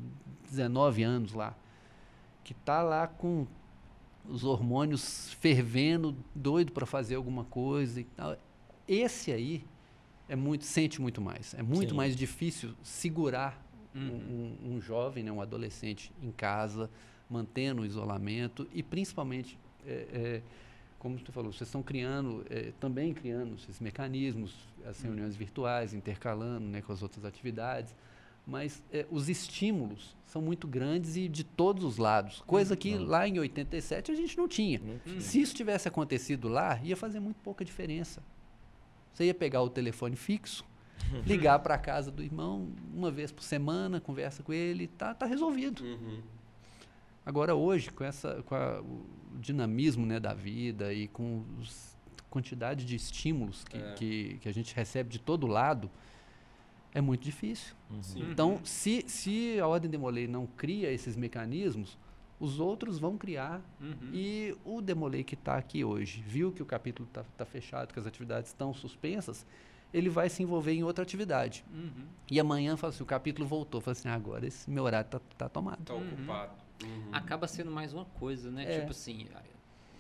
19 0.50 1.04
anos 1.04 1.34
lá, 1.34 1.56
que 2.44 2.54
está 2.54 2.82
lá 2.82 3.08
com 3.08 3.46
os 4.28 4.44
hormônios 4.44 5.32
fervendo, 5.34 6.18
doido 6.34 6.72
para 6.72 6.88
fazer 6.88 7.16
alguma 7.16 7.46
coisa 7.46 8.02
e 8.02 8.04
tal, 8.04 8.36
esse 8.88 9.32
aí 9.32 9.64
é 10.28 10.36
muito 10.36 10.66
sente 10.66 11.00
muito 11.00 11.22
mais. 11.22 11.54
É 11.54 11.62
muito 11.62 11.92
Sim. 11.92 11.96
mais 11.96 12.16
difícil 12.16 12.74
segurar 12.82 13.64
uhum. 13.94 14.56
um, 14.64 14.74
um, 14.74 14.82
jovem, 14.82 15.24
né, 15.24 15.32
um 15.32 15.40
adolescente 15.40 16.12
em 16.22 16.32
casa, 16.32 16.90
mantendo 17.30 17.84
o 17.84 17.86
isolamento 17.86 18.68
e 18.74 18.82
principalmente, 18.82 19.58
é, 19.86 20.08
é, 20.12 20.42
como 21.08 21.20
você 21.20 21.32
falou, 21.32 21.54
vocês 21.54 21.70
estão 21.70 21.82
criando, 21.82 22.46
é, 22.50 22.74
também 22.80 23.14
criando 23.14 23.56
esses 23.56 23.80
mecanismos, 23.80 24.54
as 24.86 25.00
uhum. 25.00 25.06
reuniões 25.06 25.36
virtuais, 25.36 25.94
intercalando 25.94 26.68
né, 26.68 26.82
com 26.82 26.92
as 26.92 27.02
outras 27.02 27.24
atividades, 27.24 27.96
mas 28.46 28.84
é, 28.92 29.06
os 29.10 29.30
estímulos 29.30 30.16
são 30.26 30.42
muito 30.42 30.68
grandes 30.68 31.16
e 31.16 31.30
de 31.30 31.44
todos 31.44 31.84
os 31.84 31.98
lados, 31.98 32.42
coisa 32.46 32.76
que 32.76 32.94
uhum. 32.94 33.06
lá 33.06 33.28
em 33.28 33.40
87 33.40 34.12
a 34.12 34.16
gente 34.16 34.38
não 34.38 34.48
tinha. 34.48 34.82
Uhum. 34.82 35.20
Se 35.22 35.40
isso 35.40 35.56
tivesse 35.56 35.88
acontecido 35.88 36.50
lá, 36.50 36.80
ia 36.84 36.98
fazer 36.98 37.20
muito 37.20 37.38
pouca 37.38 37.64
diferença. 37.64 38.22
Você 39.14 39.26
ia 39.26 39.34
pegar 39.34 39.62
o 39.62 39.70
telefone 39.70 40.16
fixo, 40.16 40.66
ligar 41.26 41.60
para 41.60 41.76
a 41.76 41.78
casa 41.78 42.12
do 42.12 42.22
irmão 42.22 42.68
uma 42.94 43.10
vez 43.10 43.32
por 43.32 43.44
semana, 43.44 44.02
conversa 44.02 44.44
com 44.44 44.52
ele, 44.52 44.88
tá, 44.88 45.14
tá 45.14 45.26
resolvido. 45.26 45.84
Uhum. 45.84 46.22
Agora 47.28 47.54
hoje, 47.54 47.92
com 47.92 48.06
essa, 48.06 48.42
com 48.44 48.56
a, 48.56 48.80
o 48.80 49.06
dinamismo 49.38 50.06
né, 50.06 50.18
da 50.18 50.34
vida 50.34 50.94
e 50.94 51.10
com 51.10 51.44
a 51.60 52.24
quantidade 52.30 52.86
de 52.86 52.96
estímulos 52.96 53.66
que, 53.66 53.76
é. 53.78 53.94
que, 53.96 54.38
que, 54.38 54.48
a 54.48 54.54
gente 54.54 54.74
recebe 54.74 55.10
de 55.10 55.20
todo 55.20 55.46
lado, 55.46 55.92
é 56.94 57.02
muito 57.02 57.22
difícil. 57.26 57.76
Uhum. 57.92 58.32
Então, 58.32 58.62
se, 58.64 59.04
se 59.10 59.60
a 59.60 59.68
ordem 59.68 59.92
de 59.92 59.98
Molay 59.98 60.26
não 60.26 60.48
cria 60.48 60.90
esses 60.90 61.18
mecanismos, 61.18 61.98
os 62.40 62.62
outros 62.62 62.98
vão 62.98 63.18
criar. 63.18 63.62
Uhum. 63.82 64.10
E 64.14 64.56
o 64.64 64.82
Demolei 64.82 65.22
que 65.22 65.34
está 65.34 65.58
aqui 65.58 65.84
hoje, 65.84 66.24
viu 66.26 66.54
que 66.54 66.64
o 66.64 66.66
capítulo 66.66 67.10
está 67.10 67.26
tá 67.38 67.46
fechado, 67.46 67.94
que 67.94 68.00
as 68.00 68.08
atividades 68.08 68.52
estão 68.52 68.74
suspensas, 68.74 69.46
ele 69.94 70.08
vai 70.08 70.30
se 70.30 70.42
envolver 70.44 70.72
em 70.72 70.84
outra 70.86 71.04
atividade. 71.04 71.66
Uhum. 71.74 72.06
E 72.32 72.40
amanhã, 72.40 72.78
fala 72.78 72.94
assim, 72.94 73.04
o 73.04 73.06
capítulo 73.06 73.46
voltou. 73.46 73.82
Fala 73.82 73.92
assim, 73.92 74.08
ah, 74.08 74.14
agora 74.14 74.48
esse 74.48 74.70
meu 74.70 74.86
horário 74.86 75.10
tá, 75.10 75.20
tá 75.38 75.50
tomado. 75.50 75.84
Tá 75.84 75.94
uhum. 75.94 76.08
ocupado. 76.08 76.52
Uhum. 76.54 76.67
Acaba 77.12 77.48
sendo 77.48 77.72
mais 77.72 77.94
uma 77.94 78.06
coisa, 78.06 78.52
né? 78.52 78.64
É. 78.64 78.80
Tipo 78.80 78.92
assim, 78.92 79.28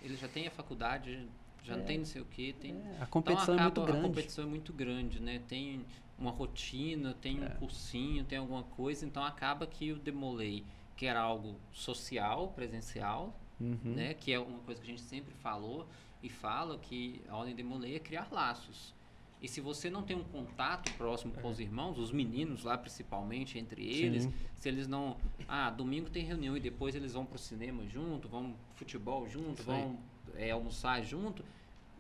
ele 0.01 0.15
já 0.15 0.27
tem 0.27 0.47
a 0.47 0.51
faculdade, 0.51 1.27
já 1.63 1.73
é. 1.73 1.77
não 1.77 1.85
tem 1.85 1.97
não 1.97 2.05
sei 2.05 2.21
o 2.21 2.25
quê. 2.25 2.55
Tem... 2.59 2.71
É. 2.71 3.01
A 3.01 3.05
competição 3.05 3.55
então, 3.55 3.67
acaba, 3.67 3.81
é 3.81 3.83
muito 3.83 3.91
grande. 3.91 3.99
A 3.99 4.09
competição 4.09 4.43
é 4.43 4.47
muito 4.47 4.73
grande, 4.73 5.21
né? 5.21 5.41
Tem 5.47 5.85
uma 6.17 6.31
rotina, 6.31 7.13
tem 7.13 7.39
um 7.39 7.45
é. 7.45 7.49
cursinho, 7.49 8.23
tem 8.23 8.37
alguma 8.37 8.63
coisa. 8.63 9.05
Então 9.05 9.23
acaba 9.23 9.67
que 9.67 9.91
o 9.91 9.99
Demolei, 9.99 10.65
que 10.95 11.05
era 11.05 11.19
algo 11.19 11.59
social, 11.71 12.49
presencial, 12.49 13.37
uhum. 13.59 13.77
né? 13.83 14.13
Que 14.13 14.33
é 14.33 14.39
uma 14.39 14.59
coisa 14.59 14.81
que 14.81 14.87
a 14.87 14.89
gente 14.89 15.03
sempre 15.03 15.33
falou 15.35 15.87
e 16.21 16.29
fala 16.29 16.77
que 16.77 17.21
a 17.27 17.35
Ordem 17.35 17.55
Demolei 17.55 17.95
é 17.95 17.99
criar 17.99 18.27
laços. 18.31 18.95
E 19.41 19.47
se 19.47 19.61
você 19.61 19.89
não 19.89 20.01
tem 20.01 20.15
um 20.15 20.23
contato 20.23 20.91
próximo 20.93 21.33
com 21.33 21.49
os 21.49 21.59
irmãos, 21.59 21.99
os 21.99 22.11
meninos 22.11 22.63
lá 22.63 22.77
principalmente, 22.77 23.59
entre 23.59 23.85
eles, 23.85 24.23
Sim. 24.23 24.33
se 24.55 24.67
eles 24.67 24.87
não. 24.87 25.17
Ah, 25.47 25.69
domingo 25.69 26.09
tem 26.09 26.25
reunião 26.25 26.57
e 26.57 26.59
depois 26.59 26.95
eles 26.95 27.13
vão 27.13 27.25
pro 27.25 27.37
cinema 27.37 27.85
junto, 27.87 28.27
vão 28.27 28.55
futebol 28.75 29.27
junto, 29.27 29.61
vão 29.61 29.99
é, 30.35 30.51
almoçar 30.51 31.03
junto. 31.03 31.45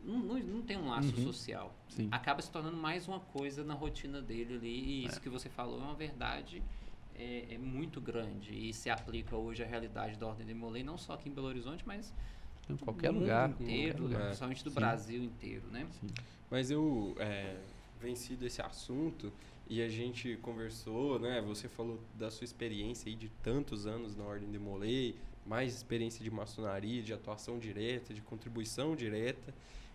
Não, 0.03 0.19
não, 0.19 0.39
não, 0.39 0.61
tem 0.61 0.77
um 0.77 0.89
laço 0.89 1.15
uhum. 1.15 1.23
social. 1.23 1.75
Sim. 1.89 2.07
Acaba 2.11 2.41
se 2.41 2.49
tornando 2.49 2.77
mais 2.77 3.07
uma 3.07 3.19
coisa 3.19 3.63
na 3.63 3.73
rotina 3.73 4.21
dele 4.21 4.55
ali. 4.55 4.83
E 4.83 5.05
isso 5.05 5.17
é. 5.17 5.19
que 5.19 5.29
você 5.29 5.49
falou 5.49 5.79
é 5.79 5.83
uma 5.83 5.95
verdade 5.95 6.63
é, 7.17 7.53
é, 7.53 7.57
muito 7.57 7.99
grande. 7.99 8.53
E 8.53 8.73
se 8.73 8.89
aplica 8.89 9.35
hoje 9.35 9.63
à 9.63 9.65
realidade 9.65 10.17
da 10.17 10.27
Ordem 10.27 10.45
de 10.45 10.53
Molay, 10.53 10.83
não 10.83 10.97
só 10.97 11.13
aqui 11.13 11.29
em 11.29 11.33
Belo 11.33 11.47
Horizonte, 11.47 11.83
mas 11.85 12.13
em 12.69 12.77
qualquer 12.77 13.09
lugar. 13.11 13.49
inteiro, 13.49 13.97
qualquer 13.97 14.03
lugar. 14.03 14.25
principalmente 14.25 14.63
do 14.63 14.69
Sim. 14.69 14.75
Brasil 14.75 15.23
inteiro, 15.23 15.67
né? 15.71 15.87
Sim. 15.99 16.07
Mas 16.49 16.71
eu 16.71 17.15
é, 17.19 17.57
venci 17.99 18.35
desse 18.35 18.61
assunto 18.61 19.31
e 19.69 19.81
a 19.81 19.89
gente 19.89 20.37
conversou, 20.41 21.19
né? 21.19 21.41
Você 21.41 21.67
falou 21.67 21.99
da 22.15 22.31
sua 22.31 22.45
experiência 22.45 23.09
aí 23.09 23.15
de 23.15 23.29
tantos 23.43 23.85
anos 23.85 24.15
na 24.15 24.23
Ordem 24.23 24.49
de 24.49 24.59
Molay, 24.59 25.15
mais 25.45 25.73
experiência 25.73 26.23
de 26.23 26.31
maçonaria, 26.31 27.01
de 27.01 27.13
atuação 27.13 27.59
direta, 27.59 28.13
de 28.13 28.21
contribuição 28.21 28.95
direta. 28.95 29.53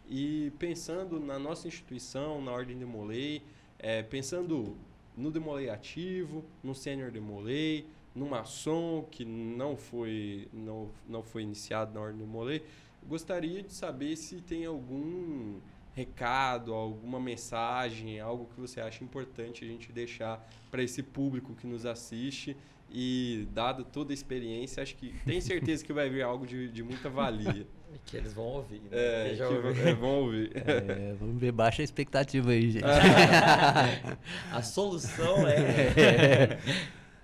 E 0.09 0.53
pensando 0.59 1.20
na 1.20 1.39
nossa 1.39 1.69
instituição, 1.69 2.43
na 2.43 2.53
Ordem 2.53 2.78
de 2.78 2.85
Molay, 2.85 3.43
é, 3.78 4.03
pensando 4.03 4.77
no 5.16 5.31
Demolei 5.31 5.69
ativo, 5.69 6.44
no 6.62 6.74
Sênior 6.74 7.11
Demolei, 7.11 7.86
no 8.14 8.26
maçom 8.26 9.06
que 9.10 9.24
não 9.24 9.76
foi, 9.76 10.48
não, 10.52 10.90
não 11.09 11.22
foi 11.22 11.43
iniciado 11.43 11.94
na 11.94 12.01
Ordem 12.01 12.18
de 12.18 12.24
Molay, 12.24 12.62
gostaria 13.06 13.62
de 13.62 13.72
saber 13.72 14.16
se 14.16 14.40
tem 14.40 14.64
algum 14.64 15.59
recado, 15.94 16.72
alguma 16.72 17.20
mensagem, 17.20 18.18
algo 18.20 18.48
que 18.55 18.60
você 18.60 18.80
acha 18.80 19.05
importante 19.05 19.64
a 19.64 19.68
gente 19.68 19.93
deixar 19.93 20.47
para 20.70 20.82
esse 20.82 21.02
público 21.02 21.55
que 21.55 21.66
nos 21.66 21.84
assiste 21.84 22.56
e 22.90 23.47
dado 23.52 23.84
toda 23.84 24.12
a 24.12 24.14
experiência, 24.14 24.82
acho 24.82 24.97
que 24.97 25.14
tem 25.24 25.40
certeza 25.40 25.84
que 25.84 25.93
vai 25.93 26.10
vir 26.10 26.22
algo 26.22 26.47
de, 26.47 26.68
de 26.68 26.82
muita 26.82 27.09
valia. 27.09 27.66
que 28.06 28.16
eles 28.16 28.32
vão 28.32 28.44
ouvir, 28.44 28.80
né? 28.80 28.89
É, 28.90 29.47
ouvir. 29.47 29.86
É, 29.86 29.94
vão 29.94 30.10
ouvir. 30.22 30.52
É, 30.64 31.14
vamos 31.18 31.39
ver 31.39 31.52
baixa 31.52 31.82
expectativa 31.82 32.51
aí, 32.51 32.70
gente. 32.70 32.84
a 34.51 34.62
solução 34.62 35.47
é... 35.47 36.59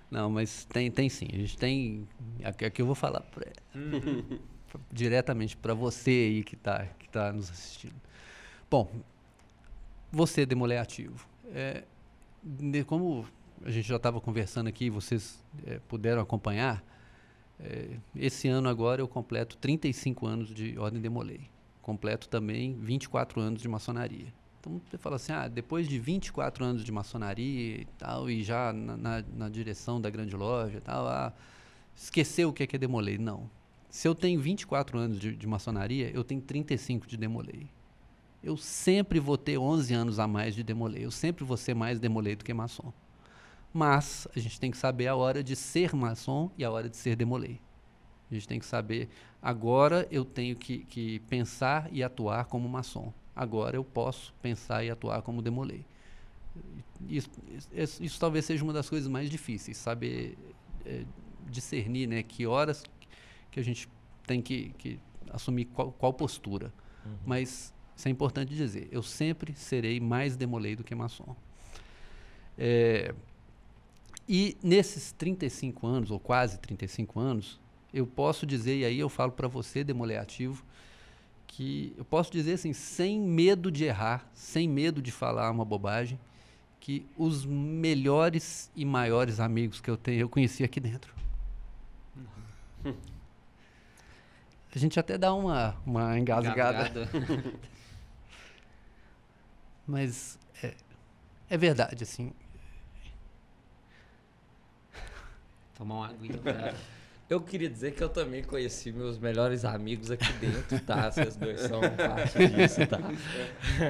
Não, 0.09 0.29
mas 0.29 0.65
tem, 0.65 0.89
tem 0.89 1.09
sim. 1.09 1.27
A 1.31 1.35
gente 1.35 1.57
tem. 1.57 2.07
Aqui, 2.43 2.65
aqui 2.65 2.81
eu 2.81 2.85
vou 2.85 2.95
falar 2.95 3.21
pra, 3.21 3.45
uhum. 3.75 4.39
diretamente 4.91 5.55
para 5.55 5.73
você 5.73 6.09
aí 6.09 6.43
que 6.43 6.55
está 6.55 6.85
que 6.99 7.07
tá 7.09 7.31
nos 7.31 7.49
assistindo. 7.49 7.95
Bom, 8.69 8.89
você 10.11 10.45
demolé 10.45 10.79
ativo. 10.79 11.27
É, 11.53 11.83
como 12.85 13.25
a 13.63 13.69
gente 13.69 13.87
já 13.87 13.97
estava 13.97 14.19
conversando 14.21 14.67
aqui, 14.67 14.89
vocês 14.89 15.43
é, 15.65 15.79
puderam 15.87 16.21
acompanhar, 16.21 16.83
é, 17.59 17.97
esse 18.15 18.47
ano 18.47 18.69
agora 18.69 19.01
eu 19.01 19.07
completo 19.07 19.57
35 19.57 20.25
anos 20.25 20.53
de 20.53 20.77
Ordem 20.79 21.01
Demolei. 21.01 21.49
Completo 21.81 22.29
também 22.29 22.77
24 22.79 23.39
anos 23.41 23.61
de 23.61 23.67
maçonaria. 23.67 24.33
Então 24.59 24.81
você 24.89 24.97
fala 24.97 25.15
assim, 25.15 25.31
ah, 25.31 25.47
depois 25.47 25.87
de 25.87 25.97
24 25.97 26.65
anos 26.65 26.83
de 26.83 26.91
maçonaria 26.91 27.81
e 27.81 27.85
tal, 27.97 28.29
e 28.29 28.43
já 28.43 28.73
na, 28.73 28.97
na, 28.97 29.23
na 29.35 29.49
direção 29.49 30.01
da 30.01 30.09
grande 30.09 30.35
loja 30.35 30.77
e 30.77 30.81
tal, 30.81 31.07
ah, 31.07 31.33
esqueceu 31.95 32.49
o 32.49 32.53
que 32.53 32.63
é, 32.63 32.67
que 32.67 32.75
é 32.75 32.79
demolei. 32.79 33.17
Não. 33.17 33.49
Se 33.89 34.07
eu 34.07 34.13
tenho 34.13 34.39
24 34.39 34.97
anos 34.97 35.19
de, 35.19 35.35
de 35.35 35.47
maçonaria, 35.47 36.11
eu 36.13 36.23
tenho 36.23 36.41
35 36.41 37.07
de 37.07 37.17
demolei. 37.17 37.69
Eu 38.43 38.55
sempre 38.55 39.19
vou 39.19 39.37
ter 39.37 39.57
11 39.57 39.93
anos 39.93 40.19
a 40.19 40.27
mais 40.27 40.53
de 40.55 40.63
demolei. 40.63 41.05
Eu 41.05 41.11
sempre 41.11 41.43
vou 41.43 41.57
ser 41.57 41.73
mais 41.73 41.99
demolei 41.99 42.35
do 42.35 42.43
que 42.43 42.53
maçom. 42.53 42.93
Mas 43.73 44.27
a 44.35 44.39
gente 44.39 44.59
tem 44.59 44.71
que 44.71 44.77
saber 44.77 45.07
a 45.07 45.15
hora 45.15 45.43
de 45.43 45.55
ser 45.55 45.93
maçom 45.93 46.51
e 46.57 46.63
a 46.63 46.71
hora 46.71 46.89
de 46.89 46.97
ser 46.97 47.15
demolei. 47.15 47.59
A 48.29 48.33
gente 48.33 48.47
tem 48.47 48.59
que 48.59 48.65
saber, 48.65 49.09
agora 49.41 50.07
eu 50.11 50.23
tenho 50.23 50.55
que, 50.55 50.79
que 50.85 51.19
pensar 51.21 51.89
e 51.91 52.03
atuar 52.03 52.45
como 52.45 52.69
maçom. 52.69 53.11
Agora 53.39 53.77
eu 53.77 53.85
posso 53.85 54.33
pensar 54.41 54.83
e 54.83 54.89
atuar 54.89 55.21
como 55.21 55.41
demolei. 55.41 55.85
Isso, 57.07 57.29
isso, 57.71 58.03
isso, 58.03 58.19
talvez 58.19 58.43
seja 58.43 58.61
uma 58.65 58.73
das 58.73 58.89
coisas 58.89 59.07
mais 59.07 59.29
difíceis, 59.29 59.77
saber 59.77 60.37
é, 60.85 61.05
discernir 61.49 62.05
né, 62.05 62.21
que 62.21 62.45
horas 62.45 62.83
que 63.49 63.57
a 63.57 63.63
gente 63.63 63.87
tem 64.27 64.41
que, 64.41 64.73
que 64.77 64.99
assumir 65.29 65.63
qual, 65.67 65.93
qual 65.93 66.11
postura. 66.11 66.73
Uhum. 67.05 67.15
Mas 67.25 67.73
isso 67.95 68.09
é 68.09 68.11
importante 68.11 68.53
dizer. 68.53 68.89
Eu 68.91 69.01
sempre 69.01 69.55
serei 69.55 70.01
mais 70.01 70.35
demolei 70.35 70.75
do 70.75 70.83
que 70.83 70.93
maçom. 70.93 71.33
É, 72.57 73.15
e 74.27 74.57
nesses 74.61 75.13
35 75.13 75.87
anos, 75.87 76.11
ou 76.11 76.19
quase 76.19 76.59
35 76.59 77.17
anos, 77.21 77.57
eu 77.93 78.05
posso 78.05 78.45
dizer, 78.45 78.79
e 78.79 78.83
aí 78.83 78.99
eu 78.99 79.07
falo 79.07 79.31
para 79.31 79.47
você, 79.47 79.81
demolei 79.81 80.17
ativo, 80.17 80.65
que 81.49 81.93
eu 81.97 82.05
posso 82.05 82.31
dizer 82.31 82.53
assim, 82.53 82.71
sem 82.73 83.19
medo 83.19 83.71
de 83.71 83.83
errar, 83.83 84.29
sem 84.33 84.69
medo 84.69 85.01
de 85.01 85.11
falar 85.11 85.49
uma 85.49 85.65
bobagem, 85.65 86.19
que 86.79 87.05
os 87.17 87.43
melhores 87.43 88.71
e 88.75 88.85
maiores 88.85 89.39
amigos 89.39 89.81
que 89.81 89.89
eu 89.89 89.97
tenho, 89.97 90.21
eu 90.21 90.29
conheci 90.29 90.63
aqui 90.63 90.79
dentro. 90.79 91.13
A 94.73 94.77
gente 94.77 94.99
até 94.99 95.17
dá 95.17 95.33
uma, 95.33 95.75
uma 95.83 96.17
engasgada. 96.19 97.09
Mas 99.87 100.37
é, 100.61 100.75
é 101.49 101.57
verdade, 101.57 102.03
assim. 102.03 102.31
Tomar 105.73 105.95
uma 105.95 106.09
aguinha 106.09 106.37
pra... 106.37 106.75
Eu 107.29 107.39
queria 107.39 107.69
dizer 107.69 107.93
que 107.93 108.03
eu 108.03 108.09
também 108.09 108.43
conheci 108.43 108.91
meus 108.91 109.19
melhores 109.19 109.63
amigos 109.63 110.09
aqui 110.09 110.33
dentro, 110.33 110.79
tá? 110.79 111.11
Vocês 111.13 111.35
dois 111.35 111.59
são 111.61 111.79
parte 111.79 112.47
disso, 112.47 112.87
tá? 112.87 112.99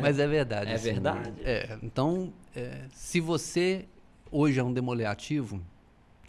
Mas 0.01 0.19
é 0.19 0.27
verdade. 0.27 0.71
É 0.71 0.73
assim, 0.73 0.91
verdade. 0.91 1.33
É, 1.41 1.79
então, 1.81 2.33
é, 2.53 2.81
se 2.91 3.21
você 3.21 3.85
hoje 4.29 4.59
é 4.59 4.63
um 4.63 4.73
demoleativo, 4.73 5.61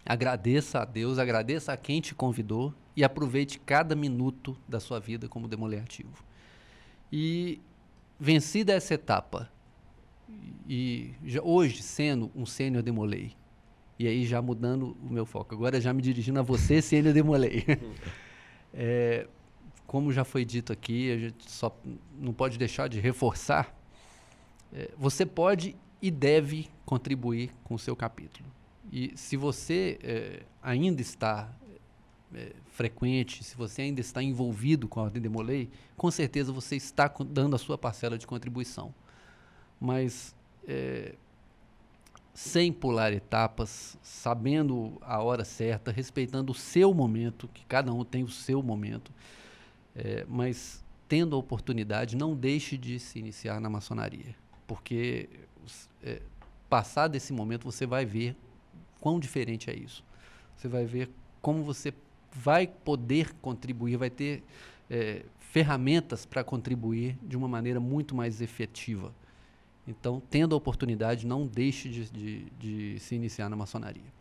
agradeça 0.05 0.79
a 0.79 0.85
Deus, 0.85 1.19
agradeça 1.19 1.73
a 1.73 1.77
quem 1.77 1.99
te 1.99 2.15
convidou 2.15 2.73
e 2.95 3.03
aproveite 3.03 3.59
cada 3.59 3.93
minuto 3.93 4.57
da 4.65 4.79
sua 4.79 4.97
vida 4.99 5.27
como 5.27 5.49
demoleativo. 5.49 6.23
E 7.11 7.59
vencida 8.17 8.71
essa 8.71 8.93
etapa, 8.93 9.51
e 10.65 11.13
já, 11.25 11.41
hoje 11.41 11.83
sendo 11.83 12.31
um 12.33 12.45
sênior 12.45 12.81
demolei, 12.81 13.35
e 14.01 14.07
aí 14.07 14.25
já 14.25 14.41
mudando 14.41 14.97
o 14.99 15.13
meu 15.13 15.27
foco. 15.27 15.53
Agora 15.53 15.79
já 15.79 15.93
me 15.93 16.01
dirigindo 16.01 16.39
a 16.39 16.41
você, 16.41 16.81
se 16.81 16.95
ele 16.95 17.13
demolei. 17.13 17.63
é, 18.73 19.27
como 19.85 20.11
já 20.11 20.23
foi 20.23 20.43
dito 20.43 20.73
aqui, 20.73 21.11
a 21.11 21.17
gente 21.19 21.51
só 21.51 21.79
não 22.19 22.33
pode 22.33 22.57
deixar 22.57 22.87
de 22.87 22.99
reforçar. 22.99 23.71
É, 24.73 24.89
você 24.97 25.23
pode 25.23 25.75
e 26.01 26.09
deve 26.09 26.67
contribuir 26.83 27.51
com 27.63 27.75
o 27.75 27.79
seu 27.79 27.95
capítulo. 27.95 28.49
E 28.91 29.15
se 29.15 29.37
você 29.37 29.99
é, 30.01 30.43
ainda 30.63 30.99
está 30.99 31.53
é, 32.33 32.53
frequente, 32.71 33.43
se 33.43 33.55
você 33.55 33.83
ainda 33.83 34.01
está 34.01 34.23
envolvido 34.23 34.87
com 34.87 34.99
a 34.99 35.03
Ordem 35.03 35.21
Demolei, 35.21 35.69
com 35.95 36.09
certeza 36.09 36.51
você 36.51 36.75
está 36.75 37.07
dando 37.29 37.55
a 37.55 37.59
sua 37.59 37.77
parcela 37.77 38.17
de 38.17 38.25
contribuição. 38.25 38.95
Mas 39.79 40.35
é, 40.67 41.13
sem 42.33 42.71
pular 42.71 43.11
etapas, 43.13 43.97
sabendo 44.01 44.97
a 45.01 45.21
hora 45.21 45.43
certa, 45.43 45.91
respeitando 45.91 46.51
o 46.51 46.55
seu 46.55 46.93
momento, 46.93 47.49
que 47.53 47.65
cada 47.65 47.93
um 47.93 48.03
tem 48.03 48.23
o 48.23 48.29
seu 48.29 48.63
momento, 48.63 49.11
é, 49.95 50.25
mas 50.29 50.83
tendo 51.07 51.35
a 51.35 51.39
oportunidade, 51.39 52.15
não 52.15 52.35
deixe 52.35 52.77
de 52.77 52.97
se 52.99 53.19
iniciar 53.19 53.59
na 53.59 53.69
maçonaria, 53.69 54.33
porque 54.65 55.29
é, 56.01 56.21
passar 56.69 57.09
desse 57.09 57.33
momento 57.33 57.65
você 57.65 57.85
vai 57.85 58.05
ver 58.05 58.35
quão 58.99 59.19
diferente 59.19 59.69
é 59.69 59.75
isso. 59.75 60.03
Você 60.55 60.69
vai 60.69 60.85
ver 60.85 61.09
como 61.41 61.63
você 61.63 61.93
vai 62.31 62.65
poder 62.65 63.33
contribuir, 63.41 63.97
vai 63.97 64.09
ter 64.09 64.43
é, 64.89 65.25
ferramentas 65.39 66.25
para 66.25 66.43
contribuir 66.45 67.17
de 67.21 67.35
uma 67.35 67.47
maneira 67.47 67.79
muito 67.79 68.15
mais 68.15 68.39
efetiva. 68.39 69.13
Então, 69.87 70.21
tendo 70.29 70.53
a 70.53 70.57
oportunidade, 70.57 71.25
não 71.25 71.47
deixe 71.47 71.89
de, 71.89 72.09
de, 72.09 72.45
de 72.59 72.99
se 72.99 73.15
iniciar 73.15 73.49
na 73.49 73.55
maçonaria. 73.55 74.13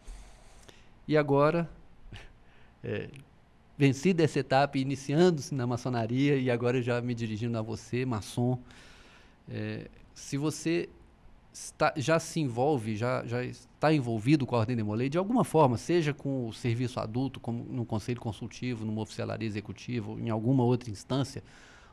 E 1.06 1.16
agora, 1.16 1.70
é, 2.82 3.08
vencida 3.76 4.22
essa 4.22 4.38
etapa, 4.38 4.78
iniciando-se 4.78 5.54
na 5.54 5.66
maçonaria, 5.66 6.36
e 6.36 6.50
agora 6.50 6.80
já 6.80 7.00
me 7.00 7.14
dirigindo 7.14 7.56
a 7.58 7.62
você, 7.62 8.04
maçom, 8.04 8.58
é, 9.48 9.88
se 10.14 10.36
você 10.36 10.88
está, 11.52 11.92
já 11.96 12.18
se 12.18 12.40
envolve, 12.40 12.96
já, 12.96 13.24
já 13.26 13.44
está 13.44 13.92
envolvido 13.92 14.46
com 14.46 14.56
a 14.56 14.60
Ordem 14.60 14.76
de 14.76 14.82
Molay, 14.82 15.08
de 15.08 15.18
alguma 15.18 15.44
forma, 15.44 15.76
seja 15.76 16.14
com 16.14 16.48
o 16.48 16.52
serviço 16.52 17.00
adulto, 17.00 17.40
como 17.40 17.64
no 17.64 17.84
conselho 17.84 18.20
consultivo, 18.20 18.84
numa 18.84 19.02
oficialaria 19.02 19.46
executiva, 19.46 20.12
em 20.12 20.30
alguma 20.30 20.64
outra 20.64 20.90
instância, 20.90 21.42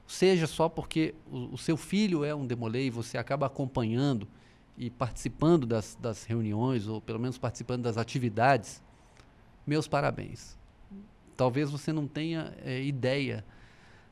seja 0.08 0.48
só 0.48 0.70
porque 0.70 1.14
o, 1.30 1.54
o 1.54 1.58
seu 1.58 1.76
filho 1.76 2.24
é 2.24 2.34
um 2.34 2.48
demolei 2.48 2.88
e 2.88 2.90
você 2.90 3.18
acaba 3.18 3.46
acompanhando 3.46 4.28
e 4.78 4.90
participando 4.90 5.66
das, 5.66 5.98
das 6.00 6.24
reuniões, 6.24 6.88
ou 6.88 7.02
pelo 7.02 7.20
menos 7.20 7.38
participando 7.38 7.84
das 7.84 7.98
atividades, 7.98 8.82
meus 9.66 9.88
parabéns. 9.88 10.58
Talvez 11.36 11.70
você 11.70 11.92
não 11.92 12.08
tenha 12.08 12.54
é, 12.64 12.82
ideia 12.82 13.44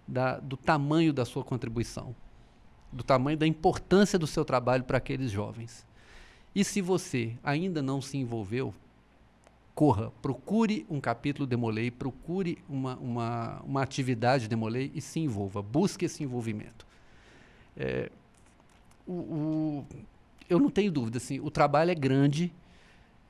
da, 0.07 0.39
do 0.39 0.57
tamanho 0.57 1.13
da 1.13 1.23
sua 1.23 1.43
contribuição, 1.43 2.15
do 2.91 3.03
tamanho 3.03 3.37
da 3.37 3.47
importância 3.47 4.19
do 4.19 4.27
seu 4.27 4.43
trabalho 4.43 4.83
para 4.83 4.97
aqueles 4.97 5.31
jovens. 5.31 5.85
E 6.53 6.63
se 6.63 6.81
você 6.81 7.37
ainda 7.43 7.81
não 7.81 8.01
se 8.01 8.17
envolveu, 8.17 8.73
corra, 9.75 10.09
procure 10.21 10.85
um 10.89 11.01
capítulo 11.01 11.45
Demolei, 11.45 11.91
procure 11.91 12.57
uma, 12.67 12.95
uma, 12.95 13.61
uma 13.61 13.83
atividade 13.83 14.47
Demolei 14.47 14.89
e 14.95 15.01
se 15.01 15.19
envolva, 15.19 15.61
busque 15.61 16.05
esse 16.05 16.23
envolvimento. 16.23 16.87
É, 17.75 18.09
o, 19.05 19.11
o, 19.11 19.85
eu 20.49 20.57
não 20.59 20.69
tenho 20.69 20.91
dúvida, 20.91 21.17
assim, 21.17 21.41
o 21.41 21.51
trabalho 21.51 21.91
é 21.91 21.95
grande, 21.95 22.53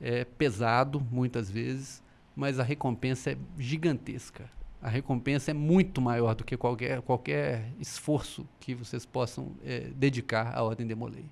é 0.00 0.24
pesado 0.24 1.04
muitas 1.10 1.50
vezes, 1.50 2.00
mas 2.36 2.60
a 2.60 2.62
recompensa 2.62 3.32
é 3.32 3.36
gigantesca. 3.58 4.48
A 4.80 4.88
recompensa 4.88 5.50
é 5.50 5.54
muito 5.54 6.00
maior 6.00 6.34
do 6.36 6.44
que 6.44 6.56
qualquer, 6.56 7.02
qualquer 7.02 7.72
esforço 7.80 8.46
que 8.60 8.72
vocês 8.72 9.04
possam 9.04 9.50
é, 9.64 9.90
dedicar 9.96 10.56
à 10.56 10.62
Ordem 10.62 10.86
Demolei. 10.86 11.24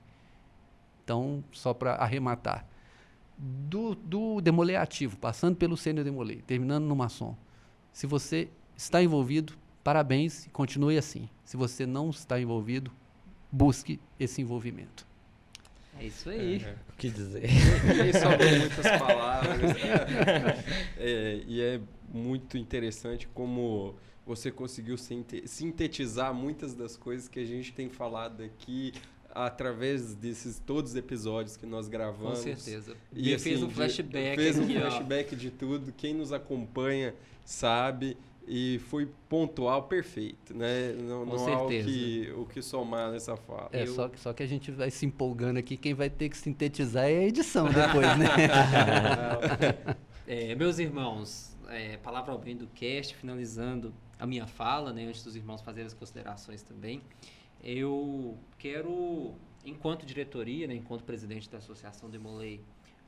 Então, 1.05 1.45
só 1.53 1.73
para 1.73 1.95
arrematar, 1.95 2.67
do, 3.37 3.95
do 3.95 4.41
demolê 4.41 4.77
ativo, 4.77 5.17
passando 5.17 5.57
pelo 5.57 5.77
sênior 5.77 6.05
demolê, 6.05 6.37
terminando 6.47 6.85
no 6.85 6.97
maçom. 6.97 7.37
Se 7.93 8.07
você 8.07 8.49
está 8.77 9.03
envolvido, 9.03 9.55
parabéns 9.83 10.47
e 10.47 10.51
continue 10.51 10.97
assim. 10.97 11.29
Se 11.45 11.57
você 11.57 11.87
não 11.87 12.11
está 12.11 12.41
envolvido, 12.41 12.91
busque 13.51 14.01
esse 14.19 14.41
envolvimento. 14.41 15.07
É 15.99 16.07
isso 16.07 16.29
aí. 16.29 16.63
É, 16.65 16.75
o 16.89 16.97
que 16.97 17.09
dizer? 17.09 17.45
E 17.45 18.59
muitas 18.59 18.99
palavras. 18.99 19.77
é, 20.99 21.43
e 21.47 21.61
é 21.61 21.81
muito 22.13 22.59
interessante 22.59 23.29
como 23.29 23.95
você 24.27 24.51
conseguiu 24.51 24.97
sintetizar 24.97 26.33
muitas 26.33 26.75
das 26.75 26.97
coisas 26.97 27.29
que 27.29 27.39
a 27.39 27.45
gente 27.45 27.73
tem 27.73 27.89
falado 27.89 28.43
aqui 28.43 28.93
através 29.35 30.15
desses 30.15 30.59
todos 30.61 30.93
os 30.93 30.97
episódios 30.97 31.57
que 31.57 31.67
nós 31.67 31.89
gravamos. 31.89 32.39
Com 32.39 32.45
certeza. 32.45 32.97
E, 33.13 33.35
assim, 33.35 33.51
fez 33.51 33.63
um 33.63 33.71
flashback. 33.71 34.37
Fez 34.37 34.59
um 34.59 34.67
flashback 34.67 35.37
de 35.37 35.51
tudo. 35.51 35.93
Quem 35.93 36.15
nos 36.15 36.33
acompanha 36.33 37.15
sabe 37.45 38.17
e 38.47 38.79
foi 38.91 39.09
pontual 39.29 39.85
perfeito, 39.85 40.55
né? 40.55 40.93
Não, 40.93 41.25
Com 41.25 41.33
não 41.33 41.39
certeza. 41.39 41.59
há 41.59 41.65
o 41.65 41.69
que, 41.69 42.33
o 42.37 42.47
que 42.47 42.63
somar 42.63 43.11
nessa 43.11 43.37
fala. 43.37 43.69
É, 43.73 43.83
Eu... 43.83 43.95
só, 43.95 44.09
que, 44.09 44.21
só 44.21 44.33
que 44.33 44.43
a 44.43 44.47
gente 44.47 44.71
vai 44.71 44.91
se 44.91 45.07
empolgando 45.07 45.59
aqui, 45.59 45.77
quem 45.77 45.95
vai 45.95 46.11
ter 46.11 46.29
que 46.29 46.37
sintetizar 46.37 47.05
é 47.05 47.19
a 47.19 47.25
edição 47.25 47.67
depois, 47.73 48.07
né? 48.19 48.27
é, 50.27 50.55
meus 50.55 50.79
irmãos, 50.79 51.57
é, 51.69 51.97
palavra 51.97 52.33
ao 52.33 52.39
bem 52.39 52.57
do 52.57 52.67
cast, 52.69 53.15
finalizando 53.15 53.95
a 54.19 54.27
minha 54.27 54.47
fala, 54.47 54.93
né, 54.93 55.07
antes 55.07 55.23
dos 55.23 55.35
irmãos 55.37 55.61
fazerem 55.61 55.87
as 55.87 55.95
considerações 55.95 56.63
também. 56.63 57.01
Eu 57.65 58.39
quero, 58.59 59.35
enquanto 59.65 60.05
diretoria, 60.05 60.67
né, 60.67 60.75
enquanto 60.75 61.03
presidente 61.03 61.49
da 61.49 61.59
Associação 61.59 62.11
Demolei 62.11 62.61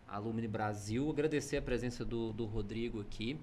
Alumni 0.09 0.49
Brasil, 0.49 1.11
agradecer 1.11 1.59
a 1.59 1.63
presença 1.63 2.05
do, 2.05 2.33
do 2.33 2.47
Rodrigo 2.47 3.01
aqui, 3.01 3.39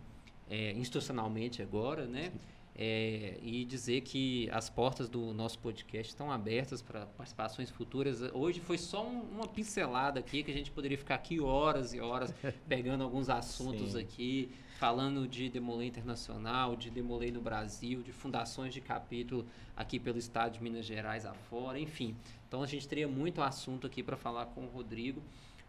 é, 0.49 0.71
institucionalmente 0.71 1.61
agora, 1.61 2.07
né? 2.07 2.31
É, 2.75 3.37
e 3.43 3.63
dizer 3.65 4.01
que 4.01 4.49
as 4.49 4.67
portas 4.67 5.07
do 5.07 5.31
nosso 5.31 5.59
podcast 5.59 6.11
estão 6.11 6.31
abertas 6.31 6.81
para 6.81 7.05
participações 7.05 7.69
futuras. 7.69 8.21
Hoje 8.33 8.59
foi 8.59 8.79
só 8.79 9.07
um, 9.07 9.21
uma 9.21 9.47
pincelada 9.47 10.19
aqui 10.19 10.41
que 10.41 10.49
a 10.49 10.53
gente 10.55 10.71
poderia 10.71 10.97
ficar 10.97 11.15
aqui 11.15 11.39
horas 11.39 11.93
e 11.93 11.99
horas 11.99 12.33
pegando 12.67 13.03
alguns 13.03 13.29
assuntos 13.29 13.91
Sim. 13.91 13.99
aqui, 13.99 14.51
falando 14.83 15.25
de 15.25 15.47
Demolei 15.47 15.87
Internacional, 15.87 16.75
de 16.75 16.89
Demolei 16.89 17.31
no 17.31 17.39
Brasil, 17.39 18.03
de 18.03 18.11
fundações 18.11 18.73
de 18.73 18.81
capítulo 18.81 19.45
aqui 19.77 19.97
pelo 19.97 20.17
estado 20.17 20.55
de 20.55 20.61
Minas 20.61 20.85
Gerais 20.85 21.25
afora, 21.25 21.79
enfim. 21.79 22.13
Então 22.49 22.61
a 22.61 22.67
gente 22.67 22.85
teria 22.85 23.07
muito 23.07 23.41
assunto 23.41 23.87
aqui 23.87 24.03
para 24.03 24.17
falar 24.17 24.47
com 24.47 24.65
o 24.65 24.67
Rodrigo, 24.67 25.23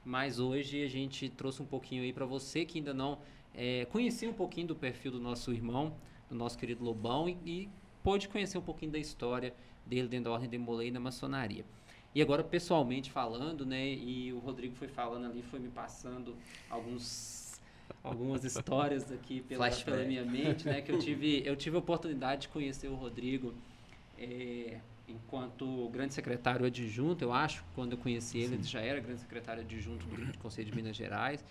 mas 0.04 0.40
hoje 0.40 0.82
a 0.82 0.88
gente 0.88 1.28
trouxe 1.28 1.62
um 1.62 1.64
pouquinho 1.64 2.02
aí 2.02 2.12
para 2.12 2.26
você 2.26 2.64
que 2.64 2.78
ainda 2.78 2.92
não 2.92 3.20
é, 3.54 3.84
conhecia 3.84 4.28
um 4.28 4.34
pouquinho 4.34 4.66
do 4.66 4.74
perfil 4.74 5.12
do 5.12 5.20
nosso 5.20 5.52
irmão 5.52 5.94
do 6.28 6.34
nosso 6.34 6.58
querido 6.58 6.82
Lobão 6.82 7.28
e, 7.28 7.38
e 7.46 7.68
pôde 8.02 8.28
conhecer 8.28 8.58
um 8.58 8.62
pouquinho 8.62 8.90
da 8.90 8.98
história 8.98 9.54
dele 9.86 10.08
dentro 10.08 10.24
da 10.24 10.32
Ordem 10.32 10.50
de 10.50 10.58
Molay 10.58 10.90
na 10.90 10.98
maçonaria. 10.98 11.64
E 12.14 12.22
agora, 12.22 12.44
pessoalmente 12.44 13.10
falando, 13.10 13.66
né, 13.66 13.92
e 13.92 14.32
o 14.32 14.38
Rodrigo 14.38 14.76
foi 14.76 14.86
falando 14.86 15.26
ali, 15.26 15.42
foi 15.42 15.58
me 15.58 15.68
passando 15.68 16.36
alguns, 16.70 17.43
algumas 18.02 18.44
histórias 18.44 19.10
aqui 19.10 19.40
pela, 19.40 19.70
pela 19.70 20.04
minha 20.04 20.24
mente, 20.24 20.66
né, 20.66 20.82
que 20.82 20.92
eu 20.92 20.98
tive, 20.98 21.42
eu 21.44 21.56
tive 21.56 21.76
a 21.76 21.78
oportunidade 21.78 22.42
de 22.42 22.48
conhecer 22.48 22.88
o 22.88 22.94
Rodrigo 22.94 23.54
é, 24.18 24.78
enquanto 25.08 25.88
grande 25.90 26.14
secretário 26.14 26.66
adjunto, 26.66 27.24
eu 27.24 27.32
acho, 27.32 27.64
quando 27.74 27.92
eu 27.92 27.98
conheci 27.98 28.38
ele, 28.38 28.48
Sim. 28.48 28.54
ele 28.54 28.62
já 28.64 28.80
era 28.80 29.00
grande 29.00 29.20
secretário 29.20 29.62
adjunto 29.62 30.06
do 30.06 30.38
Conselho 30.38 30.70
de 30.70 30.76
Minas 30.76 30.96
Gerais, 30.96 31.44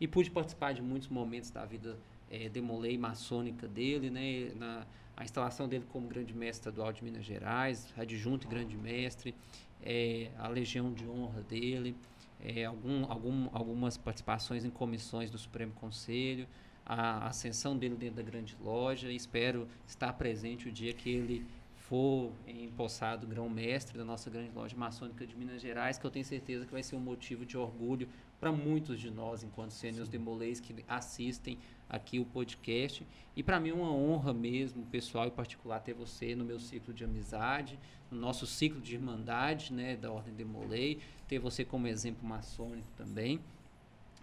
e 0.00 0.06
pude 0.08 0.30
participar 0.30 0.72
de 0.72 0.82
muitos 0.82 1.08
momentos 1.08 1.50
da 1.50 1.64
vida 1.64 1.98
é, 2.30 2.48
demolei 2.48 2.96
maçônica 2.96 3.66
dele, 3.66 4.10
né, 4.10 4.52
na, 4.56 4.86
a 5.16 5.24
instalação 5.24 5.68
dele 5.68 5.84
como 5.88 6.08
grande 6.08 6.32
mestre 6.32 6.70
estadual 6.70 6.92
de 6.92 7.02
Minas 7.04 7.24
Gerais, 7.24 7.92
adjunto 7.96 8.46
e 8.46 8.50
grande 8.50 8.76
mestre, 8.76 9.34
é, 9.82 10.30
a 10.38 10.48
legião 10.48 10.92
de 10.92 11.06
honra 11.06 11.42
dele, 11.42 11.96
é, 12.42 12.64
algum, 12.64 13.04
algum, 13.10 13.48
algumas 13.52 13.96
participações 13.96 14.64
em 14.64 14.70
comissões 14.70 15.30
do 15.30 15.38
Supremo 15.38 15.72
Conselho, 15.72 16.46
a 16.84 17.28
ascensão 17.28 17.76
dele 17.76 17.94
dentro 17.94 18.16
da 18.16 18.22
grande 18.22 18.56
loja. 18.60 19.12
Espero 19.12 19.68
estar 19.86 20.12
presente 20.14 20.68
o 20.68 20.72
dia 20.72 20.92
que 20.92 21.10
ele 21.10 21.46
for 21.74 22.32
empossado 22.46 23.26
grão-mestre 23.26 23.98
da 23.98 24.04
nossa 24.04 24.30
grande 24.30 24.52
loja 24.54 24.76
maçônica 24.76 25.26
de 25.26 25.36
Minas 25.36 25.60
Gerais, 25.60 25.98
que 25.98 26.06
eu 26.06 26.10
tenho 26.10 26.24
certeza 26.24 26.64
que 26.64 26.72
vai 26.72 26.82
ser 26.82 26.94
um 26.94 27.00
motivo 27.00 27.44
de 27.44 27.58
orgulho 27.58 28.08
para 28.38 28.52
muitos 28.52 29.00
de 29.00 29.10
nós, 29.10 29.42
enquanto 29.42 29.72
sênios 29.72 30.08
demolês 30.08 30.60
que 30.60 30.84
assistem 30.88 31.58
aqui 31.90 32.20
o 32.20 32.24
podcast. 32.24 33.04
E 33.36 33.42
para 33.42 33.58
mim 33.58 33.70
é 33.70 33.74
uma 33.74 33.92
honra 33.92 34.32
mesmo, 34.32 34.86
pessoal 34.86 35.26
e 35.26 35.30
particular, 35.30 35.80
ter 35.80 35.92
você 35.92 36.34
no 36.34 36.44
meu 36.44 36.60
ciclo 36.60 36.94
de 36.94 37.04
amizade, 37.04 37.78
no 38.10 38.18
nosso 38.18 38.46
ciclo 38.46 38.80
de 38.80 38.94
irmandade 38.94 39.72
né, 39.72 39.96
da 39.96 40.10
Ordem 40.10 40.34
de 40.34 40.44
Molay, 40.44 41.00
ter 41.28 41.38
você 41.38 41.64
como 41.64 41.86
exemplo 41.86 42.26
maçônico 42.26 42.88
também. 42.96 43.40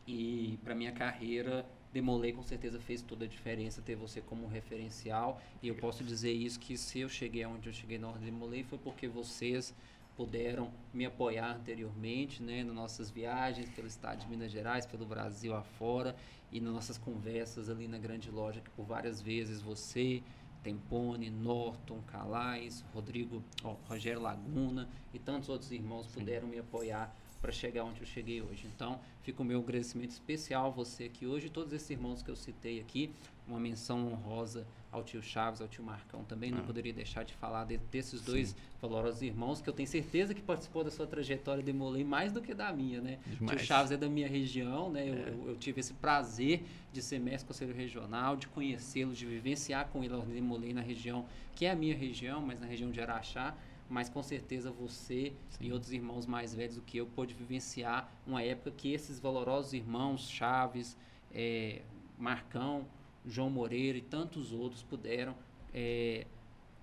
E 0.07 0.57
para 0.63 0.73
minha 0.73 0.93
carreira, 0.93 1.65
Demolei 1.91 2.31
com 2.31 2.43
certeza 2.43 2.79
fez 2.79 3.01
toda 3.01 3.25
a 3.25 3.27
diferença 3.27 3.81
ter 3.81 3.95
você 3.95 4.21
como 4.21 4.47
referencial. 4.47 5.41
E 5.61 5.67
eu 5.67 5.75
posso 5.75 6.03
dizer 6.03 6.31
isso 6.31 6.59
que 6.59 6.77
se 6.77 6.99
eu 6.99 7.09
cheguei 7.09 7.43
aonde 7.43 7.67
eu 7.67 7.73
cheguei 7.73 7.97
na 7.97 8.07
Ordem 8.07 8.25
Demolei 8.25 8.63
foi 8.63 8.77
porque 8.77 9.07
vocês 9.07 9.73
puderam 10.17 10.71
me 10.91 11.05
apoiar 11.05 11.55
anteriormente, 11.55 12.41
né, 12.41 12.63
nas 12.63 12.75
nossas 12.75 13.11
viagens 13.11 13.69
pelo 13.69 13.87
estado 13.87 14.21
de 14.21 14.27
Minas 14.27 14.51
Gerais, 14.51 14.83
pelo 14.83 15.05
Brasil 15.05 15.55
afora 15.55 16.15
e 16.51 16.59
nas 16.59 16.73
nossas 16.73 16.97
conversas 16.97 17.69
ali 17.69 17.87
na 17.87 17.99
grande 17.99 18.31
loja, 18.31 18.59
que 18.59 18.69
por 18.71 18.83
várias 18.83 19.21
vezes 19.21 19.61
você, 19.61 20.23
Tempone, 20.63 21.29
Norton, 21.29 22.01
Calais, 22.07 22.83
Rodrigo, 22.93 23.43
ó, 23.63 23.75
Rogério 23.87 24.19
Laguna 24.19 24.89
e 25.13 25.19
tantos 25.19 25.49
outros 25.49 25.71
irmãos 25.71 26.07
Sim. 26.07 26.19
puderam 26.19 26.47
me 26.47 26.57
apoiar 26.57 27.15
para 27.39 27.51
chegar 27.51 27.83
onde 27.83 28.01
eu 28.01 28.07
cheguei 28.07 28.41
hoje. 28.41 28.67
Então, 28.73 28.99
fica 29.21 29.43
o 29.43 29.45
meu 29.45 29.59
agradecimento 29.59 30.09
especial 30.09 30.65
a 30.65 30.69
você 30.69 31.03
aqui 31.03 31.27
hoje, 31.27 31.47
todos 31.47 31.71
esses 31.71 31.91
irmãos 31.91 32.23
que 32.23 32.31
eu 32.31 32.35
citei 32.35 32.79
aqui, 32.79 33.13
uma 33.47 33.59
menção 33.59 34.11
honrosa 34.11 34.65
ao 34.91 35.03
tio 35.03 35.21
Chaves, 35.21 35.61
ao 35.61 35.67
tio 35.67 35.83
Marcão 35.83 36.23
também. 36.23 36.51
Não 36.51 36.59
ah. 36.59 36.63
poderia 36.63 36.93
deixar 36.93 37.23
de 37.23 37.33
falar 37.33 37.65
de, 37.65 37.77
desses 37.77 38.21
dois 38.21 38.49
Sim. 38.49 38.55
valorosos 38.81 39.21
irmãos, 39.21 39.61
que 39.61 39.69
eu 39.69 39.73
tenho 39.73 39.87
certeza 39.87 40.33
que 40.33 40.41
participou 40.41 40.83
da 40.83 40.91
sua 40.91 41.05
trajetória 41.05 41.63
de 41.63 41.73
Molei 41.73 42.03
mais 42.03 42.31
do 42.31 42.41
que 42.41 42.53
da 42.53 42.71
minha, 42.71 43.01
né? 43.01 43.19
Demais. 43.25 43.57
Tio 43.57 43.67
Chaves 43.67 43.91
é 43.91 43.97
da 43.97 44.09
minha 44.09 44.27
região, 44.27 44.89
né? 44.89 45.07
É. 45.07 45.09
Eu, 45.09 45.49
eu, 45.49 45.55
tive 45.57 45.79
esse 45.79 45.93
prazer 45.93 46.63
de 46.91 47.01
ser 47.01 47.19
mestre 47.19 47.47
conselho 47.47 47.73
regional, 47.73 48.35
de 48.35 48.47
conhecê-lo, 48.47 49.13
de 49.13 49.25
vivenciar 49.25 49.87
com 49.89 50.03
ele 50.03 50.13
a 50.13 50.17
Ordem 50.17 50.73
na 50.73 50.81
região, 50.81 51.25
que 51.55 51.65
é 51.65 51.71
a 51.71 51.75
minha 51.75 51.95
região, 51.95 52.41
mas 52.41 52.59
na 52.59 52.65
região 52.65 52.91
de 52.91 53.01
Araxá 53.01 53.55
mas 53.89 54.09
com 54.09 54.21
certeza 54.21 54.71
você 54.71 55.33
Sim. 55.49 55.65
e 55.65 55.71
outros 55.71 55.91
irmãos 55.91 56.25
mais 56.25 56.53
velhos 56.53 56.75
do 56.75 56.81
que 56.81 56.97
eu 56.97 57.05
pôde 57.05 57.33
vivenciar 57.33 58.11
uma 58.25 58.41
época 58.41 58.71
que 58.71 58.91
esses 58.91 59.19
valorosos 59.19 59.73
irmãos, 59.73 60.29
Chaves, 60.29 60.97
é, 61.33 61.81
Marcão, 62.17 62.85
João 63.27 63.49
Moreira 63.49 63.97
e 63.97 64.01
tantos 64.01 64.51
outros 64.51 64.83
puderam 64.83 65.35
é, 65.73 66.25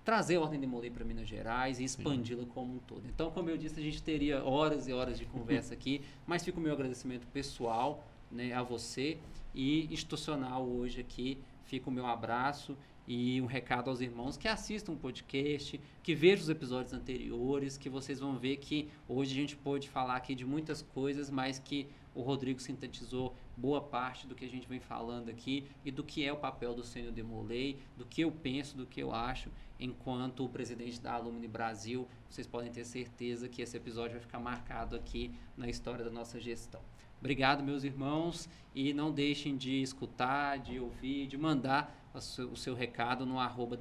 trazer 0.03 0.35
a 0.35 0.41
Ordem 0.41 0.59
de 0.59 0.67
Molay 0.67 0.89
para 0.89 1.03
Minas 1.03 1.27
Gerais 1.27 1.79
e 1.79 1.83
expandi-la 1.83 2.45
como 2.45 2.75
um 2.75 2.79
todo. 2.79 3.03
Então, 3.07 3.31
como 3.31 3.49
eu 3.49 3.57
disse, 3.57 3.79
a 3.79 3.83
gente 3.83 4.01
teria 4.03 4.43
horas 4.43 4.87
e 4.87 4.93
horas 4.93 5.17
de 5.17 5.25
conversa 5.25 5.73
aqui, 5.75 6.01
mas 6.27 6.43
fica 6.43 6.59
o 6.59 6.61
meu 6.61 6.71
agradecimento 6.71 7.27
pessoal 7.27 8.05
né, 8.31 8.53
a 8.53 8.61
você 8.61 9.17
e 9.53 9.91
institucional 9.91 10.65
hoje 10.67 11.01
aqui. 11.01 11.39
Fica 11.63 11.89
o 11.89 11.93
meu 11.93 12.05
abraço 12.05 12.77
e 13.07 13.41
um 13.41 13.45
recado 13.45 13.89
aos 13.89 14.01
irmãos 14.01 14.37
que 14.37 14.47
assistam 14.47 14.93
o 14.93 14.95
podcast, 14.95 15.79
que 16.01 16.15
vejam 16.15 16.43
os 16.43 16.49
episódios 16.49 16.93
anteriores, 16.93 17.77
que 17.77 17.89
vocês 17.89 18.19
vão 18.19 18.37
ver 18.37 18.57
que 18.57 18.89
hoje 19.07 19.31
a 19.31 19.35
gente 19.35 19.55
pode 19.55 19.89
falar 19.89 20.15
aqui 20.15 20.35
de 20.35 20.45
muitas 20.45 20.81
coisas, 20.81 21.29
mas 21.29 21.59
que 21.59 21.87
o 22.15 22.21
Rodrigo 22.21 22.59
sintetizou 22.59 23.35
boa 23.55 23.81
parte 23.81 24.25
do 24.25 24.33
que 24.33 24.45
a 24.45 24.49
gente 24.49 24.67
vem 24.67 24.79
falando 24.79 25.29
aqui 25.29 25.67
e 25.83 25.91
do 25.91 26.03
que 26.03 26.25
é 26.25 26.31
o 26.31 26.37
papel 26.37 26.73
do 26.73 26.83
Sênior 26.83 27.13
Demolei, 27.13 27.79
do 27.97 28.05
que 28.05 28.21
eu 28.21 28.31
penso, 28.31 28.77
do 28.77 28.87
que 28.87 29.03
eu 29.03 29.13
acho, 29.13 29.51
enquanto 29.79 30.47
presidente 30.49 30.99
da 31.01 31.13
Alumni 31.13 31.47
Brasil. 31.47 32.07
Vocês 32.29 32.47
podem 32.47 32.71
ter 32.71 32.85
certeza 32.85 33.49
que 33.49 33.61
esse 33.61 33.75
episódio 33.75 34.13
vai 34.13 34.21
ficar 34.21 34.39
marcado 34.39 34.95
aqui 34.95 35.31
na 35.57 35.69
história 35.69 36.03
da 36.03 36.11
nossa 36.11 36.39
gestão. 36.39 36.81
Obrigado, 37.19 37.63
meus 37.63 37.83
irmãos, 37.83 38.47
e 38.73 38.93
não 38.93 39.11
deixem 39.11 39.57
de 39.57 39.81
escutar, 39.81 40.59
de 40.59 40.79
ouvir, 40.79 41.27
de 41.27 41.37
mandar 41.37 42.09
o 42.13 42.21
seu, 42.21 42.49
o 42.49 42.55
seu 42.55 42.73
recado 42.73 43.25
no 43.25 43.39
arroba 43.39 43.77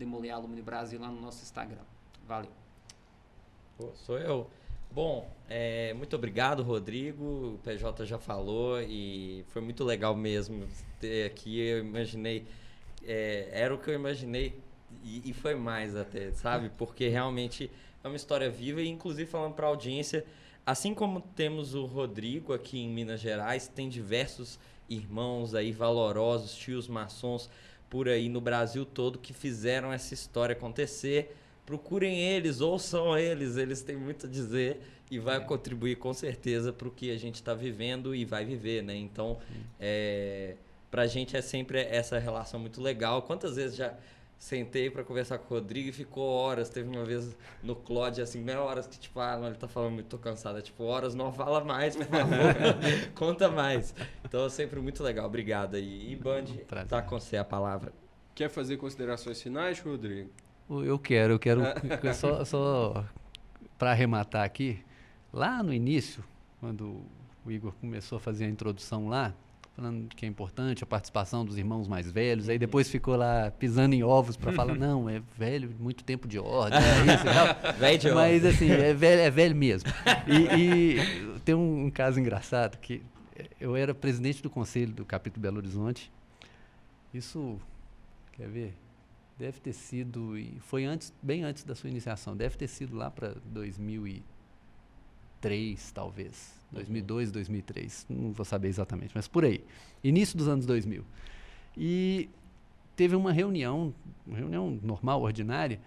Brasil 0.64 1.00
lá 1.00 1.08
no 1.08 1.20
nosso 1.20 1.42
Instagram. 1.42 1.82
Valeu. 2.26 2.52
Sou 3.94 4.18
eu. 4.18 4.50
Bom, 4.94 5.28
é, 5.50 5.92
muito 5.94 6.14
obrigado, 6.14 6.62
Rodrigo. 6.62 7.24
O 7.54 7.60
PJ 7.64 8.06
já 8.06 8.16
falou 8.16 8.80
e 8.80 9.44
foi 9.48 9.60
muito 9.60 9.82
legal 9.82 10.14
mesmo 10.14 10.68
ter 11.00 11.26
aqui. 11.26 11.58
Eu 11.58 11.80
imaginei, 11.80 12.46
é, 13.02 13.48
era 13.50 13.74
o 13.74 13.78
que 13.78 13.90
eu 13.90 13.94
imaginei 13.94 14.56
e, 15.02 15.30
e, 15.30 15.32
foi 15.32 15.56
mais 15.56 15.96
até, 15.96 16.30
sabe? 16.30 16.70
Porque 16.78 17.08
realmente 17.08 17.68
é 18.04 18.06
uma 18.06 18.14
história 18.14 18.48
viva 18.48 18.80
e, 18.82 18.88
inclusive, 18.88 19.28
falando 19.28 19.54
para 19.54 19.66
a 19.66 19.70
audiência, 19.70 20.24
assim 20.64 20.94
como 20.94 21.20
temos 21.20 21.74
o 21.74 21.86
Rodrigo 21.86 22.52
aqui 22.52 22.78
em 22.78 22.88
Minas 22.88 23.18
Gerais, 23.18 23.66
tem 23.66 23.88
diversos 23.88 24.60
irmãos 24.88 25.56
aí 25.56 25.72
valorosos, 25.72 26.54
tios 26.54 26.86
maçons 26.86 27.50
por 27.90 28.08
aí 28.08 28.28
no 28.28 28.40
Brasil 28.40 28.84
todo 28.84 29.18
que 29.18 29.32
fizeram 29.32 29.92
essa 29.92 30.14
história 30.14 30.52
acontecer 30.52 31.36
procurem 31.66 32.18
eles, 32.18 32.60
ouçam 32.60 33.16
eles, 33.16 33.56
eles 33.56 33.82
têm 33.82 33.96
muito 33.96 34.26
a 34.26 34.28
dizer 34.28 34.80
e 35.10 35.18
vai 35.18 35.36
é. 35.36 35.40
contribuir 35.40 35.96
com 35.96 36.12
certeza 36.12 36.72
para 36.72 36.88
o 36.88 36.90
que 36.90 37.10
a 37.10 37.18
gente 37.18 37.36
está 37.36 37.54
vivendo 37.54 38.14
e 38.14 38.24
vai 38.24 38.44
viver, 38.44 38.82
né? 38.82 38.94
Então, 38.96 39.38
é, 39.78 40.56
para 40.90 41.02
a 41.02 41.06
gente 41.06 41.36
é 41.36 41.42
sempre 41.42 41.80
essa 41.80 42.18
relação 42.18 42.58
muito 42.60 42.80
legal. 42.80 43.22
Quantas 43.22 43.56
vezes 43.56 43.76
já 43.76 43.94
sentei 44.38 44.90
para 44.90 45.02
conversar 45.02 45.38
com 45.38 45.54
o 45.54 45.58
Rodrigo 45.58 45.88
e 45.88 45.92
ficou 45.92 46.28
horas. 46.28 46.68
Teve 46.68 46.88
uma 46.88 47.04
vez 47.04 47.34
no 47.62 47.74
Claude, 47.74 48.20
assim, 48.20 48.40
meia 48.40 48.60
horas 48.60 48.86
que, 48.86 48.98
tipo, 48.98 49.18
ah, 49.20 49.38
não, 49.38 49.46
ele 49.46 49.56
tá 49.56 49.66
falando 49.66 49.92
muito, 49.92 50.06
tô 50.06 50.18
cansado. 50.18 50.58
É, 50.58 50.62
tipo, 50.62 50.84
horas, 50.84 51.14
não 51.14 51.32
fala 51.32 51.64
mais, 51.64 51.96
por 51.96 52.06
favor. 52.06 52.36
Conta 53.14 53.48
mais. 53.48 53.94
Então, 54.24 54.44
é 54.44 54.48
sempre 54.50 54.80
muito 54.80 55.02
legal. 55.02 55.26
Obrigado 55.26 55.76
aí. 55.76 56.12
E 56.12 56.16
Band, 56.16 56.44
tá 56.88 57.00
com 57.00 57.18
você 57.18 57.36
a 57.36 57.44
palavra. 57.44 57.92
Quer 58.34 58.50
fazer 58.50 58.76
considerações 58.76 59.40
finais, 59.40 59.80
Rodrigo? 59.80 60.30
Eu 60.68 60.98
quero, 60.98 61.34
eu 61.34 61.38
quero 61.38 61.62
só, 62.14 62.44
só 62.44 63.04
para 63.78 63.90
arrematar 63.90 64.44
aqui, 64.44 64.78
lá 65.32 65.62
no 65.62 65.72
início, 65.72 66.24
quando 66.60 67.02
o 67.44 67.50
Igor 67.50 67.72
começou 67.80 68.16
a 68.16 68.20
fazer 68.20 68.46
a 68.46 68.48
introdução 68.48 69.08
lá, 69.08 69.34
falando 69.76 70.08
que 70.08 70.24
é 70.24 70.28
importante 70.28 70.82
a 70.82 70.86
participação 70.86 71.44
dos 71.44 71.58
irmãos 71.58 71.86
mais 71.86 72.10
velhos. 72.10 72.48
Aí 72.48 72.58
depois 72.58 72.88
ficou 72.88 73.16
lá 73.16 73.50
pisando 73.50 73.94
em 73.94 74.02
ovos 74.02 74.36
para 74.36 74.52
falar, 74.52 74.74
não, 74.78 75.08
é 75.08 75.20
velho, 75.36 75.70
muito 75.78 76.02
tempo 76.04 76.26
de 76.26 76.38
ordem, 76.38 76.78
é 76.78 77.14
isso 77.14 77.26
e 77.26 77.34
tal. 77.34 77.74
velho 77.76 77.98
de 77.98 78.10
Mas 78.12 78.44
assim, 78.44 78.70
é 78.70 78.94
velho, 78.94 79.20
é 79.20 79.30
velho 79.30 79.54
mesmo. 79.54 79.90
E, 80.26 80.96
e 81.36 81.40
tem 81.44 81.54
um, 81.54 81.86
um, 81.86 81.90
caso 81.90 82.18
engraçado 82.18 82.78
que 82.78 83.02
eu 83.60 83.76
era 83.76 83.94
presidente 83.94 84.42
do 84.42 84.48
conselho 84.48 84.92
do 84.92 85.04
capítulo 85.04 85.42
Belo 85.42 85.58
Horizonte. 85.58 86.10
Isso, 87.12 87.58
quer 88.32 88.48
ver? 88.48 88.83
Deve 89.38 89.60
ter 89.60 89.72
sido, 89.72 90.36
e 90.38 90.58
foi 90.60 90.84
antes, 90.84 91.12
bem 91.22 91.42
antes 91.42 91.64
da 91.64 91.74
sua 91.74 91.88
iniciação, 91.90 92.36
deve 92.36 92.56
ter 92.56 92.68
sido 92.68 92.96
lá 92.96 93.10
para 93.10 93.34
2003, 93.46 95.90
talvez. 95.92 96.54
2002, 96.70 97.32
2003, 97.32 98.06
não 98.08 98.32
vou 98.32 98.44
saber 98.44 98.68
exatamente, 98.68 99.12
mas 99.14 99.26
por 99.28 99.44
aí. 99.44 99.64
Início 100.02 100.36
dos 100.36 100.48
anos 100.48 100.66
2000. 100.66 101.04
E 101.76 102.28
teve 102.96 103.16
uma 103.16 103.32
reunião, 103.32 103.94
uma 104.26 104.36
reunião 104.36 104.78
normal, 104.82 105.22
ordinária, 105.22 105.80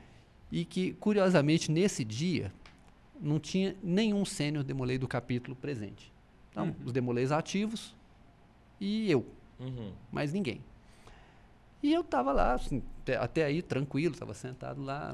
e 0.51 0.65
que, 0.65 0.93
curiosamente, 0.93 1.71
nesse 1.71 2.03
dia, 2.03 2.51
não 3.19 3.39
tinha 3.39 3.75
nenhum 3.83 4.23
sênior 4.25 4.63
demolei 4.63 4.97
do 4.97 5.07
capítulo 5.07 5.55
presente. 5.55 6.11
Então, 6.51 6.67
uhum. 6.67 6.75
os 6.85 6.91
demoleis 6.91 7.31
ativos 7.31 7.95
e 8.79 9.11
eu. 9.11 9.25
Uhum. 9.59 9.91
Mais 10.11 10.31
ninguém. 10.31 10.61
E 11.81 11.93
eu 11.93 12.01
estava 12.01 12.31
lá, 12.31 12.53
assim, 12.53 12.81
até, 13.01 13.17
até, 13.17 13.45
aí, 13.45 13.61
tranquilo, 13.61 14.13
estava 14.13 14.33
sentado 14.33 14.83
lá, 14.83 15.13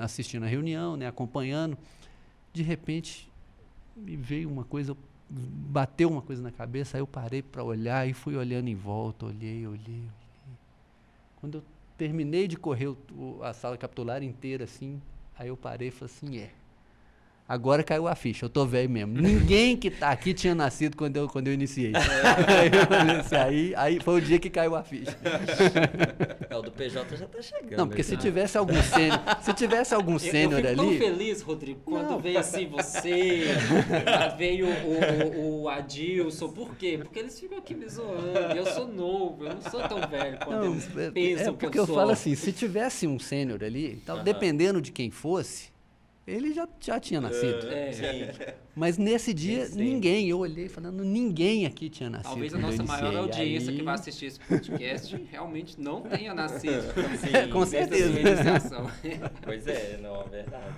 assistindo 0.00 0.44
a 0.44 0.46
reunião, 0.46 0.96
né, 0.96 1.06
acompanhando. 1.06 1.76
De 2.52 2.62
repente, 2.62 3.30
me 3.96 4.16
veio 4.16 4.50
uma 4.50 4.64
coisa, 4.64 4.96
bateu 5.30 6.10
uma 6.10 6.22
coisa 6.22 6.42
na 6.42 6.50
cabeça, 6.50 6.96
aí 6.96 7.00
eu 7.00 7.06
parei 7.06 7.42
para 7.42 7.64
olhar 7.64 8.06
e 8.08 8.12
fui 8.12 8.36
olhando 8.36 8.68
em 8.68 8.74
volta, 8.74 9.26
olhei, 9.26 9.66
olhei, 9.66 9.94
olhei. 9.94 10.10
Quando 11.36 11.58
eu 11.58 11.64
terminei 11.96 12.46
de 12.46 12.56
correr 12.56 12.88
o, 12.88 13.40
a 13.42 13.52
sala 13.52 13.76
capitular 13.76 14.22
inteira 14.22 14.64
assim, 14.64 15.00
aí 15.38 15.48
eu 15.48 15.56
parei 15.56 15.88
e 15.88 15.90
falei 15.90 16.14
assim, 16.14 16.38
é. 16.38 16.50
Agora 17.52 17.82
caiu 17.82 18.08
a 18.08 18.14
ficha, 18.14 18.46
eu 18.46 18.48
tô 18.48 18.64
velho 18.64 18.88
mesmo. 18.88 19.20
Ninguém 19.20 19.76
que 19.76 19.90
tá 19.90 20.08
aqui 20.08 20.32
tinha 20.32 20.54
nascido 20.54 20.96
quando 20.96 21.18
eu, 21.18 21.28
quando 21.28 21.48
eu 21.48 21.52
iniciei. 21.52 21.92
aí, 21.94 22.70
assim, 23.20 23.36
aí, 23.36 23.74
aí 23.76 24.00
foi 24.00 24.14
o 24.16 24.20
dia 24.22 24.38
que 24.38 24.48
caiu 24.48 24.74
a 24.74 24.82
ficha. 24.82 25.14
É, 26.48 26.56
o 26.56 26.60
do 26.60 26.70
PJ 26.70 27.16
já 27.16 27.26
tá 27.26 27.40
chegando. 27.40 27.78
Não, 27.78 27.88
porque 27.88 28.02
se 28.02 28.14
tivesse 28.14 28.58
algum 28.58 28.82
sênior, 28.82 29.20
se 29.40 29.54
tivesse 29.54 29.94
algum 29.94 30.18
sênior 30.18 30.58
ali... 30.58 30.76
Eu 30.76 30.90
fico 30.90 30.98
tão 30.98 30.98
feliz, 30.98 31.40
Rodrigo, 31.40 31.80
quando 31.82 32.10
não. 32.10 32.20
veio 32.20 32.38
assim 32.38 32.66
você, 32.66 33.44
veio 34.36 34.66
o, 34.66 35.38
o, 35.38 35.62
o, 35.62 35.68
Adilson. 35.70 36.48
Por 36.48 36.74
quê? 36.76 36.98
Porque 37.02 37.20
eles 37.20 37.40
ficam 37.40 37.56
aqui 37.56 37.74
me 37.74 37.88
zoando. 37.88 38.38
Eu 38.54 38.66
sou 38.66 38.86
novo, 38.86 39.46
eu 39.46 39.54
não 39.54 39.62
sou 39.62 39.80
tão 39.88 40.06
velho 40.06 40.38
quando 40.44 40.64
não, 40.64 40.72
eles 40.72 40.96
é, 40.96 41.10
pensam 41.10 41.48
é 41.48 41.50
porque 41.52 41.70
que 41.70 41.78
eu, 41.78 41.84
eu 41.84 41.94
falo 41.94 42.10
assim, 42.10 42.34
se 42.34 42.52
tivesse 42.52 43.06
um 43.06 43.18
sênior 43.18 43.64
ali, 43.64 43.94
então, 44.02 44.16
uh 44.16 44.20
-huh. 44.20 44.24
dependendo 44.24 44.82
de 44.82 44.92
quem 44.92 45.10
fosse, 45.10 45.71
ele 46.26 46.52
já, 46.52 46.68
já 46.80 47.00
tinha 47.00 47.20
nascido. 47.20 47.66
É, 47.68 48.56
Mas 48.76 48.96
nesse 48.96 49.34
dia, 49.34 49.68
ninguém. 49.70 50.28
Eu 50.28 50.38
olhei 50.38 50.68
falando, 50.68 51.04
ninguém 51.04 51.66
aqui 51.66 51.90
tinha 51.90 52.08
nascido. 52.08 52.30
Talvez 52.30 52.54
a 52.54 52.58
nossa 52.58 52.82
maior 52.84 53.16
audiência 53.16 53.70
Aí... 53.70 53.76
que 53.76 53.82
vai 53.82 53.94
assistir 53.94 54.26
esse 54.26 54.40
podcast 54.40 55.16
realmente 55.30 55.80
não 55.80 56.02
tenha 56.02 56.32
nascido. 56.32 56.82
Sim, 57.18 57.50
Com 57.50 57.66
certeza. 57.66 58.12
pois 59.42 59.66
é, 59.66 59.98
não, 60.00 60.22
é 60.22 60.28
verdade. 60.28 60.74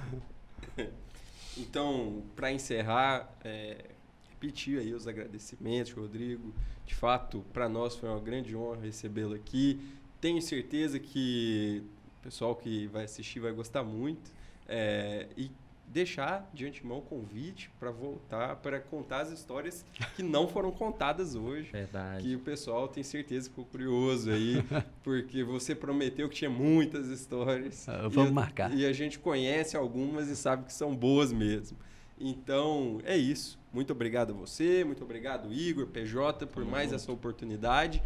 Então, 1.58 2.22
para 2.34 2.50
encerrar, 2.50 3.32
é, 3.44 3.84
repetir 4.30 4.78
aí 4.78 4.94
os 4.94 5.06
agradecimentos, 5.06 5.92
Rodrigo. 5.92 6.54
De 6.86 6.94
fato, 6.94 7.44
para 7.52 7.68
nós 7.68 7.94
foi 7.96 8.08
uma 8.08 8.20
grande 8.20 8.56
honra 8.56 8.80
recebê-lo 8.80 9.34
aqui. 9.34 9.78
Tenho 10.20 10.40
certeza 10.40 10.98
que 10.98 11.82
o 12.20 12.22
pessoal 12.22 12.56
que 12.56 12.86
vai 12.86 13.04
assistir 13.04 13.40
vai 13.40 13.52
gostar 13.52 13.82
muito. 13.84 14.32
É, 14.66 15.28
e 15.36 15.50
deixar 15.94 16.50
de 16.52 16.66
antemão 16.66 16.98
o 16.98 17.02
convite 17.02 17.70
para 17.78 17.92
voltar 17.92 18.56
para 18.56 18.80
contar 18.80 19.20
as 19.20 19.30
histórias 19.30 19.86
que 20.16 20.22
não 20.24 20.48
foram 20.48 20.72
contadas 20.72 21.36
hoje. 21.36 21.70
Verdade. 21.70 22.24
Que 22.24 22.34
o 22.34 22.40
pessoal 22.40 22.88
tem 22.88 23.04
certeza 23.04 23.48
ficou 23.48 23.64
curioso 23.64 24.30
aí, 24.32 24.64
porque 25.04 25.44
você 25.44 25.72
prometeu 25.72 26.28
que 26.28 26.34
tinha 26.34 26.50
muitas 26.50 27.06
histórias. 27.06 27.88
Ah, 27.88 28.08
vamos 28.08 28.30
e, 28.30 28.34
marcar. 28.34 28.74
E 28.74 28.84
a 28.84 28.92
gente 28.92 29.20
conhece 29.20 29.76
algumas 29.76 30.28
e 30.28 30.34
sabe 30.34 30.64
que 30.64 30.72
são 30.72 30.96
boas 30.96 31.32
mesmo. 31.32 31.78
Então, 32.18 33.00
é 33.04 33.16
isso. 33.16 33.58
Muito 33.72 33.92
obrigado 33.92 34.32
a 34.32 34.34
você, 34.34 34.84
muito 34.84 35.02
obrigado, 35.02 35.52
Igor, 35.52 35.86
PJ, 35.86 36.46
por 36.46 36.64
mais 36.64 36.92
essa 36.92 37.10
oportunidade. 37.10 38.02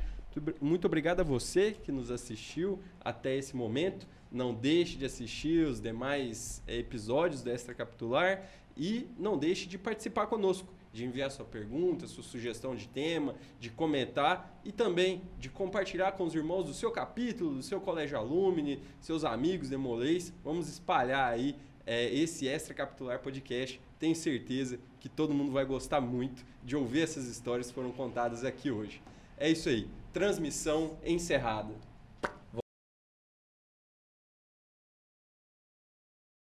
Muito 0.61 0.87
obrigado 0.87 1.21
a 1.21 1.25
você 1.25 1.73
que 1.73 1.91
nos 1.91 2.11
assistiu 2.11 2.81
até 3.01 3.37
esse 3.37 3.57
momento. 3.57 4.07
Não 4.31 4.55
deixe 4.55 4.97
de 4.97 5.05
assistir 5.05 5.67
os 5.67 5.81
demais 5.81 6.63
eh, 6.67 6.79
episódios 6.79 7.43
do 7.43 7.51
Extra 7.51 7.75
Capitular 7.75 8.47
e 8.77 9.09
não 9.19 9.37
deixe 9.37 9.67
de 9.67 9.77
participar 9.77 10.27
conosco, 10.27 10.73
de 10.93 11.05
enviar 11.05 11.31
sua 11.31 11.45
pergunta, 11.45 12.07
sua 12.07 12.23
sugestão 12.23 12.77
de 12.77 12.87
tema, 12.89 13.35
de 13.59 13.71
comentar 13.71 14.61
e 14.65 14.71
também 14.71 15.23
de 15.39 15.49
compartilhar 15.49 16.13
com 16.13 16.25
os 16.25 16.35
irmãos 16.35 16.65
do 16.65 16.75
seu 16.75 16.91
capítulo, 16.91 17.57
do 17.57 17.63
seu 17.63 17.81
colégio 17.81 18.19
alumni, 18.19 18.81
seus 19.01 19.25
amigos 19.25 19.69
demolês. 19.69 20.33
Vamos 20.45 20.69
espalhar 20.69 21.33
aí 21.33 21.57
é, 21.87 22.13
esse 22.15 22.47
Extra 22.47 22.75
Capitular 22.75 23.19
Podcast. 23.19 23.81
Tenho 23.99 24.15
certeza 24.15 24.79
que 25.01 25.09
todo 25.09 25.35
mundo 25.35 25.51
vai 25.51 25.65
gostar 25.65 26.01
muito 26.01 26.45
de 26.63 26.77
ouvir 26.77 27.01
essas 27.01 27.27
histórias 27.27 27.69
que 27.69 27.75
foram 27.75 27.91
contadas 27.91 28.45
aqui 28.45 28.71
hoje. 28.71 29.03
É 29.37 29.51
isso 29.51 29.69
aí. 29.69 29.89
Transmissão 30.13 30.97
encerrada. 31.05 31.88